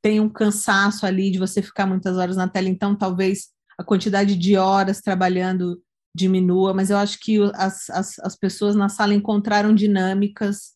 tem 0.02 0.18
um 0.18 0.28
cansaço 0.28 1.06
ali 1.06 1.30
de 1.30 1.38
você 1.38 1.62
ficar 1.62 1.86
muitas 1.86 2.16
horas 2.16 2.36
na 2.36 2.48
tela, 2.48 2.68
então 2.68 2.96
talvez 2.96 3.50
a 3.78 3.84
quantidade 3.84 4.34
de 4.34 4.56
horas 4.56 5.00
trabalhando 5.00 5.80
diminua, 6.12 6.74
mas 6.74 6.90
eu 6.90 6.96
acho 6.96 7.16
que 7.20 7.38
as, 7.54 7.88
as, 7.90 8.18
as 8.18 8.34
pessoas 8.34 8.74
na 8.74 8.88
sala 8.88 9.14
encontraram 9.14 9.72
dinâmicas 9.72 10.72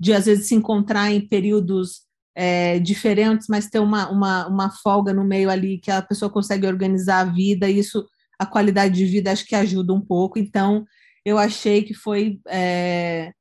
de 0.00 0.14
às 0.14 0.24
vezes 0.24 0.48
se 0.48 0.54
encontrar 0.54 1.10
em 1.10 1.20
períodos 1.20 2.06
é, 2.34 2.78
diferentes, 2.78 3.46
mas 3.46 3.68
ter 3.68 3.78
uma, 3.78 4.08
uma, 4.08 4.46
uma 4.46 4.70
folga 4.70 5.12
no 5.12 5.22
meio 5.22 5.50
ali 5.50 5.78
que 5.78 5.90
a 5.90 6.00
pessoa 6.00 6.30
consegue 6.30 6.66
organizar 6.66 7.20
a 7.20 7.30
vida, 7.30 7.68
e 7.68 7.78
isso, 7.78 8.06
a 8.38 8.46
qualidade 8.46 8.94
de 8.94 9.06
vida, 9.06 9.32
acho 9.32 9.46
que 9.46 9.54
ajuda 9.54 9.92
um 9.92 10.00
pouco. 10.00 10.38
Então, 10.38 10.84
eu 11.24 11.38
achei 11.38 11.82
que 11.82 11.94
foi 11.94 12.40
é, 12.48 13.32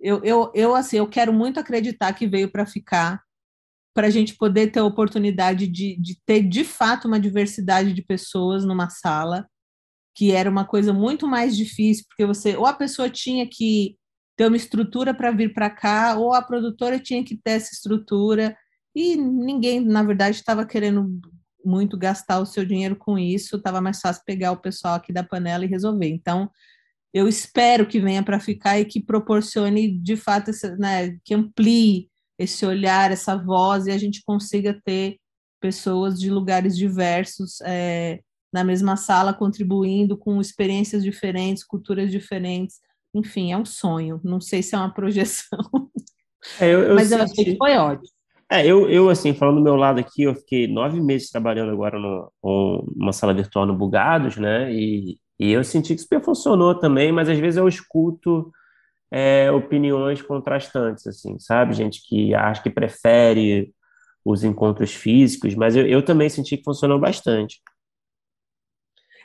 eu, 0.00 0.22
eu, 0.22 0.52
eu, 0.54 0.74
assim, 0.74 0.98
eu 0.98 1.08
quero 1.08 1.32
muito 1.32 1.58
acreditar 1.58 2.12
que 2.12 2.26
veio 2.26 2.50
para 2.50 2.66
ficar, 2.66 3.22
para 3.94 4.08
a 4.08 4.10
gente 4.10 4.36
poder 4.36 4.70
ter 4.70 4.80
a 4.80 4.84
oportunidade 4.84 5.66
de, 5.66 5.96
de 6.00 6.20
ter, 6.26 6.42
de 6.42 6.64
fato, 6.64 7.08
uma 7.08 7.20
diversidade 7.20 7.92
de 7.92 8.02
pessoas 8.02 8.64
numa 8.64 8.90
sala, 8.90 9.46
que 10.14 10.32
era 10.32 10.50
uma 10.50 10.64
coisa 10.64 10.92
muito 10.92 11.26
mais 11.26 11.56
difícil, 11.56 12.04
porque 12.08 12.26
você, 12.26 12.56
ou 12.56 12.66
a 12.66 12.74
pessoa 12.74 13.08
tinha 13.08 13.48
que 13.48 13.96
ter 14.36 14.46
uma 14.46 14.56
estrutura 14.56 15.14
para 15.14 15.30
vir 15.30 15.54
para 15.54 15.70
cá, 15.70 16.16
ou 16.16 16.34
a 16.34 16.42
produtora 16.42 16.98
tinha 16.98 17.24
que 17.24 17.36
ter 17.36 17.52
essa 17.52 17.72
estrutura, 17.72 18.56
e 18.94 19.16
ninguém, 19.16 19.80
na 19.80 20.02
verdade, 20.02 20.36
estava 20.36 20.66
querendo 20.66 21.20
muito 21.66 21.98
gastar 21.98 22.40
o 22.40 22.46
seu 22.46 22.64
dinheiro 22.64 22.96
com 22.96 23.18
isso, 23.18 23.56
estava 23.56 23.80
mais 23.80 24.00
fácil 24.00 24.22
pegar 24.24 24.52
o 24.52 24.60
pessoal 24.60 24.94
aqui 24.94 25.12
da 25.12 25.24
panela 25.24 25.64
e 25.64 25.68
resolver. 25.68 26.08
Então, 26.08 26.50
eu 27.12 27.28
espero 27.28 27.86
que 27.86 28.00
venha 28.00 28.22
para 28.22 28.40
ficar 28.40 28.78
e 28.78 28.84
que 28.84 29.02
proporcione, 29.02 29.98
de 29.98 30.16
fato, 30.16 30.50
esse, 30.50 30.76
né, 30.76 31.18
que 31.24 31.34
amplie 31.34 32.08
esse 32.38 32.64
olhar, 32.66 33.10
essa 33.10 33.36
voz, 33.36 33.86
e 33.86 33.90
a 33.90 33.98
gente 33.98 34.22
consiga 34.22 34.78
ter 34.84 35.18
pessoas 35.60 36.20
de 36.20 36.30
lugares 36.30 36.76
diversos 36.76 37.60
é, 37.62 38.20
na 38.52 38.62
mesma 38.62 38.96
sala, 38.96 39.34
contribuindo 39.34 40.16
com 40.16 40.40
experiências 40.40 41.02
diferentes, 41.02 41.64
culturas 41.64 42.10
diferentes. 42.10 42.80
Enfim, 43.14 43.52
é 43.52 43.56
um 43.56 43.64
sonho. 43.64 44.20
Não 44.22 44.40
sei 44.40 44.62
se 44.62 44.74
é 44.74 44.78
uma 44.78 44.92
projeção, 44.94 45.90
é, 46.60 46.72
eu, 46.72 46.82
eu 46.82 46.94
mas 46.94 47.10
eu 47.10 47.22
achei 47.22 47.44
que 47.44 47.56
foi 47.56 47.76
ótimo. 47.76 48.15
É, 48.50 48.64
eu, 48.64 48.88
eu, 48.88 49.10
assim, 49.10 49.34
falando 49.34 49.56
do 49.56 49.62
meu 49.62 49.74
lado 49.74 49.98
aqui, 49.98 50.22
eu 50.22 50.34
fiquei 50.34 50.68
nove 50.68 51.00
meses 51.00 51.30
trabalhando 51.30 51.72
agora 51.72 51.98
no, 51.98 52.32
numa 52.94 53.12
sala 53.12 53.34
virtual 53.34 53.66
no 53.66 53.76
Bugados, 53.76 54.36
né? 54.36 54.72
E, 54.72 55.18
e 55.38 55.50
eu 55.50 55.64
senti 55.64 55.94
que 55.94 56.00
super 56.00 56.22
funcionou 56.22 56.74
também, 56.78 57.10
mas 57.10 57.28
às 57.28 57.38
vezes 57.38 57.58
eu 57.58 57.66
escuto 57.66 58.52
é, 59.10 59.50
opiniões 59.50 60.22
contrastantes, 60.22 61.06
assim, 61.06 61.38
sabe? 61.40 61.74
Gente 61.74 62.00
que 62.06 62.34
acha 62.34 62.62
que 62.62 62.70
prefere 62.70 63.74
os 64.24 64.44
encontros 64.44 64.94
físicos, 64.94 65.54
mas 65.54 65.74
eu, 65.74 65.86
eu 65.86 66.04
também 66.04 66.28
senti 66.28 66.56
que 66.56 66.64
funcionou 66.64 67.00
bastante. 67.00 67.60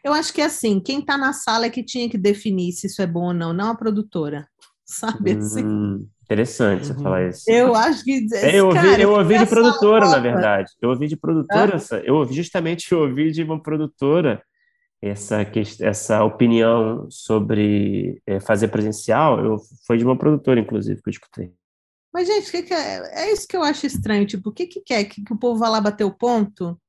Eu 0.03 0.14
acho 0.14 0.34
que 0.34 0.41
assim, 0.41 0.80
quem 0.80 0.99
está 0.99 1.15
na 1.18 1.31
sala 1.31 1.68
é 1.68 1.69
que 1.69 1.84
tinha 1.84 2.10
que 2.10 2.18
definir 2.18 2.72
se 2.72 2.88
isso 2.88 3.02
é 3.02 3.07
bom 3.07 3.26
ou 3.26 3.34
não, 3.34 3.53
não 3.53 3.69
a 3.72 3.76
produtora, 3.76 4.48
sabe 4.85 5.34
assim? 5.34 5.64
Hum, 5.64 6.07
interessante 6.31 6.87
você 6.87 6.93
uhum. 6.93 7.03
falar 7.03 7.27
isso. 7.27 7.43
Eu 7.47 7.75
acho 7.75 8.03
que 8.03 8.25
é, 8.33 8.59
eu 8.59 8.67
ouvi, 8.67 8.79
cara, 8.79 9.01
eu 9.01 9.11
ouvi 9.11 9.37
de 9.37 9.45
produtora, 9.45 10.09
na 10.09 10.19
verdade. 10.19 10.71
Eu 10.81 10.89
ouvi 10.89 11.07
de 11.07 11.17
produtora, 11.17 11.77
ah? 11.77 11.95
eu 12.03 12.15
ouvi 12.15 12.33
justamente 12.33 12.89
eu 12.91 13.01
ouvi 13.01 13.31
de 13.31 13.43
uma 13.43 13.61
produtora 13.61 14.41
essa, 15.01 15.45
essa 15.81 16.23
opinião 16.23 17.07
sobre 17.09 18.21
é, 18.25 18.39
fazer 18.39 18.69
presencial 18.69 19.43
eu, 19.43 19.57
foi 19.85 19.97
de 19.97 20.05
uma 20.05 20.17
produtora, 20.17 20.59
inclusive, 20.59 21.01
que 21.01 21.09
eu 21.09 21.11
escutei. 21.11 21.53
Mas, 22.13 22.27
gente, 22.27 22.51
que 22.51 22.63
que 22.63 22.73
é, 22.73 23.23
é, 23.23 23.33
isso 23.33 23.47
que 23.47 23.55
eu 23.55 23.63
acho 23.63 23.85
estranho. 23.85 24.25
Tipo, 24.25 24.49
o 24.49 24.53
que, 24.53 24.67
que 24.67 24.81
quer? 24.81 25.03
Que, 25.05 25.23
que 25.23 25.33
o 25.33 25.37
povo 25.37 25.59
vá 25.59 25.69
lá 25.69 25.81
bater 25.81 26.03
o 26.03 26.15
ponto? 26.15 26.79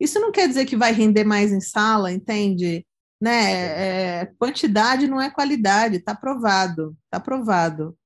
Isso 0.00 0.18
não 0.18 0.32
quer 0.32 0.48
dizer 0.48 0.64
que 0.66 0.76
vai 0.76 0.92
render 0.92 1.24
mais 1.24 1.52
em 1.52 1.60
sala, 1.60 2.12
entende? 2.12 2.86
Né? 3.20 4.20
É, 4.20 4.26
quantidade 4.38 5.08
não 5.08 5.20
é 5.20 5.28
qualidade, 5.28 5.96
está 5.96 6.14
provado, 6.14 6.96
está 7.04 7.18
provado. 7.18 7.96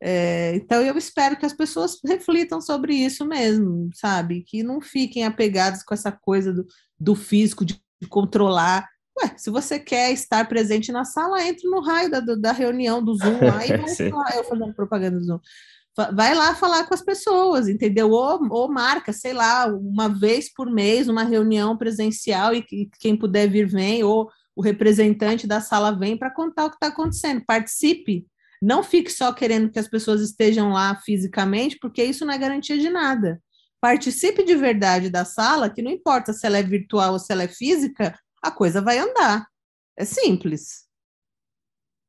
É, 0.00 0.54
então 0.56 0.82
eu 0.82 0.96
espero 0.98 1.36
que 1.36 1.46
as 1.46 1.54
pessoas 1.54 1.98
reflitam 2.04 2.60
sobre 2.60 2.94
isso 2.94 3.24
mesmo, 3.24 3.90
sabe? 3.94 4.42
Que 4.42 4.62
não 4.62 4.80
fiquem 4.80 5.24
apegados 5.24 5.82
com 5.82 5.94
essa 5.94 6.12
coisa 6.12 6.52
do, 6.52 6.66
do 6.98 7.14
físico, 7.14 7.64
de, 7.64 7.80
de 8.00 8.08
controlar 8.08 8.86
Ué, 9.18 9.32
se 9.38 9.48
você 9.48 9.78
quer 9.78 10.12
estar 10.12 10.46
presente 10.46 10.92
na 10.92 11.04
sala, 11.04 11.42
entre 11.42 11.68
no 11.68 11.80
raio 11.80 12.10
da, 12.10 12.20
da 12.20 12.52
reunião 12.52 13.02
do 13.02 13.14
Zoom 13.14 13.40
lá 13.40 13.64
e 13.64 13.72
vai 13.78 14.10
falar, 14.10 14.36
eu 14.36 14.44
fazendo 14.44 14.74
propaganda 14.74 15.18
do 15.18 15.24
Zoom. 15.24 15.40
Vai 16.14 16.34
lá 16.34 16.54
falar 16.54 16.86
com 16.86 16.92
as 16.92 17.00
pessoas, 17.00 17.68
entendeu? 17.68 18.10
Ou, 18.10 18.46
ou 18.50 18.68
marca, 18.68 19.14
sei 19.14 19.32
lá, 19.32 19.66
uma 19.66 20.10
vez 20.10 20.52
por 20.52 20.70
mês, 20.70 21.08
uma 21.08 21.22
reunião 21.22 21.74
presencial 21.74 22.54
e 22.54 22.62
quem 23.00 23.16
puder 23.16 23.48
vir 23.48 23.66
vem, 23.66 24.04
ou 24.04 24.30
o 24.54 24.60
representante 24.60 25.46
da 25.46 25.62
sala 25.62 25.90
vem 25.90 26.18
para 26.18 26.30
contar 26.30 26.66
o 26.66 26.68
que 26.68 26.76
está 26.76 26.88
acontecendo. 26.88 27.42
Participe. 27.46 28.26
Não 28.66 28.82
fique 28.82 29.12
só 29.12 29.32
querendo 29.32 29.70
que 29.70 29.78
as 29.78 29.86
pessoas 29.86 30.20
estejam 30.20 30.70
lá 30.70 30.96
fisicamente, 30.96 31.78
porque 31.80 32.02
isso 32.02 32.26
não 32.26 32.34
é 32.34 32.38
garantia 32.38 32.76
de 32.76 32.90
nada. 32.90 33.40
Participe 33.80 34.42
de 34.42 34.56
verdade 34.56 35.08
da 35.08 35.24
sala, 35.24 35.70
que 35.70 35.80
não 35.80 35.88
importa 35.88 36.32
se 36.32 36.44
ela 36.44 36.58
é 36.58 36.64
virtual 36.64 37.12
ou 37.12 37.18
se 37.20 37.32
ela 37.32 37.44
é 37.44 37.48
física, 37.48 38.18
a 38.42 38.50
coisa 38.50 38.82
vai 38.82 38.98
andar. 38.98 39.46
É 39.96 40.04
simples. 40.04 40.84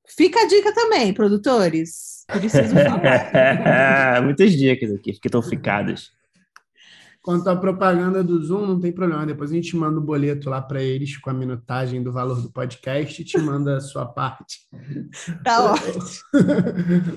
Fica 0.07 0.39
a 0.41 0.47
dica 0.47 0.73
também, 0.73 1.13
produtores. 1.13 2.25
Preciso 2.25 2.73
falar. 2.73 4.23
Muitas 4.23 4.51
dicas 4.53 4.91
aqui, 4.95 5.13
que 5.13 5.27
estão 5.27 5.43
ficadas. 5.43 6.11
Quanto 7.28 7.49
à 7.49 7.58
propaganda 7.58 8.24
do 8.24 8.41
Zoom, 8.41 8.66
não 8.66 8.80
tem 8.80 8.90
problema. 8.90 9.26
Depois 9.26 9.52
a 9.52 9.54
gente 9.54 9.76
manda 9.76 9.99
o 9.99 10.02
boleto 10.02 10.49
lá 10.49 10.62
para 10.62 10.82
eles 10.82 11.18
com 11.18 11.30
a 11.30 11.34
minutagem 11.34 12.02
do 12.02 12.10
valor 12.10 12.41
do 12.41 12.49
podcast 12.49 13.22
e 13.22 13.26
te 13.26 13.38
manda 13.38 13.76
a 13.76 13.82
sua 13.82 14.06
parte. 14.06 14.60
Tá 15.44 15.74
ótimo. 15.74 16.02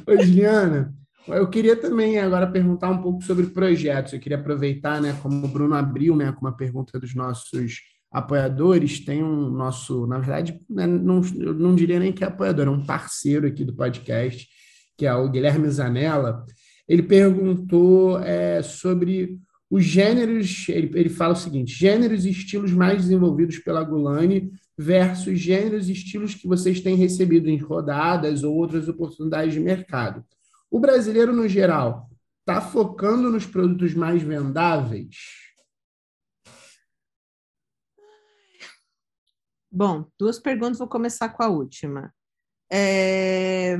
Ô, 0.04 0.20
Juliana, 0.20 0.92
Eu 1.28 1.48
queria 1.48 1.76
também 1.76 2.18
agora 2.18 2.50
perguntar 2.50 2.90
um 2.90 3.00
pouco 3.00 3.22
sobre 3.22 3.46
projetos. 3.46 4.12
Eu 4.12 4.18
queria 4.18 4.36
aproveitar, 4.36 5.00
né, 5.00 5.16
como 5.22 5.46
o 5.46 5.48
Bruno 5.48 5.76
abriu, 5.76 6.16
né, 6.16 6.32
com 6.32 6.40
uma 6.44 6.56
pergunta 6.56 6.98
dos 6.98 7.14
nossos 7.14 7.76
apoiadores, 8.10 9.04
tem 9.04 9.22
um 9.22 9.48
nosso, 9.48 10.08
na 10.08 10.18
verdade, 10.18 10.60
né, 10.68 10.88
não, 10.88 11.20
eu 11.38 11.54
não 11.54 11.76
diria 11.76 12.00
nem 12.00 12.12
que 12.12 12.24
é 12.24 12.26
apoiador, 12.26 12.66
é 12.66 12.70
um 12.70 12.84
parceiro 12.84 13.46
aqui 13.46 13.64
do 13.64 13.76
podcast, 13.76 14.48
que 14.98 15.06
é 15.06 15.14
o 15.14 15.30
Guilherme 15.30 15.70
Zanella. 15.70 16.44
Ele 16.88 17.04
perguntou 17.04 18.18
é, 18.18 18.60
sobre 18.60 19.38
os 19.70 19.84
gêneros, 19.84 20.68
ele, 20.68 20.90
ele 20.98 21.08
fala 21.08 21.34
o 21.34 21.36
seguinte: 21.36 21.72
gêneros 21.72 22.26
e 22.26 22.30
estilos 22.30 22.72
mais 22.72 23.02
desenvolvidos 23.02 23.58
pela 23.58 23.84
Gulani 23.84 24.52
versus 24.76 25.38
gêneros 25.38 25.88
e 25.88 25.92
estilos 25.92 26.34
que 26.34 26.48
vocês 26.48 26.80
têm 26.80 26.96
recebido 26.96 27.48
em 27.48 27.56
rodadas 27.56 28.42
ou 28.42 28.56
outras 28.56 28.88
oportunidades 28.88 29.54
de 29.54 29.60
mercado. 29.60 30.24
O 30.68 30.80
brasileiro, 30.80 31.32
no 31.32 31.46
geral, 31.46 32.10
está 32.40 32.60
focando 32.60 33.30
nos 33.30 33.46
produtos 33.46 33.94
mais 33.94 34.22
vendáveis? 34.22 35.16
Bom, 39.70 40.04
duas 40.18 40.40
perguntas, 40.40 40.78
vou 40.78 40.88
começar 40.88 41.28
com 41.28 41.44
a 41.44 41.48
última. 41.48 42.12
É... 42.72 43.76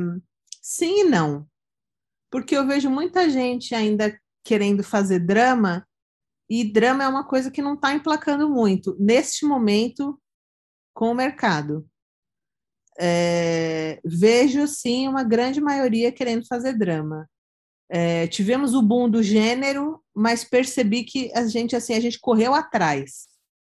Sim 0.63 1.01
e 1.01 1.05
não. 1.05 1.49
Porque 2.31 2.57
eu 2.57 2.65
vejo 2.65 2.89
muita 2.89 3.29
gente 3.29 3.75
ainda 3.75 4.17
querendo 4.45 4.83
fazer 4.83 5.21
drama, 5.21 5.87
e 6.49 6.65
drama 6.65 7.05
é 7.05 7.09
uma 7.09 7.27
coisa 7.27 7.51
que 7.51 7.63
não 7.63 7.75
está 7.75 7.95
emplacando 7.95 8.49
muito, 8.49 8.97
neste 8.99 9.45
momento, 9.45 10.21
com 10.93 11.11
o 11.11 11.15
mercado. 11.15 11.87
É... 12.99 14.01
Vejo, 14.05 14.67
sim, 14.67 15.07
uma 15.07 15.23
grande 15.23 15.61
maioria 15.61 16.11
querendo 16.11 16.47
fazer 16.47 16.77
drama. 16.77 17.29
É... 17.89 18.27
Tivemos 18.27 18.75
o 18.75 18.83
boom 18.83 19.09
do 19.09 19.23
gênero, 19.23 20.03
mas 20.15 20.43
percebi 20.43 21.05
que 21.05 21.31
a 21.35 21.47
gente, 21.47 21.77
assim, 21.77 21.95
a 21.95 22.01
gente 22.01 22.19
correu 22.19 22.55
atrás. 22.55 23.29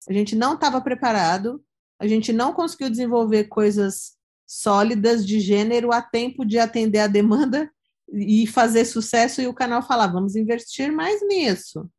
A 0.09 0.13
gente 0.13 0.35
não 0.35 0.55
estava 0.55 0.81
preparado 0.81 1.63
a 2.01 2.07
gente 2.07 2.33
não 2.33 2.51
conseguiu 2.51 2.89
desenvolver 2.89 3.43
coisas 3.43 4.13
sólidas 4.47 5.23
de 5.23 5.39
gênero 5.39 5.93
a 5.93 6.01
tempo 6.01 6.43
de 6.43 6.57
atender 6.57 6.97
a 6.97 7.05
demanda 7.05 7.71
e 8.11 8.45
fazer 8.47 8.85
sucesso, 8.85 9.41
e 9.41 9.47
o 9.47 9.53
canal 9.53 9.81
falar, 9.81 10.07
vamos 10.07 10.35
investir 10.35 10.91
mais 10.91 11.25
nisso. 11.27 11.89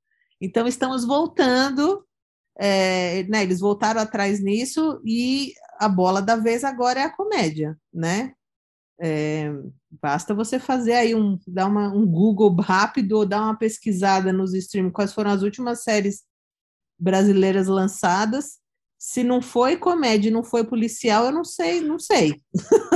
Então, 0.41 0.67
estamos 0.67 1.05
voltando, 1.05 2.05
é, 2.59 3.23
né, 3.25 3.43
eles 3.43 3.61
voltaram 3.61 4.01
atrás 4.01 4.43
nisso, 4.43 5.01
e 5.05 5.53
a 5.79 5.89
bola 5.89 6.21
da 6.21 6.37
vez 6.37 6.65
agora 6.65 7.01
é 7.01 7.05
a 7.05 7.17
comédia, 7.17 7.77
né? 7.93 8.33
É, 9.01 9.51
basta 10.01 10.35
você 10.35 10.61
fazer 10.61 10.93
aí 10.93 11.15
um, 11.15 11.39
dar 11.49 11.67
uma, 11.67 11.89
um 11.89 12.07
Google 12.07 12.55
rápido 12.61 13.13
ou 13.19 13.27
dar 13.27 13.43
uma 13.43 13.57
pesquisada 13.57 14.33
nos 14.33 14.55
streams, 14.55 14.93
quais 14.93 15.13
foram 15.13 15.31
as 15.31 15.43
últimas 15.43 15.83
séries 15.83 16.23
brasileiras 16.99 17.67
lançadas, 17.67 18.61
se 18.97 19.25
não 19.25 19.43
foi 19.43 19.77
comédia, 19.77 20.31
não 20.31 20.45
foi 20.45 20.63
policial, 20.63 21.25
eu 21.25 21.33
não 21.33 21.45
sei, 21.45 21.81
não 21.81 21.99
sei. 21.99 22.37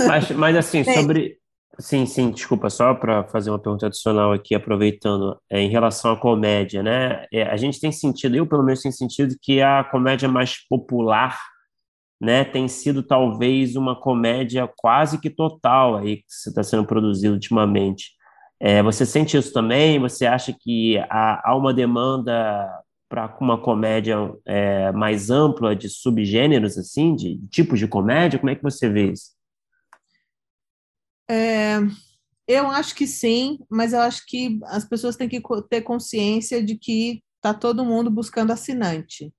Mas, 0.06 0.30
mas 0.30 0.56
assim, 0.56 0.84
sobre. 0.94 1.40
Sim, 1.78 2.06
sim, 2.06 2.30
desculpa, 2.30 2.70
só 2.70 2.94
para 2.94 3.24
fazer 3.24 3.50
uma 3.50 3.58
pergunta 3.58 3.86
adicional 3.86 4.32
aqui, 4.32 4.54
aproveitando, 4.54 5.38
é, 5.50 5.60
em 5.60 5.68
relação 5.68 6.12
à 6.12 6.16
comédia, 6.16 6.82
né? 6.82 7.26
É, 7.30 7.42
a 7.42 7.56
gente 7.58 7.78
tem 7.78 7.92
sentido, 7.92 8.34
eu 8.34 8.46
pelo 8.46 8.62
menos 8.62 8.80
tenho 8.80 8.94
sentido 8.94 9.36
que 9.42 9.60
a 9.60 9.84
comédia 9.84 10.26
mais 10.26 10.56
popular, 10.68 11.38
né, 12.20 12.44
tem 12.44 12.68
sido 12.68 13.02
talvez 13.02 13.76
uma 13.76 13.94
comédia 14.00 14.68
quase 14.76 15.20
que 15.20 15.30
total 15.30 15.96
aí 15.98 16.18
que 16.18 16.24
está 16.48 16.62
sendo 16.62 16.86
produzida 16.86 17.34
ultimamente. 17.34 18.12
É, 18.60 18.82
você 18.82 19.06
sente 19.06 19.36
isso 19.36 19.52
também? 19.52 20.00
Você 20.00 20.26
acha 20.26 20.54
que 20.58 20.98
há, 21.10 21.50
há 21.50 21.56
uma 21.56 21.74
demanda 21.74 22.68
para 23.08 23.36
uma 23.40 23.58
comédia 23.60 24.16
é, 24.46 24.92
mais 24.92 25.30
ampla 25.30 25.76
de 25.76 25.88
subgêneros, 25.90 26.78
assim, 26.78 27.14
de, 27.14 27.38
tipos 27.50 27.78
de 27.78 27.88
comédia? 27.88 28.38
Como 28.38 28.50
é 28.50 28.56
que 28.56 28.62
você 28.62 28.88
vê 28.88 29.12
isso? 29.12 29.35
É, 31.28 31.78
eu 32.46 32.68
acho 32.70 32.94
que 32.94 33.06
sim, 33.06 33.58
mas 33.68 33.92
eu 33.92 34.00
acho 34.00 34.24
que 34.26 34.58
as 34.66 34.84
pessoas 34.84 35.16
têm 35.16 35.28
que 35.28 35.42
ter 35.68 35.82
consciência 35.82 36.62
de 36.62 36.78
que 36.78 37.22
está 37.36 37.52
todo 37.52 37.84
mundo 37.84 38.10
buscando 38.10 38.52
assinante. 38.52 39.32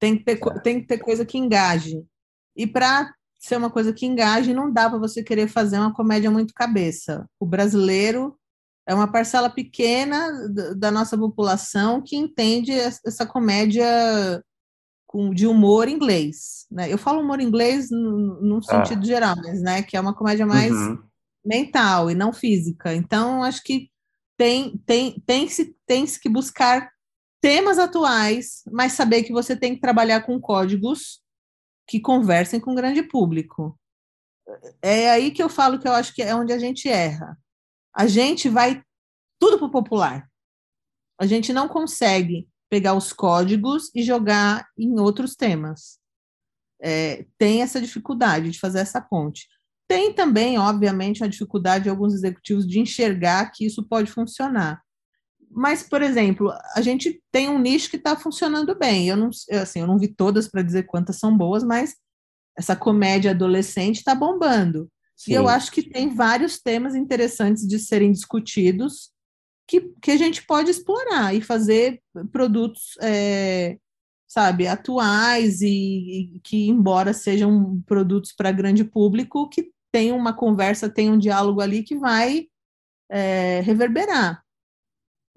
Tem 0.00 0.18
que 0.18 0.24
ter, 0.24 0.40
tem 0.62 0.80
que 0.80 0.86
ter 0.86 0.98
coisa 0.98 1.24
que 1.24 1.38
engaje. 1.38 2.04
E 2.56 2.66
para 2.66 3.14
ser 3.38 3.56
uma 3.56 3.70
coisa 3.70 3.92
que 3.92 4.06
engaje, 4.06 4.52
não 4.52 4.72
dá 4.72 4.88
para 4.88 4.98
você 4.98 5.22
querer 5.22 5.48
fazer 5.48 5.78
uma 5.78 5.94
comédia 5.94 6.30
muito 6.30 6.54
cabeça. 6.54 7.28
O 7.38 7.46
brasileiro 7.46 8.36
é 8.86 8.94
uma 8.94 9.10
parcela 9.10 9.48
pequena 9.48 10.48
da 10.76 10.90
nossa 10.90 11.16
população 11.16 12.02
que 12.02 12.16
entende 12.16 12.72
essa 12.72 13.24
comédia 13.24 13.86
de 15.34 15.46
humor 15.46 15.88
inglês. 15.88 16.66
Né? 16.70 16.92
Eu 16.92 16.98
falo 16.98 17.20
humor 17.20 17.40
inglês 17.40 17.90
num 17.90 18.58
ah. 18.58 18.62
sentido 18.62 19.02
ah. 19.02 19.06
geral, 19.06 19.36
mas 19.36 19.62
né, 19.62 19.82
que 19.82 19.96
é 19.96 20.00
uma 20.00 20.14
comédia 20.14 20.46
mais 20.46 20.72
uhum. 20.72 21.02
mental 21.44 22.10
e 22.10 22.14
não 22.14 22.32
física. 22.32 22.94
Então, 22.94 23.42
acho 23.42 23.62
que 23.62 23.90
tem, 24.36 24.76
tem, 24.86 25.20
tem, 25.26 25.48
-se, 25.48 25.76
tem 25.86 26.06
-se 26.06 26.20
que 26.20 26.28
buscar 26.28 26.90
temas 27.40 27.78
atuais, 27.78 28.62
mas 28.70 28.92
saber 28.92 29.24
que 29.24 29.32
você 29.32 29.56
tem 29.56 29.74
que 29.74 29.80
trabalhar 29.80 30.22
com 30.22 30.40
códigos 30.40 31.20
que 31.86 32.00
conversem 32.00 32.60
com 32.60 32.72
o 32.72 32.76
grande 32.76 33.02
público. 33.02 33.78
É 34.80 35.10
aí 35.10 35.30
que 35.30 35.42
eu 35.42 35.48
falo 35.48 35.78
que 35.78 35.86
eu 35.86 35.92
acho 35.92 36.14
que 36.14 36.22
é 36.22 36.34
onde 36.34 36.52
a 36.52 36.58
gente 36.58 36.88
erra 36.88 37.36
a 37.94 38.06
gente 38.06 38.48
vai 38.48 38.82
tudo 39.38 39.58
para 39.58 39.66
o 39.66 39.70
popular. 39.70 40.30
A 41.20 41.26
gente 41.26 41.52
não 41.52 41.68
consegue 41.68 42.48
pegar 42.72 42.94
os 42.94 43.12
códigos 43.12 43.90
e 43.94 44.02
jogar 44.02 44.66
em 44.78 44.98
outros 44.98 45.36
temas. 45.36 45.98
É, 46.80 47.26
tem 47.36 47.60
essa 47.60 47.78
dificuldade 47.78 48.50
de 48.50 48.58
fazer 48.58 48.78
essa 48.78 48.98
ponte. 48.98 49.46
Tem 49.86 50.14
também, 50.14 50.58
obviamente, 50.58 51.22
a 51.22 51.26
dificuldade 51.26 51.84
de 51.84 51.90
alguns 51.90 52.14
executivos 52.14 52.66
de 52.66 52.80
enxergar 52.80 53.50
que 53.50 53.66
isso 53.66 53.86
pode 53.86 54.10
funcionar. 54.10 54.80
Mas, 55.50 55.82
por 55.82 56.00
exemplo, 56.00 56.50
a 56.74 56.80
gente 56.80 57.22
tem 57.30 57.50
um 57.50 57.58
nicho 57.58 57.90
que 57.90 57.98
está 57.98 58.16
funcionando 58.16 58.74
bem. 58.74 59.06
Eu 59.06 59.18
não, 59.18 59.28
assim, 59.60 59.80
eu 59.80 59.86
não 59.86 59.98
vi 59.98 60.08
todas 60.08 60.48
para 60.48 60.62
dizer 60.62 60.84
quantas 60.84 61.18
são 61.18 61.36
boas, 61.36 61.62
mas 61.62 61.94
essa 62.56 62.74
comédia 62.74 63.32
adolescente 63.32 63.96
está 63.96 64.14
bombando. 64.14 64.90
Sim. 65.14 65.32
E 65.32 65.34
eu 65.34 65.46
acho 65.46 65.70
que 65.70 65.82
tem 65.82 66.14
vários 66.14 66.58
temas 66.58 66.94
interessantes 66.94 67.68
de 67.68 67.78
serem 67.78 68.10
discutidos 68.10 69.12
que, 69.66 69.80
que 70.02 70.10
a 70.10 70.16
gente 70.16 70.44
pode 70.44 70.70
explorar 70.70 71.34
e 71.34 71.40
fazer 71.40 72.00
produtos, 72.30 72.96
é, 73.00 73.78
sabe, 74.28 74.66
atuais 74.66 75.60
e, 75.60 76.36
e, 76.36 76.40
que, 76.40 76.68
embora 76.68 77.12
sejam 77.12 77.80
produtos 77.86 78.32
para 78.32 78.52
grande 78.52 78.84
público, 78.84 79.48
que 79.48 79.70
tem 79.92 80.12
uma 80.12 80.32
conversa, 80.32 80.88
tem 80.88 81.10
um 81.10 81.18
diálogo 81.18 81.60
ali 81.60 81.82
que 81.82 81.96
vai 81.96 82.46
é, 83.10 83.60
reverberar. 83.60 84.42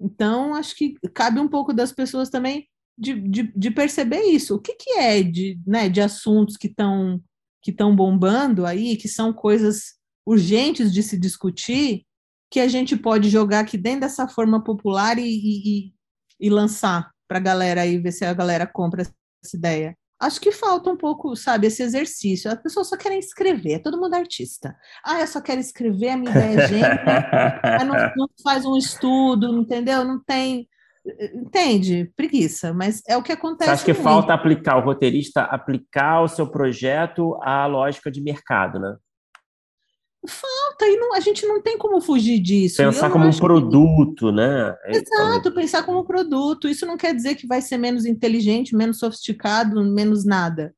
Então, 0.00 0.54
acho 0.54 0.74
que 0.74 0.94
cabe 1.14 1.40
um 1.40 1.48
pouco 1.48 1.72
das 1.72 1.92
pessoas 1.92 2.28
também 2.28 2.68
de, 2.98 3.14
de, 3.14 3.52
de 3.54 3.70
perceber 3.70 4.22
isso. 4.22 4.54
O 4.56 4.60
que, 4.60 4.74
que 4.74 4.90
é 4.98 5.22
de, 5.22 5.58
né, 5.66 5.88
de 5.88 6.00
assuntos 6.00 6.56
que 6.56 6.66
estão 6.66 7.22
que 7.62 7.72
estão 7.72 7.96
bombando 7.96 8.64
aí, 8.64 8.96
que 8.96 9.08
são 9.08 9.32
coisas 9.32 9.96
urgentes 10.24 10.92
de 10.92 11.02
se 11.02 11.18
discutir, 11.18 12.05
que 12.50 12.60
a 12.60 12.68
gente 12.68 12.96
pode 12.96 13.28
jogar 13.28 13.60
aqui 13.60 13.76
dentro 13.76 14.00
dessa 14.00 14.28
forma 14.28 14.62
popular 14.62 15.18
e, 15.18 15.24
e, 15.24 15.92
e 16.40 16.50
lançar 16.50 17.10
para 17.28 17.38
a 17.38 17.42
galera 17.42 17.82
aí, 17.82 17.98
ver 17.98 18.12
se 18.12 18.24
a 18.24 18.32
galera 18.32 18.66
compra 18.66 19.02
essa 19.02 19.56
ideia. 19.56 19.96
Acho 20.18 20.40
que 20.40 20.50
falta 20.50 20.90
um 20.90 20.96
pouco, 20.96 21.36
sabe, 21.36 21.66
esse 21.66 21.82
exercício. 21.82 22.50
As 22.50 22.60
pessoas 22.62 22.88
só 22.88 22.96
querem 22.96 23.18
escrever, 23.18 23.72
é 23.72 23.78
todo 23.78 24.00
mundo 24.00 24.14
artista. 24.14 24.74
Ah, 25.04 25.20
eu 25.20 25.26
só 25.26 25.42
quero 25.42 25.60
escrever, 25.60 26.10
a 26.10 26.16
minha 26.16 26.30
ideia 26.30 26.60
é 26.60 26.68
gênio, 26.68 27.86
não, 27.86 27.94
não 28.16 28.28
faz 28.42 28.64
um 28.64 28.76
estudo, 28.76 29.58
entendeu? 29.58 30.04
Não 30.04 30.22
tem 30.24 30.66
Entende? 31.34 32.10
Preguiça, 32.16 32.72
mas 32.72 33.00
é 33.06 33.16
o 33.16 33.22
que 33.22 33.30
acontece. 33.30 33.70
Você 33.70 33.74
acha 33.74 33.84
que 33.84 33.92
muito. 33.92 34.02
falta 34.02 34.34
aplicar, 34.34 34.76
o 34.76 34.84
roteirista 34.84 35.42
aplicar 35.42 36.22
o 36.22 36.28
seu 36.28 36.46
projeto 36.50 37.38
à 37.42 37.66
lógica 37.66 38.10
de 38.10 38.20
mercado, 38.20 38.78
né? 38.80 38.96
Falta, 40.26 40.86
e 40.86 40.96
não, 40.96 41.14
a 41.14 41.20
gente 41.20 41.46
não 41.46 41.60
tem 41.60 41.78
como 41.78 42.00
fugir 42.00 42.38
disso. 42.38 42.78
Pensar 42.78 43.10
como 43.10 43.26
um 43.26 43.36
produto, 43.36 44.26
que... 44.26 44.32
né? 44.32 44.74
É, 44.84 44.96
Exato, 44.96 45.52
pensar 45.52 45.84
como 45.84 46.04
produto. 46.04 46.68
Isso 46.68 46.86
não 46.86 46.96
quer 46.96 47.14
dizer 47.14 47.34
que 47.34 47.46
vai 47.46 47.62
ser 47.62 47.76
menos 47.76 48.04
inteligente, 48.04 48.74
menos 48.74 48.98
sofisticado, 48.98 49.82
menos 49.84 50.24
nada. 50.24 50.74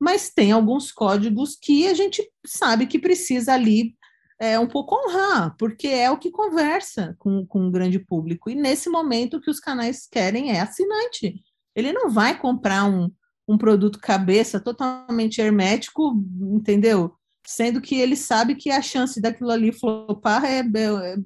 Mas 0.00 0.30
tem 0.30 0.52
alguns 0.52 0.90
códigos 0.90 1.56
que 1.60 1.86
a 1.86 1.94
gente 1.94 2.28
sabe 2.44 2.86
que 2.86 2.98
precisa 2.98 3.54
ali 3.54 3.94
é, 4.40 4.58
um 4.58 4.66
pouco 4.66 4.96
honrar, 4.96 5.54
porque 5.56 5.86
é 5.86 6.10
o 6.10 6.18
que 6.18 6.30
conversa 6.30 7.14
com, 7.18 7.46
com 7.46 7.68
o 7.68 7.70
grande 7.70 8.00
público. 8.00 8.50
E 8.50 8.54
nesse 8.56 8.90
momento 8.90 9.36
o 9.36 9.40
que 9.40 9.50
os 9.50 9.60
canais 9.60 10.08
querem 10.10 10.50
é 10.50 10.60
assinante. 10.60 11.40
Ele 11.76 11.92
não 11.92 12.10
vai 12.10 12.36
comprar 12.36 12.84
um, 12.84 13.08
um 13.48 13.56
produto 13.56 14.00
cabeça 14.00 14.58
totalmente 14.58 15.40
hermético, 15.40 16.20
entendeu? 16.40 17.14
Sendo 17.52 17.80
que 17.80 17.96
ele 17.96 18.16
sabe 18.16 18.54
que 18.54 18.70
a 18.70 18.80
chance 18.80 19.20
daquilo 19.20 19.50
ali 19.50 19.72
flopar 19.72 20.44
é, 20.44 20.60
é, 20.60 21.16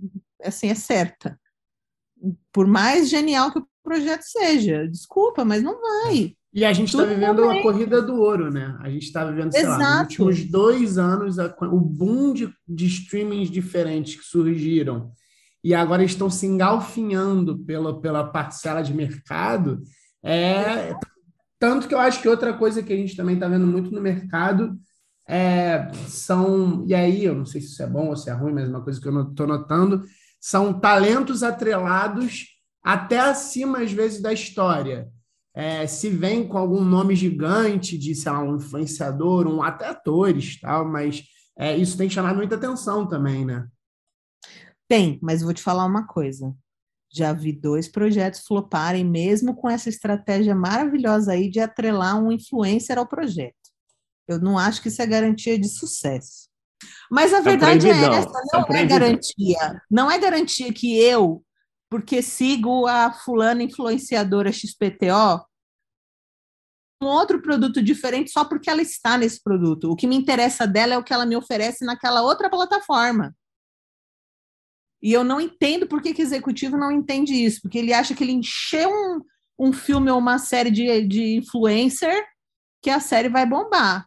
é 0.42 0.48
assim, 0.48 0.68
é 0.68 0.74
certa. 0.74 1.38
Por 2.52 2.66
mais 2.66 3.08
genial 3.08 3.52
que 3.52 3.60
o 3.60 3.68
projeto 3.82 4.22
seja. 4.22 4.88
Desculpa, 4.88 5.44
mas 5.44 5.62
não 5.62 5.80
vai. 5.80 6.34
E 6.52 6.64
a 6.64 6.72
gente 6.72 6.88
está 6.88 7.04
vivendo 7.04 7.42
uma 7.42 7.62
corrida 7.62 8.00
do 8.02 8.16
ouro, 8.16 8.50
né? 8.50 8.76
A 8.80 8.88
gente 8.90 9.04
está 9.04 9.24
vivendo, 9.24 9.52
sei 9.52 9.60
Exato. 9.60 9.78
lá, 9.78 9.90
nos 9.90 10.00
últimos 10.02 10.44
dois 10.44 10.98
anos, 10.98 11.38
a, 11.38 11.54
o 11.60 11.80
boom 11.80 12.32
de, 12.32 12.52
de 12.66 12.86
streamings 12.86 13.50
diferentes 13.50 14.16
que 14.16 14.24
surgiram 14.24 15.12
e 15.62 15.74
agora 15.74 16.02
estão 16.02 16.30
se 16.30 16.46
engalfinhando 16.46 17.58
pela, 17.58 18.00
pela 18.00 18.24
parcela 18.24 18.82
de 18.82 18.94
mercado. 18.94 19.82
É, 20.24 20.94
tanto 21.58 21.86
que 21.86 21.94
eu 21.94 21.98
acho 21.98 22.20
que 22.22 22.28
outra 22.28 22.52
coisa 22.52 22.82
que 22.82 22.92
a 22.92 22.96
gente 22.96 23.14
também 23.14 23.34
está 23.34 23.46
vendo 23.46 23.66
muito 23.66 23.90
no 23.92 24.00
mercado 24.00 24.76
é, 25.28 25.90
são, 26.08 26.84
e 26.86 26.94
aí 26.94 27.24
eu 27.24 27.34
não 27.34 27.44
sei 27.44 27.60
se 27.60 27.68
isso 27.68 27.82
é 27.82 27.86
bom 27.86 28.08
ou 28.08 28.16
se 28.16 28.30
é 28.30 28.32
ruim, 28.32 28.52
mas 28.52 28.64
é 28.64 28.68
uma 28.68 28.82
coisa 28.82 29.00
que 29.00 29.08
eu 29.08 29.22
estou 29.22 29.46
notando, 29.46 30.02
são 30.40 30.78
talentos 30.78 31.42
atrelados 31.42 32.46
até 32.82 33.18
acima, 33.18 33.80
às 33.80 33.92
vezes, 33.92 34.22
da 34.22 34.32
história 34.32 35.10
é, 35.56 35.86
se 35.86 36.10
vem 36.10 36.46
com 36.46 36.58
algum 36.58 36.84
nome 36.84 37.16
gigante 37.16 37.96
de, 37.96 38.14
sei 38.14 38.30
lá, 38.30 38.42
um 38.42 38.56
influenciador, 38.56 39.46
um 39.46 39.62
até 39.62 39.86
atores, 39.86 40.60
tal, 40.60 40.86
mas 40.86 41.24
é, 41.58 41.74
isso 41.74 41.96
tem 41.96 42.10
chamado 42.10 42.36
muita 42.36 42.56
atenção 42.56 43.08
também, 43.08 43.42
né? 43.42 43.66
Tem, 44.86 45.18
mas 45.22 45.40
vou 45.40 45.54
te 45.54 45.62
falar 45.62 45.86
uma 45.86 46.06
coisa. 46.06 46.54
Já 47.10 47.32
vi 47.32 47.52
dois 47.52 47.88
projetos 47.88 48.40
floparem, 48.46 49.02
mesmo 49.02 49.56
com 49.56 49.70
essa 49.70 49.88
estratégia 49.88 50.54
maravilhosa 50.54 51.32
aí 51.32 51.48
de 51.48 51.58
atrelar 51.58 52.22
um 52.22 52.30
influencer 52.30 52.98
ao 52.98 53.08
projeto. 53.08 53.56
Eu 54.28 54.40
não 54.40 54.58
acho 54.58 54.82
que 54.82 54.88
isso 54.88 55.00
é 55.00 55.06
garantia 55.06 55.58
de 55.58 55.68
sucesso. 55.68 56.48
Mas 57.10 57.32
a 57.32 57.40
verdade 57.40 57.88
é 57.88 57.92
essa, 57.92 58.42
não 58.52 58.66
é 58.76 58.84
garantia. 58.84 59.82
Não 59.90 60.10
é 60.10 60.18
garantia 60.18 60.72
que 60.72 60.98
eu 60.98 61.42
porque 61.88 62.20
sigo 62.20 62.86
a 62.86 63.12
fulana 63.12 63.62
influenciadora 63.62 64.52
XPTO, 64.52 65.46
um 67.02 67.06
outro 67.06 67.40
produto 67.42 67.82
diferente 67.82 68.30
só 68.30 68.44
porque 68.44 68.70
ela 68.70 68.82
está 68.82 69.18
nesse 69.18 69.42
produto. 69.42 69.90
O 69.90 69.96
que 69.96 70.06
me 70.06 70.16
interessa 70.16 70.66
dela 70.66 70.94
é 70.94 70.98
o 70.98 71.04
que 71.04 71.12
ela 71.12 71.26
me 71.26 71.36
oferece 71.36 71.84
naquela 71.84 72.22
outra 72.22 72.48
plataforma. 72.48 73.34
E 75.02 75.12
eu 75.12 75.22
não 75.22 75.40
entendo 75.40 75.86
por 75.86 76.00
que, 76.00 76.14
que 76.14 76.22
executivo 76.22 76.76
não 76.76 76.90
entende 76.90 77.32
isso, 77.34 77.60
porque 77.60 77.78
ele 77.78 77.92
acha 77.92 78.14
que 78.14 78.24
ele 78.24 78.32
encheu 78.32 78.90
um, 78.90 79.20
um 79.58 79.72
filme 79.72 80.10
ou 80.10 80.18
uma 80.18 80.38
série 80.38 80.70
de, 80.70 81.06
de 81.06 81.36
influencer 81.36 82.26
que 82.82 82.88
a 82.88 82.98
série 82.98 83.28
vai 83.28 83.46
bombar. 83.46 84.06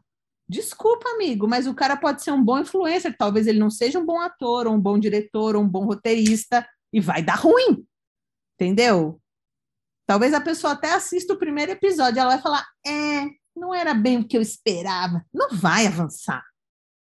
Desculpa, 0.50 1.08
amigo, 1.10 1.48
mas 1.48 1.68
o 1.68 1.76
cara 1.76 1.96
pode 1.96 2.24
ser 2.24 2.32
um 2.32 2.44
bom 2.44 2.58
influencer, 2.58 3.16
talvez 3.16 3.46
ele 3.46 3.60
não 3.60 3.70
seja 3.70 4.00
um 4.00 4.06
bom 4.06 4.20
ator, 4.20 4.66
ou 4.66 4.74
um 4.74 4.82
bom 4.82 4.98
diretor, 4.98 5.56
ou 5.56 5.62
um 5.62 5.70
bom 5.70 5.86
roteirista, 5.86 6.68
e 6.92 7.00
vai 7.00 7.22
dar 7.22 7.36
ruim, 7.36 7.86
entendeu? 8.56 9.22
Talvez 10.08 10.34
a 10.34 10.42
pessoa 10.42 10.74
até 10.74 10.92
assista 10.92 11.34
o 11.34 11.38
primeiro 11.38 11.74
episódio, 11.74 12.20
ela 12.20 12.32
vai 12.32 12.42
falar: 12.42 12.66
é, 12.84 13.28
não 13.56 13.76
era 13.76 13.94
bem 13.94 14.18
o 14.18 14.28
que 14.28 14.36
eu 14.36 14.42
esperava. 14.42 15.24
Não 15.32 15.50
vai 15.52 15.86
avançar. 15.86 16.44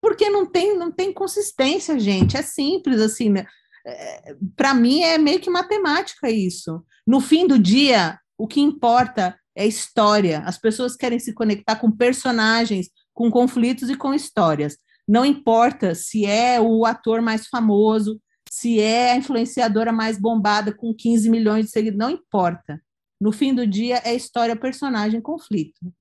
Porque 0.03 0.29
não 0.29 0.45
tem, 0.45 0.77
não 0.77 0.93
tem 0.93 1.11
consistência, 1.13 1.99
gente. 1.99 2.37
É 2.37 2.43
simples 2.43 3.01
assim. 3.01 3.31
Né? 3.31 3.47
É, 3.87 4.37
Para 4.55 4.75
mim 4.75 5.01
é 5.01 5.17
meio 5.17 5.41
que 5.41 5.49
matemática 5.49 6.31
isso. 6.31 6.85
No 7.07 7.19
fim 7.19 7.47
do 7.47 7.59
dia, 7.59 8.19
o 8.37 8.47
que 8.47 8.61
importa 8.61 9.39
é 9.57 9.67
história. 9.67 10.41
As 10.41 10.59
pessoas 10.59 10.95
querem 10.95 11.19
se 11.19 11.33
conectar 11.33 11.77
com 11.77 11.91
personagens, 11.91 12.91
com 13.19 13.29
conflitos 13.33 13.91
e 13.91 13.97
com 13.97 14.15
histórias. 14.15 14.79
Não 15.07 15.25
importa 15.25 15.93
se 15.93 16.25
é 16.25 16.61
o 16.61 16.87
ator 16.87 17.21
mais 17.21 17.49
famoso, 17.49 18.23
se 18.49 18.79
é 18.79 19.11
a 19.11 19.17
influenciadora 19.17 19.93
mais 19.93 20.17
bombada 20.17 20.73
com 20.73 20.95
15 20.95 21.29
milhões 21.29 21.65
de 21.65 21.73
seguidores, 21.73 21.99
não 21.99 22.11
importa. 22.11 22.81
No 23.21 23.33
fim 23.33 23.53
do 23.53 23.67
dia 23.67 24.01
é 24.05 24.15
história, 24.15 24.55
personagem, 24.55 25.21
conflito. 25.21 25.93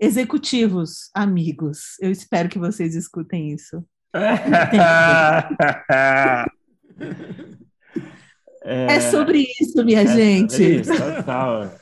Executivos, 0.00 1.10
amigos, 1.14 1.96
eu 2.00 2.10
espero 2.10 2.48
que 2.48 2.58
vocês 2.58 2.96
escutem 2.96 3.52
isso. 3.52 3.86
é, 8.64 8.96
é, 8.96 9.00
sobre 9.12 9.46
isso, 9.60 9.84
minha 9.84 10.02
é 10.02 10.06
gente. 10.08 10.52
Sobre 10.52 10.80
isso, 10.80 11.14
total. 11.14 11.72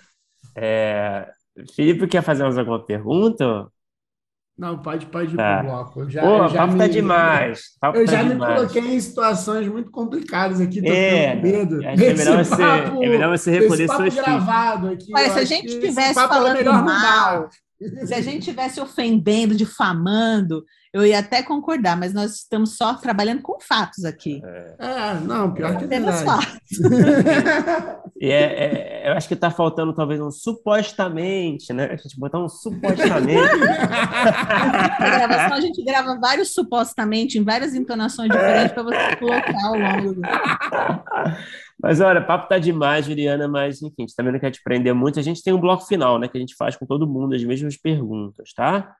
É, 0.55 1.34
Felipe, 1.75 2.07
quer 2.07 2.23
fazer 2.23 2.43
mais 2.43 2.59
alguma 2.59 2.85
pergunta? 2.85 3.69
Não, 4.57 4.79
pode, 4.79 5.07
pode 5.07 5.35
ir 5.35 5.37
tá. 5.37 5.59
pro 5.59 5.69
bloco. 5.69 6.01
Eu 6.01 6.11
já, 6.11 6.23
Pô, 6.23 6.45
eu 6.45 6.49
já 6.49 6.59
papo 6.59 6.67
tá 6.67 6.67
me, 6.67 6.79
tá 6.79 6.87
demais. 6.87 7.63
Papo 7.81 7.99
eu 7.99 8.07
tá 8.07 8.13
já 8.13 8.23
demais. 8.23 8.39
me 8.39 8.57
coloquei 8.57 8.95
em 8.95 9.01
situações 9.01 9.67
muito 9.67 9.91
complicadas 9.91 10.61
aqui, 10.61 10.81
tô 10.81 10.93
é, 10.93 11.35
com 11.35 11.43
medo. 11.43 11.85
É 11.85 11.97
melhor, 11.97 12.45
você, 12.45 12.57
papo, 12.57 13.03
é 13.03 13.09
melhor 13.09 13.37
você 13.37 13.51
recolher 13.51 13.89
suas 13.89 14.15
gravado 14.15 14.89
aqui. 14.89 15.11
Mas 15.11 15.33
se 15.33 15.39
a 15.41 15.45
gente 15.45 15.67
estivesse 15.67 16.15
falando 16.15 16.65
mal, 16.65 17.49
se 18.07 18.15
a 18.15 18.21
gente 18.21 18.41
estivesse 18.41 18.81
ofendendo, 18.81 19.55
difamando, 19.55 20.65
eu 20.95 21.05
ia 21.05 21.19
até 21.19 21.43
concordar, 21.43 21.97
mas 21.97 22.15
nós 22.15 22.37
estamos 22.37 22.77
só 22.77 22.95
trabalhando 22.95 23.43
com 23.43 23.59
fatos 23.59 24.05
aqui. 24.05 24.41
É, 24.45 24.75
é 24.79 25.15
não, 25.21 25.53
pior 25.53 25.77
que 25.77 25.93
é 25.93 26.13
fatos. 26.13 26.71
e 28.21 28.31
é, 28.31 29.03
é, 29.03 29.09
eu 29.09 29.15
acho 29.15 29.27
que 29.27 29.35
está 29.35 29.51
faltando 29.51 29.93
talvez 29.93 30.21
um 30.21 30.31
supostamente, 30.31 31.73
né? 31.73 31.87
A 31.87 31.97
gente 31.97 32.17
botar 32.17 32.39
um 32.39 32.49
supostamente. 32.49 33.43
gravação, 35.01 35.57
a 35.57 35.61
gente 35.61 35.85
grava 35.85 36.17
vários 36.21 36.55
supostamente, 36.55 37.39
em 37.39 37.45
várias 37.45 37.75
entonações 37.75 38.31
diferentes 38.31 38.73
para 38.73 38.83
você 38.85 39.17
colocar 39.17 39.67
ao 39.67 39.75
longo 39.75 40.15
do... 40.15 40.23
Mas 41.85 42.01
olha, 42.01 42.25
papo 42.25 42.49
tá 42.49 42.59
demais, 42.59 43.05
Juliana, 43.05 43.47
mas 43.47 43.83
enfim, 43.83 43.95
a 43.99 44.03
gente 44.05 44.17
também 44.17 44.33
não 44.33 44.41
quer 44.41 44.51
te 44.51 44.63
prender 44.63 44.95
muito. 44.95 45.21
A 45.21 45.23
gente 45.23 45.43
tem 45.43 45.53
um 45.53 45.61
bloco 45.61 45.85
final, 45.85 46.19
né? 46.19 46.27
Que 46.27 46.39
a 46.39 46.41
gente 46.41 46.55
faz 46.57 46.75
com 46.75 46.87
todo 46.87 47.07
mundo 47.07 47.35
as 47.35 47.45
mesmas 47.45 47.77
perguntas, 47.77 48.55
tá? 48.55 48.81
tá. 48.81 48.97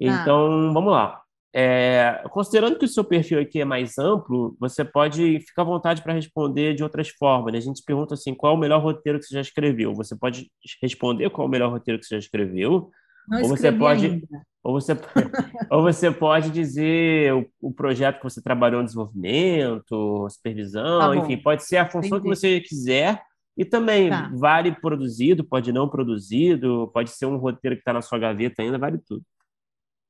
Então, 0.00 0.70
ah. 0.70 0.72
vamos 0.72 0.90
lá. 0.90 1.20
É, 1.54 2.24
considerando 2.30 2.78
que 2.78 2.86
o 2.86 2.88
seu 2.88 3.04
perfil 3.04 3.38
aqui 3.38 3.60
é 3.60 3.66
mais 3.66 3.98
amplo, 3.98 4.56
você 4.58 4.82
pode 4.82 5.40
ficar 5.40 5.60
à 5.60 5.66
vontade 5.66 6.00
para 6.00 6.14
responder 6.14 6.72
de 6.72 6.82
outras 6.82 7.10
formas. 7.10 7.52
Né? 7.52 7.58
A 7.58 7.62
gente 7.62 7.84
pergunta 7.84 8.14
assim, 8.14 8.34
qual 8.34 8.54
é 8.54 8.56
o 8.56 8.58
melhor 8.58 8.80
roteiro 8.80 9.18
que 9.18 9.26
você 9.26 9.34
já 9.34 9.42
escreveu? 9.42 9.92
Você 9.92 10.16
pode 10.16 10.50
responder 10.82 11.28
qual 11.28 11.44
é 11.44 11.48
o 11.48 11.50
melhor 11.50 11.70
roteiro 11.70 12.00
que 12.00 12.06
você 12.06 12.14
já 12.14 12.18
escreveu, 12.20 12.90
Não 13.28 13.42
ou 13.42 13.48
você 13.48 13.70
pode, 13.70 14.28
ou 14.62 14.72
você, 14.72 14.92
ou 15.70 15.82
você 15.82 16.10
pode 16.10 16.50
dizer 16.50 17.34
o, 17.34 17.50
o, 17.60 17.72
projeto 17.72 18.18
que 18.18 18.24
você 18.24 18.42
trabalhou 18.42 18.80
no 18.80 18.86
desenvolvimento, 18.86 20.28
supervisão, 20.30 21.00
tá 21.00 21.16
enfim, 21.16 21.36
pode 21.36 21.64
ser 21.64 21.78
a 21.78 21.88
função 21.88 22.18
Entendi. 22.18 22.22
que 22.22 22.28
você 22.28 22.60
quiser. 22.60 23.22
E 23.56 23.64
também 23.66 24.08
tá. 24.08 24.30
vale 24.34 24.72
produzido, 24.72 25.44
pode 25.44 25.72
não 25.72 25.88
produzido, 25.88 26.90
pode 26.92 27.10
ser 27.10 27.26
um 27.26 27.36
roteiro 27.36 27.76
que 27.76 27.82
está 27.82 27.92
na 27.92 28.00
sua 28.00 28.18
gaveta 28.18 28.62
ainda, 28.62 28.78
vale 28.78 28.98
tudo. 28.98 29.22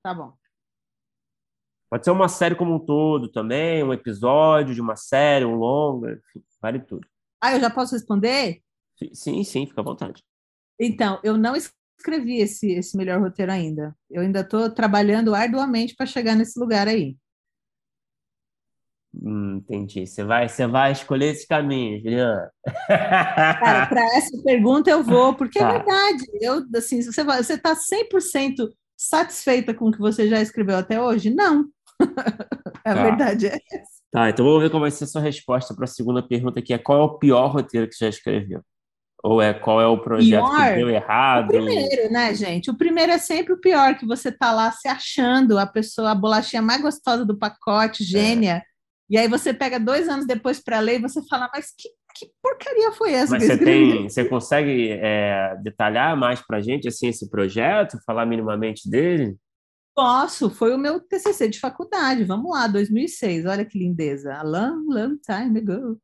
Tá 0.03 0.15
bom. 0.15 0.33
Pode 1.91 2.05
ser 2.05 2.11
uma 2.11 2.29
série 2.29 2.55
como 2.55 2.75
um 2.75 2.79
todo 2.79 3.29
também, 3.29 3.83
um 3.83 3.93
episódio 3.93 4.75
de 4.75 4.81
uma 4.81 4.97
série, 4.97 5.45
um 5.45 5.57
longa, 5.57 6.13
enfim, 6.13 6.45
vale 6.61 6.79
tudo. 6.79 7.07
Ah, 7.43 7.53
eu 7.53 7.61
já 7.61 7.69
posso 7.69 7.95
responder? 7.95 8.63
Sim, 9.13 9.43
sim, 9.43 9.67
fica 9.67 9.81
à 9.81 9.85
vontade. 9.85 10.23
Então, 10.81 11.21
eu 11.23 11.37
não 11.37 11.55
escrevi 12.03 12.41
esse, 12.41 12.73
esse 12.73 12.97
melhor 12.97 13.21
roteiro 13.21 13.53
ainda. 13.53 13.95
Eu 14.11 14.23
ainda 14.23 14.41
estou 14.41 14.69
trabalhando 14.69 15.35
arduamente 15.35 15.95
para 15.95 16.05
chegar 16.05 16.35
nesse 16.35 16.59
lugar 16.59 16.89
aí. 16.89 17.17
Hum, 19.15 19.57
entendi. 19.59 20.07
Você 20.07 20.25
vai, 20.25 20.49
você 20.49 20.67
vai 20.67 20.93
escolher 20.93 21.27
esse 21.27 21.47
caminho, 21.47 22.01
Juliana. 22.01 22.51
Cara, 22.89 23.87
para 23.87 24.05
essa 24.17 24.43
pergunta 24.43 24.91
eu 24.91 25.03
vou, 25.03 25.35
porque 25.35 25.59
é 25.59 25.63
tá. 25.63 25.69
é 25.69 25.73
verdade. 25.73 26.25
Eu, 26.41 26.65
assim, 26.75 27.03
você 27.03 27.23
você 27.23 27.55
está 27.55 27.75
100% 27.75 28.69
satisfeita 28.97 29.75
com 29.75 29.89
o 29.89 29.93
que 29.93 29.99
você 29.99 30.29
já 30.29 30.41
escreveu 30.41 30.77
até 30.77 31.01
hoje? 31.01 31.31
Não. 31.31 31.67
a 32.85 32.95
tá. 32.95 33.03
verdade 33.03 33.47
é 33.47 33.59
essa. 33.71 34.03
Tá, 34.11 34.29
então 34.29 34.45
vamos 34.45 34.63
ver 34.63 34.71
qual 34.71 34.81
vai 34.81 34.91
ser 34.91 35.05
a 35.05 35.07
sua 35.07 35.23
resposta 35.23 35.75
para 35.75 35.85
a 35.85 35.89
segunda 35.89 36.23
pergunta, 36.23 36.61
que 36.61 36.75
é 36.75 36.79
qual 36.79 37.01
é 37.01 37.03
o 37.03 37.19
pior 37.19 37.49
roteiro 37.49 37.89
que 37.89 37.95
você 37.95 38.07
já 38.07 38.11
escreveu? 38.11 38.63
Ou 39.23 39.41
é 39.41 39.55
qual 39.55 39.81
é 39.81 39.87
o 39.87 39.99
projeto 39.99 40.45
pior, 40.45 40.69
que 40.69 40.75
deu 40.75 40.91
errado? 40.91 41.45
O 41.45 41.49
primeiro, 41.49 42.13
né, 42.13 42.35
gente? 42.35 42.71
O 42.71 42.77
primeiro 42.77 43.13
é 43.13 43.19
sempre 43.19 43.53
o 43.53 43.61
pior, 43.61 43.97
que 43.97 44.05
você 44.05 44.33
tá 44.33 44.51
lá 44.51 44.73
se 44.73 44.89
achando 44.89 45.59
a 45.59 45.67
pessoa, 45.67 46.11
a 46.11 46.15
bolachinha 46.15 46.61
mais 46.61 46.83
gostosa 46.83 47.25
do 47.25 47.39
pacote, 47.39 48.03
gênia. 48.03 48.57
É. 48.57 48.63
E 49.09 49.17
aí 49.17 49.29
você 49.29 49.55
pega 49.55 49.79
dois 49.79 50.09
anos 50.09 50.27
depois 50.27 50.59
para 50.59 50.81
ler 50.81 50.99
e 50.99 51.03
você 51.03 51.21
fala, 51.29 51.49
mas 51.55 51.67
que, 51.79 51.89
que 52.17 52.33
porcaria 52.43 52.91
foi 52.93 53.13
essa? 53.13 53.33
Mas 53.33 53.45
você 53.45 53.57
tem, 53.57 54.09
você 54.09 54.25
consegue 54.25 54.91
é, 54.91 55.55
detalhar 55.63 56.17
mais 56.17 56.41
para 56.45 56.61
gente 56.61 56.89
assim 56.89 57.09
esse 57.09 57.31
projeto, 57.31 57.99
falar 58.05 58.27
minimamente 58.27 58.91
dele? 58.91 59.37
Posso, 59.95 60.51
foi 60.51 60.75
o 60.75 60.79
meu 60.79 60.99
TCC 60.99 61.49
de 61.49 61.61
faculdade, 61.61 62.25
vamos 62.25 62.51
lá, 62.51 62.67
2006, 62.67 63.45
olha 63.45 63.65
que 63.65 63.79
lindeza, 63.79 64.35
a 64.35 64.43
long, 64.43 64.83
long 64.89 65.17
time 65.19 65.59
ago. 65.61 66.01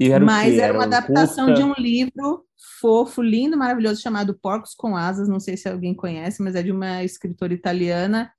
Era 0.00 0.24
Mas 0.24 0.54
era, 0.54 0.64
era 0.64 0.74
uma 0.74 0.84
adaptação 0.84 1.46
curta... 1.46 1.60
de 1.60 1.64
um 1.64 1.74
livro 1.74 2.44
fofo, 2.80 3.22
lindo, 3.22 3.56
maravilhoso, 3.56 4.00
chamado 4.00 4.38
Porcos 4.40 4.74
com 4.74 4.96
Asas, 4.96 5.28
não 5.28 5.38
sei 5.38 5.56
se 5.56 5.68
alguém 5.68 5.94
conhece, 5.94 6.42
mas 6.42 6.54
é 6.54 6.62
de 6.62 6.72
uma 6.72 7.04
escritora 7.04 7.54
italiana, 7.54 8.32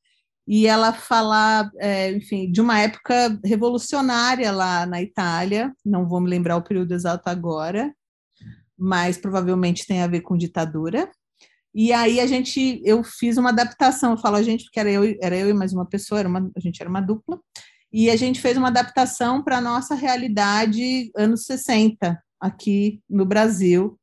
e 0.45 0.67
ela 0.67 0.91
fala, 0.91 1.71
é, 1.80 2.11
enfim, 2.11 2.51
de 2.51 2.59
uma 2.59 2.80
época 2.80 3.39
revolucionária 3.45 4.51
lá 4.51 4.85
na 4.85 5.01
Itália, 5.01 5.73
não 5.85 6.07
vou 6.07 6.19
me 6.19 6.30
lembrar 6.30 6.57
o 6.57 6.63
período 6.63 6.93
exato 6.93 7.30
agora, 7.30 7.93
mas 8.77 9.17
provavelmente 9.17 9.88
tem 9.88 10.01
a 10.01 10.07
ver 10.07 10.21
com 10.21 10.38
ditadura. 10.38 11.09
E 11.73 11.93
aí 11.93 12.19
a 12.19 12.27
gente, 12.27 12.81
eu 12.84 13.03
fiz 13.03 13.38
uma 13.38 13.49
adaptação, 13.49 14.11
eu 14.11 14.17
falo 14.17 14.35
a 14.35 14.43
gente 14.43 14.65
porque 14.65 14.80
era 14.80 14.91
eu, 14.91 15.17
era 15.21 15.38
eu 15.38 15.49
e 15.49 15.53
mais 15.53 15.71
uma 15.71 15.85
pessoa, 15.85 16.19
era 16.19 16.27
uma, 16.27 16.51
a 16.55 16.59
gente 16.59 16.81
era 16.81 16.89
uma 16.89 17.01
dupla, 17.01 17.39
e 17.93 18.09
a 18.09 18.15
gente 18.15 18.41
fez 18.41 18.57
uma 18.57 18.69
adaptação 18.69 19.43
para 19.43 19.59
a 19.59 19.61
nossa 19.61 19.93
realidade 19.93 21.11
anos 21.15 21.45
60, 21.45 22.19
aqui 22.39 22.99
no 23.07 23.23
Brasil, 23.23 23.99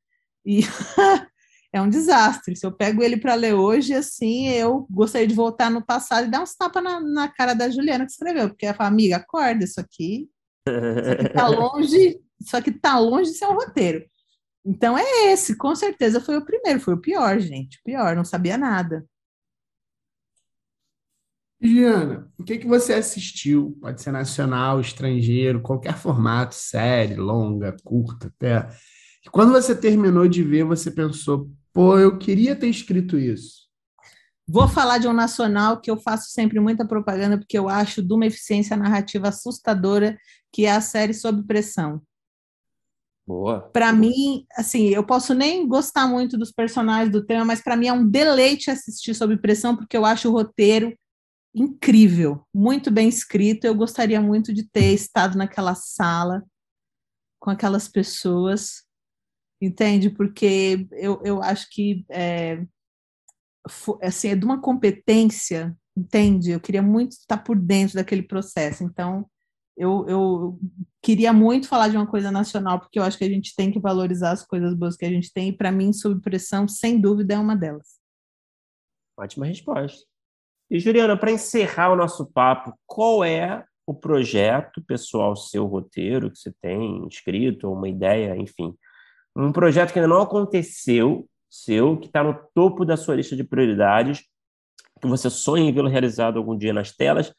e 0.46 0.60
é 1.74 1.82
um 1.82 1.88
desastre. 1.88 2.54
Se 2.54 2.64
eu 2.64 2.70
pego 2.70 3.02
ele 3.02 3.16
para 3.16 3.34
ler 3.34 3.54
hoje, 3.54 3.92
assim, 3.92 4.48
eu 4.48 4.86
gostaria 4.88 5.26
de 5.26 5.34
voltar 5.34 5.70
no 5.70 5.84
passado 5.84 6.28
e 6.28 6.30
dar 6.30 6.40
uns 6.40 6.54
tapas 6.54 6.82
na, 6.82 7.00
na, 7.00 7.28
cara 7.28 7.52
da 7.52 7.68
Juliana 7.68 8.06
que 8.06 8.12
escreveu, 8.12 8.48
porque 8.48 8.64
ela 8.64 8.76
fala, 8.76 8.90
amiga, 8.90 9.16
acorda, 9.16 9.64
isso 9.64 9.80
aqui, 9.80 10.28
isso 10.68 11.10
aqui 11.10 11.28
tá 11.34 11.48
longe, 11.50 12.20
isso 12.40 12.56
aqui 12.56 12.70
tá 12.70 12.98
longe 13.00 13.32
de 13.32 13.38
ser 13.38 13.46
um 13.46 13.54
roteiro. 13.54 14.04
Então 14.64 14.96
é 14.96 15.32
esse, 15.32 15.56
com 15.56 15.74
certeza 15.74 16.20
foi 16.20 16.36
o 16.36 16.44
primeiro, 16.44 16.78
foi 16.78 16.94
o 16.94 17.00
pior, 17.00 17.40
gente, 17.40 17.78
o 17.78 17.82
pior, 17.84 18.14
não 18.14 18.24
sabia 18.24 18.56
nada. 18.56 19.04
Juliana, 21.61 22.31
o 22.39 22.45
que, 22.45 22.59
que 22.59 22.66
você 22.66 22.95
assistiu? 22.95 23.77
Pode 23.81 24.01
ser 24.01 24.12
nacional, 24.12 24.81
estrangeiro, 24.81 25.61
qualquer 25.61 25.97
formato, 25.97 26.55
série, 26.55 27.16
longa, 27.16 27.77
curta, 27.85 28.28
até. 28.28 28.69
quando 29.31 29.53
você 29.53 29.74
terminou 29.74 30.27
de 30.27 30.43
ver, 30.43 30.65
você 30.65 30.91
pensou, 30.91 31.51
Pô, 31.73 31.97
eu 31.99 32.19
queria 32.19 32.57
ter 32.57 32.69
escrito 32.69 33.16
isso. 33.16 33.69
Vou 34.47 34.66
falar 34.66 34.99
de 34.99 35.07
um 35.07 35.12
nacional 35.12 35.81
que 35.81 35.91
eu 35.91 35.97
faço 35.97 36.31
sempre 36.31 36.59
muita 36.59 36.85
propaganda, 36.85 37.39
porque 37.39 37.57
eu 37.57 37.69
acho 37.69 38.03
de 38.03 38.12
uma 38.12 38.27
eficiência 38.27 38.77
narrativa 38.77 39.28
assustadora, 39.28 40.19
que 40.53 40.66
é 40.66 40.73
a 40.73 40.81
série 40.81 41.15
Sob 41.15 41.47
Pressão. 41.47 42.03
Boa. 43.24 43.61
Para 43.73 43.93
mim, 43.93 44.45
assim, 44.57 44.89
eu 44.89 45.07
posso 45.07 45.32
nem 45.32 45.69
gostar 45.69 46.09
muito 46.09 46.37
dos 46.37 46.51
personagens 46.51 47.12
do 47.12 47.24
tema, 47.24 47.45
mas 47.45 47.62
para 47.62 47.77
mim 47.77 47.87
é 47.87 47.93
um 47.93 48.09
deleite 48.09 48.73
assistir 48.73 49.15
Sob 49.15 49.37
Pressão, 49.37 49.77
porque 49.77 49.97
eu 49.97 50.05
acho 50.05 50.28
o 50.28 50.32
roteiro 50.32 50.93
incrível, 51.55 52.47
muito 52.55 52.90
bem 52.90 53.09
escrito. 53.09 53.64
Eu 53.64 53.74
gostaria 53.74 54.20
muito 54.20 54.52
de 54.52 54.68
ter 54.68 54.93
estado 54.93 55.36
naquela 55.36 55.74
sala 55.74 56.43
com 57.39 57.51
aquelas 57.51 57.89
pessoas 57.89 58.85
entende? 59.60 60.09
Porque 60.10 60.89
eu, 60.93 61.20
eu 61.22 61.43
acho 61.43 61.68
que 61.70 62.05
é, 62.09 62.64
assim, 64.02 64.28
é 64.28 64.36
de 64.36 64.44
uma 64.44 64.60
competência, 64.60 65.77
entende? 65.97 66.52
Eu 66.52 66.60
queria 66.60 66.82
muito 66.82 67.12
estar 67.12 67.39
por 67.39 67.59
dentro 67.59 67.97
daquele 67.97 68.22
processo. 68.22 68.82
Então, 68.82 69.28
eu, 69.77 70.06
eu 70.09 70.60
queria 71.02 71.32
muito 71.32 71.68
falar 71.68 71.89
de 71.89 71.97
uma 71.97 72.06
coisa 72.06 72.31
nacional, 72.31 72.81
porque 72.81 72.98
eu 72.98 73.02
acho 73.02 73.18
que 73.18 73.24
a 73.24 73.28
gente 73.28 73.55
tem 73.55 73.70
que 73.70 73.81
valorizar 73.81 74.32
as 74.32 74.44
coisas 74.44 74.74
boas 74.74 74.97
que 74.97 75.05
a 75.05 75.10
gente 75.10 75.32
tem, 75.32 75.51
e 75.51 75.56
para 75.56 75.70
mim, 75.70 75.93
sob 75.93 76.20
pressão, 76.20 76.66
sem 76.66 77.01
dúvida, 77.01 77.35
é 77.35 77.39
uma 77.39 77.56
delas. 77.56 78.01
Ótima 79.18 79.47
resposta. 79.47 80.10
E, 80.70 80.78
Juliana, 80.78 81.16
para 81.16 81.32
encerrar 81.32 81.92
o 81.92 81.97
nosso 81.97 82.30
papo, 82.30 82.72
qual 82.86 83.24
é 83.24 83.64
o 83.84 83.92
projeto 83.92 84.80
pessoal, 84.82 85.34
seu 85.34 85.66
roteiro 85.66 86.30
que 86.30 86.38
você 86.38 86.55
tem 86.62 87.06
escrito, 87.09 87.72
uma 87.72 87.88
ideia, 87.88 88.36
enfim, 88.36 88.72
um 89.34 89.51
projeto 89.51 89.92
que 89.92 89.98
ainda 89.98 90.09
não 90.09 90.22
aconteceu, 90.22 91.28
seu, 91.51 91.98
que 91.98 92.06
está 92.06 92.22
no 92.22 92.38
topo 92.55 92.84
da 92.84 92.97
sua 92.97 93.16
lista 93.16 93.34
de 93.34 93.42
prioridades, 93.42 94.22
que 95.01 95.09
você 95.09 95.28
sonha 95.28 95.68
em 95.68 95.72
vê-lo 95.72 95.88
realizado 95.88 96.38
algum 96.38 96.56
dia 96.56 96.72
nas 96.72 96.92
telas. 96.92 97.34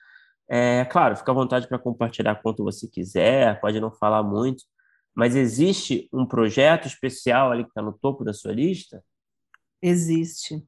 É, 0.49 0.83
claro, 0.85 1.15
fica 1.15 1.31
à 1.31 1.35
vontade 1.35 1.67
para 1.69 1.79
compartilhar 1.79 2.35
quanto 2.35 2.65
você 2.65 2.85
quiser, 2.85 3.61
pode 3.61 3.79
não 3.79 3.91
falar 3.91 4.21
muito, 4.21 4.65
mas 5.15 5.37
existe 5.37 6.09
um 6.11 6.25
projeto 6.25 6.85
especial 6.85 7.51
ali 7.51 7.63
que 7.63 7.69
está 7.69 7.81
no 7.81 7.93
topo 7.93 8.25
da 8.25 8.33
sua 8.33 8.51
lista? 8.51 9.01
Existe. 9.81 10.61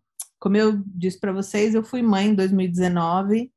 Como 0.43 0.57
eu 0.57 0.83
disse 0.85 1.17
para 1.17 1.31
vocês, 1.31 1.73
eu 1.73 1.85
fui 1.85 2.01
mãe 2.01 2.27
em 2.27 2.35
2019 2.35 3.49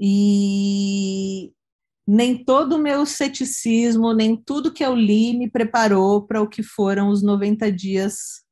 e 0.00 1.52
nem 2.06 2.42
todo 2.42 2.76
o 2.76 2.78
meu 2.78 3.04
ceticismo, 3.04 4.14
nem 4.14 4.34
tudo 4.34 4.72
que 4.72 4.82
eu 4.82 4.94
li 4.96 5.36
me 5.36 5.50
preparou 5.50 6.26
para 6.26 6.40
o 6.40 6.48
que 6.48 6.62
foram 6.62 7.10
os 7.10 7.22
90 7.22 7.70
dias 7.70 8.42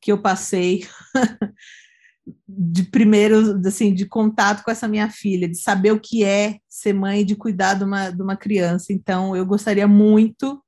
que 0.00 0.10
eu 0.10 0.20
passei 0.20 0.84
de 2.48 2.82
primeiro, 2.82 3.56
assim, 3.64 3.94
de 3.94 4.04
contato 4.04 4.64
com 4.64 4.72
essa 4.72 4.88
minha 4.88 5.08
filha, 5.08 5.48
de 5.48 5.58
saber 5.58 5.92
o 5.92 6.00
que 6.00 6.24
é 6.24 6.58
ser 6.68 6.92
mãe, 6.92 7.24
de 7.24 7.36
cuidar 7.36 7.74
de 7.74 7.84
uma, 7.84 8.10
de 8.10 8.20
uma 8.20 8.36
criança. 8.36 8.92
Então, 8.92 9.36
eu 9.36 9.46
gostaria 9.46 9.86
muito, 9.86 10.60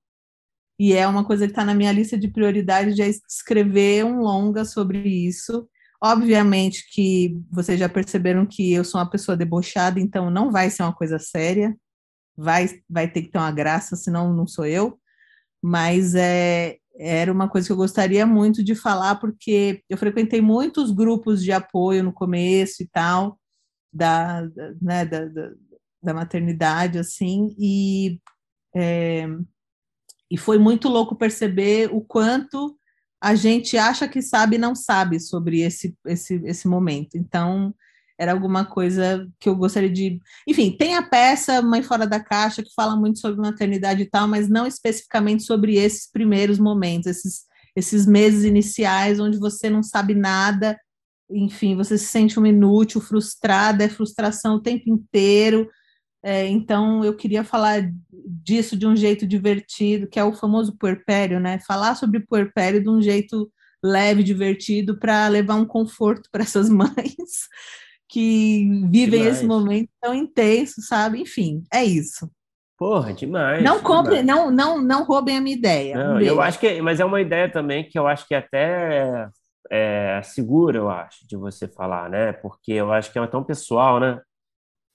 e 0.79 0.93
é 0.93 1.05
uma 1.05 1.25
coisa 1.25 1.47
que 1.47 1.51
está 1.51 1.65
na 1.65 1.75
minha 1.75 1.91
lista 1.91 2.17
de 2.17 2.29
prioridades, 2.29 2.95
de 2.95 3.03
escrever 3.03 4.05
um 4.05 4.21
longa 4.21 4.65
sobre 4.65 5.01
isso. 5.09 5.69
Obviamente 6.03 6.85
que 6.93 7.39
vocês 7.51 7.79
já 7.79 7.89
perceberam 7.89 8.45
que 8.45 8.73
eu 8.73 8.85
sou 8.85 9.01
uma 9.01 9.09
pessoa 9.09 9.37
debochada, 9.37 10.01
então 10.01 10.31
não 10.31 10.51
vai 10.51 10.69
ser 10.69 10.83
uma 10.83 10.95
coisa 10.95 11.19
séria 11.19 11.77
vai, 12.37 12.67
vai 12.89 13.11
ter 13.11 13.23
que 13.23 13.31
ter 13.31 13.39
uma 13.39 13.53
graça, 13.53 13.97
senão 13.97 14.35
não 14.35 14.47
sou 14.47 14.67
eu. 14.67 14.99
Mas 15.63 16.15
é, 16.15 16.79
era 16.99 17.33
uma 17.33 17.49
coisa 17.49 17.67
que 17.67 17.73
eu 17.73 17.77
gostaria 17.77 18.27
muito 18.27 18.63
de 18.63 18.75
falar, 18.75 19.17
porque 19.17 19.83
eu 19.89 19.97
frequentei 19.97 20.41
muitos 20.41 20.91
grupos 20.91 21.43
de 21.43 21.53
apoio 21.53 22.03
no 22.03 22.13
começo 22.13 22.83
e 22.83 22.89
tal, 22.89 23.39
da, 23.93 24.43
da, 24.47 24.73
né, 24.81 25.05
da, 25.05 25.25
da, 26.03 26.15
maternidade, 26.15 26.99
assim, 26.99 27.55
e, 27.59 28.21
é, 28.75 29.27
e 30.31 30.37
foi 30.37 30.59
muito 30.59 30.89
louco 30.89 31.15
perceber 31.15 31.91
o 31.93 32.01
quanto 32.01 32.77
a 33.23 33.37
gente 33.37 33.79
acha 33.79 34.09
que 34.09 34.21
sabe 34.21 34.57
e 34.57 34.59
não 34.59 34.75
sabe 34.75 35.21
sobre 35.21 35.61
esse, 35.61 35.97
esse, 36.05 36.43
esse 36.45 36.67
momento. 36.67 37.17
Então, 37.17 37.73
era 38.19 38.33
alguma 38.33 38.65
coisa 38.65 39.29
que 39.39 39.49
eu 39.49 39.55
gostaria 39.55 39.89
de. 39.89 40.21
Enfim, 40.47 40.77
tem 40.77 40.97
a 40.97 41.03
peça 41.03 41.63
Mãe 41.63 41.85
Fora 41.85 42.05
da 42.05 42.19
Caixa, 42.19 42.65
que 42.65 42.75
fala 42.75 42.97
muito 42.97 43.21
sobre 43.21 43.41
maternidade 43.41 44.03
e 44.03 44.07
tal, 44.11 44.27
mas 44.27 44.49
não 44.49 44.67
especificamente 44.67 45.45
sobre 45.45 45.77
esses 45.77 46.11
primeiros 46.11 46.59
momentos, 46.59 47.07
esses, 47.07 47.43
esses 47.77 48.07
meses 48.07 48.43
iniciais 48.43 49.21
onde 49.21 49.39
você 49.39 49.71
não 49.71 49.85
sabe 49.85 50.17
nada, 50.17 50.77
enfim, 51.31 51.77
você 51.77 51.97
se 51.97 52.07
sente 52.07 52.41
um 52.41 52.47
inútil, 52.47 53.01
frustrada, 53.01 53.85
é 53.85 53.89
frustração 53.89 54.57
o 54.57 54.61
tempo 54.61 54.91
inteiro. 54.91 55.71
É, 56.23 56.47
então, 56.47 57.05
eu 57.05 57.17
queria 57.17 57.43
falar 57.43 57.83
disso 58.11 58.77
de 58.77 58.87
um 58.87 58.95
jeito 58.95 59.27
divertido, 59.27 60.07
que 60.07 60.19
é 60.19 60.25
o 60.25 60.33
famoso 60.33 60.77
puerpério, 60.79 61.41
né? 61.41 61.59
Falar 61.67 61.97
sobre 61.97 62.21
puerpério 62.21 62.81
de 62.81 62.89
um 62.89 63.03
jeito 63.03 63.51
leve, 63.85 64.23
divertido, 64.23 64.99
para 64.99 65.27
levar 65.27 65.57
um 65.57 65.65
conforto 65.65 66.29
para 66.31 66.43
essas 66.43 66.69
mães 66.71 67.49
que 68.09 68.69
vivem 68.91 69.21
demais. 69.21 69.37
esse 69.39 69.47
momento 69.47 69.89
tão 70.01 70.15
intenso, 70.15 70.83
sabe? 70.83 71.21
Enfim, 71.21 71.65
é 71.73 71.83
isso. 71.83 72.31
Porra, 72.79 73.13
demais. 73.13 73.63
Não 73.65 73.81
compre, 73.81 74.23
não, 74.23 74.51
não, 74.51 74.81
não 74.83 75.05
roubem 75.05 75.37
a 75.37 75.41
minha 75.41 75.57
ideia. 75.57 75.97
Não, 75.97 76.21
eu 76.21 76.41
acho 76.41 76.59
que, 76.59 76.83
mas 76.83 77.01
é 77.01 77.05
uma 77.05 77.21
ideia 77.21 77.51
também 77.51 77.89
que 77.89 77.99
eu 77.99 78.07
acho 78.07 78.27
que 78.27 78.35
até 78.35 79.29
é, 79.71 80.21
segura, 80.23 80.79
eu 80.79 80.91
acho, 80.91 81.27
de 81.27 81.37
você 81.37 81.67
falar, 81.69 82.11
né? 82.11 82.33
Porque 82.33 82.73
eu 82.73 82.93
acho 82.93 83.11
que 83.13 83.19
é 83.19 83.27
tão 83.27 83.43
pessoal, 83.43 83.99
né? 83.99 84.21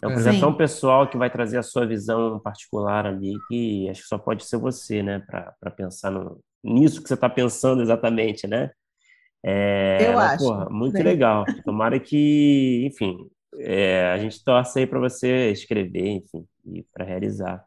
É 0.02 0.08
um 0.08 0.12
projeto 0.12 0.36
Sim. 0.36 0.42
tão 0.42 0.54
pessoal 0.54 1.10
que 1.10 1.18
vai 1.18 1.30
trazer 1.30 1.58
a 1.58 1.64
sua 1.64 1.86
visão 1.86 2.40
particular 2.40 3.08
ali, 3.08 3.34
que 3.48 3.90
acho 3.90 4.04
que 4.04 4.08
só 4.08 4.18
pode 4.18 4.46
ser 4.46 4.58
você, 4.58 5.02
né? 5.02 5.24
Para 5.28 5.72
pensar 5.72 6.12
no, 6.12 6.40
nisso 6.64 7.02
que 7.02 7.08
você 7.08 7.16
está 7.16 7.28
pensando 7.28 7.82
exatamente, 7.82 8.46
né? 8.46 8.70
É, 9.44 10.14
eu 10.14 10.20
acho. 10.20 10.44
Porra, 10.44 10.70
muito 10.70 11.02
legal. 11.02 11.46
Tomara 11.64 12.00
que, 12.00 12.86
enfim, 12.86 13.18
é, 13.60 14.12
a 14.12 14.18
gente 14.20 14.44
torce 14.44 14.80
aí 14.80 14.88
para 14.88 15.00
você 15.00 15.52
escrever, 15.52 16.08
enfim, 16.08 16.46
e 16.66 16.84
para 16.94 17.06
realizar. 17.06 17.64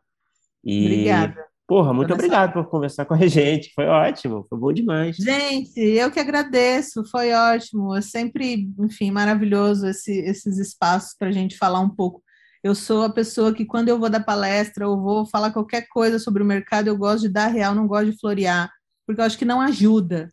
E, 0.65 0.85
Obrigada. 0.85 1.50
Porra, 1.71 1.95
muito 1.95 2.13
obrigado 2.13 2.53
por 2.53 2.67
conversar 2.67 3.05
com 3.05 3.15
a 3.15 3.17
gente. 3.29 3.73
Foi 3.73 3.87
ótimo, 3.87 4.45
foi 4.49 4.59
bom 4.59 4.73
demais. 4.73 5.15
Gente, 5.15 5.79
eu 5.79 6.11
que 6.11 6.19
agradeço, 6.19 7.05
foi 7.05 7.33
ótimo. 7.33 7.95
É 7.95 8.01
sempre, 8.01 8.69
enfim, 8.77 9.13
maravilhoso 9.13 9.87
esse, 9.87 10.11
esses 10.11 10.59
espaços 10.59 11.15
para 11.17 11.29
a 11.29 11.33
gente 11.33 11.57
falar 11.57 11.79
um 11.79 11.89
pouco. 11.89 12.25
Eu 12.61 12.75
sou 12.75 13.05
a 13.05 13.09
pessoa 13.09 13.55
que, 13.55 13.65
quando 13.65 13.89
eu 13.89 14.01
vou 14.01 14.11
dar 14.11 14.19
palestra 14.19 14.89
ou 14.89 15.01
vou 15.01 15.25
falar 15.25 15.53
qualquer 15.53 15.87
coisa 15.89 16.19
sobre 16.19 16.43
o 16.43 16.47
mercado, 16.47 16.89
eu 16.89 16.97
gosto 16.97 17.23
de 17.23 17.29
dar 17.29 17.47
real, 17.47 17.73
não 17.73 17.87
gosto 17.87 18.11
de 18.11 18.19
florear, 18.19 18.69
porque 19.07 19.21
eu 19.21 19.25
acho 19.25 19.39
que 19.39 19.45
não 19.45 19.61
ajuda 19.61 20.33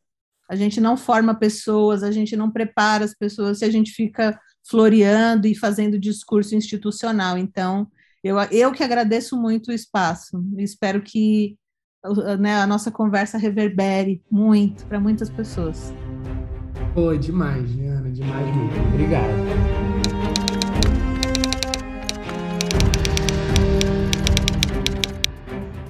a 0.50 0.56
gente 0.56 0.80
não 0.80 0.96
forma 0.96 1.36
pessoas, 1.36 2.04
a 2.04 2.12
gente 2.12 2.36
não 2.36 2.50
prepara 2.50 3.04
as 3.04 3.14
pessoas 3.14 3.60
se 3.60 3.66
a 3.66 3.70
gente 3.70 3.92
fica 3.92 4.40
floreando 4.68 5.46
e 5.46 5.54
fazendo 5.54 6.00
discurso 6.00 6.56
institucional. 6.56 7.38
Então, 7.38 7.88
eu, 8.24 8.38
eu 8.52 8.72
que 8.72 8.84
agradeço 8.84 9.40
muito 9.40 9.70
o 9.70 9.74
espaço. 9.74 10.44
Espero 10.58 11.02
que 11.02 11.56
né, 12.40 12.56
a 12.56 12.68
nossa 12.68 12.92
conversa 12.92 13.38
reverbere 13.38 14.22
muito 14.30 14.86
para 14.86 15.00
muitas 15.00 15.30
pessoas. 15.30 15.94
Foi 16.94 17.18
demais, 17.18 17.70
Diana, 17.72 18.12
demais 18.12 18.46
mesmo. 18.56 18.88
Obrigado. 18.94 19.48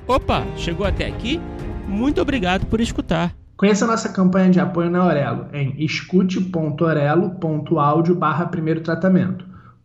Opa, 0.07 0.45
chegou 0.55 0.85
até 0.85 1.05
aqui? 1.05 1.41
Muito 1.87 2.21
obrigado 2.21 2.65
por 2.65 2.81
escutar. 2.81 3.35
Conheça 3.57 3.85
a 3.85 3.87
nossa 3.87 4.09
campanha 4.09 4.49
de 4.49 4.59
apoio 4.59 4.89
na 4.89 4.99
Aurelo 4.99 5.47
em 5.51 5.75
escute.orelo.audio 5.83 8.15
barra 8.15 8.45
primeiro 8.45 8.81
tratamento. 8.81 9.56